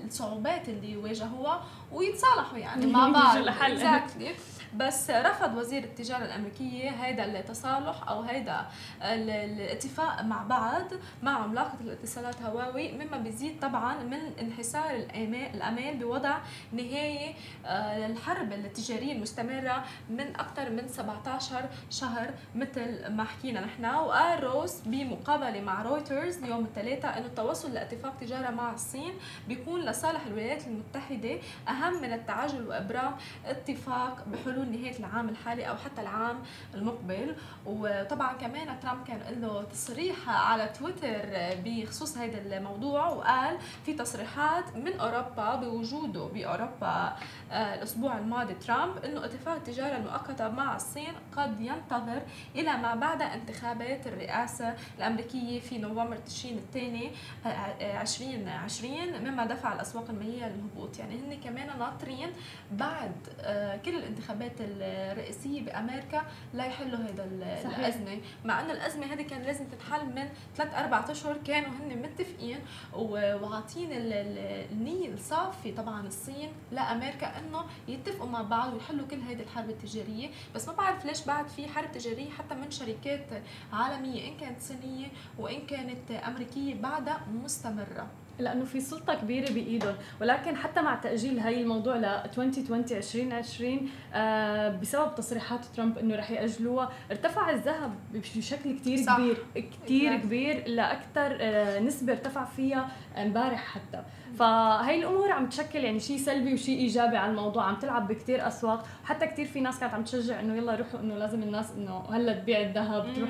الصعوبات 0.05 0.69
اللي 0.69 0.97
واجهوها 0.97 1.65
ويتصالحوا 1.91 2.57
يعني 2.57 2.85
مع 2.85 3.09
بعض. 3.19 3.47
exactly. 3.47 4.62
بس 4.75 5.09
رفض 5.09 5.57
وزير 5.57 5.83
التجارة 5.83 6.25
الأمريكية 6.25 6.89
هذا 6.89 7.25
التصالح 7.25 8.09
أو 8.09 8.21
هذا 8.21 8.65
الاتفاق 9.01 10.21
مع 10.21 10.43
بعض 10.43 10.83
مع 11.23 11.43
عملاقة 11.43 11.77
الاتصالات 11.81 12.41
هواوي 12.41 12.91
مما 12.91 13.17
بيزيد 13.17 13.59
طبعا 13.59 14.03
من 14.03 14.19
انحسار 14.41 14.95
الأمال 14.95 15.97
بوضع 15.97 16.37
نهاية 16.71 17.33
آه، 17.65 18.07
للحرب 18.07 18.53
التجارية 18.53 19.13
المستمرة 19.13 19.83
من 20.09 20.35
أكثر 20.35 20.69
من 20.69 20.87
17 20.87 21.69
شهر 21.89 22.29
مثل 22.55 23.07
ما 23.11 23.23
حكينا 23.23 23.61
نحن. 23.61 23.85
وقال 23.85 24.43
روس 24.43 24.81
بمقابلة 24.85 25.61
مع 25.61 25.81
رويترز 25.81 26.43
يوم 26.43 26.65
الثلاثاء 26.65 27.17
إنه 27.17 27.25
التوصل 27.25 27.73
لاتفاق 27.73 28.17
تجارة 28.21 28.51
مع 28.51 28.73
الصين 28.73 29.13
بيكون 29.47 29.81
لصالح 29.81 30.25
الولايات 30.25 30.67
المتحدة 30.67 31.37
أهم 31.67 32.01
من 32.01 32.13
التعجل 32.13 32.67
وإبرام 32.67 33.13
اتفاق 33.45 34.25
بحلول 34.27 34.62
نهاية 34.71 34.99
العام 34.99 35.29
الحالي 35.29 35.69
أو 35.69 35.75
حتى 35.77 36.01
العام 36.01 36.37
المقبل. 36.73 37.35
وطبعا 37.65 38.33
كمان 38.33 38.79
ترامب 38.79 39.07
كان 39.07 39.41
له 39.41 39.63
تصريح 39.63 40.29
على 40.29 40.67
تويتر 40.79 41.21
بخصوص 41.65 42.17
هذا 42.17 42.57
الموضوع 42.57 43.07
وقال 43.09 43.57
في 43.85 43.93
تصريحات 43.93 44.75
من 44.75 44.99
أوروبا 44.99 45.55
بوجوده 45.55 46.25
بأوروبا 46.25 47.13
آه، 47.51 47.75
الأسبوع 47.75 48.17
الماضي 48.17 48.53
ترامب 48.53 48.97
إنه 49.05 49.25
اتفاق 49.25 49.55
التجارة 49.55 49.97
المؤقتة 49.97 50.49
مع 50.49 50.75
الصين 50.75 51.13
قد 51.37 51.61
ينتظر 51.61 52.21
إلى 52.55 52.77
ما 52.77 52.95
بعد 52.95 53.21
انتخابات 53.21 54.07
الرئاسة 54.07 54.75
الأمريكية 54.97 55.59
في 55.59 55.77
نوفمبر 55.77 56.17
تشرين 56.17 56.57
الثاني 56.57 57.11
2020 57.45 59.13
آه، 59.13 59.19
مما 59.19 59.45
دفع 59.45 59.73
الأسواق 59.73 60.09
المالية 60.09 60.47
للهبوط. 60.47 60.99
يعني 60.99 61.15
هن 61.15 61.39
كمان 61.43 61.79
ناطرين 61.79 62.29
بعد 62.71 63.11
آه، 63.41 63.77
كل 63.77 63.95
الانتخابات 63.95 64.52
الرئاسيه 64.59 65.61
بأمريكا 65.61 66.21
لا 66.53 66.65
يحلوا 66.65 66.99
هذا 66.99 67.23
الأزمة. 67.65 68.21
مع 68.45 68.61
إنه 68.61 68.71
الأزمة 68.71 69.05
هذه 69.05 69.21
كان 69.21 69.41
لازم 69.41 69.65
تتحل 69.65 70.05
من 70.05 70.29
ثلاث 70.55 70.73
أربع 70.73 71.05
أشهر 71.09 71.37
كانوا 71.37 71.69
هن 71.69 72.01
متفقين 72.01 72.59
وعاطين 72.93 73.89
النية 73.91 75.13
الصافي 75.13 75.71
طبعا 75.71 76.07
الصين 76.07 76.49
لأمريكا 76.71 77.39
إنه 77.39 77.63
يتفقوا 77.87 78.29
مع 78.29 78.41
بعض 78.41 78.73
ويحلوا 78.73 79.07
كل 79.07 79.19
هذه 79.19 79.41
الحرب 79.41 79.69
التجارية. 79.69 80.29
بس 80.55 80.67
ما 80.67 80.73
بعرف 80.73 81.05
ليش 81.05 81.25
بعد 81.25 81.47
في 81.47 81.67
حرب 81.67 81.91
تجارية 81.91 82.29
حتى 82.29 82.55
من 82.55 82.71
شركات 82.71 83.25
عالمية 83.73 84.27
إن 84.27 84.37
كانت 84.37 84.61
صينية 84.61 85.07
وإن 85.39 85.65
كانت 85.65 86.11
أمريكية 86.11 86.81
بعدها 86.81 87.21
مستمرة. 87.43 88.07
لأنه 88.39 88.65
في 88.65 88.79
سلطة 88.81 89.13
كبيرة 89.13 89.53
بإيدهم. 89.53 89.95
ولكن 90.21 90.55
حتى 90.55 90.81
مع 90.81 90.95
تأجيل 90.95 91.39
هاي 91.39 91.61
الموضوع 91.61 91.95
ل 91.95 92.05
2020 92.05 92.83
2020 92.91 93.89
آه 94.13 94.69
بسبب 94.69 95.15
تصريحات 95.15 95.65
ترامب 95.65 95.97
إنه 95.97 96.15
رح 96.15 96.31
يأجلوها 96.31 96.89
ارتفع 97.11 97.49
الذهب 97.49 97.91
بشكل 98.13 98.79
كثير 98.79 99.05
كبير 99.15 99.37
كثير 99.83 100.17
كبير 100.17 100.67
لاكثر 100.67 101.37
آه 101.41 101.79
نسبة 101.79 102.13
ارتفع 102.13 102.45
فيها 102.45 102.87
امبارح 103.17 103.65
حتى. 103.65 104.03
فهي 104.39 104.99
الأمور 104.99 105.31
عم 105.31 105.49
تشكل 105.49 105.79
يعني 105.79 105.99
شيء 105.99 106.17
سلبي 106.17 106.53
وشيء 106.53 106.77
إيجابي 106.77 107.17
على 107.17 107.31
الموضوع 107.31 107.63
عم 107.63 107.75
تلعب 107.75 108.07
بكثير 108.07 108.47
أسواق. 108.47 108.85
حتى 109.05 109.27
كثير 109.27 109.45
في 109.45 109.59
ناس 109.61 109.79
كانت 109.79 109.93
عم 109.93 110.03
تشجع 110.03 110.39
إنه 110.39 110.55
يلا 110.55 110.75
روحوا 110.75 110.99
إنه 110.99 111.15
لازم 111.15 111.43
الناس 111.43 111.71
إنه 111.71 112.03
هلأ 112.11 112.33
تبيع 112.33 112.61
الذهب 112.61 113.13
تروح 113.15 113.29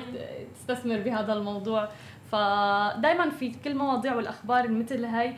تستثمر 0.54 0.98
بهذا 0.98 1.32
الموضوع. 1.32 1.88
فدائما 2.32 3.30
في 3.30 3.52
كل 3.64 3.74
مواضيع 3.74 4.14
والأخبار 4.14 4.68
مثل 4.68 5.04
هاي 5.04 5.36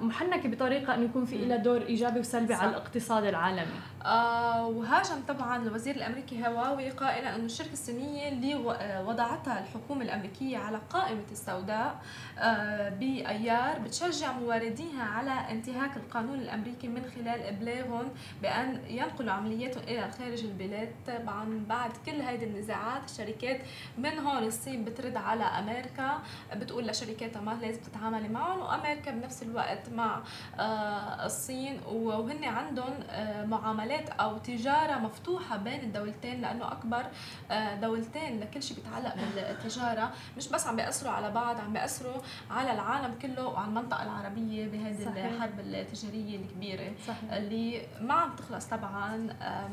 محنكة 0.00 0.48
بطريقة 0.48 0.94
انه 0.94 1.04
يكون 1.04 1.24
في 1.24 1.36
لها 1.38 1.56
دور 1.56 1.82
إيجابي 1.82 2.20
وسلبي 2.20 2.54
صح. 2.54 2.60
على 2.60 2.70
الاقتصاد 2.70 3.24
العالمي. 3.24 3.72
آه 4.04 4.66
وهاجم 4.66 5.22
طبعا 5.28 5.62
الوزير 5.62 5.96
الأمريكي 5.96 6.46
هواوي 6.46 6.90
قائلا 6.90 7.36
انه 7.36 7.44
الشركة 7.44 7.72
الصينية 7.72 8.28
اللي 8.28 8.54
آه، 8.54 9.08
وضعتها 9.08 9.60
الحكومة 9.60 10.02
الأمريكية 10.02 10.58
على 10.58 10.80
قائمة 10.90 11.22
السوداء 11.32 11.96
آه 12.38 12.88
بأيار 12.88 13.78
بتشجع 13.78 14.32
مورديها 14.32 15.02
على 15.02 15.50
انتهاك 15.50 15.96
القانون 15.96 16.38
الأمريكي 16.38 16.88
من 16.88 17.02
خلال 17.14 17.42
ابلاغهم 17.42 18.08
بأن 18.42 18.80
ينقلوا 18.88 19.32
عملياتهم 19.32 19.82
إلى 19.82 20.10
خارج 20.18 20.44
البلاد. 20.44 20.88
طبعا 21.06 21.64
بعد 21.68 21.90
كل 22.06 22.22
هذه 22.22 22.44
النزاعات 22.44 23.04
الشركات 23.10 23.60
من 23.98 24.18
هون 24.18 24.42
الصين 24.42 24.84
بترد 24.84 25.16
على 25.16 25.44
أمريكا 25.44 26.18
بتقول 26.56 26.86
لشركاتها 26.86 27.40
ما 27.42 27.58
لازم 27.62 27.80
تتعاملي 27.80 28.28
معهم 28.28 28.60
وأمريكا 28.60 29.10
بنفس 29.10 29.33
الوقت 29.42 29.88
مع 29.88 30.20
آه 30.58 31.26
الصين 31.26 31.80
وهن 31.92 32.44
عندهم 32.44 32.94
آه 33.10 33.44
معاملات 33.44 34.08
أو 34.10 34.38
تجارة 34.38 34.98
مفتوحة 34.98 35.56
بين 35.56 35.80
الدولتين 35.80 36.40
لأنه 36.40 36.72
أكبر 36.72 37.04
آه، 37.50 37.74
دولتين 37.74 38.40
لكل 38.40 38.62
شيء 38.62 38.76
بيتعلق 38.76 39.14
بالتجارة. 39.34 40.12
مش 40.36 40.48
بس 40.48 40.66
عم 40.66 40.76
بيأثروا 40.76 41.12
على 41.12 41.30
بعض 41.30 41.60
عم 41.60 41.72
بيأثروا 41.72 42.14
على 42.50 42.72
العالم 42.72 43.14
كله 43.22 43.46
وعلى 43.46 43.68
المنطقة 43.68 44.02
العربية 44.02 44.66
بهذه 44.68 45.02
الحرب 45.34 45.60
التجارية 45.60 46.36
الكبيرة. 46.36 46.92
صحيح. 47.06 47.32
اللي 47.32 47.82
ما 48.00 48.14
عم 48.14 48.36
تخلص 48.36 48.66
طبعا 48.66 49.28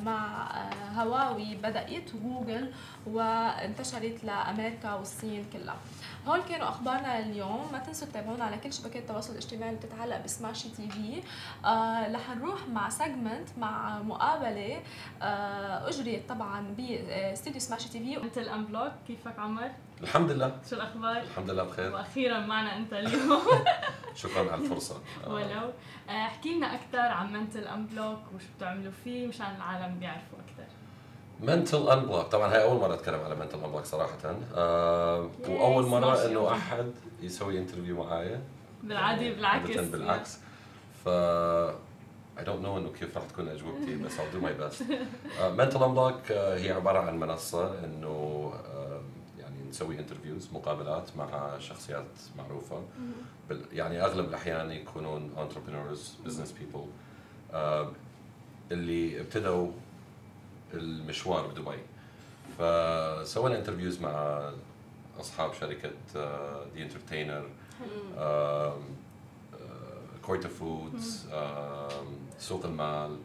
مع 0.05 0.47
هواوي 0.95 1.55
بدأت 1.55 2.09
جوجل 2.23 2.71
وانتشرت 3.07 4.23
لأمريكا 4.23 4.93
والصين 4.93 5.45
كلها. 5.53 5.75
هول 6.27 6.41
كانوا 6.41 6.69
أخبارنا 6.69 7.19
اليوم. 7.19 7.69
ما 7.71 7.79
تنسوا 7.79 8.07
تتابعونا 8.07 8.45
على 8.45 8.57
كل 8.57 8.73
شبكات 8.73 9.01
التواصل 9.01 9.31
الاجتماعي 9.31 9.69
اللي 9.69 9.81
بتتعلق 9.81 10.23
بسماشي 10.23 10.69
تي 10.69 10.89
في. 10.89 11.23
آه 11.67 12.11
رح 12.13 12.29
نروح 12.29 12.67
مع 12.67 12.89
segment 12.89 13.49
مع 13.57 13.99
مقابلة 14.01 14.81
آه 15.21 15.89
أجريت 15.89 16.29
طبعا 16.29 16.75
باستديو 16.77 17.59
سماشي 17.59 17.89
تي 17.89 17.99
في. 17.99 18.23
منتل 18.23 18.37
انبلوك 18.37 18.91
كيفك 19.07 19.39
عمر؟ 19.39 19.71
الحمد 20.01 20.31
لله. 20.31 20.57
شو 20.69 20.75
الأخبار؟ 20.75 21.17
الحمد 21.17 21.49
لله 21.49 21.63
بخير. 21.63 21.93
وأخيرا 21.93 22.39
معنا 22.39 22.77
أنت 22.77 22.93
اليوم. 22.93 23.41
شكرا 24.15 24.51
على 24.51 24.61
الفرصة. 24.61 24.95
ولو. 25.27 25.71
آه، 26.09 26.25
احكي 26.25 26.53
لنا 26.53 26.75
أكثر 26.75 26.99
عن 26.99 27.33
منتل 27.33 27.67
انبلوك 27.67 28.19
وشو 28.35 28.45
بتعملوا 28.57 28.91
فيه 29.03 29.27
مشان 29.27 29.55
العالم 29.55 29.99
بيعرفوا 29.99 30.37
أكثر 30.39 30.63
منتل 31.41 31.89
انبلوك 31.89 32.25
طبعا 32.25 32.53
هاي 32.53 32.63
أول 32.63 32.81
مرة 32.81 32.93
أتكلم 32.93 33.19
على 33.19 33.35
منتل 33.35 33.59
انبلوك 33.63 33.85
صراحة. 33.85 34.35
آه 34.55 35.29
وأول 35.47 35.85
مرة 35.85 36.25
إنه 36.25 36.51
أحد 36.51 36.91
يسوي 37.21 37.57
interview 37.57 38.03
معايا. 38.03 38.41
بالعادي 38.83 39.33
بالعكس. 39.33 39.77
بالعكس. 39.77 40.37
ف 41.05 41.09
I 42.37 42.43
don't 42.43 42.63
know 42.63 42.77
إنه 42.77 42.91
كيف 42.99 43.17
راح 43.17 43.25
تكون 43.25 43.47
أجوبتي 43.47 43.95
بس 43.95 44.11
I'll 44.17 44.35
do 44.35 44.45
my 44.45 44.61
best. 44.61 44.83
منتل 45.41 45.83
انبلوك 45.83 46.21
uh, 46.27 46.31
هي 46.31 46.71
عبارة 46.71 46.99
عن 46.99 47.19
منصة 47.19 47.85
إنه 47.85 48.51
uh, 48.53 49.39
يعني 49.41 49.69
نسوي 49.69 49.99
interviews 49.99 50.49
مقابلات 50.53 51.09
مع 51.17 51.57
شخصيات 51.59 52.05
معروفة. 52.37 52.83
يعني 53.73 54.05
أغلب 54.05 54.29
الأحيان 54.29 54.71
يكونون 54.71 55.31
entrepreneurs 55.37 56.27
business 56.27 56.49
people. 56.49 56.85
uh, 57.53 57.57
اللي 58.71 59.21
ابتدوا 59.21 59.71
المشوار 60.73 61.47
بدبي. 61.47 61.77
فسوينا 62.57 63.57
interviews 63.57 64.01
مع 64.01 64.49
أصحاب 65.19 65.53
شركة 65.53 65.91
ذي 66.73 66.83
انترتينر 66.83 67.49
كويتا 70.25 70.49
فودز 70.49 71.27
سوق 72.39 72.65
المال 72.65 73.17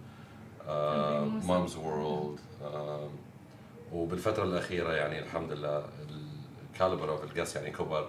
مامز 1.47 1.77
وورلد 1.77 2.41
وبالفترة 3.93 4.45
الأخيرة 4.45 4.93
يعني 4.93 5.19
الحمد 5.19 5.53
لله 5.53 5.85
ال 6.73 6.77
caliber 6.77 7.11
of 7.11 7.25
ال 7.25 7.29
guests 7.29 7.57
يعني 7.57 7.71
كبر. 7.71 8.09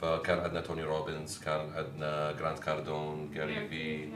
فكان 0.00 0.38
عندنا 0.38 0.60
توني 0.60 0.82
روبنز 0.82 1.38
كان 1.38 1.60
عندنا 1.60 2.32
جراند 2.32 2.58
كاردون 2.58 3.30
جاري 3.34 3.68
في 3.68 4.08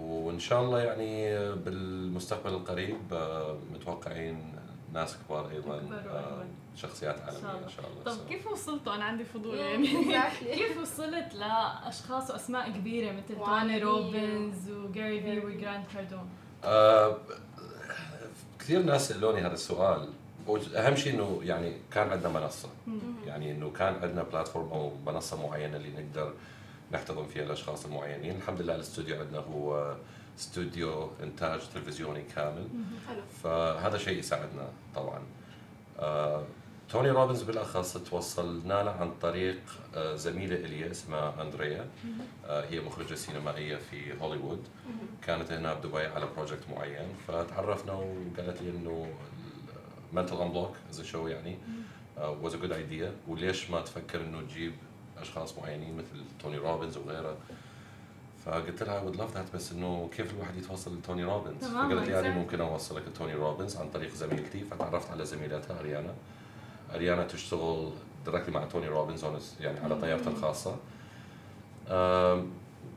وإن 0.00 0.38
شاء 0.38 0.62
الله 0.62 0.80
يعني 0.80 1.34
بالمستقبل 1.54 2.50
القريب 2.50 2.98
آه، 3.12 3.58
متوقعين 3.74 4.54
ناس 4.92 5.16
كبار 5.16 5.50
أيضا 5.50 5.76
آه، 6.08 6.44
شخصيات 6.76 7.20
عالمية 7.20 7.64
إن 7.64 7.68
شاء 7.68 7.84
الله. 7.90 8.16
طب 8.16 8.28
كيف 8.28 8.46
وصلتوا؟ 8.46 8.94
أنا 8.94 9.04
عندي 9.04 9.24
فضول 9.24 9.58
يعني. 9.58 9.88
كيف 10.54 10.78
وصلت 10.80 11.34
لأشخاص 11.34 12.30
وأسماء 12.30 12.70
كبيرة 12.70 13.12
مثل 13.12 13.44
توني 13.44 13.78
روبنز 13.78 14.70
وجاري 14.70 15.20
في 15.20 15.46
وجراند 15.46 15.84
كاردون؟ 15.94 16.28
آه 16.64 17.16
كثير 18.58 18.82
ناس 18.82 19.08
سألوني 19.08 19.40
هذا 19.40 19.54
السؤال. 19.54 20.08
أهم 20.76 20.96
شيء 20.96 21.14
إنه 21.14 21.40
يعني 21.42 21.76
كان 21.92 22.10
عندنا 22.10 22.28
منصة. 22.40 22.68
يعني 23.26 23.52
إنه 23.52 23.70
كان 23.70 23.94
عندنا 24.02 24.22
platform 24.22 24.68
أو 24.68 24.92
منصة 25.06 25.46
معينة 25.48 25.76
اللي 25.76 25.90
نقدر 25.90 26.32
نحتضن 26.92 27.26
فيها 27.26 27.42
الاشخاص 27.44 27.84
المعينين 27.84 28.36
الحمد 28.36 28.62
لله 28.62 28.74
الاستوديو 28.74 29.20
عندنا 29.20 29.38
هو 29.38 29.96
استوديو 30.38 31.10
إنتاج 31.22 31.60
تلفزيوني 31.74 32.22
كامل. 32.22 32.68
فهذا 33.42 33.98
شيء 33.98 34.18
يساعدنا 34.18 34.68
طبعا. 34.94 35.22
آه، 35.98 36.44
توني 36.88 37.10
روبنز 37.10 37.42
بالأخص 37.42 37.96
توصلنا 37.96 38.82
له 38.82 38.90
عن 38.90 39.10
طريق 39.22 39.60
آه، 39.94 40.16
زميلة 40.16 40.56
الي 40.56 40.90
اسمها 40.90 41.42
أندريا. 41.42 41.86
آه، 42.46 42.64
هي 42.64 42.80
مخرجة 42.80 43.14
سينمائية 43.14 43.76
في 43.76 44.20
هوليوود. 44.20 44.68
كانت 45.22 45.52
هنا 45.52 45.74
بدبي 45.74 46.06
على 46.06 46.26
project 46.36 46.62
معين. 46.70 47.08
فتعرفنا 47.28 47.92
وقالت 47.92 48.62
لي 48.62 48.70
إنه 48.70 49.08
منتل 50.12 50.40
انبلوك 50.40 50.76
as 50.90 51.02
a 51.02 51.07
show 51.07 51.28
يعني 51.28 51.58
was 52.18 52.54
a 52.54 52.58
good 52.58 52.72
idea 52.72 53.12
وليش 53.28 53.70
ما 53.70 53.80
تفكر 53.80 54.20
إنه 54.20 54.40
تجيب 54.42 54.72
أشخاص 55.22 55.58
معينين 55.58 55.96
مثل 55.96 56.24
توني 56.42 56.56
روبنز 56.56 56.96
وغيره. 56.96 57.36
فقلت 58.44 58.82
لها 58.82 59.04
would 59.04 59.16
love 59.16 59.36
that 59.36 59.54
بس 59.54 59.72
إنه 59.72 60.10
كيف 60.16 60.34
الواحد 60.34 60.56
يتوصل 60.56 60.98
لتوني 60.98 61.24
روبنز؟ 61.24 61.64
فقالت 61.64 62.08
لي 62.08 62.12
يعني 62.12 62.34
exactly. 62.34 62.38
ممكن 62.38 62.60
أوصلك 62.60 63.02
لتوني 63.08 63.34
روبنز 63.34 63.76
عن 63.76 63.90
طريق 63.90 64.14
زميلتي. 64.14 64.64
فتعرفت 64.64 65.10
على 65.10 65.24
زميلتها 65.24 65.80
أريانا. 65.80 66.14
أريانا 66.94 67.24
تشتغل 67.24 67.90
directly 68.26 68.54
مع 68.54 68.64
توني 68.64 68.88
روبنز 68.88 69.24
يعني 69.60 69.80
على 69.80 70.00
طيارته 70.00 70.28
الخاصة. 70.28 70.76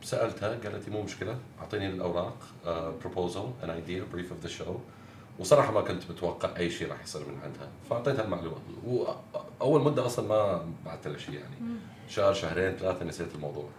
سألتها 0.04 0.50
قالت 0.50 0.90
لي 0.90 0.95
مو 0.95 1.02
مشكلة 1.02 1.38
أعطيني 1.62 1.88
الأوراق 1.90 2.38
proposal 3.02 3.52
and 3.64 3.70
idea 3.70 4.03
brief 4.14 4.32
of 4.32 4.41
the 4.41 4.48
show 4.48 4.76
وصراحة 5.39 5.72
ما 5.72 5.81
كنت 5.81 6.03
متوقع 6.11 6.57
أي 6.57 6.69
شيء 6.69 6.89
راح 6.89 7.03
يصير 7.03 7.22
من 7.22 7.39
عندها. 7.43 7.69
فأعطيتها 7.89 8.26
المعلومه 8.26 8.57
واول 8.85 9.81
مدة 9.81 10.05
أصلا 10.05 10.27
ما 10.27 10.65
بعثت 10.85 11.07
لها 11.07 11.18
شيء 11.18 11.34
يعني. 11.35 11.55
شهر 12.10 12.34
شهرين 12.34 12.76
ثلاثة 12.76 13.05
نسيت 13.05 13.35
الموضوع. 13.35 13.69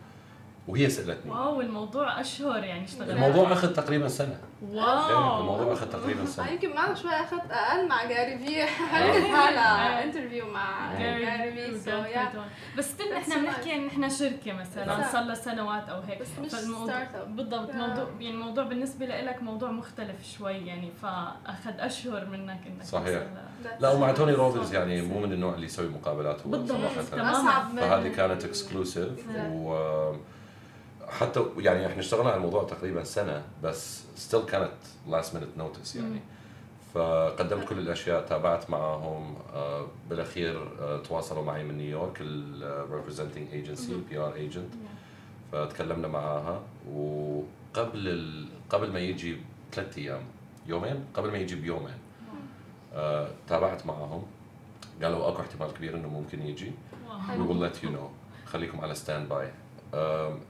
وهي 0.69 0.91
سألتني. 0.91 1.31
wow 1.33 1.61
الموضوع 1.61 2.21
أشهر 2.21 2.65
يعني 2.65 2.85
اشتغلت. 2.85 3.11
الموضوع 3.11 3.53
أخذ 3.53 3.73
تقريبا 3.75 4.09
سنة. 4.09 4.39
wow. 4.63 5.41
الموضوع 5.41 5.73
أخذ 5.73 5.87
تقريبا 5.91 6.23
آه، 6.23 6.27
سنه 6.27 6.51
يمكن 6.51 6.75
معنا 6.75 6.95
شوي 6.95 7.11
أخذت 7.11 7.51
أقل 7.51 7.89
مع 7.89 8.05
Gary 8.05 8.39
Vee 8.39 8.65
حكيت 8.65 9.25
هلا 9.41 9.99
آه. 10.01 10.05
interview 10.05 10.47
مع 10.53 10.99
Gary 10.99 11.53
Vee 11.79 12.51
بس 12.79 12.91
still 12.93 13.13
إحنا 13.13 13.37
بنحكي 13.37 13.75
إن 13.75 13.87
إحنا 13.87 14.09
شركة 14.09 14.53
مثلا. 14.53 15.13
صار 15.13 15.23
لها 15.25 15.35
سنوات 15.35 15.89
أو 15.89 16.01
هيك. 16.01 16.21
بس 16.21 16.29
مش 16.43 16.51
فالموضوع- 16.51 16.87
start 16.87 17.15
up 17.15 17.37
بالضبط 17.37 17.71
آه. 17.71 17.77
موضوع 17.77 18.05
يعني 18.21 18.31
الموضوع 18.35 18.65
بالنسبة 18.65 19.07
لك 19.07 19.43
موضوع 19.43 19.71
مختلف 19.71 20.17
شوي 20.39 20.53
يعني 20.67 20.91
فأخذ 21.03 21.73
أشهر 21.79 22.25
منك 22.27 22.61
إنك 22.67 22.83
صحيح. 22.85 23.23
لا 23.81 23.93
ومع 23.93 24.13
توني 24.13 24.33
روبنز 24.33 24.75
يعني 24.75 25.03
مو 25.03 25.21
من 25.21 25.33
النوع 25.33 25.55
اللي 25.55 25.67
يسوي 25.67 25.89
مقابلات 25.89 26.41
هو 26.47 26.51
بالضبط. 26.51 26.79
تماما. 27.13 27.69
فهذه 27.77 28.09
كانت 28.09 28.45
exclusive 28.45 29.09
و 29.53 30.13
حتى 31.09 31.45
يعني 31.59 31.87
إحنا 31.87 32.01
اشتغلنا 32.01 32.31
على 32.31 32.37
الموضوع 32.37 32.65
تقريبا 32.65 33.05
سنة 33.05 33.43
بس 33.63 34.03
still 34.17 34.43
كانت 34.43 34.73
last 35.09 35.35
minute 35.35 35.49
notice 35.59 35.97
يعني. 35.97 36.21
فقدمت 36.95 37.69
كل 37.69 37.79
الأشياء 37.79 38.27
تابعت 38.27 38.71
معهم 38.71 39.37
آه، 39.55 39.87
بالأخير 40.11 40.69
آه، 40.81 40.99
تواصلوا 40.99 41.45
معي 41.45 41.65
من 41.65 41.79
نيويورك 41.79 42.19
ال 42.21 42.30
representing 42.30 43.49
agency 43.53 43.93
ال 43.93 44.19
PR 44.19 44.35
agent 44.35 44.75
فتكلمنا 45.53 46.09
معاها 46.09 46.63
وقبل 46.93 48.09
ال... 48.09 48.49
قبل 48.71 48.93
ما 48.93 48.99
يجي 48.99 49.37
ثلاث 49.73 49.99
أيام 49.99 50.23
يومين؟ 50.67 51.05
قبل 51.15 51.31
ما 51.31 51.39
يجي 51.39 51.55
بيومين 51.55 51.99
آه، 52.95 53.29
تابعت 53.49 53.87
معهم 53.87 54.23
قالوا 55.03 55.29
أكو 55.29 55.43
احتمال 55.43 55.75
كبير 55.75 55.97
إنه 55.97 56.09
ممكن 56.09 56.43
يجي. 56.43 56.73
we 57.29 57.49
will 57.49 57.61
let 57.67 57.85
you 57.85 57.89
know. 57.89 58.09
خليكم 58.47 58.81
على 58.81 58.95
standby 58.95 59.51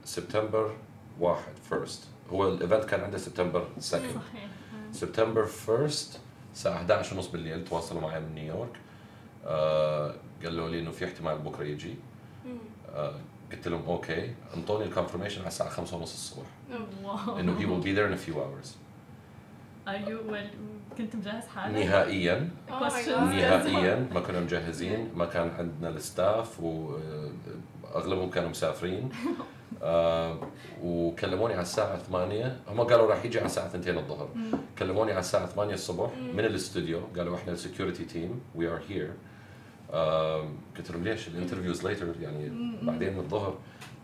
سبتمبر 0.05 0.75
واحد 1.19 1.53
first 1.69 2.03
هو 2.29 2.47
ال 2.47 2.53
event 2.53 2.85
كان 2.85 3.01
عنده 3.01 3.17
سبتمبر 3.17 3.61
2 3.61 3.81
صحيح 3.81 4.11
سبتمبر 4.91 5.49
1 5.67 5.89
الساعة 6.53 6.75
11 6.75 7.15
ونص 7.15 7.27
بالليل 7.27 7.65
تواصلوا 7.65 8.01
معي 8.01 8.19
من 8.19 8.35
نيويورك. 8.35 8.69
آه 9.45 10.15
قالوا 10.43 10.69
لي 10.69 10.79
إنه 10.79 10.91
في 10.91 11.05
احتمال 11.05 11.37
بكرة 11.37 11.63
يجي. 11.63 11.95
آه 12.95 13.15
قلت 13.51 13.67
لهم 13.67 13.85
okay. 13.85 14.33
أنطوني 14.57 14.85
ال 14.85 14.89
confirmation 14.89 15.39
على 15.39 15.47
الساعة 15.47 15.69
5 15.69 15.97
ونص 15.97 16.13
الصبح. 16.13 16.47
wow 17.03 17.39
إنه 17.39 17.59
he 17.59 17.63
will 17.63 17.85
be 17.85 17.91
there 17.97 18.07
in 18.09 18.13
a 18.13 18.29
few 18.29 18.35
hours. 18.35 18.67
Well 19.87 20.45
كنت 20.97 21.15
مجهز 21.15 21.47
حالك؟ 21.47 21.75
نهائيا. 21.75 22.49
نهائيا. 22.69 24.09
ما 24.13 24.19
كنا 24.19 24.39
مجهزين. 24.39 25.11
ما 25.15 25.25
كان 25.25 25.49
عندنا 25.49 25.89
ال 25.89 26.01
staff 26.01 26.59
واغلبهم 27.95 28.29
كانوا 28.29 28.49
مسافرين. 28.49 29.09
آه، 29.83 30.37
وكلموني 30.83 31.53
على 31.53 31.61
الساعة 31.61 31.97
8 31.97 32.59
هم 32.67 32.81
قالوا 32.81 33.07
راح 33.07 33.25
يجي 33.25 33.37
على 33.37 33.45
الساعة 33.45 33.65
2 33.67 33.97
الظهر. 33.97 34.29
كلموني 34.79 35.11
على 35.11 35.19
الساعة 35.19 35.45
8 35.45 35.73
الصبح 35.73 36.09
من 36.33 36.39
الاستوديو. 36.45 36.99
قالوا 37.17 37.35
إحنا 37.35 37.53
ال 37.53 37.59
security 37.59 38.05
team 38.05 38.41
we 38.55 38.67
are 38.67 38.81
here 38.89 39.11
قلت 40.77 40.91
لهم 40.91 41.03
ليش؟ 41.03 41.27
ال 41.27 41.32
interview's 41.32 41.87
later 41.87 42.07
يعني 42.21 42.51
بعدين 42.81 43.17
الظهر. 43.19 43.57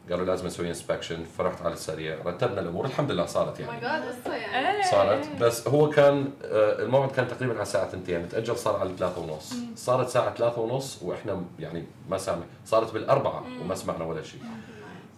قالوا 0.10 0.26
لازم 0.26 0.46
نسوي 0.48 0.70
inspection 0.70 1.24
فرحت 1.24 1.62
على 1.62 1.74
السريع 1.74 2.18
رتبنا 2.26 2.62
الأمور 2.62 2.86
الحمد 2.86 3.12
لله 3.12 3.26
صارت 3.26 3.62
oh 3.62 3.68
my 3.72 3.82
يعني 3.82 4.02
جاد 4.06 4.16
قصة 4.16 4.36
يعني. 4.36 4.78
إيه. 4.78 4.92
صارت 4.92 5.28
بس 5.42 5.68
هو 5.68 5.90
كان 5.90 6.30
آه، 6.44 6.84
الموعد 6.84 7.12
كان 7.12 7.28
تقريبا 7.28 7.54
على 7.54 7.62
الساعة 7.62 7.88
2 7.88 8.30
تأجل 8.30 8.58
صار 8.58 8.76
على 8.80 8.92
3 8.98 9.20
ونص. 9.22 9.54
صارت 9.76 10.10
ساعة 10.10 10.34
3 10.36 10.62
ونص 10.62 11.00
وإحنا 11.04 11.44
يعني 11.60 11.84
ما 12.10 12.18
سامع 12.18 12.44
صارت 12.66 12.94
بالأربعة 12.94 13.44
وما 13.62 13.76
سمعنا 13.76 14.06
ولا 14.06 14.22
شيء. 14.24 14.42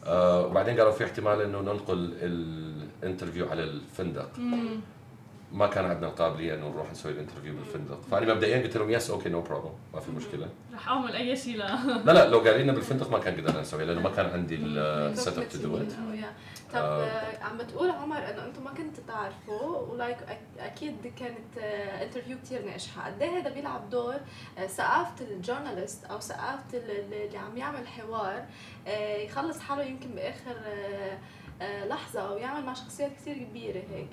آه 0.05 0.45
وبعدين 0.45 0.77
قالوا 0.77 0.91
في 0.91 1.03
احتمال 1.03 1.41
إنه 1.41 1.59
ننقل 1.61 2.13
ال 2.21 2.34
interview 2.34 3.49
على 3.49 3.63
الفندق. 3.63 4.29
ما 5.53 5.67
كان 5.67 5.85
عندنا 5.85 6.07
القابلية 6.07 6.53
إنه 6.53 6.69
نروح 6.69 6.91
نسوي 6.91 7.11
ال 7.11 7.15
interview 7.15 7.53
بالفندق. 7.55 8.01
فأنا 8.11 8.33
مبدئيا 8.33 8.61
قلت 8.63 8.77
لهم 8.77 8.89
yes 8.89 9.09
okay 9.09 9.29
no 9.29 9.41
problem 9.41 9.71
ما 9.93 9.99
في 9.99 10.11
مشكلة. 10.11 10.49
رح 10.73 10.87
أعمل 10.89 11.15
أي 11.15 11.35
شيء 11.35 11.57
لا. 11.57 11.75
لا 12.05 12.11
لا 12.11 12.29
لو 12.29 12.39
قايلين 12.39 12.61
لنا 12.63 12.71
بالفندق 12.73 13.11
ما 13.11 13.19
كان 13.19 13.41
قدرنا 13.41 13.61
نسوي 13.61 13.85
لأنه 13.85 14.01
ما 14.01 14.09
كان 14.09 14.25
عندي 14.25 14.55
ال 14.55 15.37
setup 15.37 15.49
to 15.49 15.57
do 15.57 15.77
it. 15.77 15.91
طب 16.73 16.79
آه. 16.79 17.03
آه، 17.05 17.43
عم 17.43 17.57
بتقول 17.57 17.89
عمر 17.89 18.17
إنه 18.17 18.45
أنتم 18.45 18.63
ما 18.63 18.69
كنتوا 18.71 19.03
تعرفوا 19.07 19.77
و 19.77 19.85
like 19.85 20.17
أكيد 20.59 21.13
كانت 21.19 21.57
interview 22.01 22.37
كثير 22.43 22.65
ناجحة، 22.65 23.05
قد 23.05 23.21
إيه 23.21 23.29
هذا 23.39 23.49
بيلعب 23.49 23.89
دور 23.89 24.15
آه، 24.57 24.67
ثقافه 24.67 25.25
ال 25.25 25.32
journalist 25.32 26.05
أو 26.05 26.19
ثقافه 26.19 26.77
ال- 26.77 26.91
ال- 26.91 27.13
اللي 27.13 27.37
عم 27.37 27.57
يعمل 27.57 27.87
حوار 27.87 28.45
آه، 28.87 29.17
يخلص 29.17 29.59
حاله 29.59 29.83
يمكن 29.83 30.09
بآخر 30.09 30.55
آه، 30.65 31.17
آه، 31.61 31.85
لحظة 31.87 32.31
ويعمل 32.33 32.65
مع 32.65 32.73
شخصيات 32.73 33.11
كثير 33.11 33.37
كبيرة 33.37 33.81
هيك. 33.91 34.09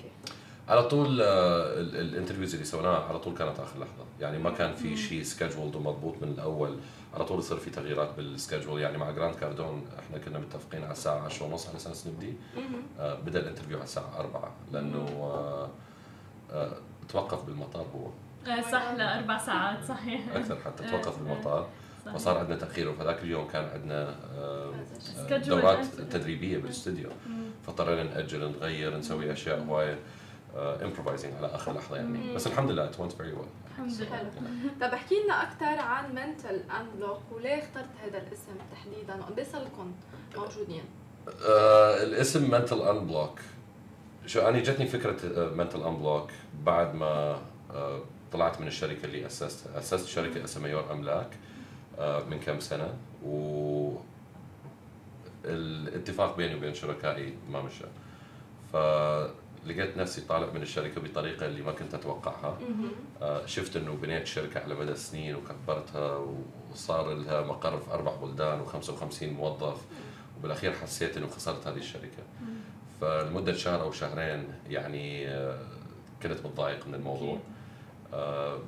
على 0.71 0.83
طول 0.83 1.21
آه، 1.21 1.79
ال- 1.79 1.95
ال 1.97 2.02
interviews 2.02 2.53
اللي 2.53 2.65
سويناها 2.65 2.99
على 3.09 3.19
طول 3.19 3.33
كانت 3.37 3.59
آخر 3.59 3.79
لحظة. 3.79 4.05
يعني 4.19 4.37
ما 4.37 4.49
كان 4.49 4.75
في 4.75 4.97
شيء 4.97 5.23
scheduled 5.23 5.75
ومضبوط 5.75 6.15
من 6.21 6.27
الأول. 6.27 6.77
على 7.13 7.25
طول 7.25 7.39
يصير 7.39 7.57
في 7.57 7.69
تغييرات 7.69 8.09
بال 8.17 8.30
schedule 8.30 8.81
يعني 8.81 8.97
مع 8.97 9.11
Grant 9.11 9.35
Cardone 9.35 9.85
إحنا 9.99 10.17
كنا 10.17 10.39
متفقين 10.39 10.83
على 10.83 10.91
الساعة 10.91 11.19
10 11.25 11.45
ونص 11.45 11.67
على 11.67 11.77
أساس 11.77 12.07
نبدي 12.07 12.33
آه، 12.99 13.13
بدأ 13.19 13.39
ال 13.39 13.43
interview 13.43 13.77
على 13.77 13.83
الساعة 13.83 14.19
4 14.19 14.51
لأنه 14.71 15.05
آه، 15.21 15.69
آه، 16.51 16.71
توقف 17.09 17.43
بالمطار 17.45 17.85
هو. 17.95 18.07
صح 18.71 18.91
لأربع 18.97 19.37
ساعات 19.37 19.83
صحيح. 19.85 20.21
أكثر 20.35 20.57
حتى 20.65 20.83
توقف. 20.89 21.19
بالمطار. 21.19 21.67
صحيح. 22.05 22.15
فصار 22.17 22.37
عندنا 22.37 22.55
تأخير. 22.57 22.89
وفذاك 22.89 23.23
اليوم 23.23 23.47
كان 23.47 23.63
عندنا 23.65 24.15
دورات 25.47 25.85
تدريبية 25.85 26.57
بالاستوديو 26.57 27.09
مم. 27.27 27.41
فاضطرينا 27.67 28.03
نأجل 28.03 28.51
نغير 28.51 28.97
نسوي 28.97 29.31
أشياء 29.33 29.63
هوايه 29.63 29.99
improvising 30.55 31.33
على 31.33 31.47
آخر 31.47 31.73
لحظة 31.73 31.95
يعني. 31.95 32.33
بس 32.35 32.47
الحمد 32.47 32.71
لله 32.71 32.85
it 32.85 32.95
went 32.95 33.11
very 33.13 33.35
well. 33.37 33.79
الحمد 33.79 33.91
لله 34.01 34.31
طب 34.81 34.93
احكي 34.93 35.15
لنا 35.23 35.43
أكثر 35.43 35.79
عن 35.79 36.15
Mental 36.15 36.61
Unblock 36.79 37.21
وليه 37.31 37.59
اخترت 37.59 37.89
هذا 38.03 38.17
الاسم 38.17 38.51
تحديدا؟ 38.71 39.15
وقد 39.15 39.45
صار 39.51 39.61
لكم 39.61 39.91
موجودين؟ 40.37 40.83
آه 41.45 42.03
الاسم 42.03 42.51
Mental 42.51 42.81
Unblock 42.81 43.39
show 44.25 44.39
أنا 44.41 44.59
جتني 44.59 44.87
فكرة 44.87 45.49
Mental 45.55 45.83
Unblock 45.83 46.29
بعد 46.65 46.95
ما 46.95 47.41
آه 47.73 47.99
طلعت 48.31 48.61
من 48.61 48.67
الشركة 48.67 49.05
اللي 49.05 49.25
اسستها 49.25 49.79
أسست 49.79 50.07
شركة 50.07 50.43
اسمها 50.43 50.69
يور 50.69 50.91
أملاك 50.91 51.29
آه 51.99 52.23
من 52.23 52.39
كم 52.39 52.59
سنة. 52.59 52.93
و 53.25 53.95
الاتفاق 55.45 56.37
بيني 56.37 56.55
وبين 56.55 56.73
شركائي 56.73 57.33
ما 57.51 57.61
مشى. 57.61 57.85
فلقيت 59.63 59.97
نفسي 59.97 60.21
طالع 60.21 60.51
من 60.53 60.61
الشركة 60.61 61.01
بطريقة 61.01 61.45
اللي 61.45 61.61
ما 61.61 61.71
كنت 61.71 61.93
أتوقعها. 61.93 62.57
آه، 63.21 63.45
شفت 63.45 63.75
إنه 63.77 63.93
بنيت 63.93 64.27
شركة 64.27 64.59
على 64.59 64.75
مدى 64.75 64.91
السنين 64.91 65.35
وكبرتها 65.35 66.25
وصار 66.71 67.13
لها 67.13 67.41
مقر 67.41 67.79
في 67.79 67.91
أربع 67.91 68.15
بلدان 68.15 68.65
و55 68.65 69.23
موظف. 69.23 69.81
وبالأخير 70.39 70.71
حسيت 70.73 71.17
إنه 71.17 71.27
خسرت 71.27 71.67
هذه 71.67 71.77
الشركة. 71.77 72.23
فلمدة 73.01 73.53
شهر 73.53 73.81
أو 73.81 73.91
شهرين 73.91 74.47
يعني 74.69 75.27
آه، 75.27 75.59
كنت 76.23 76.45
متضايق 76.45 76.87
من 76.87 76.95
الموضوع. 76.95 77.37
آه، 78.13 78.59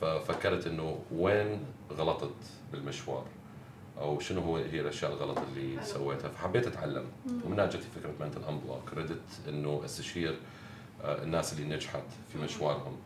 ففكرت 0.00 0.66
إنه 0.66 0.98
وين 1.12 1.64
غلطت 1.92 2.34
بالمشوار؟ 2.72 3.24
أو 4.00 4.20
شنو 4.20 4.40
هو 4.40 4.56
هي 4.56 4.80
الأشياء 4.80 5.12
الغلط 5.12 5.38
اللي 5.38 5.76
حلو. 5.76 5.86
سويتها؟ 5.86 6.28
فحبيت 6.28 6.66
أتعلم. 6.66 7.04
ومنها 7.44 7.66
جتني 7.66 7.82
فكرة 7.96 8.12
Mental 8.20 8.44
Unblock 8.48 8.94
ردت 8.96 9.20
إنه 9.48 9.82
أستشير 9.84 10.36
آه، 11.04 11.22
الناس 11.22 11.52
اللي 11.52 11.74
نجحت 11.76 12.02
في 12.32 12.38
مشوارهم 12.38 12.96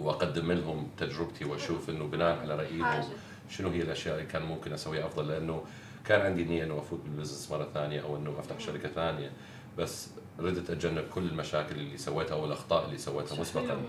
وأقدم 0.00 0.52
لهم 0.52 0.88
تجربتي 0.98 1.44
وأشوف 1.44 1.90
إنه 1.90 2.04
بناء 2.04 2.38
على 2.38 2.56
رأيهم 2.56 3.04
شنو 3.50 3.68
هي 3.68 3.82
الأشياء 3.82 4.14
اللي 4.18 4.26
كان 4.26 4.42
ممكن 4.42 4.72
أسويها 4.72 5.06
أفضل. 5.06 5.28
لأنه 5.28 5.64
كان 6.04 6.20
عندي 6.20 6.44
نية 6.44 6.64
إنه 6.64 6.78
أفوت 6.78 7.00
بال 7.04 7.13
business 7.13 7.50
مرة 7.50 7.68
ثانية 7.74 8.00
أو 8.02 8.16
إنه 8.16 8.34
أفتح 8.38 8.60
شركة 8.60 8.88
ثانية. 8.88 9.30
بس 9.78 10.08
ردت 10.38 10.70
أتجنب 10.70 11.04
كل 11.14 11.22
المشاكل 11.22 11.74
اللي 11.76 11.98
سويتها 11.98 12.34
أو 12.34 12.44
الأخطاء 12.44 12.84
اللي 12.86 12.98
سويتها 12.98 13.40
مسبقا. 13.40 13.82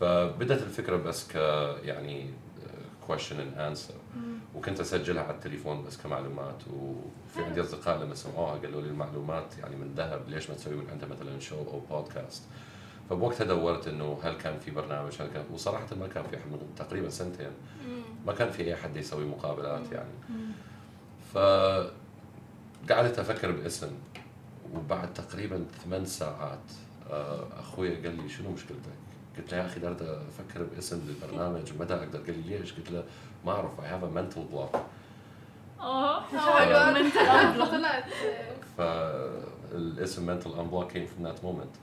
فبدت 0.00 0.62
الفكرة 0.62 0.96
بس 0.96 1.28
ك 1.28 1.34
يعني 1.84 2.26
question 3.08 3.32
and 3.34 3.58
answer. 3.58 3.94
وكنت 4.54 4.80
أسجلها 4.80 5.22
على 5.22 5.34
التليفون 5.34 5.84
بس 5.84 5.96
كمعلومات 5.96 6.62
وفي 6.72 7.44
عندي 7.44 7.60
أصدقاء 7.60 8.02
لما 8.02 8.14
سمعوها 8.14 8.52
قالوا 8.58 8.82
لي 8.82 8.88
المعلومات 8.88 9.58
يعني 9.58 9.76
من 9.76 9.94
ذهب 9.96 10.28
ليش 10.28 10.50
ما 10.50 10.56
تسوي 10.56 10.74
من 10.74 10.90
عندها 10.90 11.08
مثلا 11.08 11.40
شو 11.40 11.56
أو 11.56 11.80
بودكاست 11.90 12.42
فبوقتها 13.10 13.44
دورت 13.44 13.88
إنه 13.88 14.18
هل 14.22 14.32
كان 14.36 14.58
في 14.58 14.70
برنامج 14.70 15.12
هل 15.20 15.26
كان 15.26 15.44
وصراحه 15.52 15.86
ما 16.00 16.06
كان 16.08 16.24
في 16.24 16.36
من 16.36 16.58
تقريبا 16.76 17.08
سنتين. 17.10 17.50
ما 18.26 18.32
كان 18.32 18.50
في 18.50 18.64
أي 18.64 18.76
حد 18.76 18.96
يسوي 18.96 19.24
مقابلات 19.24 19.92
يعني. 19.92 20.10
ف 21.34 21.38
قعدت 22.92 23.18
أفكر 23.18 23.50
باسم 23.50 23.90
وبعد 24.74 25.14
تقريبا 25.14 25.66
ثمان 25.84 26.04
ساعات 26.04 26.58
آه، 27.10 27.46
أخوي 27.58 27.94
قال 28.06 28.22
لي 28.22 28.28
شنو 28.28 28.50
مشكلتك؟ 28.50 28.92
قلت 29.38 29.52
له 29.52 29.58
يا 29.58 29.66
أخي 29.66 29.80
قاعد 29.80 30.02
أفكر 30.02 30.62
باسم 30.62 31.00
للبرنامج 31.08 31.72
ومتى 31.72 31.94
أقدر؟ 31.94 32.18
قال 32.18 32.46
لي 32.48 32.58
ليش؟ 32.58 32.72
قلت 32.72 32.90
له 32.90 33.04
ما 33.46 33.52
أعرف 33.52 33.80
I 33.80 33.86
have 33.86 34.04
a 34.04 34.06
mental 34.06 34.44
block 34.52 34.76
آه 35.80 37.66
طلعت 37.70 38.04
فالاسم 38.78 40.40
mental 40.40 40.46
unblock 40.46 40.92
came 40.94 41.06
from 41.06 41.22
that 41.28 41.42
moment. 41.44 41.74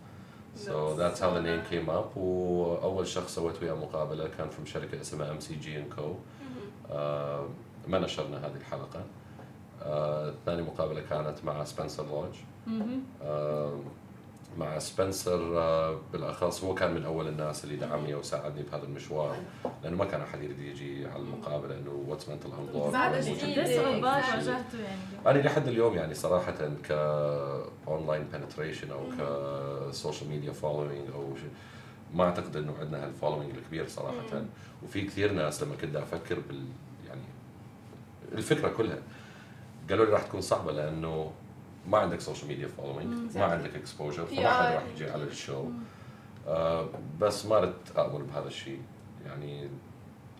So 0.66 0.96
that's 1.02 1.20
how 1.20 1.30
the 1.38 1.42
name 1.42 1.62
came 1.72 1.90
up. 1.90 2.18
وأول 2.18 3.08
شخص 3.08 3.36
سويت 3.36 3.62
وياه 3.64 3.74
مقابلة 3.74 4.30
كان 4.38 4.48
from 4.50 4.68
شركة 4.68 5.02
اسمها 5.02 5.32
MCG 5.32 5.78
and 5.80 5.90
Co 5.95 6.15
ما 7.88 8.00
نشرنا 8.00 8.38
هذه 8.38 8.56
الحلقة. 8.56 9.04
آه، 9.84 10.34
ثاني 10.46 10.62
مقابلة 10.62 11.02
كانت 11.10 11.46
مع 11.46 11.64
سبنسر 11.64 12.06
لودج 12.06 12.36
مع 14.57 14.80
سبنسر 14.80 15.60
آه، 15.60 15.99
بالأخص 16.14 16.64
هو 16.64 16.76
كان 16.76 16.94
من 16.94 17.06
أول 17.06 17.28
الناس 17.28 17.64
اللي 17.64 17.76
دعمني 17.76 18.15
وساعدني 18.15 18.64
بهذا 18.64 18.84
المشوار 18.84 19.36
لأنه 19.84 19.98
ما 19.98 20.06
كان 20.06 20.22
أحد 20.22 20.44
يريد 20.44 20.60
يجي 20.60 21.07
على 21.07 21.23
المقابلة 21.23 21.76
انه 21.78 22.06
what's 22.07 22.30
Mental 22.30 22.49
Unblock 22.60 22.94
بعد 22.94 23.14
قديش 23.14 23.78
صعوبات 23.78 24.23
واجهته 24.34 24.80
يعني. 24.80 25.02
أنا 25.28 25.48
لحد 25.48 25.68
اليوم 25.68 25.95
يعني 25.95 26.14
صراحة 26.14 26.52
ك 26.90 26.91
online 27.88 28.23
penetration 28.23 28.88
أو 28.91 29.10
ك 29.90 29.95
social 29.95 30.30
media 30.30 30.52
following 30.52 31.10
أو 31.15 31.36
شيء 31.36 31.52
ما 32.14 32.23
أعتقد 32.23 32.56
إنه 32.56 32.73
عندنا 32.80 33.06
هال 33.06 33.15
following 33.15 33.56
الكبير 33.56 33.88
صراحة. 33.88 34.44
وفي 34.84 35.02
كثير 35.02 35.32
ناس 35.32 35.64
لما 35.64 35.76
كنت 35.76 35.95
أفكر 35.95 36.40
بال 36.40 36.65
يعني 37.07 37.22
الفكرة 38.32 38.69
كلها 38.69 38.98
قالوا 39.90 40.06
لي 40.06 40.11
راح 40.11 40.23
تكون 40.23 40.41
صعبة 40.41 40.72
لأنه 40.72 41.32
ما 41.88 41.98
عندك 41.98 42.20
social 42.19 42.48
media 42.48 42.68
following 42.68 43.38
ما 43.38 43.45
عندك 43.45 43.76
exposure 43.76 44.26
فما 44.26 44.49
حد 44.49 44.74
راح 44.76 44.84
يجي 44.95 45.10
على 45.10 45.24
ال 45.23 45.31
show. 45.31 45.65
آه 46.48 46.90
بس 47.20 47.45
ما 47.45 47.60
ردت 47.60 47.98
اامر 47.98 48.22
بهذا 48.22 48.48
الشيء 48.48 48.82
يعني 49.26 49.70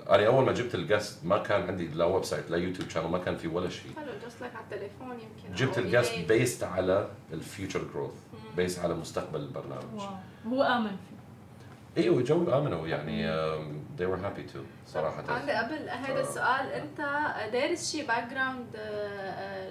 أنا 0.10 0.28
أول 0.28 0.46
ما 0.46 0.52
جبت 0.52 0.76
ال 0.76 0.84
guest 0.84 1.26
ما 1.26 1.38
كان 1.38 1.68
عندي 1.68 1.88
لا 1.88 2.06
website 2.06 2.52
لا 2.52 2.58
YouTube 2.58 2.90
channel 2.90 3.08
ما 3.08 3.18
كان 3.18 3.38
في 3.38 3.48
ولا 3.48 3.70
شيء 3.70 3.92
حلو 3.96 4.12
just 4.26 4.42
لك 4.42 4.56
على 4.56 4.66
التليفون 4.66 5.12
يمكن 5.12 5.56
جبت 5.56 5.78
ال 5.78 5.83
guest. 5.83 6.16
Based 6.28 6.64
على 6.64 7.08
ال 7.34 7.40
future 7.40 7.82
growth 7.94 8.12
based 8.58 8.80
على 8.80 8.94
مستقبل 8.94 9.40
البرنامج. 9.40 9.84
Wow. 9.96 10.08
هو 10.48 10.64
آمن 10.64 10.90
فيه. 10.90 11.21
أيوه 11.98 12.22
جو 12.24 12.58
آمنوا 12.58 12.88
يعني 12.88 13.28
they 13.98 14.06
were 14.06 14.22
happy 14.26 14.54
to 14.54 14.58
صراحة 14.88 15.24
عندي 15.34 15.52
قبل 15.52 15.90
هذا. 15.90 16.22
السؤال 16.22 16.72
أنت 16.72 16.98
دارس 17.54 17.92
شيء 17.92 18.08
background 18.08 18.76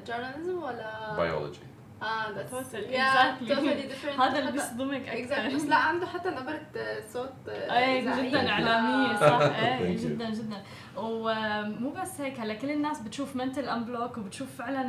journalism 0.06 0.62
ولا 0.62 1.16
بيولوجي 1.16 1.58
آه 2.02 2.34
that's 2.34 2.50
Totally, 2.50 2.92
yeah, 2.92 3.36
exactly. 3.36 3.48
totally 3.54 3.88
different 3.92 4.20
هذا 4.22 4.38
اللي 4.38 4.52
بيصدمك 4.52 5.06
exactly. 5.06 5.32
أكثر 5.32 5.56
بس 5.56 5.64
لا 5.64 5.76
عنده 5.76 6.06
حتى 6.06 6.28
نبرة 6.30 6.60
آه، 6.76 7.00
صوت 7.12 7.32
آه، 7.48 7.98
إذاعية. 7.98 8.28
جدا 8.30 8.48
إعلامية 8.50 9.16
صح 9.16 9.38
you. 9.80 10.00
جدا 10.04 10.30
جدا 10.30 10.62
ومو 10.96 11.90
بس 11.90 12.20
هيك 12.20 12.40
هلا 12.40 12.54
كل 12.54 12.70
الناس 12.70 13.00
بتشوف 13.00 13.36
Mental 13.36 13.68
Unblock 13.68 14.18
وبتشوف 14.18 14.48
فعلا 14.58 14.80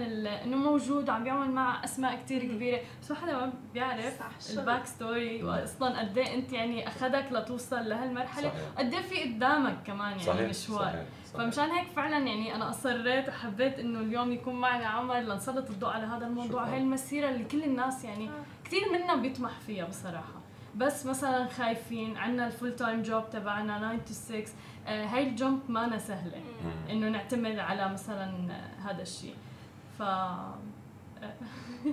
إنه 0.44 0.58
موجود 0.58 1.10
وعم 1.10 1.24
بيعمل 1.24 1.52
مع 1.52 1.84
أسماء 1.84 2.16
كتير 2.26 2.44
كبيرة 2.44 2.80
بس 3.02 3.12
ما 3.12 3.18
حدا 3.18 3.34
ما 3.34 3.54
بيعرف. 3.74 4.22
ال 4.60 4.86
backstory 4.86 5.44
واصلا 5.44 6.00
قد 6.00 6.18
إيه 6.18 6.34
أنت 6.36 6.54
يعني 6.54 6.88
أخذك 6.88 7.26
لتوصل 7.32 7.90
لهالمرحلة. 7.90 8.52
قد 8.78 8.94
إيه 8.94 9.02
في 9.02 9.24
قدامك 9.34 9.78
كمان 9.88 10.12
يعني 10.12 10.24
صحيح 10.24 10.50
مشوار 10.50 10.80
صحيح. 10.82 11.04
فمشان 11.34 11.72
هيك 11.72 11.88
فعلا 11.88 12.18
يعني 12.18 12.56
أنا 12.56 12.70
أصريت 12.70 13.30
وحبيت 13.30 13.80
إنه 13.80 13.99
اليوم 13.99 14.32
يكون 14.32 14.56
معنا 14.56 14.86
عمر 14.86 15.20
لنسلط 15.20 15.70
الضوء 15.70 15.90
على 15.90 16.06
هذا 16.06 16.28
الموضوع. 16.28 16.62
شكراً. 16.64 16.74
هاي 16.74 16.78
المسيرة 16.78 17.30
اللي 17.30 17.44
كل 17.44 17.64
الناس 17.64 18.03
يعني 18.03 18.30
كثير 18.66 18.82
منا 18.94 19.16
بيطمح 19.16 19.60
فيها 19.60 19.86
بصراحة. 19.86 20.41
بس 20.76 21.06
مثلا 21.06 21.48
خايفين 21.48 22.18
عنا 22.18 22.48
ال 22.48 22.53
full 22.53 22.76
time 22.76 23.02
job 23.02 23.30
تبعنا 23.30 23.98
9 24.06 24.06
to 24.06 24.12
6 24.45 24.53
آه، 24.88 25.06
هاي 25.06 25.28
ال 25.28 25.36
job 25.36 25.60
ما 25.70 25.98
سهلة. 25.98 26.41
إنه 26.90 27.10
نعتمد 27.10 27.60
على 27.60 27.94
مثلا 27.94 28.52
آه، 28.52 28.91
هذا 28.91 29.02
الشيء. 29.02 29.36
ف 29.99 30.02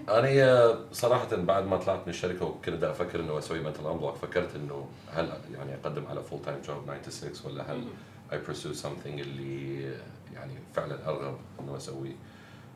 أنا 0.09 0.79
صراحة 0.93 1.37
بعد 1.37 1.67
ما 1.67 1.77
طلعت 1.77 1.99
من 1.99 2.09
الشركة 2.09 2.45
وكنت 2.45 2.75
بدي 2.75 2.91
أفكر 2.91 3.21
إنه 3.21 3.39
أسوي 3.39 3.61
Mental 3.61 3.87
Unblock 3.87 4.15
فكرت 4.15 4.57
إنه 4.57 4.89
هل 5.13 5.33
يعني 5.55 5.75
أقدم 5.75 6.07
على 6.07 6.23
full 6.23 6.43
time 6.43 6.61
job 6.61 6.85
9 7.03 7.03
to 7.03 7.09
6 7.09 7.49
ولا 7.49 7.73
هل 7.73 7.85
I 8.33 8.41
pursue 8.45 8.77
something 8.83 9.07
اللي 9.07 9.83
يعني 10.35 10.53
فعلا 10.75 11.09
أرغب 11.09 11.39
إنه 11.61 11.77
أسويه 11.77 12.13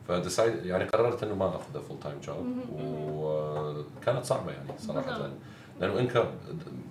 ف 0.09 0.17
decide 0.17 0.67
يعني 0.67 0.85
قررت 0.85 1.23
إنه 1.23 1.35
ما 1.35 1.49
آخذ 1.57 1.83
full 1.89 1.99
time 2.01 2.21
job 2.21 2.47
وكانت 2.73 4.25
صعبة 4.25 4.53
يعني 4.53 4.69
صراحة 4.79 5.11
بالضبط. 5.11 5.31
لأنه 5.81 5.99
income 5.99 6.25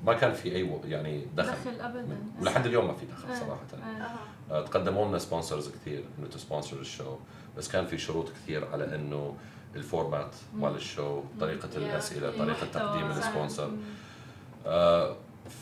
ما 0.05 0.13
كان 0.13 0.33
في 0.33 0.55
أي 0.55 0.71
يعني 0.85 1.25
دخل 1.35 1.51
دخل 1.51 1.81
ابدا 1.81 2.17
ولحد 2.41 2.65
اليوم 2.65 2.87
ما 2.87 2.93
في 2.93 3.05
دخل 3.05 3.29
آه، 3.31 3.39
صراحة 3.39 3.61
آه. 4.51 4.53
آه، 4.53 4.65
تقدموا 4.65 5.05
لنا 5.07 5.17
sponsors 5.19 5.69
كثير 5.69 6.03
إنه 6.19 6.27
ت 6.27 6.34
sponsor 6.34 6.77
ال 6.79 6.87
show 6.87 7.15
بس 7.57 7.69
كان 7.71 7.85
في 7.85 7.97
شروط 7.97 8.29
كثير 8.29 8.67
على 8.71 8.95
إنه 8.95 9.35
ال 9.75 9.84
format 9.84 10.35
مال 10.55 10.75
ال 10.75 10.85
show 10.85 11.21
طريقة. 11.39 11.69
الأسئلة 11.77 12.31
طريقة. 12.37 12.65
تقديم. 12.73 13.11
ال 13.11 13.18
sponsor. 13.18 13.71
آه، 14.65 15.10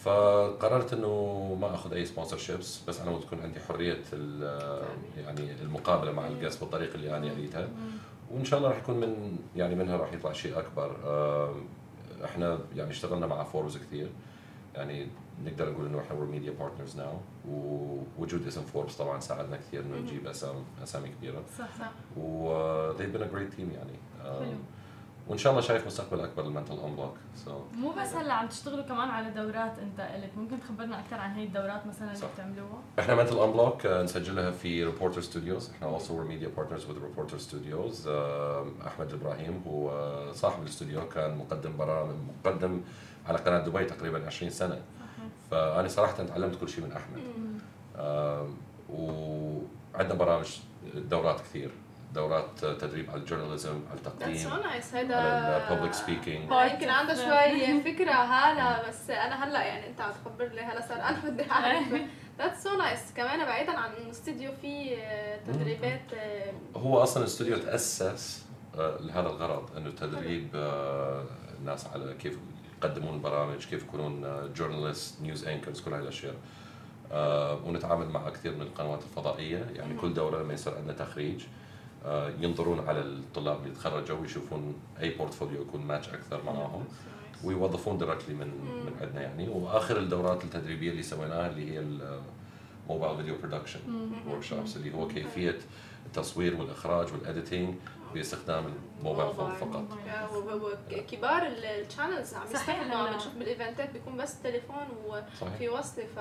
فقررت 0.03 0.93
إنه 0.93 1.57
ما 1.61 1.75
أخذ 1.75 1.93
أي 1.93 2.05
sponsorships 2.05 2.81
بس 2.87 2.99
أنا 2.99 3.19
تكون 3.19 3.39
عندي 3.41 3.59
حرية 3.59 4.01
ال- 4.13 4.83
يعني. 5.17 5.51
المقابلة 5.61 6.11
مع 6.11 6.27
ال 6.27 6.33
guest 6.33 6.59
بالطريقة 6.61 6.95
اللي 6.95 7.17
أنا 7.17 7.31
أريدها. 7.31 7.69
وإن 8.31 8.45
شاء 8.45 8.59
الله 8.59 8.69
راح 8.69 8.77
يكون 8.77 8.95
من 8.99 9.37
يعني 9.55 9.75
منها 9.75 9.97
راح 9.97 10.13
يطلع 10.13 10.33
شيء 10.33 10.59
أكبر. 10.59 10.95
آه، 11.05 11.55
إحنا 12.25 12.59
يعني 12.75 12.89
اشتغلنا 12.91 13.27
مع 13.27 13.43
فوربس 13.43 13.77
كثير. 13.77 14.09
يعني 14.75 15.07
نقدر 15.45 15.71
نقول 15.71 15.85
إنه 15.85 15.99
إحنا 15.99 16.17
we're 16.19 16.35
media 16.35 16.61
partners 16.61 16.97
now. 16.99 17.47
ووجود 17.49 18.47
اسم 18.47 18.61
فوربس 18.61 18.95
طبعا 18.95 19.19
ساعدنا 19.19 19.57
كثير 19.57 19.81
إنه 19.81 19.97
نجيب 19.97 20.27
أسامي 20.27 20.63
أسامي 20.83 21.09
كبيرة. 21.09 21.41
صح 21.59 21.67
صح. 21.79 21.91
و 22.17 22.49
uh, 22.49 22.97
they've 22.97 23.13
been 23.17 23.21
a 23.23 23.35
great 23.35 23.57
team 23.57 23.73
يعني. 23.75 23.95
آه، 24.25 24.39
حلو. 24.45 24.53
وإن 25.29 25.37
شاء 25.37 25.51
الله 25.51 25.61
شايف 25.61 25.87
مستقبل 25.87 26.19
أكبر 26.19 26.43
لل 26.43 26.52
Mental 26.52 26.79
Unblock 26.79 27.13
so 27.45 27.59
مو 27.73 27.91
بس 27.91 28.13
هلأ 28.13 28.33
عم 28.33 28.47
تشتغلوا 28.47 28.83
كمان 28.83 29.09
على 29.09 29.29
دورات 29.29 29.79
أنت 29.79 29.99
الك 29.99 30.37
ممكن 30.37 30.59
تخبرنا 30.59 30.99
أكثر 30.99 31.15
عن 31.15 31.31
هي 31.31 31.43
الدورات 31.43 31.87
مثلا 31.87 32.13
اللي. 32.13 32.27
بتعملوها؟ 32.33 32.81
إحنا 32.99 33.15
Mental 33.15 33.39
Unblock 33.39 33.85
نسجلها 33.85 34.51
في 34.51 34.83
Reporter 34.83 35.21
Studios 35.21 35.69
إحنا 35.69 35.99
also 35.99 36.01
we're 36.01 36.31
media 36.31 36.59
partners 36.59 36.81
with 36.81 37.03
Reporter 37.03 37.37
Studios 37.37 38.07
أحمد 38.87 39.13
إبراهيم 39.13 39.63
هو 39.67 39.91
صاحب 40.33 40.63
الاستوديو 40.63 41.09
كان 41.09 41.37
مقدم 41.37 41.77
برامج 41.77 42.15
مقدم 42.45 42.81
على 43.27 43.37
قناة 43.37 43.59
دبي 43.59 43.85
تقريبا 43.85 44.27
20 44.27 44.51
سنة. 44.51 44.81
فأنا 45.51 45.87
صراحة 45.87 46.23
تعلمت 46.23 46.59
كل 46.59 46.69
شيء 46.69 46.83
من 46.83 46.91
أحمد. 46.91 47.21
وعندنا 48.89 50.13
برامج 50.13 50.57
دورات 50.95 51.39
كثير. 51.39 51.71
دورات 52.13 52.65
تدريب 52.65 53.09
على 53.09 53.19
ال 53.19 53.24
journalism 53.24 53.69
على 53.89 53.97
التقديم 53.97 54.47
على 55.13 55.63
ال 55.71 55.74
public 55.74 55.93
speaking 55.93 56.51
هو 56.51 56.61
يمكن 56.61 56.89
عنده 56.89 57.13
شوي 57.15 57.81
فكرة 57.81 58.11
هلا 58.11 58.87
بس 58.89 59.09
أنا 59.09 59.43
هلا 59.45 59.63
يعني 59.65 59.87
أنت 59.87 60.01
عم 60.01 60.11
تخبر 60.11 60.45
لي 60.45 60.61
هلا 60.61 60.81
صار 60.81 60.97
أنا 60.97 61.19
بدي 61.29 61.51
أعرف. 61.51 61.83
That's 62.39 62.63
so 62.63 62.67
nice. 62.69 63.15
كمان 63.17 63.45
بعيدا 63.45 63.71
عن 63.71 63.91
إنه 63.91 64.09
استوديو 64.09 64.51
فيه 64.61 64.95
آه، 64.97 65.39
تدريبات 65.47 66.13
آه، 66.13 66.51
هو 66.75 67.03
أصلا 67.03 67.23
الاستوديو 67.23 67.57
تأسس 67.57 68.45
آه، 68.77 68.97
لهذا 69.01 69.29
الغرض 69.29 69.77
إنه 69.77 69.91
تدريب 69.91 70.47
آه، 70.55 71.23
الناس 71.59 71.87
على 71.87 72.13
كيف 72.13 72.37
يقدمون 72.77 73.21
برامج 73.21 73.65
كيف 73.65 73.83
يكونون 73.83 74.49
journalist 74.55 75.21
news 75.21 75.45
anchors 75.47 75.81
كل 75.81 75.93
هاي 75.93 76.01
الأشياء. 76.01 76.35
آه، 77.11 77.55
ونتعامل 77.65 78.09
مع 78.09 78.29
كثير 78.29 78.55
من 78.55 78.61
القنوات 78.61 79.01
الفضائية. 79.03 79.65
يعني 79.75 79.93
كل 79.97 80.13
دورة 80.13 80.43
لما 80.43 80.53
يصير 80.53 80.75
عندنا 80.75 80.93
تخريج 80.93 81.41
آه، 81.43 81.47
ينظرون 82.39 82.79
على 82.87 82.99
الطلاب 82.99 83.63
اللي 83.63 83.75
تخرجوا 83.75 84.17
ويشوفون 84.17 84.75
أي 85.01 85.09
portfolio 85.09 85.61
يكون 85.61 85.81
ماتش 85.81 86.09
أكثر 86.09 86.43
معاهم. 86.43 86.85
ويوظفون 87.43 87.97
directly 87.97 88.35
من 88.35 88.47
من 88.85 88.91
عندنا 89.01 89.21
يعني. 89.21 89.47
وآخر 89.49 89.97
الدورات 89.97 90.43
التدريبية 90.43 90.91
اللي 90.91 91.03
سويناها 91.03 91.47
اللي 91.49 91.71
هي 91.71 91.79
ال 92.89 93.17
mobile 93.17 93.35
video 93.37 93.79
production 94.27 94.43
workshops 94.43 94.75
اللي 94.77 94.93
هو 94.93 95.07
كيفية 95.07 95.57
التصوير 96.05 96.55
والإخراج 96.55 97.13
وال 97.13 97.27
editing 97.27 97.75
باستخدام 98.13 98.73
ال 98.99 99.04
mobile 99.04 99.33
phone 99.33 99.51
فقط. 99.51 99.83
وكبار 100.93 101.47
ال 101.47 101.57
channels 101.57 102.33
عم 102.33 102.47
يستخدموا. 102.53 102.95
عم 102.95 103.15
نشوف 103.15 103.33
بال 103.35 103.49
event 103.49 103.84
ات 103.84 103.91
بيكون 103.91 104.17
بس 104.17 104.41
تليفون 104.41 104.87
وفي 105.05 105.69
وصلة 105.69 106.05
ف 106.15 106.19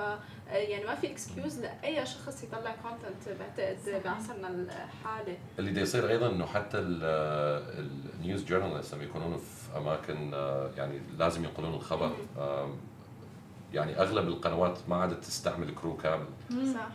يعني 0.51 0.85
ما 0.85 0.95
في 0.95 1.11
excuse 1.11 1.59
لأي 1.59 2.05
شخص 2.05 2.43
يطلع 2.43 2.75
content 2.83 3.39
بعتقد 3.39 4.01
بعصرنا 4.05 4.47
الحالي 4.47 5.37
اللي 5.59 5.71
بده 5.71 5.81
يصير 5.81 6.09
أيضا 6.09 6.29
إنه 6.29 6.45
حتى 6.45 6.77
ال 8.19 8.24
news 8.24 8.43
journalist 8.45 8.93
لما 8.95 9.03
يكونون 9.03 9.37
في 9.37 9.77
أماكن 9.77 10.33
آه، 10.33 10.71
يعني 10.77 11.01
لازم 11.17 11.43
ينقلون 11.43 11.73
الخبر. 11.73 12.11
يعني 13.73 13.99
أغلب 14.01 14.27
القنوات 14.27 14.77
ما 14.87 14.95
عادت 14.95 15.23
تستعمل 15.23 15.75
crew 15.75 15.97
كامل. 15.97 16.25
صح. 16.51 16.87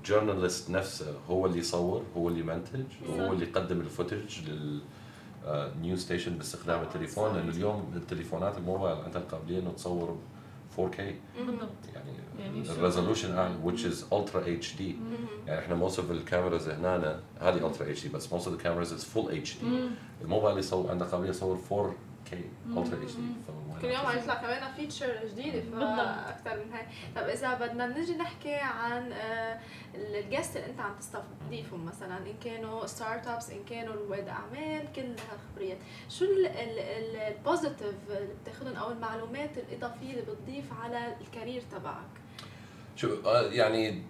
ال 0.00 0.06
journalist 0.06 0.70
نفسه 0.70 1.14
هو 1.30 1.46
اللي 1.46 1.58
يصور 1.58 2.02
هو 2.16 2.28
اللي 2.28 2.40
يمنتج 2.40 2.84
وهو 3.08 3.32
اللي 3.32 3.44
يقدم 3.46 3.80
ال 3.80 3.89
footage 3.89 4.48
لل 4.48 4.80
news 5.82 5.96
station 5.96 6.38
باستخدام 6.38 6.82
التليفون 6.82 7.34
لأنه 7.36 7.50
اليوم 7.52 7.92
التليفونات 7.96 8.58
الموبايل 8.58 8.96
عندها 8.96 9.22
القابليه 9.22 9.58
انه 9.58 9.70
تصور 9.70 10.18
4K 10.76 10.78
بالضبط. 10.78 11.68
يعني, 11.94 12.10
يعني 12.38 12.70
ال 12.70 12.76
resolution 12.76 13.34
أعلى 13.34 13.54
which 13.64 13.80
is 13.80 14.14
ultra 14.14 14.64
HD 14.64 14.80
يعني 15.46 15.58
إحنا 15.58 15.74
most 15.74 15.98
of 15.98 16.10
ال 16.10 16.17
cameras 16.17 16.68
هنا 16.68 17.20
هذه 17.40 17.72
ultra 17.72 17.98
HD 17.98 18.06
بس 18.14 18.32
most 18.32 18.46
of 18.46 18.56
ال 18.56 18.60
cameras 18.60 18.92
as 18.92 19.04
full 19.04 19.44
HD 19.44 19.64
الموبايل 20.22 20.58
يصور 20.58 20.90
عنده 20.90 21.04
قابلية 21.06 21.30
يصور 21.30 21.58
4K 21.70 22.32
ultra 22.76 22.94
HD 23.10 23.18
كل 23.82 23.88
يوم 23.88 24.06
عم 24.06 24.18
يطلع 24.18 24.34
كمان 24.34 24.72
feature 24.76 25.26
جديده 25.26 25.60
فاكثر 25.60 26.64
من 26.64 26.72
هيك. 26.72 26.86
طب 27.16 27.22
إذا 27.22 27.54
بدنا 27.54 27.86
نجي 27.86 28.16
نحكي 28.16 28.54
عن 28.54 29.12
آه، 29.12 29.60
ال 29.94 30.04
guest 30.04 30.56
اللي 30.56 30.66
أنت 30.66 30.80
عم 30.80 30.94
تستضيفهم 31.00 31.84
مثلا 31.84 32.18
إن 32.18 32.34
كانوا 32.44 32.86
startups 32.86 33.50
إن 33.50 33.64
كانوا 33.64 33.94
رواد 33.94 34.28
أعمال 34.28 34.92
كل 34.96 35.02
هالخبريات 35.02 35.78
شو 36.08 36.24
ال 36.24 36.43
positive 36.43 37.94
اللي 38.10 38.34
بتاخذهم 38.42 38.76
أو 38.76 38.92
المعلومات 38.92 39.58
الإضافية 39.58 40.10
اللي 40.10 40.22
بتضيف 40.22 40.64
على 40.82 41.16
ال 41.20 41.26
career 41.26 41.62
تبعك؟ 41.72 42.10
شو 42.96 43.16
آه، 43.26 43.42
يعني 43.42 44.02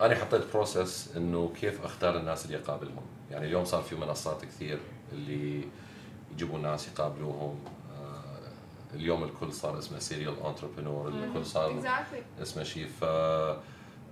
أنا 0.00 0.14
حطيت 0.14 0.52
process 0.52 1.16
إنه 1.16 1.52
كيف 1.60 1.84
أختار 1.84 2.16
الناس 2.16 2.46
اللي 2.46 2.56
أقابلهم. 2.58 3.02
يعني 3.30 3.46
اليوم 3.46 3.64
صار 3.64 3.82
في 3.82 3.96
منصات 3.96 4.44
كثير 4.44 4.78
اللي 5.12 5.64
يجيبوا 6.32 6.58
ناس 6.58 6.88
يقابلوهم. 6.88 7.58
اليوم 8.94 9.24
الكل 9.24 9.52
صار 9.52 9.78
اسمه 9.78 9.98
serial 9.98 10.42
entrepreneur 10.46 11.08
الكل 11.08 11.46
صار 11.46 11.70
اسمه 12.42 12.62
شيء 12.62 12.86
ف 13.00 13.04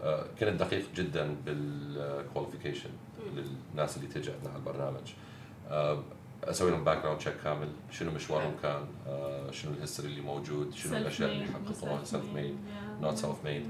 آه، 0.03 0.27
كنت 0.41 0.49
دقيق 0.49 0.85
جدا 0.95 1.37
بال 1.47 1.66
qualification 1.66 2.91
للناس 3.35 3.97
اللي 3.97 4.09
تجي 4.09 4.31
عندنا 4.33 4.51
على 4.51 4.59
البرنامج. 4.59 5.13
آه، 5.69 6.03
أسوي 6.45 6.71
لهم 6.71 6.85
background 6.85 7.19
check 7.19 7.35
كامل 7.45 7.69
شنو 7.91 8.11
مشوارهم 8.11 8.53
كان 8.63 8.87
آه، 9.07 9.51
شنو 9.51 9.73
ال 9.73 9.77
history 9.77 10.09
اللي 10.09 10.21
موجود 10.21 10.75
شنو 10.75 10.97
الأشياء 10.97 11.33
اللي 11.33 11.45
حققوها 11.47 12.05
self 12.05 12.25
made 12.35 12.57
not 13.01 13.17
self 13.17 13.37
made 13.45 13.67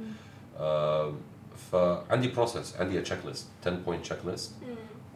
فعندي 1.72 2.28
process 2.28 2.76
عندي 2.76 3.00
checklist 3.00 3.48
10 3.62 3.74
point 3.74 4.02
checklist 4.02 4.54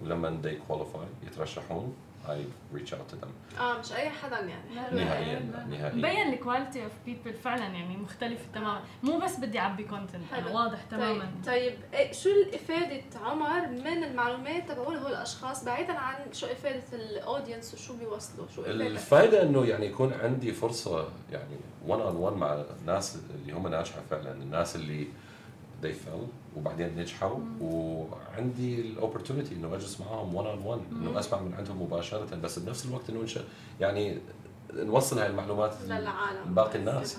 ولما 0.03 0.41
they 0.45 0.66
qualify 0.69 1.06
يترشحون. 1.27 1.95
I 2.28 2.76
reach 2.76 2.92
out 2.92 3.09
to 3.12 3.16
them. 3.24 3.60
آه 3.60 3.78
مش 3.78 3.92
أي 3.92 4.10
حدا 4.10 4.40
يعني. 4.40 4.74
نهائيا. 4.92 5.40
نهائيا 5.68 5.94
مبين 5.94 6.32
ال 6.32 6.39
quality 6.39 6.85
of 6.85 6.93
people 7.06 7.35
فعلا 7.34 7.64
يعني 7.64 7.96
مختلفه 7.96 8.44
تماما. 8.55 8.80
مو 9.02 9.18
بس 9.18 9.36
بدي 9.36 9.59
أعبي 9.59 9.84
content 9.85 10.23
واضح 10.52 10.78
طيب، 10.78 10.90
تماما. 10.90 11.30
طيب, 11.46 11.74
طيب 11.92 12.12
شو 12.12 12.28
افاده 12.55 13.02
عمر 13.24 13.66
من 13.68 14.05
المعلومات 14.05 14.68
تبعول 14.68 14.96
هول 14.96 15.10
الأشخاص 15.10 15.64
بعيدا 15.64 15.92
عن 15.92 16.32
شو 16.32 16.46
إفادة 16.46 16.82
ال 16.93 17.02
audience 17.02 17.74
وشو 17.74 17.96
بيوصلوا 17.96 18.46
شو 18.56 18.62
إفادة 18.62 18.86
الفائده 18.86 19.42
إنه 19.42 19.64
يعني 19.66 19.86
يكون 19.86 20.12
عندي 20.12 20.52
فرصة 20.52 21.09
يعني 21.32 21.56
1 21.86 22.01
on 22.02 22.16
1 22.16 22.36
مع 22.36 22.64
الناس 22.80 23.18
اللي 23.34 23.52
هم 23.52 23.68
ناجحة 23.68 24.01
فعلا 24.10 24.32
الناس 24.32 24.76
اللي 24.76 25.06
they 25.82 25.86
failed 25.86 26.24
وبعدين 26.56 26.98
نجحوا. 26.98 27.39
وعندي 27.60 28.81
ال 28.81 28.87
opportunity 28.87 29.55
إنه 29.55 29.74
أجلس 29.74 30.01
معاهم 30.01 30.35
1 30.35 30.48
on 30.48 30.59
1 30.66 30.81
انه 30.93 31.18
أسمع 31.18 31.40
من 31.40 31.55
عندهم 31.55 31.82
مباشرة. 31.82 32.35
بس 32.36 32.59
بنفس 32.59 32.86
الوقت 32.86 33.10
إنه 33.10 33.26
يعني 33.81 34.18
نوصل 34.72 35.18
هاي 35.18 35.26
المعلومات 35.26 35.74
للعالم. 35.86 36.51
لباقي 36.51 36.78
الناس. 36.78 37.18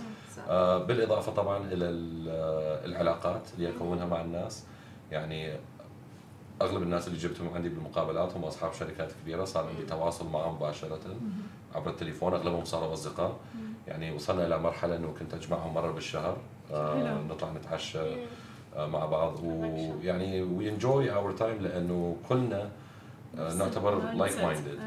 آه 0.50 0.78
بالإضافة 0.78 1.32
طبعا 1.32 1.58
إلى 1.72 1.86
العلاقات 2.86 3.42
اللي 3.58 3.70
اكونها 3.70 4.06
مع 4.06 4.22
الناس. 4.22 4.64
يعني 5.12 5.54
أغلب 6.62 6.84
الناس 6.84 7.08
اللي 7.08 7.20
جبتهم 7.20 7.54
عندي 7.54 7.70
بالمقابلات 7.70 8.36
هم 8.36 8.44
أصحاب 8.44 8.74
شركات 8.74 9.12
كبيرة. 9.24 9.46
صار 9.46 9.68
عندي 9.68 9.84
تواصل 9.84 10.28
معهم 10.30 10.56
مباشرة 10.56 11.00
عبر 11.76 11.90
التليفون. 11.90 12.34
أغلبهم 12.34 12.66
صاروا 12.66 12.94
أصدقاء. 12.94 13.36
يعني 13.88 14.12
وصلنا 14.12 14.48
إلى 14.48 14.58
مرحلة 14.60 14.96
إنه 14.96 15.14
كنت 15.20 15.34
أجمعهم 15.34 15.74
مرة 15.74 15.92
بالشهر. 15.92 16.38
آه 16.72 17.22
نطلع 17.22 17.52
نتعشى. 17.52 18.00
آه، 18.00 18.26
مع 18.78 19.06
بعض. 19.06 19.40
ويعني 19.44 20.42
we 20.42 20.70
enjoy 20.70 21.12
our 21.12 21.32
time 21.32 21.62
لأنه 21.62 22.18
كلنا 22.30 22.70
آه، 23.38 23.54
نعتبر 23.54 24.14
like 24.14 24.38
minded 24.42 24.80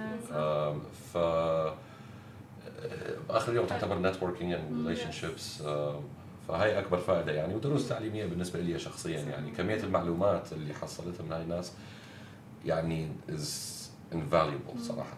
فباخر 1.12 3.52
اليوم 3.52 3.66
تعتبر 3.66 3.98
networking 3.98 4.52
and 4.52 4.86
relationships 4.86 5.62
فهي 6.48 6.78
أكبر 6.78 6.98
فائدة 6.98 7.32
يعني 7.32 7.55
ودروس 7.55 7.89
تعليمية 7.89 8.27
بالنسبة 8.27 8.60
لي 8.60 8.78
شخصيا 8.78 9.20
يعني 9.20 9.51
كمية 9.51 9.82
المعلومات 9.82 10.52
اللي 10.52 10.74
حصلتها 10.74 11.24
من 11.24 11.32
هاي 11.32 11.43
الناس 11.43 11.73
يعني 12.66 13.09
is 13.30 13.78
invaluable 14.12 14.78
صراحة. 14.78 15.16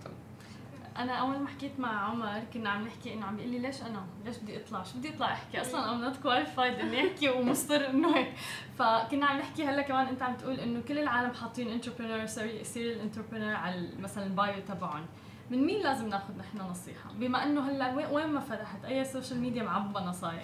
أنا 1.02 1.12
أول 1.12 1.38
ما 1.38 1.48
حكيت 1.48 1.80
مع 1.80 2.10
عمر 2.10 2.42
كنا 2.54 2.70
عم 2.70 2.86
نحكي 2.86 3.14
إنه 3.14 3.26
عم 3.26 3.36
بيقول 3.36 3.52
لي 3.52 3.58
ليش 3.58 3.82
أنا؟ 3.82 4.02
ليش 4.24 4.36
بدي 4.36 4.56
أطلع؟ 4.56 4.82
شو 4.82 4.98
بدي 4.98 5.08
أطلع 5.08 5.32
أحكي؟ 5.32 5.60
أصلا 5.60 5.92
I'm 5.92 6.00
not 6.00 6.16
qualified 6.16 6.78
إني 6.78 7.08
أحكي 7.08 7.28
ومصر 7.28 7.74
إنه 7.74 8.16
هيك، 8.16 8.32
فكنا 8.78 9.26
عم 9.26 9.38
نحكي 9.38 9.64
هلأ 9.64 9.82
كمان 9.82 10.06
أنت 10.06 10.22
عم 10.22 10.36
تقول 10.36 10.60
إنه 10.60 10.80
كل 10.88 10.98
العالم 10.98 11.32
حاطين 11.32 11.68
entrepreneur 11.68 12.26
serial 12.62 13.00
entrepreneur 13.00 13.54
على 13.54 13.88
مثلا 14.00 14.24
ال 14.24 14.34
bio 14.34 14.62
تبعهم، 14.68 15.06
من 15.50 15.66
مين 15.66 15.82
لازم 15.82 16.08
ناخذ 16.08 16.38
نحن 16.38 16.58
نصيحة؟ 16.70 17.10
بما 17.18 17.44
إنه 17.44 17.70
هلأ 17.70 18.08
وين 18.12 18.26
ما 18.26 18.40
فتحت 18.40 18.84
أي 18.84 19.04
social 19.04 19.40
media 19.40 19.62
معبى 19.62 20.00
نصايح؟ 20.00 20.42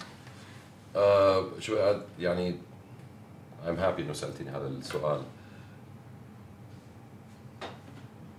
آه 0.95 1.45
شو 1.59 1.75
يعني 2.19 2.55
I'm 3.65 3.79
happy 3.79 3.99
إنه 3.99 4.13
سالتيني 4.13 4.49
هذا 4.49 4.67
السؤال 4.67 5.21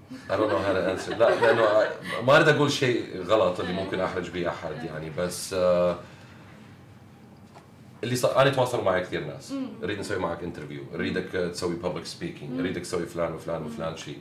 I 0.08 0.36
don't 0.36 0.48
know 0.50 0.58
how 0.58 0.72
to 0.72 0.90
answer. 0.90 1.18
لا 1.18 1.40
لأنه 1.40 1.62
ما 2.26 2.36
أريد 2.36 2.48
أقول 2.48 2.72
شيء 2.72 3.22
غلط 3.22 3.60
اللي 3.60 3.72
ممكن 3.72 4.00
أحرج 4.00 4.30
به 4.30 4.48
أحد 4.48 4.84
يعني 4.84 5.10
بس 5.18 5.54
uh, 5.54 5.56
اللي 8.04 8.16
صار 8.16 8.42
أنا 8.42 8.50
أتواصل 8.50 8.84
معي 8.84 9.00
كثير 9.00 9.24
ناس. 9.24 9.54
أريد 9.84 9.98
نسوي 9.98 10.18
معك 10.18 10.42
interview 10.42 10.82
أريدك 10.94 11.50
تسوي 11.52 11.74
public 11.74 12.04
speaking 12.04 12.60
أريدك 12.60 12.82
تسوي 12.82 13.06
فلان 13.06 13.34
وفلان 13.34 13.62
وفلان 13.62 13.96
شيء. 13.96 14.18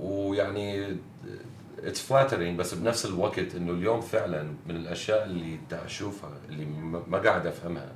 ويعني 0.00 0.96
it's 1.84 2.00
flattering 2.02 2.58
بس 2.58 2.74
بنفس 2.74 3.06
الوقت 3.06 3.54
إنه 3.56 3.72
اليوم 3.72 4.00
فعلا 4.00 4.42
من 4.66 4.76
الأشياء 4.76 5.24
اللي 5.24 5.58
دا 5.70 5.84
أشوفها 5.84 6.32
اللي 6.48 6.64
ما 7.08 7.18
قاعد 7.18 7.46
أفهمها. 7.46 7.92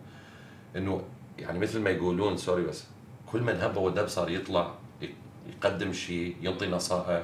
إنه 0.77 1.03
يعني 1.39 1.59
مثل 1.59 1.81
ما 1.81 1.91
يقولون 1.91 2.37
sorry 2.37 2.63
بس 2.63 2.85
كل 3.33 3.43
من 3.43 3.61
هب 3.61 3.77
ودب 3.77 4.09
صار 4.09 4.31
يطلع. 4.31 4.75
يقدم 5.49 5.93
شيء 5.93 6.37
يعطي 6.43 6.67
نصائح. 6.67 7.23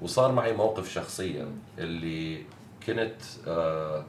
وصار 0.00 0.32
معي 0.32 0.52
موقف 0.52 0.92
شخصيا 0.92 1.46
اللي 1.78 2.42
كنت 2.86 3.14
آه، 3.46 4.04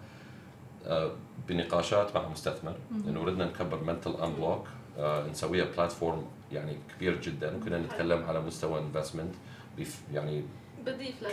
آه، 0.86 1.12
بنقاشات 1.48 2.16
مع 2.16 2.30
مستثمر. 2.30 2.76
إنه 3.08 3.24
ردنا 3.24 3.46
نكبر 3.46 3.84
Mental 3.84 4.16
Unblock 4.24 4.68
آه، 4.98 5.28
نسويها 5.28 5.66
platform 5.78 6.26
يعني 6.52 6.78
كبير 6.96 7.22
جدا. 7.22 7.56
وكنا 7.56 7.78
نتكلم 7.80 8.24
على 8.24 8.42
مستوى 8.42 8.80
investment 8.80 9.34
يعني 10.14 10.44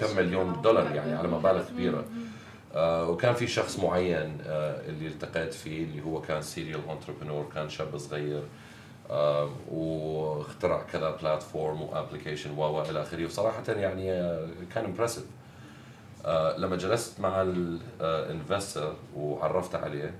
كم 0.00 0.16
مليون 0.16 0.62
دولار 0.62 0.94
يعني 0.94 1.12
على 1.12 1.28
مبالغ 1.28 1.68
كبيرة. 1.68 2.04
آه 2.74 3.10
وكان 3.10 3.34
في 3.34 3.46
شخص 3.46 3.78
معين 3.78 4.38
آه 4.46 4.88
اللي 4.88 5.06
التقيت 5.06 5.54
فيه 5.54 5.84
اللي 5.84 6.02
هو 6.02 6.20
كان 6.20 6.42
serial 6.42 6.80
entrepreneur 6.90 7.50
كان 7.54 7.68
شاب 7.68 7.98
صغير. 7.98 8.42
واخترع 9.70 10.82
كذا 10.82 11.16
platform 11.16 11.82
و 11.82 11.88
application 11.88 12.58
و 12.58 12.82
إلى 12.82 13.02
آخره. 13.02 13.26
وصراحه 13.26 13.62
يعني 13.68 14.12
آه، 14.12 14.48
كان 14.74 14.84
impressive 14.84 15.24
آه، 16.24 16.56
لما 16.56 16.76
جلست 16.76 17.20
مع 17.20 17.42
ال 18.00 18.10
investor 18.10 18.94
وعرفت 19.16 19.74
عليه 19.74 20.14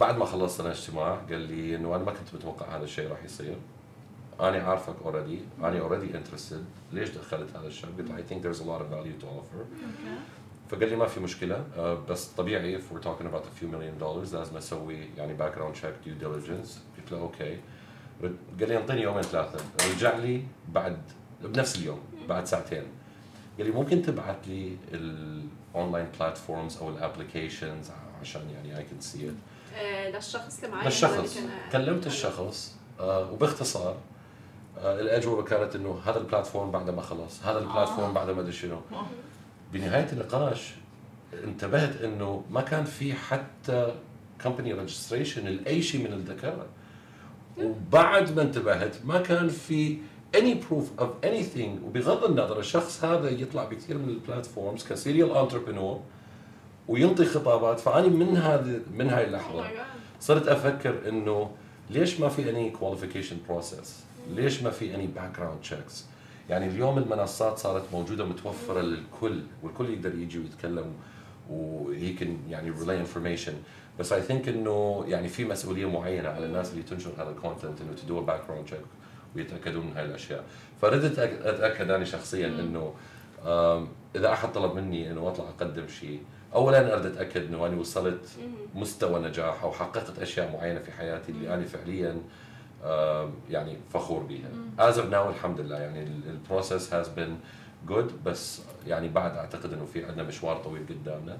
بعد 0.00 0.18
ما 0.18 0.24
خلصنا 0.24 0.66
الاجتماع 0.66 1.14
قال 1.14 1.40
لي 1.40 1.76
إنه 1.76 1.96
أنا 1.96 2.04
ما 2.04 2.12
كنت 2.12 2.34
متوقع 2.34 2.76
هذا 2.76 2.84
الشيء 2.84 3.10
راح 3.10 3.24
يصير. 3.24 3.56
أنا 4.40 4.62
عارفك 4.62 4.94
already 5.04 5.40
أنا 5.58 5.80
already 5.80 6.18
interested 6.18 6.64
ليش 6.92 7.10
دخلت 7.10 7.56
هذا 7.56 7.66
الشاب 7.66 7.90
قلت 7.98 8.10
I 8.10 8.22
think 8.22 8.42
there's 8.42 8.60
a 8.60 8.64
lot 8.64 8.80
of 8.80 8.90
value 8.90 9.12
to 9.20 9.28
offer 9.28 9.64
فقال 10.70 10.88
لي 10.88 10.96
ما 10.96 11.06
في 11.06 11.20
مشكلة 11.20 11.64
آه، 11.76 11.94
بس 11.94 12.26
طبيعي 12.26 12.78
if 12.78 12.82
we're 12.82 13.02
talking 13.04 13.26
about 13.26 13.44
a 13.44 13.60
few 13.60 13.66
million 13.66 14.02
dollars 14.02 14.34
لازم 14.34 14.56
أسوي 14.56 14.98
يعني 15.16 15.34
background 15.34 15.74
check 15.74 15.94
due 16.04 16.14
diligence 16.14 16.82
قلت 16.98 17.12
له 17.12 17.18
okay 17.18 17.58
قال 18.22 18.68
لي 18.68 18.76
انطيني 18.78 19.02
يومين 19.02 19.22
ثلاثة 19.22 19.64
رجع 19.94 20.16
لي 20.16 20.42
بعد 20.68 20.98
بنفس 21.42 21.76
اليوم 21.76 22.00
بعد 22.28 22.44
ساعتين. 22.46 22.82
قال 23.58 23.66
لي 23.66 23.72
ممكن 23.72 24.02
تبعت 24.02 24.36
لي 24.48 24.76
ال 24.92 25.08
online 25.08 26.06
platforms 26.18 26.76
أو 26.76 26.88
ال 26.90 26.98
applications 26.98 27.90
عشان 28.20 28.50
يعني 28.50 28.78
I 28.78 28.82
can 28.82 29.00
see 29.00 29.28
it 29.28 29.34
آه، 29.76 30.10
للشخص 30.10 30.58
اللي 30.64 30.76
معي 30.76 30.86
للشخص. 30.86 31.38
كلمت 31.72 32.06
الشخص 32.06 32.76
آه 33.00 33.32
وباختصار 33.32 33.96
آه 34.78 35.00
الأجوبة 35.00 35.42
كانت 35.42 35.76
إنه 35.76 36.00
هذا 36.06 36.18
ال 36.18 36.24
platform 36.24 36.70
بعد 36.70 36.90
ما 36.90 37.02
خلص 37.02 37.42
هذا 37.44 37.58
ال 37.58 37.64
platform 37.64 38.12
بعد 38.12 38.30
ما 38.30 38.40
أدري 38.40 38.52
شنو. 38.52 38.80
بنهاية 39.72 40.12
النقاش 40.12 40.74
انتبهت 41.44 42.02
إنه 42.02 42.44
ما 42.50 42.60
كان 42.60 42.84
في 42.84 43.14
حتى 43.14 43.94
company 44.44 44.72
registration 44.72 45.46
لأي 45.46 45.82
شيء 45.82 46.08
من 46.10 46.24
ذكرها 46.24 46.66
وبعد 47.58 48.36
ما 48.36 48.42
انتبهت 48.42 48.96
ما 49.04 49.18
كان 49.20 49.48
في 49.48 49.98
any 50.36 50.54
proof 50.70 51.02
of 51.02 51.26
anything 51.26 51.84
وبغض 51.84 52.24
النظر 52.24 52.58
الشخص 52.58 53.04
هذا 53.04 53.30
يطلع 53.30 53.64
بكثير 53.64 53.98
من 53.98 54.08
ال 54.08 54.16
platforms 54.16 54.84
ك 54.84 54.91
serial 54.91 55.36
entrepreneur 55.36 56.00
وينطي 56.88 57.24
خطابات 57.24 57.80
فأني 57.80 58.08
من 58.08 58.36
هذه 58.36 58.80
من 58.94 59.10
هاي 59.10 59.24
اللحظة 59.24 59.64
صرت 60.20 60.48
أفكر 60.48 61.08
إنه 61.08 61.50
ليش 61.90 62.20
ما 62.20 62.28
في 62.28 62.50
any 62.50 62.70
qualification 62.70 63.36
process؟ 63.48 64.00
ليش 64.34 64.62
ما 64.62 64.70
في 64.70 64.94
any 64.94 65.06
background 65.06 65.60
checks؟ 65.60 66.04
يعني 66.50 66.66
اليوم 66.66 66.98
المنصات 66.98 67.58
صارت 67.58 67.82
موجودة 67.92 68.24
متوفرة 68.24 68.80
للكل 68.80 69.42
والكل 69.62 69.90
يقدر 69.90 70.14
يجي 70.14 70.38
ويتكلم 70.38 70.92
وهي 71.50 72.12
can 72.12 72.38
يعني 72.48 72.70
relay 72.70 73.00
information 73.00 73.54
بس 73.98 74.12
I 74.12 74.22
think 74.22 74.48
إنه 74.48 75.04
يعني 75.08 75.28
في 75.28 75.44
مسؤولية 75.44 75.86
معينة 75.90 76.28
على 76.28 76.46
الناس 76.46 76.70
اللي 76.72 76.82
تنشر 76.82 77.10
هذا 77.18 77.30
ال 77.30 77.36
content 77.36 77.80
إنه 77.80 77.92
they 78.02 78.20
do 78.20 78.46
background 78.48 78.66
check 78.66 78.80
ويتأكدون 79.36 79.86
من 79.86 79.92
هاي 79.96 80.04
الأشياء. 80.04 80.44
فردت 80.82 81.18
أتأكد 81.18 81.90
أنا 81.90 82.04
شخصيا 82.04 82.46
إنه 82.46 82.94
إذا 84.16 84.32
أحد 84.32 84.52
طلب 84.52 84.74
مني 84.74 85.10
إنه 85.10 85.28
أطلع 85.28 85.44
أقدم 85.48 85.88
شيء 85.88 86.22
اولا 86.54 86.94
أريد 86.94 87.06
أتأكد 87.06 87.46
إنه 87.46 87.66
أنا 87.66 87.76
وصلت 87.80 88.28
مستوى 88.74 89.20
نجاح 89.20 89.62
أو 89.62 89.72
حققت 89.72 90.18
أشياء 90.18 90.52
معينة 90.52 90.80
في 90.80 90.92
حياتي 90.92 91.32
اللي 91.32 91.54
أنا 91.54 91.64
فعليا 91.64 92.16
يعني 93.50 93.76
فخور 93.92 94.22
بها 94.22 94.48
as 94.78 94.98
of 94.98 95.08
now 95.10 95.30
الحمد 95.30 95.60
لله 95.60 95.76
يعني 95.76 96.02
ال 96.02 96.14
process 96.14 96.94
has 96.94 97.08
been 97.08 97.38
good 97.86 98.24
بس 98.24 98.60
يعني 98.86 99.08
بعد 99.08 99.36
أعتقد 99.36 99.72
إنه 99.72 99.84
في 99.84 100.04
عندنا 100.04 100.22
مشوار 100.22 100.56
طويل 100.56 100.82
قدامنا. 100.88 101.38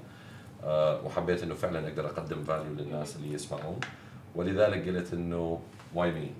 وحبيت 1.03 1.43
إنه 1.43 1.55
فعلا 1.55 1.87
أقدر 1.87 2.05
أقدم 2.05 2.43
value 2.43 2.73
للناس 2.73 3.15
اللي 3.15 3.33
يسمعون. 3.33 3.79
ولذلك 4.35 4.87
قلت 4.87 5.13
إنه 5.13 5.61
why 5.95 6.11
me 6.11 6.31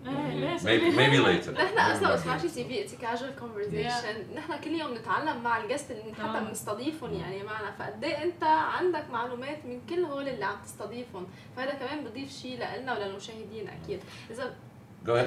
maybe 0.66 1.18
later 1.18 1.54
نحن 1.54 2.06
أصلا 2.06 2.38
شي 2.38 2.48
CV 2.48 2.84
it's 2.84 2.96
casual 2.96 3.36
conversation 3.40 4.36
نحن 4.36 4.60
كل 4.64 4.72
يوم 4.72 4.94
نتعلم 4.94 5.44
مع 5.44 5.64
ال 5.64 5.68
guest 5.68 5.92
اللي 5.92 6.14
حتى 6.14 6.38
آه. 6.38 6.40
بنستضيفهم 6.40 7.14
يعني 7.14 7.44
معنا. 7.44 7.72
فقد 7.80 8.04
إيه 8.04 8.24
أنت 8.24 8.44
عندك 8.44 9.04
معلومات 9.12 9.66
من 9.66 9.82
كل 9.90 10.04
هول 10.04 10.28
اللي 10.28 10.46
عم 10.46 10.56
تستضيفهم؟ 10.66 11.28
فهذا 11.56 11.72
كمان 11.72 12.04
بضيف 12.04 12.32
شيء 12.32 12.60
لنا 12.82 12.98
وللمشاهدين 12.98 13.68
أكيد. 13.84 14.00
إذا 14.32 14.54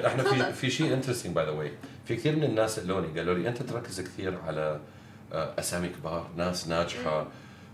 إحنا 0.06 0.22
في 0.22 0.52
في 0.52 0.70
شيء 0.70 0.94
interesting 0.94 1.34
by 1.34 1.44
the 1.44 1.50
way 1.50 1.72
في 2.04 2.16
كثير 2.16 2.36
من 2.36 2.44
الناس 2.44 2.78
اللوني 2.78 3.18
قالوا 3.18 3.34
لي 3.34 3.48
أنت 3.48 3.62
تركز 3.62 4.00
كثير 4.00 4.38
على 4.46 4.80
آه، 5.32 5.54
أسامي 5.58 5.88
كبار 5.88 6.26
ناس 6.36 6.68
ناجحة. 6.68 7.26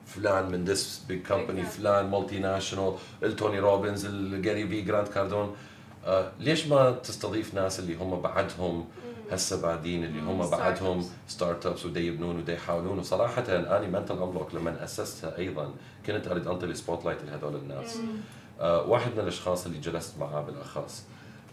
فلان 0.06 0.50
من 0.50 0.64
this 0.64 1.04
big 1.08 1.22
company 1.22 1.62
فلان 1.64 2.10
multinational 2.10 2.94
ال 3.22 3.30
Tony 3.30 3.58
Robbins 3.58 4.04
ال 4.04 4.17
Gary 4.17 4.68
Vee 4.68 4.80
Grant 4.80 5.08
Cardone 5.08 5.56
آه 6.06 6.32
ليش 6.40 6.66
ما 6.66 6.90
تستضيف 6.90 7.54
ناس 7.54 7.80
اللي 7.80 7.94
هم 7.96 8.20
بعدهم 8.20 8.88
هسه 9.30 9.62
بعدين 9.62 10.04
اللي 10.04 10.20
هم 10.20 10.50
بعدهم 10.50 11.04
startups 11.28 11.86
ودا 11.86 12.00
يبنون 12.00 12.36
ودا 12.38 12.52
يحاولون. 12.54 12.98
وصراحة 12.98 13.44
اني 13.48 13.86
Mental 13.86 14.22
Unblock 14.22 14.54
لما 14.54 14.84
أسستها 14.84 15.38
أيضا 15.38 15.74
كنت 16.06 16.28
أريد 16.28 16.46
أنطي 16.46 16.66
ال 16.66 17.04
spotlight 17.04 17.24
لهذول 17.24 17.56
الناس. 17.56 17.98
آه 18.60 18.82
واحد 18.82 19.12
من 19.12 19.20
الأشخاص 19.20 19.66
اللي 19.66 19.78
جلست 19.78 20.18
معاه 20.18 20.40
بالأخص 20.40 21.04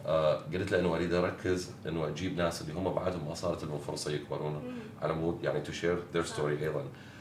آه 0.06 0.36
قلت 0.54 0.72
له 0.72 0.80
إنه 0.80 0.96
أريد 0.96 1.14
أركز 1.14 1.72
إنه 1.88 2.08
أجيب 2.08 2.38
ناس 2.38 2.62
اللي 2.62 2.74
هم 2.74 2.94
بعدهم 2.94 3.28
ما 3.28 3.34
صارت 3.34 3.64
لهم 3.64 3.80
فرصة 3.80 4.12
يكبرون 4.12 4.62
على 5.02 5.14
مود 5.14 5.44
يعني 5.44 5.62
to 5.62 5.72
share 5.72 5.98
their 6.14 6.24
story 6.24 6.60
أيضا. 6.64 6.80
آه 6.80 7.13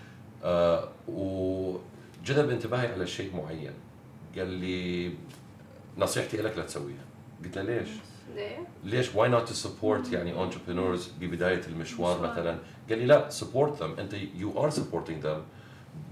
وجذب 1.09 2.51
انتباهي 2.51 2.93
على 2.93 3.07
شيء 3.07 3.37
معين. 3.37 3.73
قال 4.39 4.47
لي 4.47 5.13
نصيحتي 5.99 6.37
لك 6.37 6.59
لا 6.59 6.65
تسويها. 6.65 7.05
قلت 7.45 7.59
له 7.59 7.63
ليش؟ 7.63 7.89
ليه؟ 8.35 8.67
ليش؟ 8.85 9.15
why 9.15 9.29
not 9.29 9.49
to 9.49 9.55
support 9.55 10.13
يعني 10.13 10.43
entrepreneurs 10.43 11.11
ببداية 11.21 11.61
المشوار 11.67 12.21
مثلا؟ 12.21 12.59
قال 12.89 12.99
لي 12.99 13.07
لا 13.07 13.31
support 13.31 13.83
them 13.83 13.95
أنت 13.99 14.15
you 14.35 14.65
are 14.65 14.71
supporting 14.71 15.27
them 15.27 15.43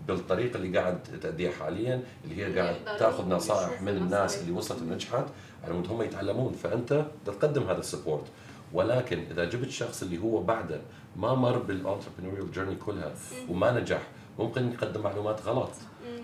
بالطريقة 0.08 0.56
اللي 0.56 0.78
قاعد 0.78 1.02
تأديها 1.02 1.52
حاليا 1.52 2.02
اللي 2.24 2.36
هي 2.36 2.58
قاعد 2.58 2.98
تأخذ 2.98 3.28
نصائح 3.28 3.82
من 3.82 3.96
الناس 3.96 4.40
اللي 4.40 4.52
وصلت 4.52 4.82
ونجحت 4.82 5.24
على 5.64 5.74
مود 5.74 5.86
هم 5.86 6.02
يتعلمون. 6.02 6.52
فأنت 6.52 7.06
تقدم 7.26 7.62
هذا 7.62 7.80
ال 7.80 7.86
support 7.86 8.24
ولكن 8.72 9.24
إذا 9.30 9.44
جبت 9.44 9.70
شخص 9.70 10.02
اللي 10.02 10.18
هو 10.18 10.42
بعده 10.42 10.80
ما 11.16 11.34
مر 11.34 11.58
بال 11.58 11.69
entrepreneurial 11.69 12.52
journey 12.52 12.74
كلها 12.74 13.12
وما 13.48 13.80
نجح 13.80 14.02
ممكن 14.40 14.72
يقدم 14.72 15.00
معلومات 15.00 15.46
غلط. 15.46 15.70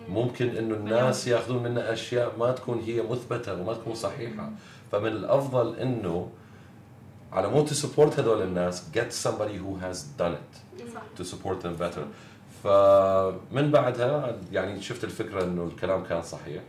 ممكن 0.09 0.57
إنه 0.57 0.75
الناس 0.75 1.29
ياخذون 1.29 1.63
منه 1.63 1.81
أشياء 1.81 2.33
ما 2.39 2.53
تكون 2.53 2.79
هي 2.79 3.03
مثبتة 3.03 3.61
وما 3.61 3.75
تكون 3.75 3.95
صحيحة. 3.95 4.51
فمن 4.93 5.07
الأفضل 5.07 5.77
إنه 5.77 6.29
على 7.33 7.49
مود 7.49 7.69
support 7.69 8.21
هذول 8.21 8.43
الناس 8.43 8.85
get 8.95 9.13
somebody 9.27 9.57
who 9.65 9.73
has 9.85 9.99
done 10.19 10.35
it 10.41 10.53
to 11.19 11.25
support 11.25 11.61
them 11.65 11.77
better. 11.85 12.05
فمن 12.65 13.71
بعدها 13.71 14.37
يعني 14.53 14.83
شفت 14.83 15.05
الفكرة 15.05 15.45
إنه 15.45 15.65
الكلام 15.65 16.05
كان 16.05 16.23
صحيح. 16.23 16.63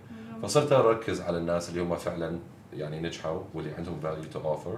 فصرت 0.44 0.72
أركز 0.72 1.22
على 1.22 1.38
الناس 1.38 1.70
اللي 1.70 1.82
هم 1.82 1.96
فعلا 1.96 2.40
يعني 2.74 3.00
نجحوا 3.00 3.42
واللي 3.54 3.72
عندهم 3.72 4.00
value 4.04 4.34
to 4.36 4.38
offer 4.38 4.78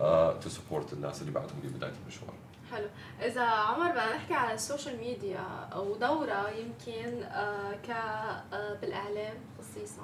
uh, 0.00 0.44
to 0.44 0.48
support 0.48 0.92
الناس 0.92 1.20
اللي 1.20 1.32
بعدهم 1.32 1.56
ببداية 1.64 1.92
المشوار. 2.02 2.34
حلو. 2.76 2.88
إذا 3.22 3.42
عمر 3.42 3.90
بدنا 3.90 4.16
نحكي 4.16 4.34
على 4.34 4.54
السوشيال 4.54 4.96
ميديا 4.98 5.68
أو 5.72 5.96
دورة 5.96 6.50
يمكن 6.50 7.22
آه 7.22 7.72
ك 7.72 7.90
آه 7.90 8.74
بالإعلام 8.80 9.34
خصيصا. 9.58 10.02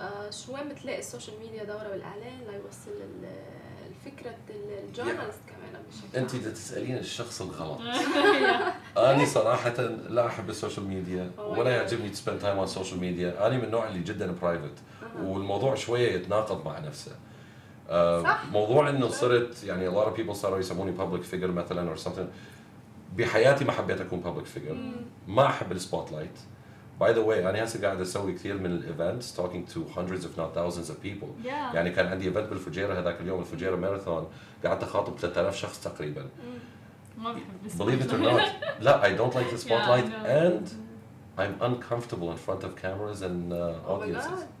آه 0.00 0.30
شو 0.30 0.54
وين 0.54 0.68
بتلاقي 0.68 0.98
السوشيال 0.98 1.36
ميديا 1.38 1.64
دورة 1.64 1.88
بالإعلام؟ 1.88 2.40
ليوصل 2.50 2.90
الفكرة 3.88 4.34
ال 4.50 4.58
journalist 4.58 5.40
كمان 5.48 5.82
بشكل 5.88 6.18
انت 6.18 6.36
بدك 6.36 6.52
تسالين 6.52 6.96
الشخص 6.98 7.42
الغلط. 7.42 7.80
أنا 8.96 9.24
صراحة 9.24 9.82
لا 10.08 10.26
أحب 10.26 10.50
السوشيال 10.50 10.86
ميديا 10.86 11.30
ولا 11.38 11.70
يعجبني 11.70 12.08
to 12.08 12.17
spend 12.17 12.38
time 12.38 12.56
on 12.56 12.64
السوشيال 12.64 13.00
ميديا 13.00 13.46
أنا 13.46 13.56
من 13.56 13.64
النوع 13.64 13.88
اللي 13.88 13.98
جدا 14.02 14.32
private 14.42 14.74
والموضوع 15.22 15.74
شوية 15.74 16.12
يتناقض 16.12 16.64
مع 16.64 16.78
نفسه. 16.78 17.12
صح. 18.22 18.44
موضوع 18.52 18.90
انه 18.90 19.08
صرت 19.08 19.64
يعني 19.64 19.90
a 19.90 19.94
lot 19.94 20.06
of 20.06 20.20
people 20.20 20.32
صاروا 20.32 20.58
يسموني 20.58 20.92
public 20.98 21.22
figure 21.34 21.50
مثلا 21.50 21.94
or 21.94 21.98
something. 21.98 22.26
بحياتي 23.16 23.64
ما 23.64 23.72
حبيت 23.72 24.00
أكون 24.00 24.22
public 24.22 24.58
figure. 24.58 24.74
ما 25.28 25.46
أحب 25.46 25.72
ال 25.72 26.12
spotlight 26.12 26.38
by 27.00 27.12
the 27.12 27.20
way 27.20 27.50
أنا 27.50 27.64
هسه 27.64 27.82
قاعد 27.86 28.00
أسوي 28.00 28.32
كثير 28.32 28.58
من 28.58 28.66
ال 28.66 28.76
events 28.76 29.34
talking 29.34 29.68
to 29.68 29.84
hundreds 29.94 30.24
of 30.24 30.36
not 30.36 30.56
thousands 30.56 30.90
of 30.90 31.00
people 31.02 31.28
يعني 31.44 31.90
كان 31.90 32.06
عندي 32.06 32.28
event 32.28 32.48
بالفجيرة 32.48 32.98
هذاك 33.00 33.20
اليوم 33.20 33.40
الفجيرة 33.40 33.76
ماراثون 33.76 34.26
قعدت 34.64 34.82
أخاطب 34.82 35.18
3000 35.18 35.56
شخص 35.56 35.80
تقريبا. 35.80 36.22
مم. 36.22 36.58
ما 37.24 37.32
بحب 37.32 37.42
ال 37.66 38.42
spotlight 38.80 39.04
I 39.04 39.14
don't 39.14 39.34
like 39.34 39.48
the 39.50 39.56
spotlight 39.56 40.12
and 40.14 40.68
I'm 41.36 41.60
uncomfortable 41.60 42.30
in 42.30 42.36
front 42.36 42.62
of 42.62 42.76
cameras 42.76 43.22
and 43.22 43.52
uh, 43.52 43.56
oh 43.88 43.94
audiences. 43.94 44.40
Oh 44.40 44.53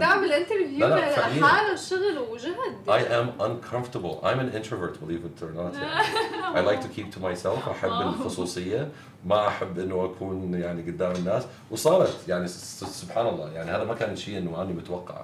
دعم 0.00 0.24
ال 0.24 0.30
interview 0.30 0.86
لحاله 0.86 1.76
شغل 1.76 2.18
وجهد. 2.30 2.88
I 2.88 3.00
am 3.00 3.40
uncomfortable. 3.40 4.20
I'm 4.24 4.40
an 4.40 4.50
introvert 4.52 5.00
believe 5.00 5.24
it 5.24 5.42
or 5.42 5.52
not. 5.52 5.74
يعني. 5.74 6.54
I 6.56 6.60
like 6.60 6.80
to 6.80 6.88
keep 6.88 7.14
to 7.14 7.20
myself. 7.20 7.68
أحب 7.68 7.90
الخصوصية. 7.90 8.88
ما 9.26 9.48
أحب 9.48 9.78
إنه 9.78 10.04
أكون 10.04 10.54
يعني 10.54 10.82
قدام 10.82 11.12
الناس. 11.12 11.46
وصارت. 11.70 12.28
يعني 12.28 12.48
سبحان 12.48 13.26
الله. 13.26 13.50
يعني 13.52 13.70
هذا 13.70 13.84
ما 13.84 13.94
كان 13.94 14.16
شيء 14.16 14.38
إنه 14.38 14.62
أنا 14.62 14.72
متوقع. 14.72 15.22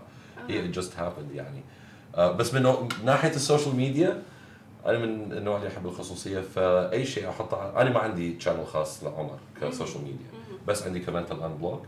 هي 0.48 0.72
it 0.72 0.76
just 0.76 0.92
happened 0.98 1.34
يعني. 1.34 1.62
بس 2.18 2.54
من 2.54 2.88
ناحية 3.04 3.30
السوشيال 3.30 3.76
ميديا 3.76 4.22
أنا 4.86 4.98
من 4.98 5.32
النوع 5.32 5.56
اللي 5.56 5.68
يحب 5.68 5.86
الخصوصية. 5.86 6.40
فأي 6.40 7.06
شيء 7.06 7.28
أحطه 7.28 7.80
أنا 7.80 7.90
ما 7.90 8.00
عندي 8.00 8.40
channel 8.40 8.66
خاص 8.66 9.04
لعمر 9.04 9.38
كسوشيال 9.60 10.04
ميديا. 10.04 10.26
بس 10.68 10.82
عندي 10.82 11.00
ك 11.00 11.42
Mental 11.42 11.56
Unblock 11.56 11.86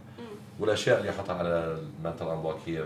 والأشياء 0.61 0.99
اللي 0.99 1.11
احطها 1.11 1.35
على 1.35 1.79
ال 1.99 2.29
Mental 2.29 2.43
Unblock 2.43 2.59
هي 2.67 2.85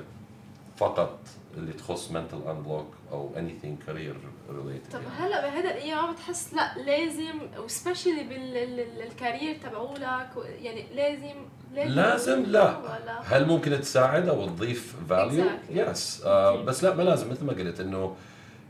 فقط 0.76 1.18
اللي 1.56 1.72
تخص 1.72 2.10
Mental 2.10 2.42
Unblock 2.48 2.86
أو 3.12 3.30
anything 3.36 3.78
career 3.86 4.16
related 4.50 4.92
طب 4.92 5.00
يعني. 5.02 5.14
هلا 5.14 5.48
بهذا 5.48 5.70
الأيام 5.70 6.12
بتحس 6.12 6.54
لا 6.54 6.78
لازم 6.78 7.40
و 7.64 7.70
specially 7.70 8.24
بال 8.24 8.57
career 8.57 9.56
تبعولك 9.56 10.28
يعني 10.62 10.86
لازم 10.94 11.34
لازم, 11.74 11.94
لازم 11.94 12.42
لا. 12.42 12.76
هل 13.24 13.46
ممكن 13.46 13.80
تساعد 13.80 14.28
أو 14.28 14.46
تضيف 14.46 14.96
value؟ 15.08 15.44
yes 15.70 16.20
yes. 16.20 16.24
uh, 16.24 16.26
بس 16.66 16.84
لا 16.84 16.94
ما 16.94 17.02
لازم 17.02 17.30
مثل 17.30 17.44
ما 17.44 17.52
قلت 17.52 17.80
إنه 17.80 18.16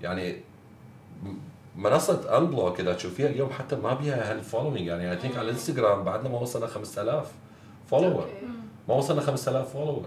يعني 0.03 0.41
منصة 1.77 2.39
Unblock 2.39 2.81
إذا 2.81 2.93
تشوفيها 2.93 3.27
اليوم 3.27 3.51
حتى 3.51 3.77
ما 3.77 3.95
بيها 3.95 4.33
هال 4.33 4.43
following 4.43 4.87
يعني 4.87 5.11
I 5.11 5.19
think 5.19 5.37
على 5.37 5.45
الانستغرام 5.45 6.05
بعدنا 6.05 6.29
ما 6.29 6.39
وصلنا 6.39 6.67
5000 6.67 7.33
follower 7.91 8.23
أوكي. 8.23 8.62
ما 8.89 8.95
وصلنا 8.95 9.21
5000 9.21 9.73
follower 9.73 10.07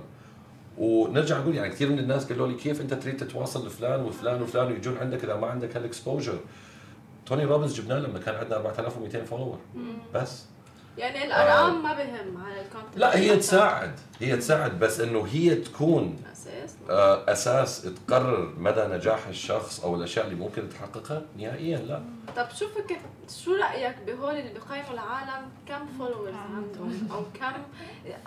ونرجع 0.77 1.39
نقول 1.39 1.55
يعني 1.55 1.69
كثير 1.69 1.89
من 1.89 1.99
الناس 1.99 2.31
قالوا 2.31 2.47
لي 2.47 2.53
كيف 2.53 2.81
انت 2.81 2.93
تريد 2.93 3.17
تتواصل 3.17 3.67
لفلان 3.67 4.01
وفلان 4.01 4.41
وفلان 4.41 4.67
ويجون 4.67 4.97
عندك 4.97 5.23
إذا 5.23 5.35
ما 5.35 5.47
عندك 5.47 5.75
هال 5.75 5.88
exposure 5.88 6.39
توني 7.25 7.43
روبنز 7.43 7.81
جبناه 7.81 7.99
لما 7.99 8.19
كان 8.19 8.35
عندنا 8.35 8.57
4200 8.57 9.25
follower 9.25 9.59
بس. 10.13 10.45
يعني 10.97 11.25
الأرقام 11.25 11.83
ما 11.83 11.93
بهم 11.93 12.37
على 12.37 12.61
ال 12.61 12.65
content. 12.65 12.97
لا 12.97 13.17
هي 13.17 13.37
تساعد. 13.37 13.91
هي 14.19 14.37
تساعد. 14.37 14.79
بس 14.79 14.99
إنه 14.99 15.27
هي 15.31 15.55
تكون 15.55 16.17
أساس 16.63 16.75
آه، 16.89 17.31
أساس 17.31 17.81
تقرر 18.07 18.53
مدى 18.57 18.81
نجاح 18.81 19.27
الشخص 19.27 19.83
أو 19.83 19.95
الأشياء 19.95 20.25
اللي 20.25 20.35
ممكن 20.35 20.69
تحققها؟ 20.69 21.21
نهائيا 21.37 21.77
لا. 21.77 22.01
طب 22.35 22.47
شو 22.55 22.67
فكر 22.67 22.97
شو 23.43 23.55
رأيك 23.55 23.95
بهول 24.07 24.35
اللي 24.35 24.53
بقيموا 24.53 24.93
العالم؟ 24.93 25.49
كم 25.67 25.85
followers 25.97 26.33
عندهم؟ 26.55 27.07
أو 27.11 27.23
كم 27.39 27.53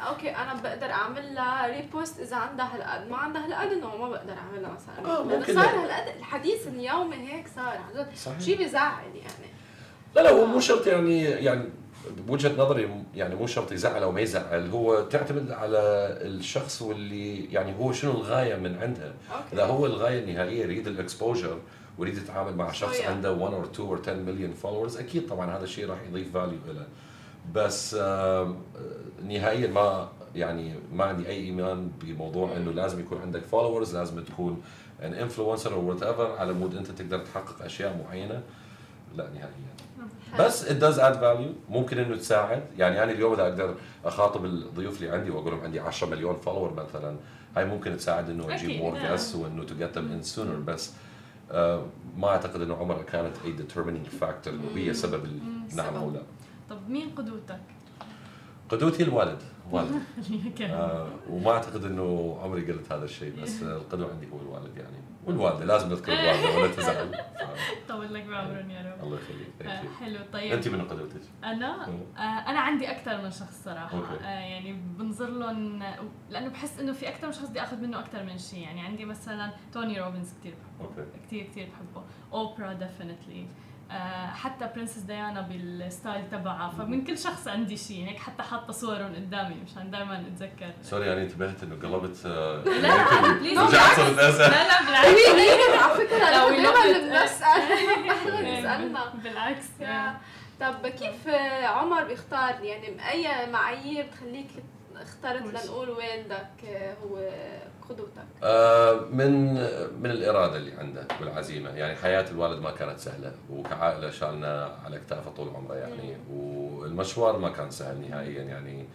أوكي 0.08 0.30
أنا 0.30 0.54
بقدر 0.54 0.90
أعمل 0.90 1.34
لها 1.34 1.66
repost 1.66 2.20
إذا 2.20 2.36
عندها 2.36 2.74
هالقد 2.74 3.10
ما 3.10 3.16
عندها 3.16 3.46
هالقد 3.46 3.72
إنه 3.72 3.96
ما 3.96 4.08
بقدر 4.08 4.32
اعملها 4.32 4.70
مثلا 4.70 5.18
آه، 5.18 5.22
ممكن 5.22 5.54
صار. 5.54 5.66
هالقد 5.66 6.16
الحديث 6.16 6.66
اليومي 6.66 7.16
هيك 7.16 7.48
صار 7.56 7.64
عن 7.78 7.94
جد. 7.94 8.40
شيء 8.42 8.64
بزعل 8.64 9.04
يعني. 9.04 9.52
لا 10.16 10.20
لا 10.20 10.30
هو 10.30 10.46
مو 10.46 10.60
شرط 10.60 10.86
يعني 10.86 11.22
يعني 11.22 11.70
بوجهه 12.26 12.56
نظري 12.56 13.04
يعني 13.14 13.34
مو 13.34 13.46
شرط 13.46 13.72
يزعل 13.72 14.02
أو 14.02 14.12
ما 14.12 14.20
يزعل 14.20 14.70
هو 14.70 15.00
تعتمد 15.00 15.50
على 15.50 15.78
الشخص 16.22 16.82
واللي 16.82 17.44
يعني 17.44 17.78
هو 17.78 17.92
شنو 17.92 18.10
الغاية 18.10 18.56
من 18.56 18.78
عندها 18.78 19.14
أوكي. 19.32 19.52
إذا 19.52 19.64
هو 19.64 19.86
الغاية 19.86 20.24
النهائية 20.24 20.62
يريد 20.62 20.86
ال 20.86 20.94
exposure 20.94 21.58
ويريد 21.98 22.16
يتعامل 22.16 22.56
مع 22.56 22.72
شخص. 22.72 23.00
عنده 23.00 23.32
1 23.32 23.54
or 23.54 23.64
2 23.64 23.88
or 23.88 24.00
10 24.02 24.14
مليون 24.14 24.52
followers 24.52 24.96
أكيد 24.96 25.28
طبعا 25.28 25.56
هذا 25.56 25.64
الشيء 25.64 25.88
راح 25.88 25.98
يضيف 26.08 26.32
value 26.32 26.58
له 26.68 26.86
بس 27.54 27.96
آه، 28.00 28.54
نهائيا 29.24 29.66
ما 29.68 30.08
يعني 30.34 30.74
ما 30.92 31.04
عندي 31.04 31.28
أي 31.28 31.36
إيمان 31.36 31.90
بموضوع 32.00 32.56
إنه 32.56 32.70
لازم 32.70 33.00
يكون 33.00 33.20
عندك 33.20 33.44
followers 33.44 33.96
لازم 33.96 34.24
تكون 34.24 34.62
an 35.02 35.14
influencer 35.14 35.74
أو 35.74 35.88
whatever 35.88 36.32
على 36.32 36.52
مود 36.52 36.76
أنت 36.76 36.90
تقدر 36.90 37.18
تحقق 37.18 37.62
أشياء 37.64 38.04
معينة. 38.04 38.42
لا 39.16 39.28
نهائيا. 39.28 39.87
بس 40.38 40.68
it 40.68 40.80
does 40.80 40.98
add 40.98 41.16
value. 41.20 41.70
ممكن 41.70 41.98
إنه 41.98 42.16
تساعد. 42.16 42.62
يعني 42.78 43.02
أنا 43.02 43.12
اليوم 43.12 43.32
إذا 43.32 43.42
أقدر 43.42 43.74
أخاطب 44.04 44.44
الضيوف 44.44 45.02
اللي 45.02 45.10
عندي 45.16 45.30
وأقول 45.30 45.52
لهم 45.52 45.60
عندي 45.60 45.80
10 45.80 46.06
مليون 46.06 46.36
follower 46.36 46.72
مثلا 46.72 47.16
هاي 47.56 47.64
ممكن 47.64 47.96
تساعد 47.96 48.30
إنه 48.30 48.54
أجيب 48.54 48.80
more 48.80 48.94
نعم. 48.94 49.16
guests 49.16 49.34
وإنه 49.34 49.66
to 49.66 49.70
get 49.70 49.96
them 49.98 50.12
in 50.12 50.36
sooner. 50.36 50.66
بس 50.66 50.92
آه 51.50 51.86
ما 52.16 52.28
أعتقد 52.28 52.60
إنه 52.60 52.76
عمرها 52.76 53.02
كانت 53.02 53.36
a 53.36 53.48
determining 53.60 54.22
factor 54.22 54.48
إنه 54.48 54.70
هي 54.76 54.94
سبب 54.94 55.24
النعم 55.24 55.94
أو 55.94 56.10
لا. 56.10 56.22
طب 56.70 56.78
مين 56.88 57.10
قدوتك؟ 57.16 57.60
قدوتي 58.68 59.02
الوالد. 59.02 59.38
والد. 59.70 60.02
آه 60.60 61.06
وما 61.30 61.50
أعتقد 61.50 61.84
إنه 61.84 62.38
عمري 62.42 62.72
قلت 62.72 62.92
هذا 62.92 63.04
الشيء 63.04 63.32
بس 63.42 63.62
القدوة 63.62 64.10
عندي 64.10 64.26
هو 64.32 64.40
الوالد 64.40 64.76
يعني. 64.76 64.97
والوالدة 65.28 65.64
لازم 65.64 65.88
نذكر 65.88 66.12
الوالدة 66.12 66.58
ولا 66.58 66.74
تزعل. 66.74 67.14
طول 67.88 68.14
لك 68.14 68.24
بعمرهم 68.24 68.70
يا 68.70 68.82
رب. 68.82 69.04
الله 69.04 69.18
يخليك 69.18 69.72
آه،. 69.72 69.82
حلو 70.00 70.18
طيب. 70.32 70.52
أنت 70.52 70.68
من 70.68 70.84
قدوتك؟ 70.84 71.20
أنا. 71.44 71.88
آه، 72.16 72.20
أنا 72.20 72.60
عندي 72.60 72.90
أكثر 72.90 73.22
من 73.22 73.30
شخص 73.30 73.64
صراحة. 73.64 73.98
آه، 73.98 74.26
يعني 74.26 74.72
بنظر 74.72 75.30
لهم 75.30 75.82
لأنه 76.30 76.48
بحس 76.48 76.80
إنه 76.80 76.92
في 76.92 77.08
أكثر 77.08 77.26
من 77.26 77.32
شخص 77.32 77.48
بدي 77.48 77.62
آخذ 77.62 77.76
منه 77.76 77.98
أكثر 78.00 78.22
من 78.22 78.38
شيء 78.38 78.58
يعني 78.58 78.80
عندي 78.80 79.04
مثلا 79.04 79.50
توني 79.72 80.00
روبنز 80.00 80.34
كثير 80.40 80.54
بحبه. 80.54 80.88
أوكي. 80.88 81.10
كثير 81.26 81.44
كثير 81.46 81.68
بحبه. 81.68 82.06
اوبرا 82.32 82.72
definitely 82.72 83.46
حتى 84.34 84.70
princess 84.76 84.98
ديانا 84.98 85.40
بال 85.40 85.66
style 85.66 86.30
تبعها. 86.30 86.70
فمن 86.78 87.04
كل 87.04 87.18
شخص 87.18 87.48
عندي 87.48 87.76
شيء 87.76 88.08
هيك 88.08 88.18
حتى 88.18 88.42
حاطة 88.42 88.72
صورهم 88.72 89.14
قدامي 89.14 89.54
مشان 89.54 89.90
دائما 89.90 90.20
أتذكر. 90.20 90.72
sorry 90.82 91.06
يعني 91.06 91.22
انتبهت 91.22 91.62
إنه 91.62 91.74
قلبت 91.74 92.26
آه، 92.26 92.62
لا، 92.64 93.32
please، 93.32 93.58
رجعت 93.58 93.96
صرت 93.96 94.16
لا 94.16 94.28
اسال 94.28 94.50
لا 94.50 94.82
بالعكس. 94.86 95.08
على 95.82 95.94
فكرة 96.06 96.18
لا، 96.18 96.30
نحن 96.30 96.56
we 96.56 96.62
دائما 96.62 96.98
بنسال 99.10 99.10
بالعكس. 99.22 99.66
yeah. 99.80 100.16
طب 100.60 100.86
كيف 100.86 101.28
عمر 101.64 102.04
بيختار؟ 102.04 102.54
يعني 102.62 103.10
أي 103.10 103.46
معايير 103.50 104.06
تخليك 104.06 104.48
اخترت 104.96 105.42
لنقول 105.42 105.90
والدك 105.90 106.64
هو 107.04 107.18
قدوتك 107.88 108.24
آه، 108.42 109.00
من 109.12 109.54
من 110.02 110.10
الإرادة 110.10 110.56
اللي 110.56 110.72
عنده 110.72 111.06
والعزيمة. 111.20 111.70
يعني 111.70 111.96
حياة 111.96 112.30
الوالد 112.30 112.62
ما 112.62 112.70
كانت 112.70 112.98
سهلة 112.98 113.32
وكعائلة 113.50 114.10
شالنا 114.10 114.76
على 114.84 114.98
كتافه 114.98 115.30
طول 115.30 115.48
عمره 115.48 115.74
يعني 115.74 116.16
والمشوار 116.32 117.38
ما 117.38 117.48
كان 117.48 117.70
سهل 117.70 118.00
نهائيا 118.10 118.42
يعني. 118.42 118.86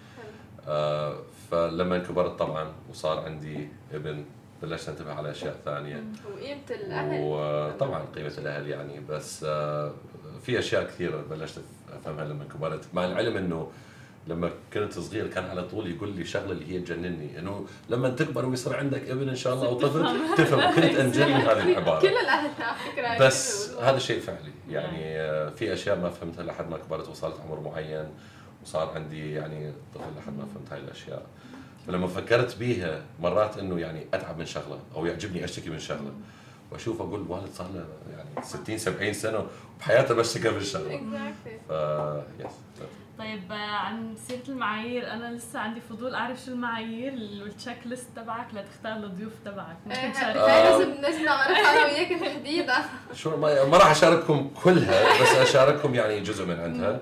آه، 0.67 1.15
فلما 1.51 1.97
كبرت 1.99 2.39
طبعا 2.39 2.71
وصار 2.89 3.19
عندي 3.19 3.69
ابن 3.93 4.25
بلشت 4.61 4.89
انتبه 4.89 5.13
على 5.13 5.31
أشياء 5.31 5.55
ثانية. 5.65 6.03
وقيمة 6.33 6.61
الأهل. 6.69 7.19
وطبعا 7.23 8.05
قيمة 8.15 8.33
الأهل 8.37 8.67
يعني 8.67 8.99
بس 9.09 9.43
آه، 9.43 9.91
في 10.41 10.59
أشياء 10.59 10.83
كثيرة 10.83 11.23
بلشت 11.29 11.61
أفهمها 11.93 12.25
لما 12.25 12.45
كبرت 12.53 12.85
مع 12.93 13.05
العلم 13.05 13.37
إنه 13.37 13.71
لما 14.27 14.51
كنت 14.73 14.99
صغير 14.99 15.27
كان 15.27 15.43
على 15.45 15.63
طول 15.63 15.91
يقول 15.91 16.09
لي 16.15 16.25
شغلة 16.25 16.51
اللي 16.51 16.73
هي 16.75 16.79
تجنني. 16.79 17.39
انه 17.39 17.65
لما 17.89 18.09
تكبر 18.09 18.45
ويصير 18.45 18.75
عندك 18.75 19.09
ابن 19.09 19.29
إن 19.29 19.35
شاء 19.35 19.53
الله 19.53 19.67
أو 19.67 19.79
طفل 19.79 20.17
تفهم. 20.37 20.75
كنت 20.75 20.95
أنجلي 20.95 21.33
هذه 21.33 21.63
كل 21.63 21.69
العبارة. 21.71 22.07
الأهل 22.07 22.49
على 22.61 22.77
فكرة 22.91 23.27
بس. 23.27 23.69
هذا 23.73 23.99
شيء 23.99 24.19
فعلي. 24.19 24.51
يعني 24.69 25.19
آه، 25.21 25.49
في 25.49 25.73
أشياء 25.73 25.99
ما 25.99 26.09
فهمتها 26.09 26.43
لحد 26.43 26.69
ما 26.69 26.77
كبرت 26.77 27.09
وصلت 27.09 27.35
عمر 27.39 27.59
معين 27.59 28.05
وصار 28.63 28.91
عندي 28.95 29.33
يعني 29.33 29.73
طفل 29.95 30.03
لحد 30.17 30.37
ما 30.37 30.45
فهمت 30.53 30.71
هاي 30.73 30.79
الأشياء. 30.79 31.25
فلما 31.87 32.07
فكرت 32.07 32.57
بيها 32.57 33.01
مرات 33.21 33.57
إنه 33.57 33.79
يعني 33.79 34.05
أتعب 34.13 34.37
من 34.37 34.45
شغلة 34.45 34.79
أو 34.95 35.05
يعجبني 35.05 35.43
أشتكي 35.43 35.69
من 35.69 35.79
شغلة. 35.79 36.11
وأشوف 36.71 37.01
أقول 37.01 37.21
الوالد 37.21 37.53
صار 37.53 37.67
له 37.73 37.85
يعني 38.17 38.45
60 38.45 38.77
70 38.77 39.13
سنة 39.13 39.45
وبحياته 39.77 40.15
بشتكى 40.15 40.49
من 40.49 40.61
شغلة. 40.63 41.01
ف 41.69 41.71
يس 42.39 42.51
طيب 43.19 43.51
عن 43.51 44.15
سيرة 44.27 44.41
المعايير 44.49 45.11
أنا 45.11 45.33
لسه 45.35 45.59
عندي 45.59 45.81
فضول 45.81 46.15
أعرف 46.15 46.39
شو 46.45 46.51
المعايير 46.51 47.13
والتشيك 47.13 47.77
ليست 47.85 48.07
تبعك 48.15 48.47
لتختار 48.53 48.95
الضيوف 48.95 49.33
تبعك. 49.45 49.77
إيه، 49.91 50.05
ممكن 50.07 50.13
تشارك 50.19 50.37
هاي 50.37 50.63
لازم 50.63 50.91
نجمع 50.91 51.35
نعرفها 51.35 51.71
أنا 51.71 51.85
وياك 51.85 52.19
تحديدا 52.19 52.75
شو 53.13 53.37
ما, 53.37 53.65
ما 53.65 53.77
راح 53.77 53.91
أشارككم 53.91 54.51
كلها 54.63 55.21
بس 55.21 55.35
أشارككم 55.35 55.95
يعني 55.95 56.19
جزء 56.21 56.45
من 56.45 56.59
عندها. 56.59 56.99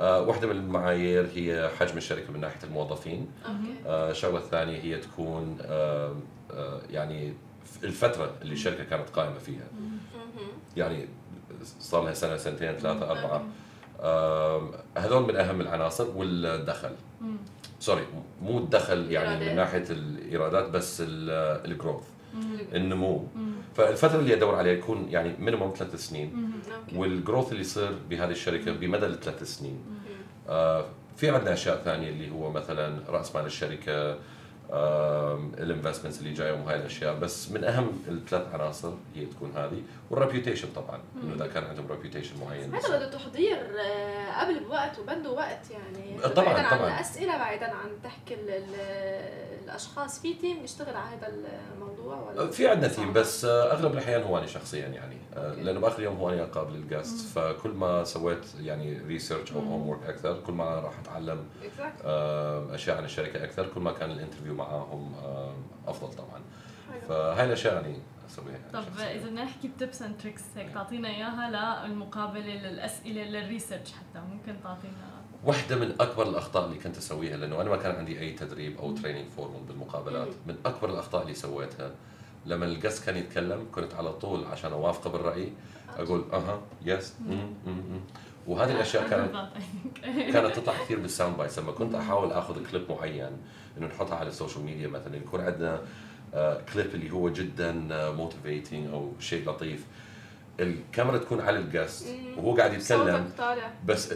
آه 0.00 0.20
واحدة 0.20 0.46
من 0.46 0.56
المعايير 0.56 1.30
هي 1.34 1.70
حجم 1.80 1.96
الشركة 1.96 2.32
من 2.32 2.40
ناحية 2.40 2.64
الموظفين. 2.64 3.28
آه 3.86 4.10
الشغلة 4.10 4.38
الثانية 4.38 4.80
هي 4.82 4.96
تكون 4.96 5.58
آه 5.62 6.16
آه 6.50 6.80
يعني 6.90 7.34
الفترة 7.84 8.34
اللي 8.42 8.52
الشركة 8.52 8.84
كانت 8.84 9.08
قائمة 9.08 9.38
فيها. 9.38 9.64
يعني 10.76 11.08
صار 11.80 12.04
لها 12.04 12.14
سنة 12.14 12.36
سنتين 12.36 12.72
ثلاثة 12.72 13.10
أربعة. 13.10 13.44
هذول 14.96 15.22
من 15.22 15.36
أهم 15.36 15.60
العناصر 15.60 16.06
والدخل. 16.16 16.90
sorry 17.80 18.02
مو 18.42 18.58
الدخل 18.58 19.10
يعني. 19.10 19.48
من 19.50 19.56
ناحية 19.56 19.84
الإيرادات 19.90 20.70
بس 20.70 21.02
ال 21.06 21.18
growth. 21.18 22.02
النمو 22.74 23.26
مم. 23.36 23.52
فالفترة 23.76 24.18
اللي 24.18 24.34
أدور 24.34 24.54
عليها 24.54 24.72
يكون 24.72 25.06
يعني 25.10 25.32
minimum 25.38 25.74
ثلاث 25.76 25.94
سنين 25.94 26.52
وال 26.94 27.07
growth 27.07 27.48
اللي 27.52 27.60
يصير 27.60 27.90
بهذه 28.10 28.30
الشركة 28.30 28.72
بمدى 28.72 29.06
الثلاث 29.06 29.42
سنين. 29.42 29.78
آه 30.48 30.84
في 31.16 31.30
عندنا 31.30 31.52
أشياء 31.52 31.82
ثانية 31.84 32.08
اللي 32.08 32.30
هو 32.30 32.50
مثلا 32.50 32.98
رأس 33.08 33.36
مال 33.36 33.46
الشركة 33.46 34.18
ال 35.58 35.63
investments 35.63 36.18
اللي 36.20 36.32
جاية 36.32 36.52
وهاي 36.52 36.76
الأشياء. 36.76 37.14
بس 37.18 37.50
من 37.50 37.64
أهم 37.64 37.92
الثلاث 38.08 38.54
عناصر 38.54 38.92
هي 39.14 39.26
تكون 39.26 39.52
هذه. 39.56 39.82
وال 40.10 40.20
reputation 40.20 40.68
طبعا 40.76 41.00
إنه 41.22 41.34
إذا 41.34 41.46
كان 41.46 41.64
عندهم 41.64 41.86
reputation 41.90 42.34
معين. 42.46 42.74
هذا 42.74 42.88
بده 42.96 43.10
تحضير 43.10 43.56
آه، 43.80 44.40
قبل 44.44 44.60
بوقت 44.64 44.98
وبده 44.98 45.30
وقت 45.30 45.70
يعني. 45.70 46.18
طبعاً، 46.34 46.44
بعيدا 46.52 46.60
عن 46.68 46.78
طبعاً. 46.78 46.94
الأسئلة 46.94 47.36
بعيدا 47.38 47.66
عن 47.66 47.88
تحكي 48.04 48.34
ال- 48.34 48.50
ال- 48.50 49.46
الأشخاص. 49.64 50.20
في 50.20 50.34
team 50.34 50.64
يشتغل 50.64 50.96
على 50.96 51.16
هذا 51.16 51.32
الموضوع 51.74 52.16
ولا؟ 52.20 52.50
في 52.50 52.68
عندنا 52.68 52.88
team 52.88 53.12
بس 53.12 53.44
أغلب 53.44 53.92
الأحيان 53.92 54.22
هو 54.22 54.38
أنا 54.38 54.46
شخصيا 54.46 54.86
يعني. 54.88 55.16
آه،. 55.36 55.54
لأنه 55.54 55.80
بآخر 55.80 56.02
يوم 56.02 56.16
هو 56.16 56.30
أنا 56.30 56.42
اقابل 56.44 56.74
ال 56.74 56.85
guest 56.85 57.38
فكل 57.38 57.70
ما 57.70 58.04
سويت 58.04 58.44
يعني 58.60 58.98
research 59.06 59.52
أو 59.52 59.58
homework 59.60 60.04
أكثر 60.08 60.40
كل 60.46 60.52
ما 60.52 60.64
راح 60.80 60.98
أتعلم 60.98 61.44
أشياء 62.74 62.96
عن 62.96 63.04
الشركة 63.04 63.44
أكثر 63.44 63.66
كل 63.74 63.80
ما 63.80 63.92
كان 63.92 64.10
ال 64.10 64.14
interview 64.14 64.54
معاهم 64.56 65.14
آه، 65.14 65.54
أفضل 65.86 66.12
طبعا. 66.12 66.40
حلو. 66.92 67.08
فهاي 67.08 67.44
الأشياء 67.44 67.74
يعني 67.74 67.98
أسويها 68.30 68.58
يعني 68.58 68.72
طب. 68.72 68.82
إذا 68.98 69.26
بدنا 69.26 69.44
نحكي 69.44 69.68
ب 69.68 69.75
tips 69.75 70.02
and 70.02 70.18
tricks 70.18 70.42
هيك 70.56 70.70
تعطينا 70.74 71.08
إياها 71.08 71.86
للمقابلة 71.86 72.54
للأسئلة 72.54 73.22
لل 73.22 73.36
research 73.36 73.92
حتى. 73.92 74.24
ممكن 74.32 74.54
تعطينا 74.62 74.94
واحدة 75.44 75.76
من 75.76 75.94
أكبر 76.00 76.28
الأخطاء 76.28 76.66
اللي 76.66 76.78
كنت 76.78 76.96
أسويها 76.96 77.36
لأنه 77.36 77.60
أنا 77.60 77.70
ما 77.70 77.76
كان 77.76 77.96
عندي 77.96 78.20
أي 78.20 78.32
تدريب 78.32 78.78
أو 78.78 78.92
training 78.92 79.28
formal 79.36 79.60
بالمقابلات، 79.68 80.28
من 80.46 80.56
أكبر 80.66 80.90
الأخطاء 80.90 81.22
اللي 81.22 81.34
سويتها 81.34 81.90
لما 82.46 82.66
ال 82.66 82.72
guest 82.72 83.04
كان 83.04 83.16
يتكلم 83.16 83.66
كنت 83.74 83.94
على 83.94 84.12
طول 84.12 84.44
عشان 84.44 84.72
أوافقه 84.72 85.10
بالرأي 85.10 85.52
أقول 85.98 86.24
أها 86.32 86.60
yes 86.84 87.14
وهذه 88.46 88.72
الأشياء 88.72 89.08
كانت 89.10 89.48
كانت 90.04 90.56
تطلع 90.56 90.74
كثير 90.84 91.00
بال 91.00 91.10
sound 91.10 91.36
bites 91.36 91.58
لما 91.58 91.72
كنت 91.72 91.94
أحاول 91.94 92.32
آخذ 92.32 92.70
كليب 92.70 92.92
معين 92.92 93.30
إنه 93.78 93.86
نحطها 93.86 94.16
على 94.16 94.28
ال 94.28 94.33
social 94.33 94.64
media 94.64 94.88
مثلا 94.88 95.16
يكون 95.16 95.40
عندنا 95.40 95.80
كليب 96.72 96.94
اللي 96.94 97.10
هو 97.10 97.28
جدا 97.28 97.72
motivating 98.10 98.88
أو 98.92 99.12
شيء 99.20 99.50
لطيف. 99.50 99.84
الكاميرا 100.60 101.18
تكون 101.18 101.40
على 101.40 101.58
ال 101.58 101.66
guest 101.66 102.06
وهو 102.36 102.56
قاعد 102.56 102.72
يتكلم. 102.72 103.30
بس 103.86 104.14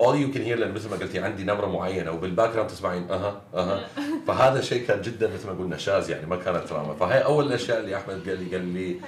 all 0.00 0.16
you 0.20 0.30
can 0.30 0.42
hear 0.42 0.58
لأن 0.58 0.74
مثل 0.74 0.90
ما 0.90 0.96
قلتي 0.96 1.18
عندي 1.18 1.44
نبره 1.44 1.66
معينة 1.66 2.10
وبال 2.10 2.50
background 2.50 2.70
تسمعين 2.70 3.10
أها 3.10 3.42
أها. 3.54 3.86
فهذا 4.26 4.60
شيء 4.60 4.86
كان 4.86 5.02
جدا 5.02 5.30
مثل 5.34 5.46
ما 5.46 5.52
قلنا 5.52 5.76
شاذ 5.76 6.10
يعني 6.10 6.26
ما 6.26 6.36
كانت 6.36 6.66
دراما 6.70 6.94
فهي 6.94 7.24
أول 7.24 7.46
الأشياء 7.46 7.80
اللي 7.80 7.96
أحمد 7.96 8.28
قال 8.28 8.44
لي 8.44 8.56
قال 8.56 8.66
لي 8.66 9.00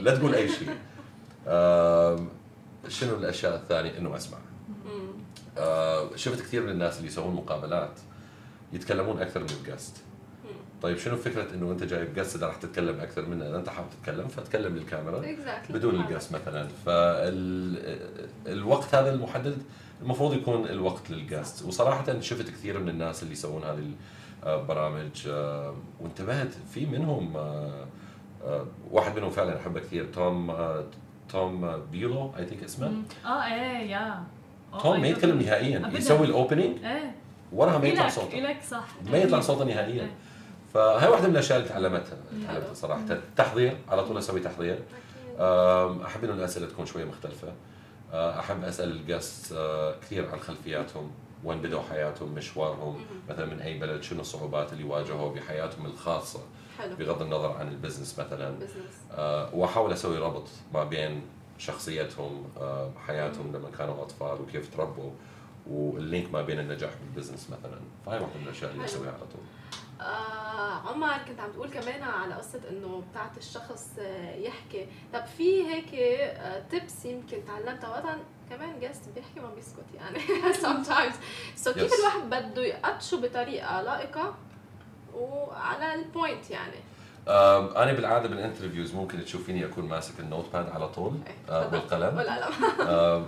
لا 0.00 0.16
تقول 0.16 0.34
أي 0.34 0.48
شيء. 0.48 0.68
شنو 2.88 3.16
الأشياء 3.16 3.54
الثانية؟ 3.54 3.98
إنه 3.98 4.16
أسمع. 4.16 4.38
آه 5.58 6.16
شفت 6.16 6.40
كثير 6.40 6.62
من 6.62 6.68
الناس 6.70 6.96
اللي 6.96 7.08
يسوون 7.08 7.34
مقابلات. 7.34 7.92
يتكلمون 8.72 9.22
أكثر 9.22 9.40
من 9.40 9.50
الجست 9.60 9.96
طيب 10.82 10.98
شنو 10.98 11.16
فكرة 11.16 11.54
إنه 11.54 11.72
انت 11.72 11.84
جايب 11.84 12.14
جست 12.14 12.36
إذا 12.36 12.46
راح 12.46 12.56
تتكلم 12.56 13.00
أكثر 13.00 13.26
منه؟ 13.26 13.56
أنت 13.56 13.68
حابب 13.68 13.88
تتكلم 13.90 14.28
فتكلم 14.28 14.76
للكاميرا. 14.76 15.22
Exactly. 15.22 15.72
بدون 15.72 15.94
الجست 16.00 16.32
مثلا. 16.32 16.68
فالوقت 18.46 18.94
هذا 18.94 19.14
المحدد 19.14 19.58
المفروض 20.02 20.34
يكون 20.34 20.66
الوقت 20.66 21.10
للجست 21.10 21.64
وصراحه 21.64 22.20
شفت 22.20 22.50
كثير 22.50 22.78
من 22.78 22.88
الناس 22.88 23.22
اللي 23.22 23.32
يسوون 23.32 23.64
هذه 23.64 23.90
البرامج 24.46 25.28
آه، 25.28 25.74
وانتبهت 26.00 26.52
في 26.74 26.86
منهم 26.86 27.36
آه، 27.36 27.86
آه، 28.44 28.66
واحد 28.90 29.16
منهم 29.16 29.30
فعلا 29.30 29.56
أحبه 29.60 29.80
كثير 29.80 30.04
توم 30.04 30.54
توم 31.28 31.82
بيلو 31.92 32.32
I 32.38 32.46
think 32.46 32.64
اسمه. 32.64 32.92
آه 33.24 33.44
إيه 33.44 33.90
يا 33.90 34.22
توم 34.82 35.00
ما 35.00 35.08
يتكلم 35.08 35.38
نهائيا 35.42 35.90
يسوي 35.94 36.26
ال 36.26 36.33
opening 36.33 36.84
إيه. 36.84 37.14
وراها 37.52 37.78
ما 37.78 37.88
يطلع 37.88 38.08
صوته 38.08 38.38
لك 38.38 38.62
صح. 38.70 38.84
ما 39.10 39.18
يطلع 39.18 39.40
صوته 39.40 39.64
نهائيا. 39.64 40.10
فهي 40.74 41.08
واحدة 41.08 41.28
من 41.28 41.32
الأشياء 41.32 41.58
اللي 41.58 41.68
تعلمتها 41.68 42.16
تعلمتها 42.46 42.74
صراحة. 42.74 43.02
تحضير 43.36 43.76
على 43.88 44.04
طول 44.04 44.18
أسوي 44.18 44.40
تحضير. 44.40 44.78
أحب 46.06 46.24
إنه 46.24 46.32
الأسئلة 46.32 46.66
تكون 46.66 46.86
شوية 46.86 47.04
مختلفة. 47.04 47.52
آه، 48.12 48.38
أحب 48.38 48.64
أسأل 48.64 48.90
ال 48.90 49.00
guest 49.00 49.52
آه، 49.52 49.94
كثير 50.02 50.30
عن 50.32 50.40
خلفياتهم 50.40 51.10
وين 51.44 51.62
بدوا 51.62 51.80
حياتهم 51.90 52.34
مشوارهم 52.34 53.04
مثلا 53.28 53.46
من 53.46 53.60
أي 53.60 53.78
بلد 53.78 54.02
شنو 54.02 54.20
الصعوبات 54.20 54.72
اللي 54.72 54.84
واجهوا 54.84 55.34
بحياتهم 55.34 55.86
الخاصة. 55.86 56.40
حلو. 56.78 56.96
بغض 56.96 57.22
النظر 57.22 57.52
عن 57.52 57.68
ال 57.68 57.74
business 57.74 58.18
مثلا. 58.18 58.54
آه 59.14 59.54
وأحاول 59.54 59.92
أسوي 59.92 60.18
ربط 60.18 60.48
ما 60.74 60.84
بين 60.84 61.22
شخصيتهم 61.58 62.44
آه 62.60 62.90
حياتهم 63.06 63.56
لما 63.56 63.70
كانوا 63.78 64.02
أطفال 64.02 64.40
وكيف 64.40 64.76
تربوا. 64.76 65.10
وال 65.70 65.91
link 65.91 66.32
ما 66.32 66.42
بين 66.42 66.58
النجاح 66.58 66.90
بال 67.00 67.10
business 67.10 67.50
مثلا. 67.50 67.80
فهي 68.06 68.18
واحدة 68.18 68.38
من 68.38 68.44
الأشياء 68.44 68.70
اللي 68.70 68.84
أسويها 68.84 69.12
على 69.12 69.20
طول. 69.20 69.40
آه 70.00 70.88
عمر 70.88 71.18
كنت 71.28 71.40
عم 71.40 71.52
تقول 71.52 71.70
كمان 71.70 72.02
على 72.02 72.34
قصة 72.34 72.60
إنه 72.70 73.02
بتاعت 73.10 73.38
الشخص 73.38 73.88
آه، 73.98 74.34
يحكي. 74.34 74.86
طب 75.12 75.24
في 75.24 75.66
هيك 75.66 75.90
tips 76.70 77.06
آه، 77.06 77.10
يمكن 77.10 77.36
تعلمتها؟ 77.46 77.90
وقتا 77.90 78.18
كمان 78.50 78.80
guest 78.80 79.02
بيحكي 79.14 79.40
ما 79.40 79.54
بيسكت 79.54 79.84
يعني. 79.94 80.18
Sometimes. 80.64 81.14
so 81.56 81.74
كيف 81.74 81.92
yes. 81.92 81.98
الواحد 81.98 82.20
بده 82.30 82.62
يقطشه 82.62 83.16
بطريقة 83.16 83.82
لائقة 83.82 84.34
وعلى 85.14 85.94
ال 85.94 86.03
point 86.03 86.50
يعني؟ 86.50 86.76
أنا 87.76 87.92
بالعادة 87.92 88.28
بال 88.28 88.39
interviews 88.39 88.94
ممكن 88.94 89.24
تشوفيني 89.24 89.64
أكون 89.64 89.84
ماسك 89.84 90.20
ال 90.20 90.52
notepad 90.52 90.70
على 90.70 90.88
طول 90.88 91.18
آه 91.50 91.72
والقلم. 91.72 92.16
والقلم. 92.16 93.26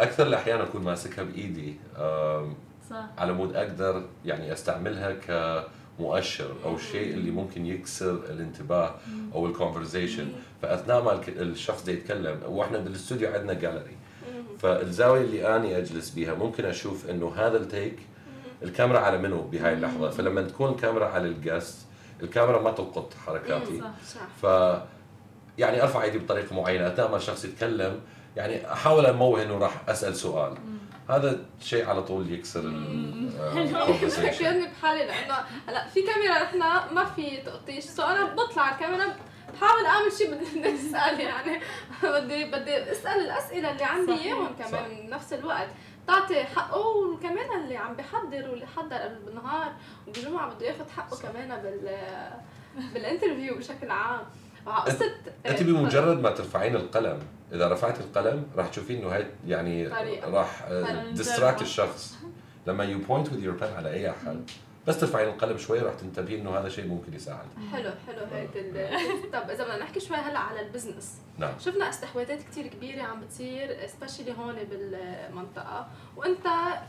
أكثر 0.00 0.26
الأحيان 0.26 0.60
أكون 0.60 0.82
ماسكها 0.82 1.22
بإيدي 1.24 1.74
صح. 2.90 3.04
على 3.18 3.32
مود 3.32 3.56
أقدر 3.56 4.02
يعني 4.24 4.52
أستعملها 4.52 5.12
كمؤشر 5.98 6.54
أو 6.64 6.78
شيء 6.78 7.14
اللي 7.14 7.30
ممكن 7.30 7.66
يكسر 7.66 8.10
الانتباه 8.14 8.94
أو 9.34 9.46
ال 9.46 9.52
conversation 9.52 10.28
فأثناء 10.62 11.02
ما 11.02 11.20
الشخص 11.28 11.84
ده 11.84 11.92
يتكلم 11.92 12.40
وإحنا 12.46 12.78
بالاستوديو 12.78 13.32
عندنا 13.32 13.52
جاليري 13.52 13.96
فالزاوية 14.58 15.20
اللي 15.20 15.56
أني 15.56 15.78
أجلس 15.78 16.10
بيها 16.10 16.34
ممكن 16.34 16.64
أشوف 16.64 17.10
إنه 17.10 17.32
هذا 17.36 17.56
ال 17.56 17.64
take 17.64 17.98
الكاميرا 18.62 18.98
على 18.98 19.18
منو 19.18 19.42
بهاي 19.42 19.72
اللحظة. 19.72 20.10
فلما 20.10 20.42
تكون 20.42 20.70
الكاميرا 20.70 21.06
على 21.06 21.28
ال 21.28 21.38
guest 21.38 21.86
الكاميرا 22.22 22.62
ما 22.62 22.70
تلقط 22.70 23.14
حركاتي. 23.26 23.80
صح 23.80 24.14
صح. 24.14 24.20
ف 24.42 24.44
يعني 25.58 25.82
أرفع 25.82 26.02
إيدي 26.02 26.18
بطريقة 26.18 26.56
معينة 26.56 26.86
أثناء 26.88 27.10
ما 27.10 27.16
الشخص 27.16 27.44
يتكلم 27.44 28.00
يعني 28.36 28.72
أحاول 28.72 29.06
أموه 29.06 29.42
إنه 29.42 29.58
راح 29.58 29.82
أسأل 29.88 30.16
سؤال. 30.16 30.54
هذا 31.10 31.38
شيء 31.60 31.88
على 31.88 32.02
طول 32.02 32.32
يكسر 32.32 32.60
ذكرني 32.60 34.66
بحالي 34.82 35.06
لأنه 35.06 35.34
هلأ 35.68 35.88
في 35.88 36.02
كاميرا 36.02 36.42
نحن 36.42 36.58
ما 36.94 37.04
في 37.04 37.36
تقطيش. 37.36 37.84
so 37.84 38.02
أنا 38.02 38.24
بطلع 38.34 38.62
على 38.62 38.74
الكاميرا 38.74 39.16
بحاول 39.54 39.86
أعمل 39.86 40.12
شيء 40.12 40.34
بدي 40.34 40.68
أسأل 40.74 41.20
يعني. 41.20 41.60
بدي 42.02 42.44
بدي 42.44 42.92
أسأل 42.92 43.20
الأسئلة 43.20 43.70
اللي 43.70 43.84
عندي 43.84 44.12
إياهم 44.12 44.48
كمان 44.58 45.06
بنفس 45.06 45.32
الوقت. 45.32 45.68
تعطي 46.06 46.44
حقه 46.44 46.86
وكمان 46.86 47.60
اللي 47.64 47.76
عم 47.76 47.94
بحضر 47.94 48.50
واللي 48.50 48.66
حضر 48.66 48.96
قبل 48.96 49.18
بالنهار 49.26 49.72
وبجمعه 50.06 50.54
بده 50.54 50.66
ياخذ 50.66 50.90
حقه 50.96 51.16
كمان 51.16 51.62
بال 51.62 51.98
بال 52.94 53.05
interview 53.05 53.54
بشكل 53.58 53.90
عام. 53.90 54.20
انت 55.46 55.62
بمجرد 55.62 56.20
ما 56.20 56.30
ترفعين 56.30 56.76
القلم 56.76 57.18
إذا 57.52 57.68
رفعت 57.68 58.00
القلم 58.00 58.46
راح 58.56 58.68
تشوفين 58.68 58.98
إنه 58.98 59.14
هاي 59.14 59.26
يعني 59.46 59.86
راح 60.24 60.68
distract 61.12 61.62
الشخص. 61.62 62.18
لما 62.66 62.84
you 62.84 62.98
point 62.98 63.32
with 63.32 63.42
your 63.42 63.54
pen 63.54 63.66
على 63.76 63.90
أي 63.90 64.10
أحد 64.10 64.50
بس 64.86 65.00
ترفعين 65.00 65.28
القلم 65.28 65.58
شوي 65.58 65.78
راح 65.78 65.94
تنتبهين 65.94 66.40
إنه 66.40 66.58
هذا 66.58 66.68
شيء 66.68 66.86
ممكن 66.86 67.14
يساعد. 67.14 67.46
حلو 67.72 67.90
حلو 68.06 68.24
هيك 68.32 68.50
طب 69.32 69.50
إذا 69.50 69.64
بدنا 69.64 69.78
نحكي 69.78 70.00
شوي 70.00 70.16
هلأ 70.16 70.38
على 70.38 70.60
ال 70.60 70.66
business 70.66 71.18
نعم. 71.38 71.52
شفنا 71.58 71.88
استحواذات 71.88 72.42
كثير 72.42 72.66
كبيرة 72.66 73.02
عم 73.02 73.20
بتصير 73.20 73.86
specially 73.86 74.34
هون 74.38 74.54
بالمنطقة. 74.54 75.86
وأنت 76.18 76.46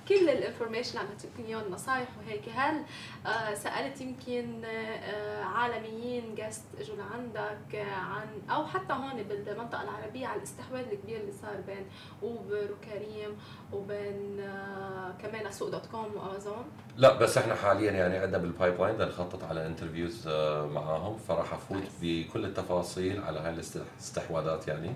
كل 0.10 0.30
ال 0.30 0.35
information 0.35 0.98
عم 1.00 1.06
تعطيني 1.24 1.50
اياه 1.50 1.62
النصائح 1.66 2.08
وهيك. 2.18 2.42
هل 2.56 2.82
آه 3.26 3.54
سألت 3.54 4.02
يمكن 4.02 4.62
آه 4.66 5.44
عالميين 5.44 6.36
guest 6.36 6.64
اجوا 6.80 6.96
لعندك 6.96 7.86
عن 7.92 8.28
أو 8.56 8.66
حتى 8.66 8.94
هون 8.94 9.24
بالمنطقة 9.24 9.84
العربية 9.84 10.28
على 10.28 10.38
الاستحواذ 10.38 10.80
الكبير 10.92 11.20
اللي 11.20 11.32
صار 11.42 11.56
بين 11.68 11.86
اوبر 12.24 12.70
وكريم 12.72 13.38
وبين 13.74 14.40
آه 14.40 15.12
كمان 15.22 15.52
سوق 15.52 15.70
dot 15.70 15.86
com 15.86 16.16
وأمازون؟ 16.16 16.66
لا 16.98 17.18
بس 17.18 17.38
إحنا 17.38 17.56
حاليا 17.56 17.92
يعني 17.92 18.18
عندنا 18.18 18.38
بال 18.38 18.82
pipeline 18.82 18.98
نخطط 18.98 19.44
على 19.44 19.66
interviews 19.66 20.28
آه 20.28 20.66
معاهم. 20.66 21.18
فراح 21.18 21.54
أفوت 21.54 21.84
بكل 22.02 22.46
التفاصيل 22.46 23.24
على 23.24 23.40
هاي 23.40 23.50
الاستحواذات 23.54 24.68
يعني. 24.68 24.94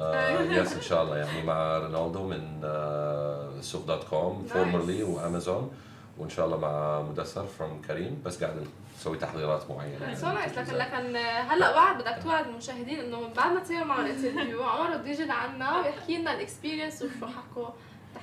آه 0.00 0.40
yes 0.42 0.72
إن 0.72 0.82
شاء 0.82 1.02
الله 1.02 1.16
يعني 1.16 1.42
مع 1.42 1.78
رونالدو 1.78 2.22
من 2.28 2.60
آه 2.64 3.47
سوق 3.60 3.86
dot 3.86 4.04
com 4.04 4.46
formerly 4.48 5.02
وامازون 5.02 5.70
وإن 6.18 6.30
شاء 6.30 6.46
الله 6.46 6.56
مع 6.56 7.02
مدثر 7.02 7.46
from 7.46 7.82
كريم 7.88 8.22
بس 8.24 8.44
قاعد 8.44 8.66
نسوي 8.98 9.18
تحضيرات 9.18 9.70
معينة. 9.70 10.14
so 10.14 10.26
nice 10.26 10.58
لكن 10.58 10.74
لكن 10.74 11.16
هلا 11.16 11.76
وعد 11.76 11.98
بدك 11.98 12.18
توعد 12.22 12.46
المشاهدين 12.46 13.00
إنه 13.00 13.28
بعد 13.36 13.52
ما 13.52 13.60
تصيروا 13.60 13.84
معنا 13.84 14.10
interview 14.10 14.62
عمر 14.62 14.96
بده 14.96 15.10
يجي 15.10 15.24
لعنا 15.24 15.78
ويحكي 15.78 16.16
لنا 16.18 16.34
ال 16.34 16.40
experience 16.40 17.02
وشو 17.02 17.26
حكوا. 17.26 17.68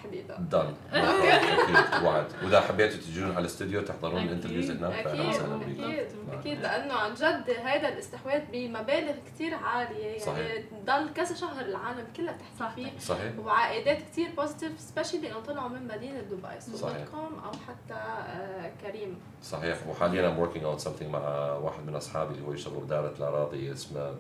تحديدا 0.06 0.36
done 0.52 0.74
أكيد. 0.94 2.04
وعد 2.04 2.26
وإذا 2.44 2.62
حبيتوا 2.62 2.98
تجون 3.00 3.32
على 3.32 3.40
الاستوديو 3.40 3.82
تحضرون 3.82 4.22
ال 4.22 4.26
interviews 4.26 4.72
هناك 4.72 5.04
فأهلا 5.08 5.30
وسهلا 5.30 5.62
أكيد. 5.62 6.08
أكيد. 6.32 6.60
لأنه 6.62 6.94
عن 6.94 7.14
جد 7.14 7.50
هذا 7.64 7.88
الاستحواذ 7.88 8.42
بمبالغ 8.52 9.14
كثير 9.26 9.56
عالية. 9.56 10.06
يعني 10.06 10.20
صحيح. 10.20 10.64
ضل 10.86 11.14
كذا 11.14 11.36
شهر 11.36 11.66
العالم 11.66 12.08
كلها 12.18 12.38
تحكي 12.60 12.76
فيه. 12.76 13.00
صحيح. 13.00 13.32
وعائدات 13.40 13.98
كثير 14.12 14.30
positive 14.38 14.80
specially 14.80 15.32
إنه 15.32 15.40
طلعوا 15.40 15.70
من 15.70 15.88
مدينة 15.88 16.22
دبي 16.22 16.78
صحيح. 16.78 17.08
أو 17.14 17.52
حتى 17.68 17.94
آه، 17.94 18.72
كريم. 18.82 19.20
صحيح. 19.44 19.88
وحاليا 19.88 20.28
I'm 20.30 20.40
working 20.40 20.66
on 20.66 20.78
something 20.78 21.12
مع 21.12 21.20
واحد 21.54 21.88
من 21.88 21.96
أصحابي 21.96 22.34
اللي 22.34 22.48
هو 22.48 22.54
يشتغل 22.54 22.80
بدائره 22.80 23.14
الأراضي 23.18 23.72
اسمه 23.72 24.16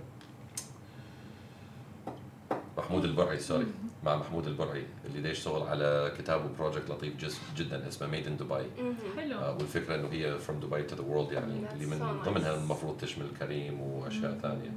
محمود 2.77 3.05
البرعي 3.05 3.39
sorry 3.39 3.65
مع 4.05 4.15
محمود 4.15 4.47
البرعي 4.47 4.83
اللي 5.05 5.21
ده 5.21 5.29
يشتغل 5.29 5.67
على 5.67 6.13
كتاب 6.17 6.45
و 6.45 6.51
project 6.51 6.89
لطيف 6.89 7.13
جدا 7.57 7.87
اسمه 7.87 8.07
Made 8.07 8.27
in 8.27 8.37
Dubai 8.37 8.53
حلو. 9.17 9.39
آه 9.39 9.51
والفكرة 9.57 9.95
إنه 9.95 10.07
هي 10.11 10.37
from 10.39 10.59
Dubai 10.59 10.83
to 10.83 10.95
the 10.95 11.01
world 11.01 11.31
يعني 11.31 11.53
اللي 11.73 11.85
من 11.85 12.21
ضمنها 12.25 12.55
المفروض 12.55 12.97
تشمل 12.97 13.25
كريم 13.39 13.81
وأشياء 13.81 14.37
ثانية. 14.41 14.71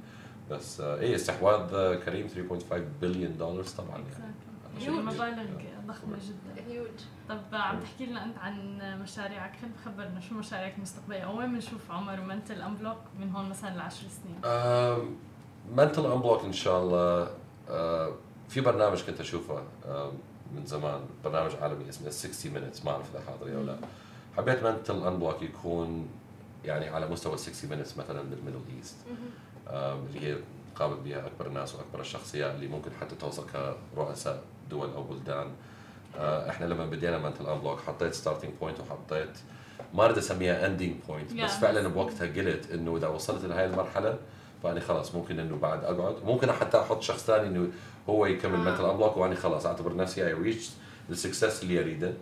بس 0.51 0.81
آه 0.81 0.99
إيه 1.01 1.15
استحواذ 1.15 1.95
كريم 1.95 2.29
3.5 2.29 2.75
بليون 3.01 3.37
دولار 3.37 3.65
طبعا 3.65 3.99
يعني. 3.99 4.35
مبالغ 5.01 5.47
ضخمة 5.87 6.17
جدا. 6.17 6.65
هيوج 6.69 6.89
طب 7.29 7.39
عم 7.53 7.81
تحكي 7.81 8.07
لنا 8.07 8.25
أنت 8.25 8.39
عن 8.39 8.79
مشاريعك. 9.03 9.53
خلينا 9.61 9.77
خبرنا 9.85 10.21
شو 10.21 10.35
مشاريعك 10.35 10.77
المستقبلية؟ 10.77 11.21
أو 11.21 11.39
وين 11.39 11.53
بنشوف 11.53 11.91
عمر 11.91 12.21
و 12.21 12.27
Mental 12.27 12.63
Unblock 12.63 12.99
من 13.21 13.31
هون 13.31 13.49
مثلا 13.49 13.77
لعشر 13.77 14.07
سنين. 14.09 14.41
Mental 15.77 16.07
Unblock 16.13 16.45
إن 16.45 16.53
شاء 16.53 16.83
الله 16.83 17.31
آه، 17.71 18.13
في 18.49 18.61
برنامج 18.61 19.03
كنت 19.03 19.21
أشوفه 19.21 19.63
من 20.57 20.67
زمان 20.67 21.01
برنامج 21.25 21.51
عالمي 21.63 21.89
اسمه 21.89 22.11
60 22.11 22.53
minutes 22.53 22.85
ما 22.85 22.91
أعرف 22.91 23.07
إذا 23.15 23.25
حاضر 23.27 23.57
أو 23.57 23.63
لا. 23.63 23.77
حبيت 24.37 24.63
Mental 24.63 25.07
Unblock 25.07 25.43
يكون 25.43 26.09
يعني 26.65 26.89
على 26.89 27.07
مستوى 27.09 27.37
60 27.37 27.71
minutes 27.71 27.99
مثلا 27.99 28.23
بال 28.23 28.32
Middle 28.32 28.61
East 28.77 28.97
اللي 29.71 30.21
هي 30.33 30.37
قابل 30.77 30.97
بها 30.97 31.27
أكبر 31.27 31.47
الناس 31.47 31.75
وأكبر 31.75 32.01
الشخصيات 32.01 32.55
اللي 32.55 32.69
ممكن 32.69 32.91
حتى 33.01 33.15
توصل 33.15 33.45
كرؤساء 33.95 34.43
دول 34.71 34.91
أو 34.95 35.03
بلدان. 35.03 35.47
آه، 36.19 36.51
إحنا 36.51 36.67
لما 36.67 36.87
بدينا 36.87 37.19
Mental 37.19 37.47
Unblock 37.47 37.81
حطيت 37.81 38.15
starting 38.15 38.51
point 38.61 38.79
وحطيت 38.81 39.31
ما 39.95 40.05
أريد 40.05 40.19
أسميها 40.19 40.67
ending 40.67 40.95
point 41.09 41.33
بس. 41.33 41.51
فعلا 41.57 41.89
بوقتها 41.89 42.27
قلت 42.27 42.71
إنه 42.71 42.97
إذا 42.97 43.09
وصلت 43.09 43.45
لهي 43.45 43.65
المرحلة 43.65 44.19
فاني 44.63 44.81
خلاص 44.81 45.15
ممكن 45.15 45.41
إنه 45.41 45.57
بعد 45.57 45.85
أقعد. 45.85 46.15
ممكن 46.25 46.53
حتى 46.53 46.81
أحط 46.81 47.03
شخص 47.03 47.25
ثاني 47.25 47.47
إنه 47.49 47.69
هو 48.09 48.27
يكمل 48.27 48.55
آه. 48.55 48.59
Mental 48.71 48.85
Unblock 48.85 49.17
واني 49.17 49.37
خلاص 49.37 49.67
أعتبر 49.67 49.97
نفسي 49.97 50.27
I 50.27 50.33
reach 50.33 50.71
ال 51.11 51.17
success 51.17 51.63
اللي 51.63 51.81
أريده 51.81 52.13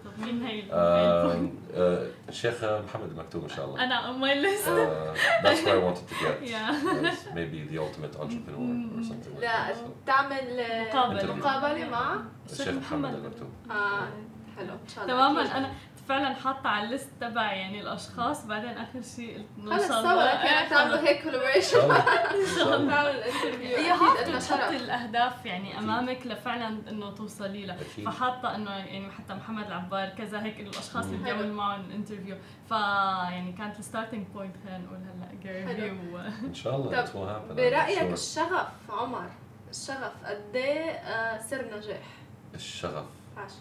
آه، 0.73 2.07
الشيخ 2.29 2.65
محمد 2.65 3.11
المكتوم 3.11 3.43
إن 3.43 3.49
شاء 3.49 3.65
الله 3.65 3.85
أنا 3.85 4.01
on 4.13 4.17
my 4.21 4.35
list 4.47 4.69
Uh, 4.69 5.45
that's 5.45 5.61
what 5.65 5.75
I 5.75 5.79
wanted 5.87 6.07
to 6.11 6.15
get. 6.25 6.37
Yeah. 6.55 7.35
Maybe 7.39 7.59
the 7.73 7.79
ultimate 7.87 8.15
entrepreneur 8.23 8.99
or 8.99 9.03
something 9.03 9.35
like 9.35 9.41
لا 9.43 9.75
تعمل 10.07 10.61
آه، 10.61 10.85
مقابلة. 10.95 11.35
مقابلة 11.35 11.89
مع 11.91 12.17
الشيخ 12.53 12.69
محمد 12.69 13.15
المكتوم. 13.15 13.51
آه 13.71 14.09
حلو 14.57 14.73
إن 14.73 14.89
شاء 14.95 15.05
الله 15.05 15.15
تماما. 15.17 15.57
أنا 15.59 15.71
فعلا 16.09 16.35
حاطة 16.35 16.69
على 16.69 16.85
ال 16.85 16.90
list 16.90 17.09
تبعي 17.21 17.59
يعني 17.59 17.81
الأشخاص 17.81 18.47
بعدين 18.47 18.71
آخر 18.79 19.03
شيء 19.17 19.47
قلت 19.67 19.73
خلص 19.73 19.89
شاء 19.89 20.01
الله 20.01 20.69
تعملوا 20.69 20.97
خلص. 20.97 21.09
هيك. 21.09 21.23
تعمل 22.91 23.09
ال 23.11 23.17
interview 23.17 23.77
هي 23.77 23.91
أكيد 23.95 24.03
حاطة 24.07 24.29
لنا 24.29 24.39
تحطي 24.39 24.77
الأهداف 24.77 25.47
يعني. 25.47 25.79
أمامك 25.79 26.27
لفعلا 26.27 26.69
إنه 26.89 27.11
توصلي 27.11 27.67
لها. 27.67 27.77
فحاطة 27.77 28.55
إنه 28.55 28.71
يعني 28.71 29.11
حتى 29.13 29.35
محمد 29.35 29.67
العبار 29.67 30.09
كذا 30.09 30.43
هيك 30.43 30.61
الأشخاص 30.61 31.05
اللي 31.05 31.17
مم. 31.17 31.23
بدي 31.23 31.31
اعمل 31.33 31.43
حلو. 31.45 31.53
معهم 31.55 31.91
interview 31.91 32.37
فيعني 32.69 33.53
كانت 33.53 33.79
ال 33.79 33.84
starting 33.84 34.27
point 34.27 34.57
خلينا 34.65 34.79
نقول 34.79 34.97
هلا 34.99 35.43
جاري. 35.45 35.91
و 35.91 36.19
إن 36.47 36.55
شاء 36.55 36.77
الله 36.77 37.05
طب 37.05 37.57
برأيك. 37.57 38.13
الشغف 38.13 38.69
عمر 38.91 39.31
الشغف 39.71 40.13
قد 40.25 40.57
إيه 40.57 40.91
آه، 40.91 41.39
سر 41.39 41.77
نجاح 41.77 42.03
الشغف 42.55 43.05
عشان 43.37 43.57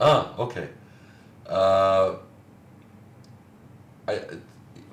آه 0.00 0.36
okay 0.38 0.68
آه 1.50 2.16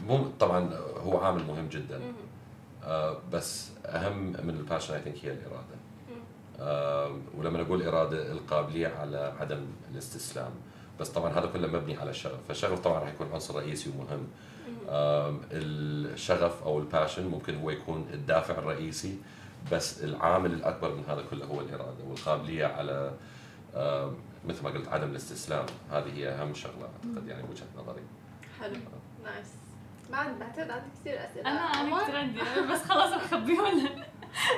مو 0.08 0.28
طبعا 0.40 0.70
هو 1.06 1.18
عامل 1.18 1.44
مهم 1.48 1.68
جدا. 1.68 2.00
آه 2.84 3.18
بس 3.34 3.70
أهم 3.86 4.18
من 4.24 4.50
ال 4.60 4.64
passion 4.64 4.94
I 4.94 5.02
think 5.02 5.26
هي 5.26 5.32
الإرادة. 5.32 5.76
آه 6.60 7.16
ولما 7.38 7.62
نقول 7.62 7.84
إرادة 7.84 8.32
القابلية 8.32 8.88
على 8.88 9.34
عدم 9.40 9.66
الاستسلام. 9.94 10.52
بس 11.00 11.10
طبعا 11.10 11.32
هذا 11.40 11.46
كله 11.54 11.68
مبني 11.68 11.98
على 11.98 12.10
الشغف 12.10 12.40
فالشغف 12.48 12.80
طبعا 12.80 13.00
راح 13.00 13.10
يكون 13.10 13.28
عنصر 13.34 13.56
رئيسي 13.56 13.90
ومهم. 13.90 14.28
آم، 14.90 15.42
الشغف 15.52 16.64
أو 16.64 16.80
ال 16.80 16.86
passion 16.86 17.28
ممكن 17.28 17.56
هو 17.58 17.70
يكون 17.70 18.08
الدافع 18.14 18.54
الرئيسي 18.58 19.18
بس 19.72 20.04
العامل 20.04 20.54
الأكبر 20.54 20.96
من 20.96 21.04
هذا 21.10 21.24
كله 21.32 21.46
هو 21.46 21.62
الإرادة 21.62 22.04
والقابلية 22.10 22.66
على 22.66 23.12
مثل 24.48 24.64
ما 24.64 24.70
قلت 24.70 24.88
عدم 24.88 25.10
الاستسلام. 25.10 25.66
هذه 25.92 26.14
هي 26.14 26.30
أهم 26.30 26.54
شغلة 26.54 26.84
أعتقد 26.86 27.28
يعني 27.28 27.44
وجهة 27.44 27.68
نظري. 27.78 28.04
حلو. 28.62 28.76
nice 29.24 29.48
بعد 30.12 30.40
بعتقد 30.40 30.72
عندي 30.72 30.88
كثير 31.02 31.26
أسئلة. 31.26 31.52
أنا 31.52 31.60
أنا؟ 31.60 32.04
كثير 32.04 32.16
عندي. 32.16 32.40
بس 32.72 32.84
خلص 32.84 33.14
بخبيهم 33.14 33.66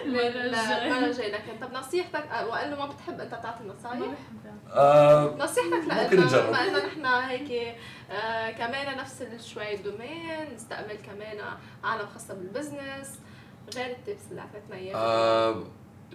المره 0.06 1.06
الجايه 1.06 1.34
لكن 1.34 1.60
طب 1.62 1.74
نصيحتك 1.74 2.26
وقال 2.48 2.72
له 2.72 2.78
ما 2.78 2.86
بتحب 2.86 3.20
أنت 3.20 3.32
تعطي 3.32 3.64
نصايح؟ 3.64 4.18
آه 4.70 5.36
نصيحتك 5.40 6.14
نجرب. 6.14 6.48
بما 6.48 6.64
إنه 6.64 6.86
نحن 6.86 7.06
هيك 7.06 7.78
آه 8.12 8.52
كمان 8.52 8.98
نفس 8.98 9.24
شوي 9.54 9.76
ال 9.76 9.87
domain 9.87 10.54
نستقبل 10.56 10.96
كمان 10.96 11.38
عالم 11.84 12.08
خاصة 12.08 12.34
بال 12.34 12.49
business. 12.49 13.20
غير 13.76 13.92
ال 13.92 13.98
tips 13.98 14.22
اللي 14.32 14.42
أعطيتنا 14.42 14.76
إياها. 14.76 14.98
آه 14.98 15.64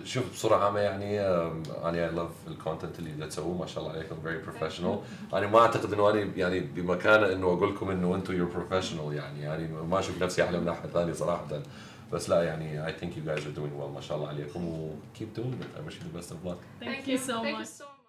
شوف 0.05 0.33
بصورة 0.33 0.57
عامة 0.57 0.81
يعني 0.81 1.21
أنا 1.21 2.05
I 2.09 2.11
love 2.11 2.31
ال 2.47 2.53
content 2.53 2.99
اللي 2.99 3.27
تسووه 3.27 3.59
ما 3.59 3.67
شاء 3.67 3.85
الله 3.85 3.97
عليكم 3.97 4.17
very 4.23 4.39
professional 4.39 4.99
أنا 5.35 5.47
ما 5.47 5.59
أعتقد 5.59 5.93
إنه 5.93 6.11
أنا 6.11 6.21
يعني 6.37 6.61
بمكانة 6.61 7.33
إنه 7.33 7.47
أقول 7.47 7.75
لكم 7.75 7.91
إنه 7.91 8.15
أنتم 8.15 8.37
you're 8.37 8.49
professional 8.49 9.13
يعني. 9.15 9.41
يعني 9.43 9.69
ما 9.69 9.99
أشوف 9.99 10.23
نفسي 10.23 10.45
أحلى 10.45 10.61
من 10.61 10.69
أحد 10.69 10.89
ثاني 10.89 11.15
صراحة. 11.15 11.63
بس 12.13 12.31
لا 12.31 12.43
يعني 12.43 12.87
I 12.87 12.91
think 12.91 13.17
you 13.17 13.29
guys 13.29 13.41
are 13.41 13.57
doing 13.59 13.81
well 13.81 13.95
ما 13.95 14.01
شاء 14.01 14.17
الله 14.17 14.29
عليكم 14.29 14.69
و 14.69 14.91
keep 15.19 15.39
doing 15.39 15.63
it. 15.63 15.79
I 15.79 15.89
wish 15.89 15.95
you 15.95 16.05
the 16.13 16.19
best 16.19 16.31
of 16.31 16.45
luck. 16.45 16.59
Thank 16.81 17.07
you 17.09 17.19
so 17.19 18.02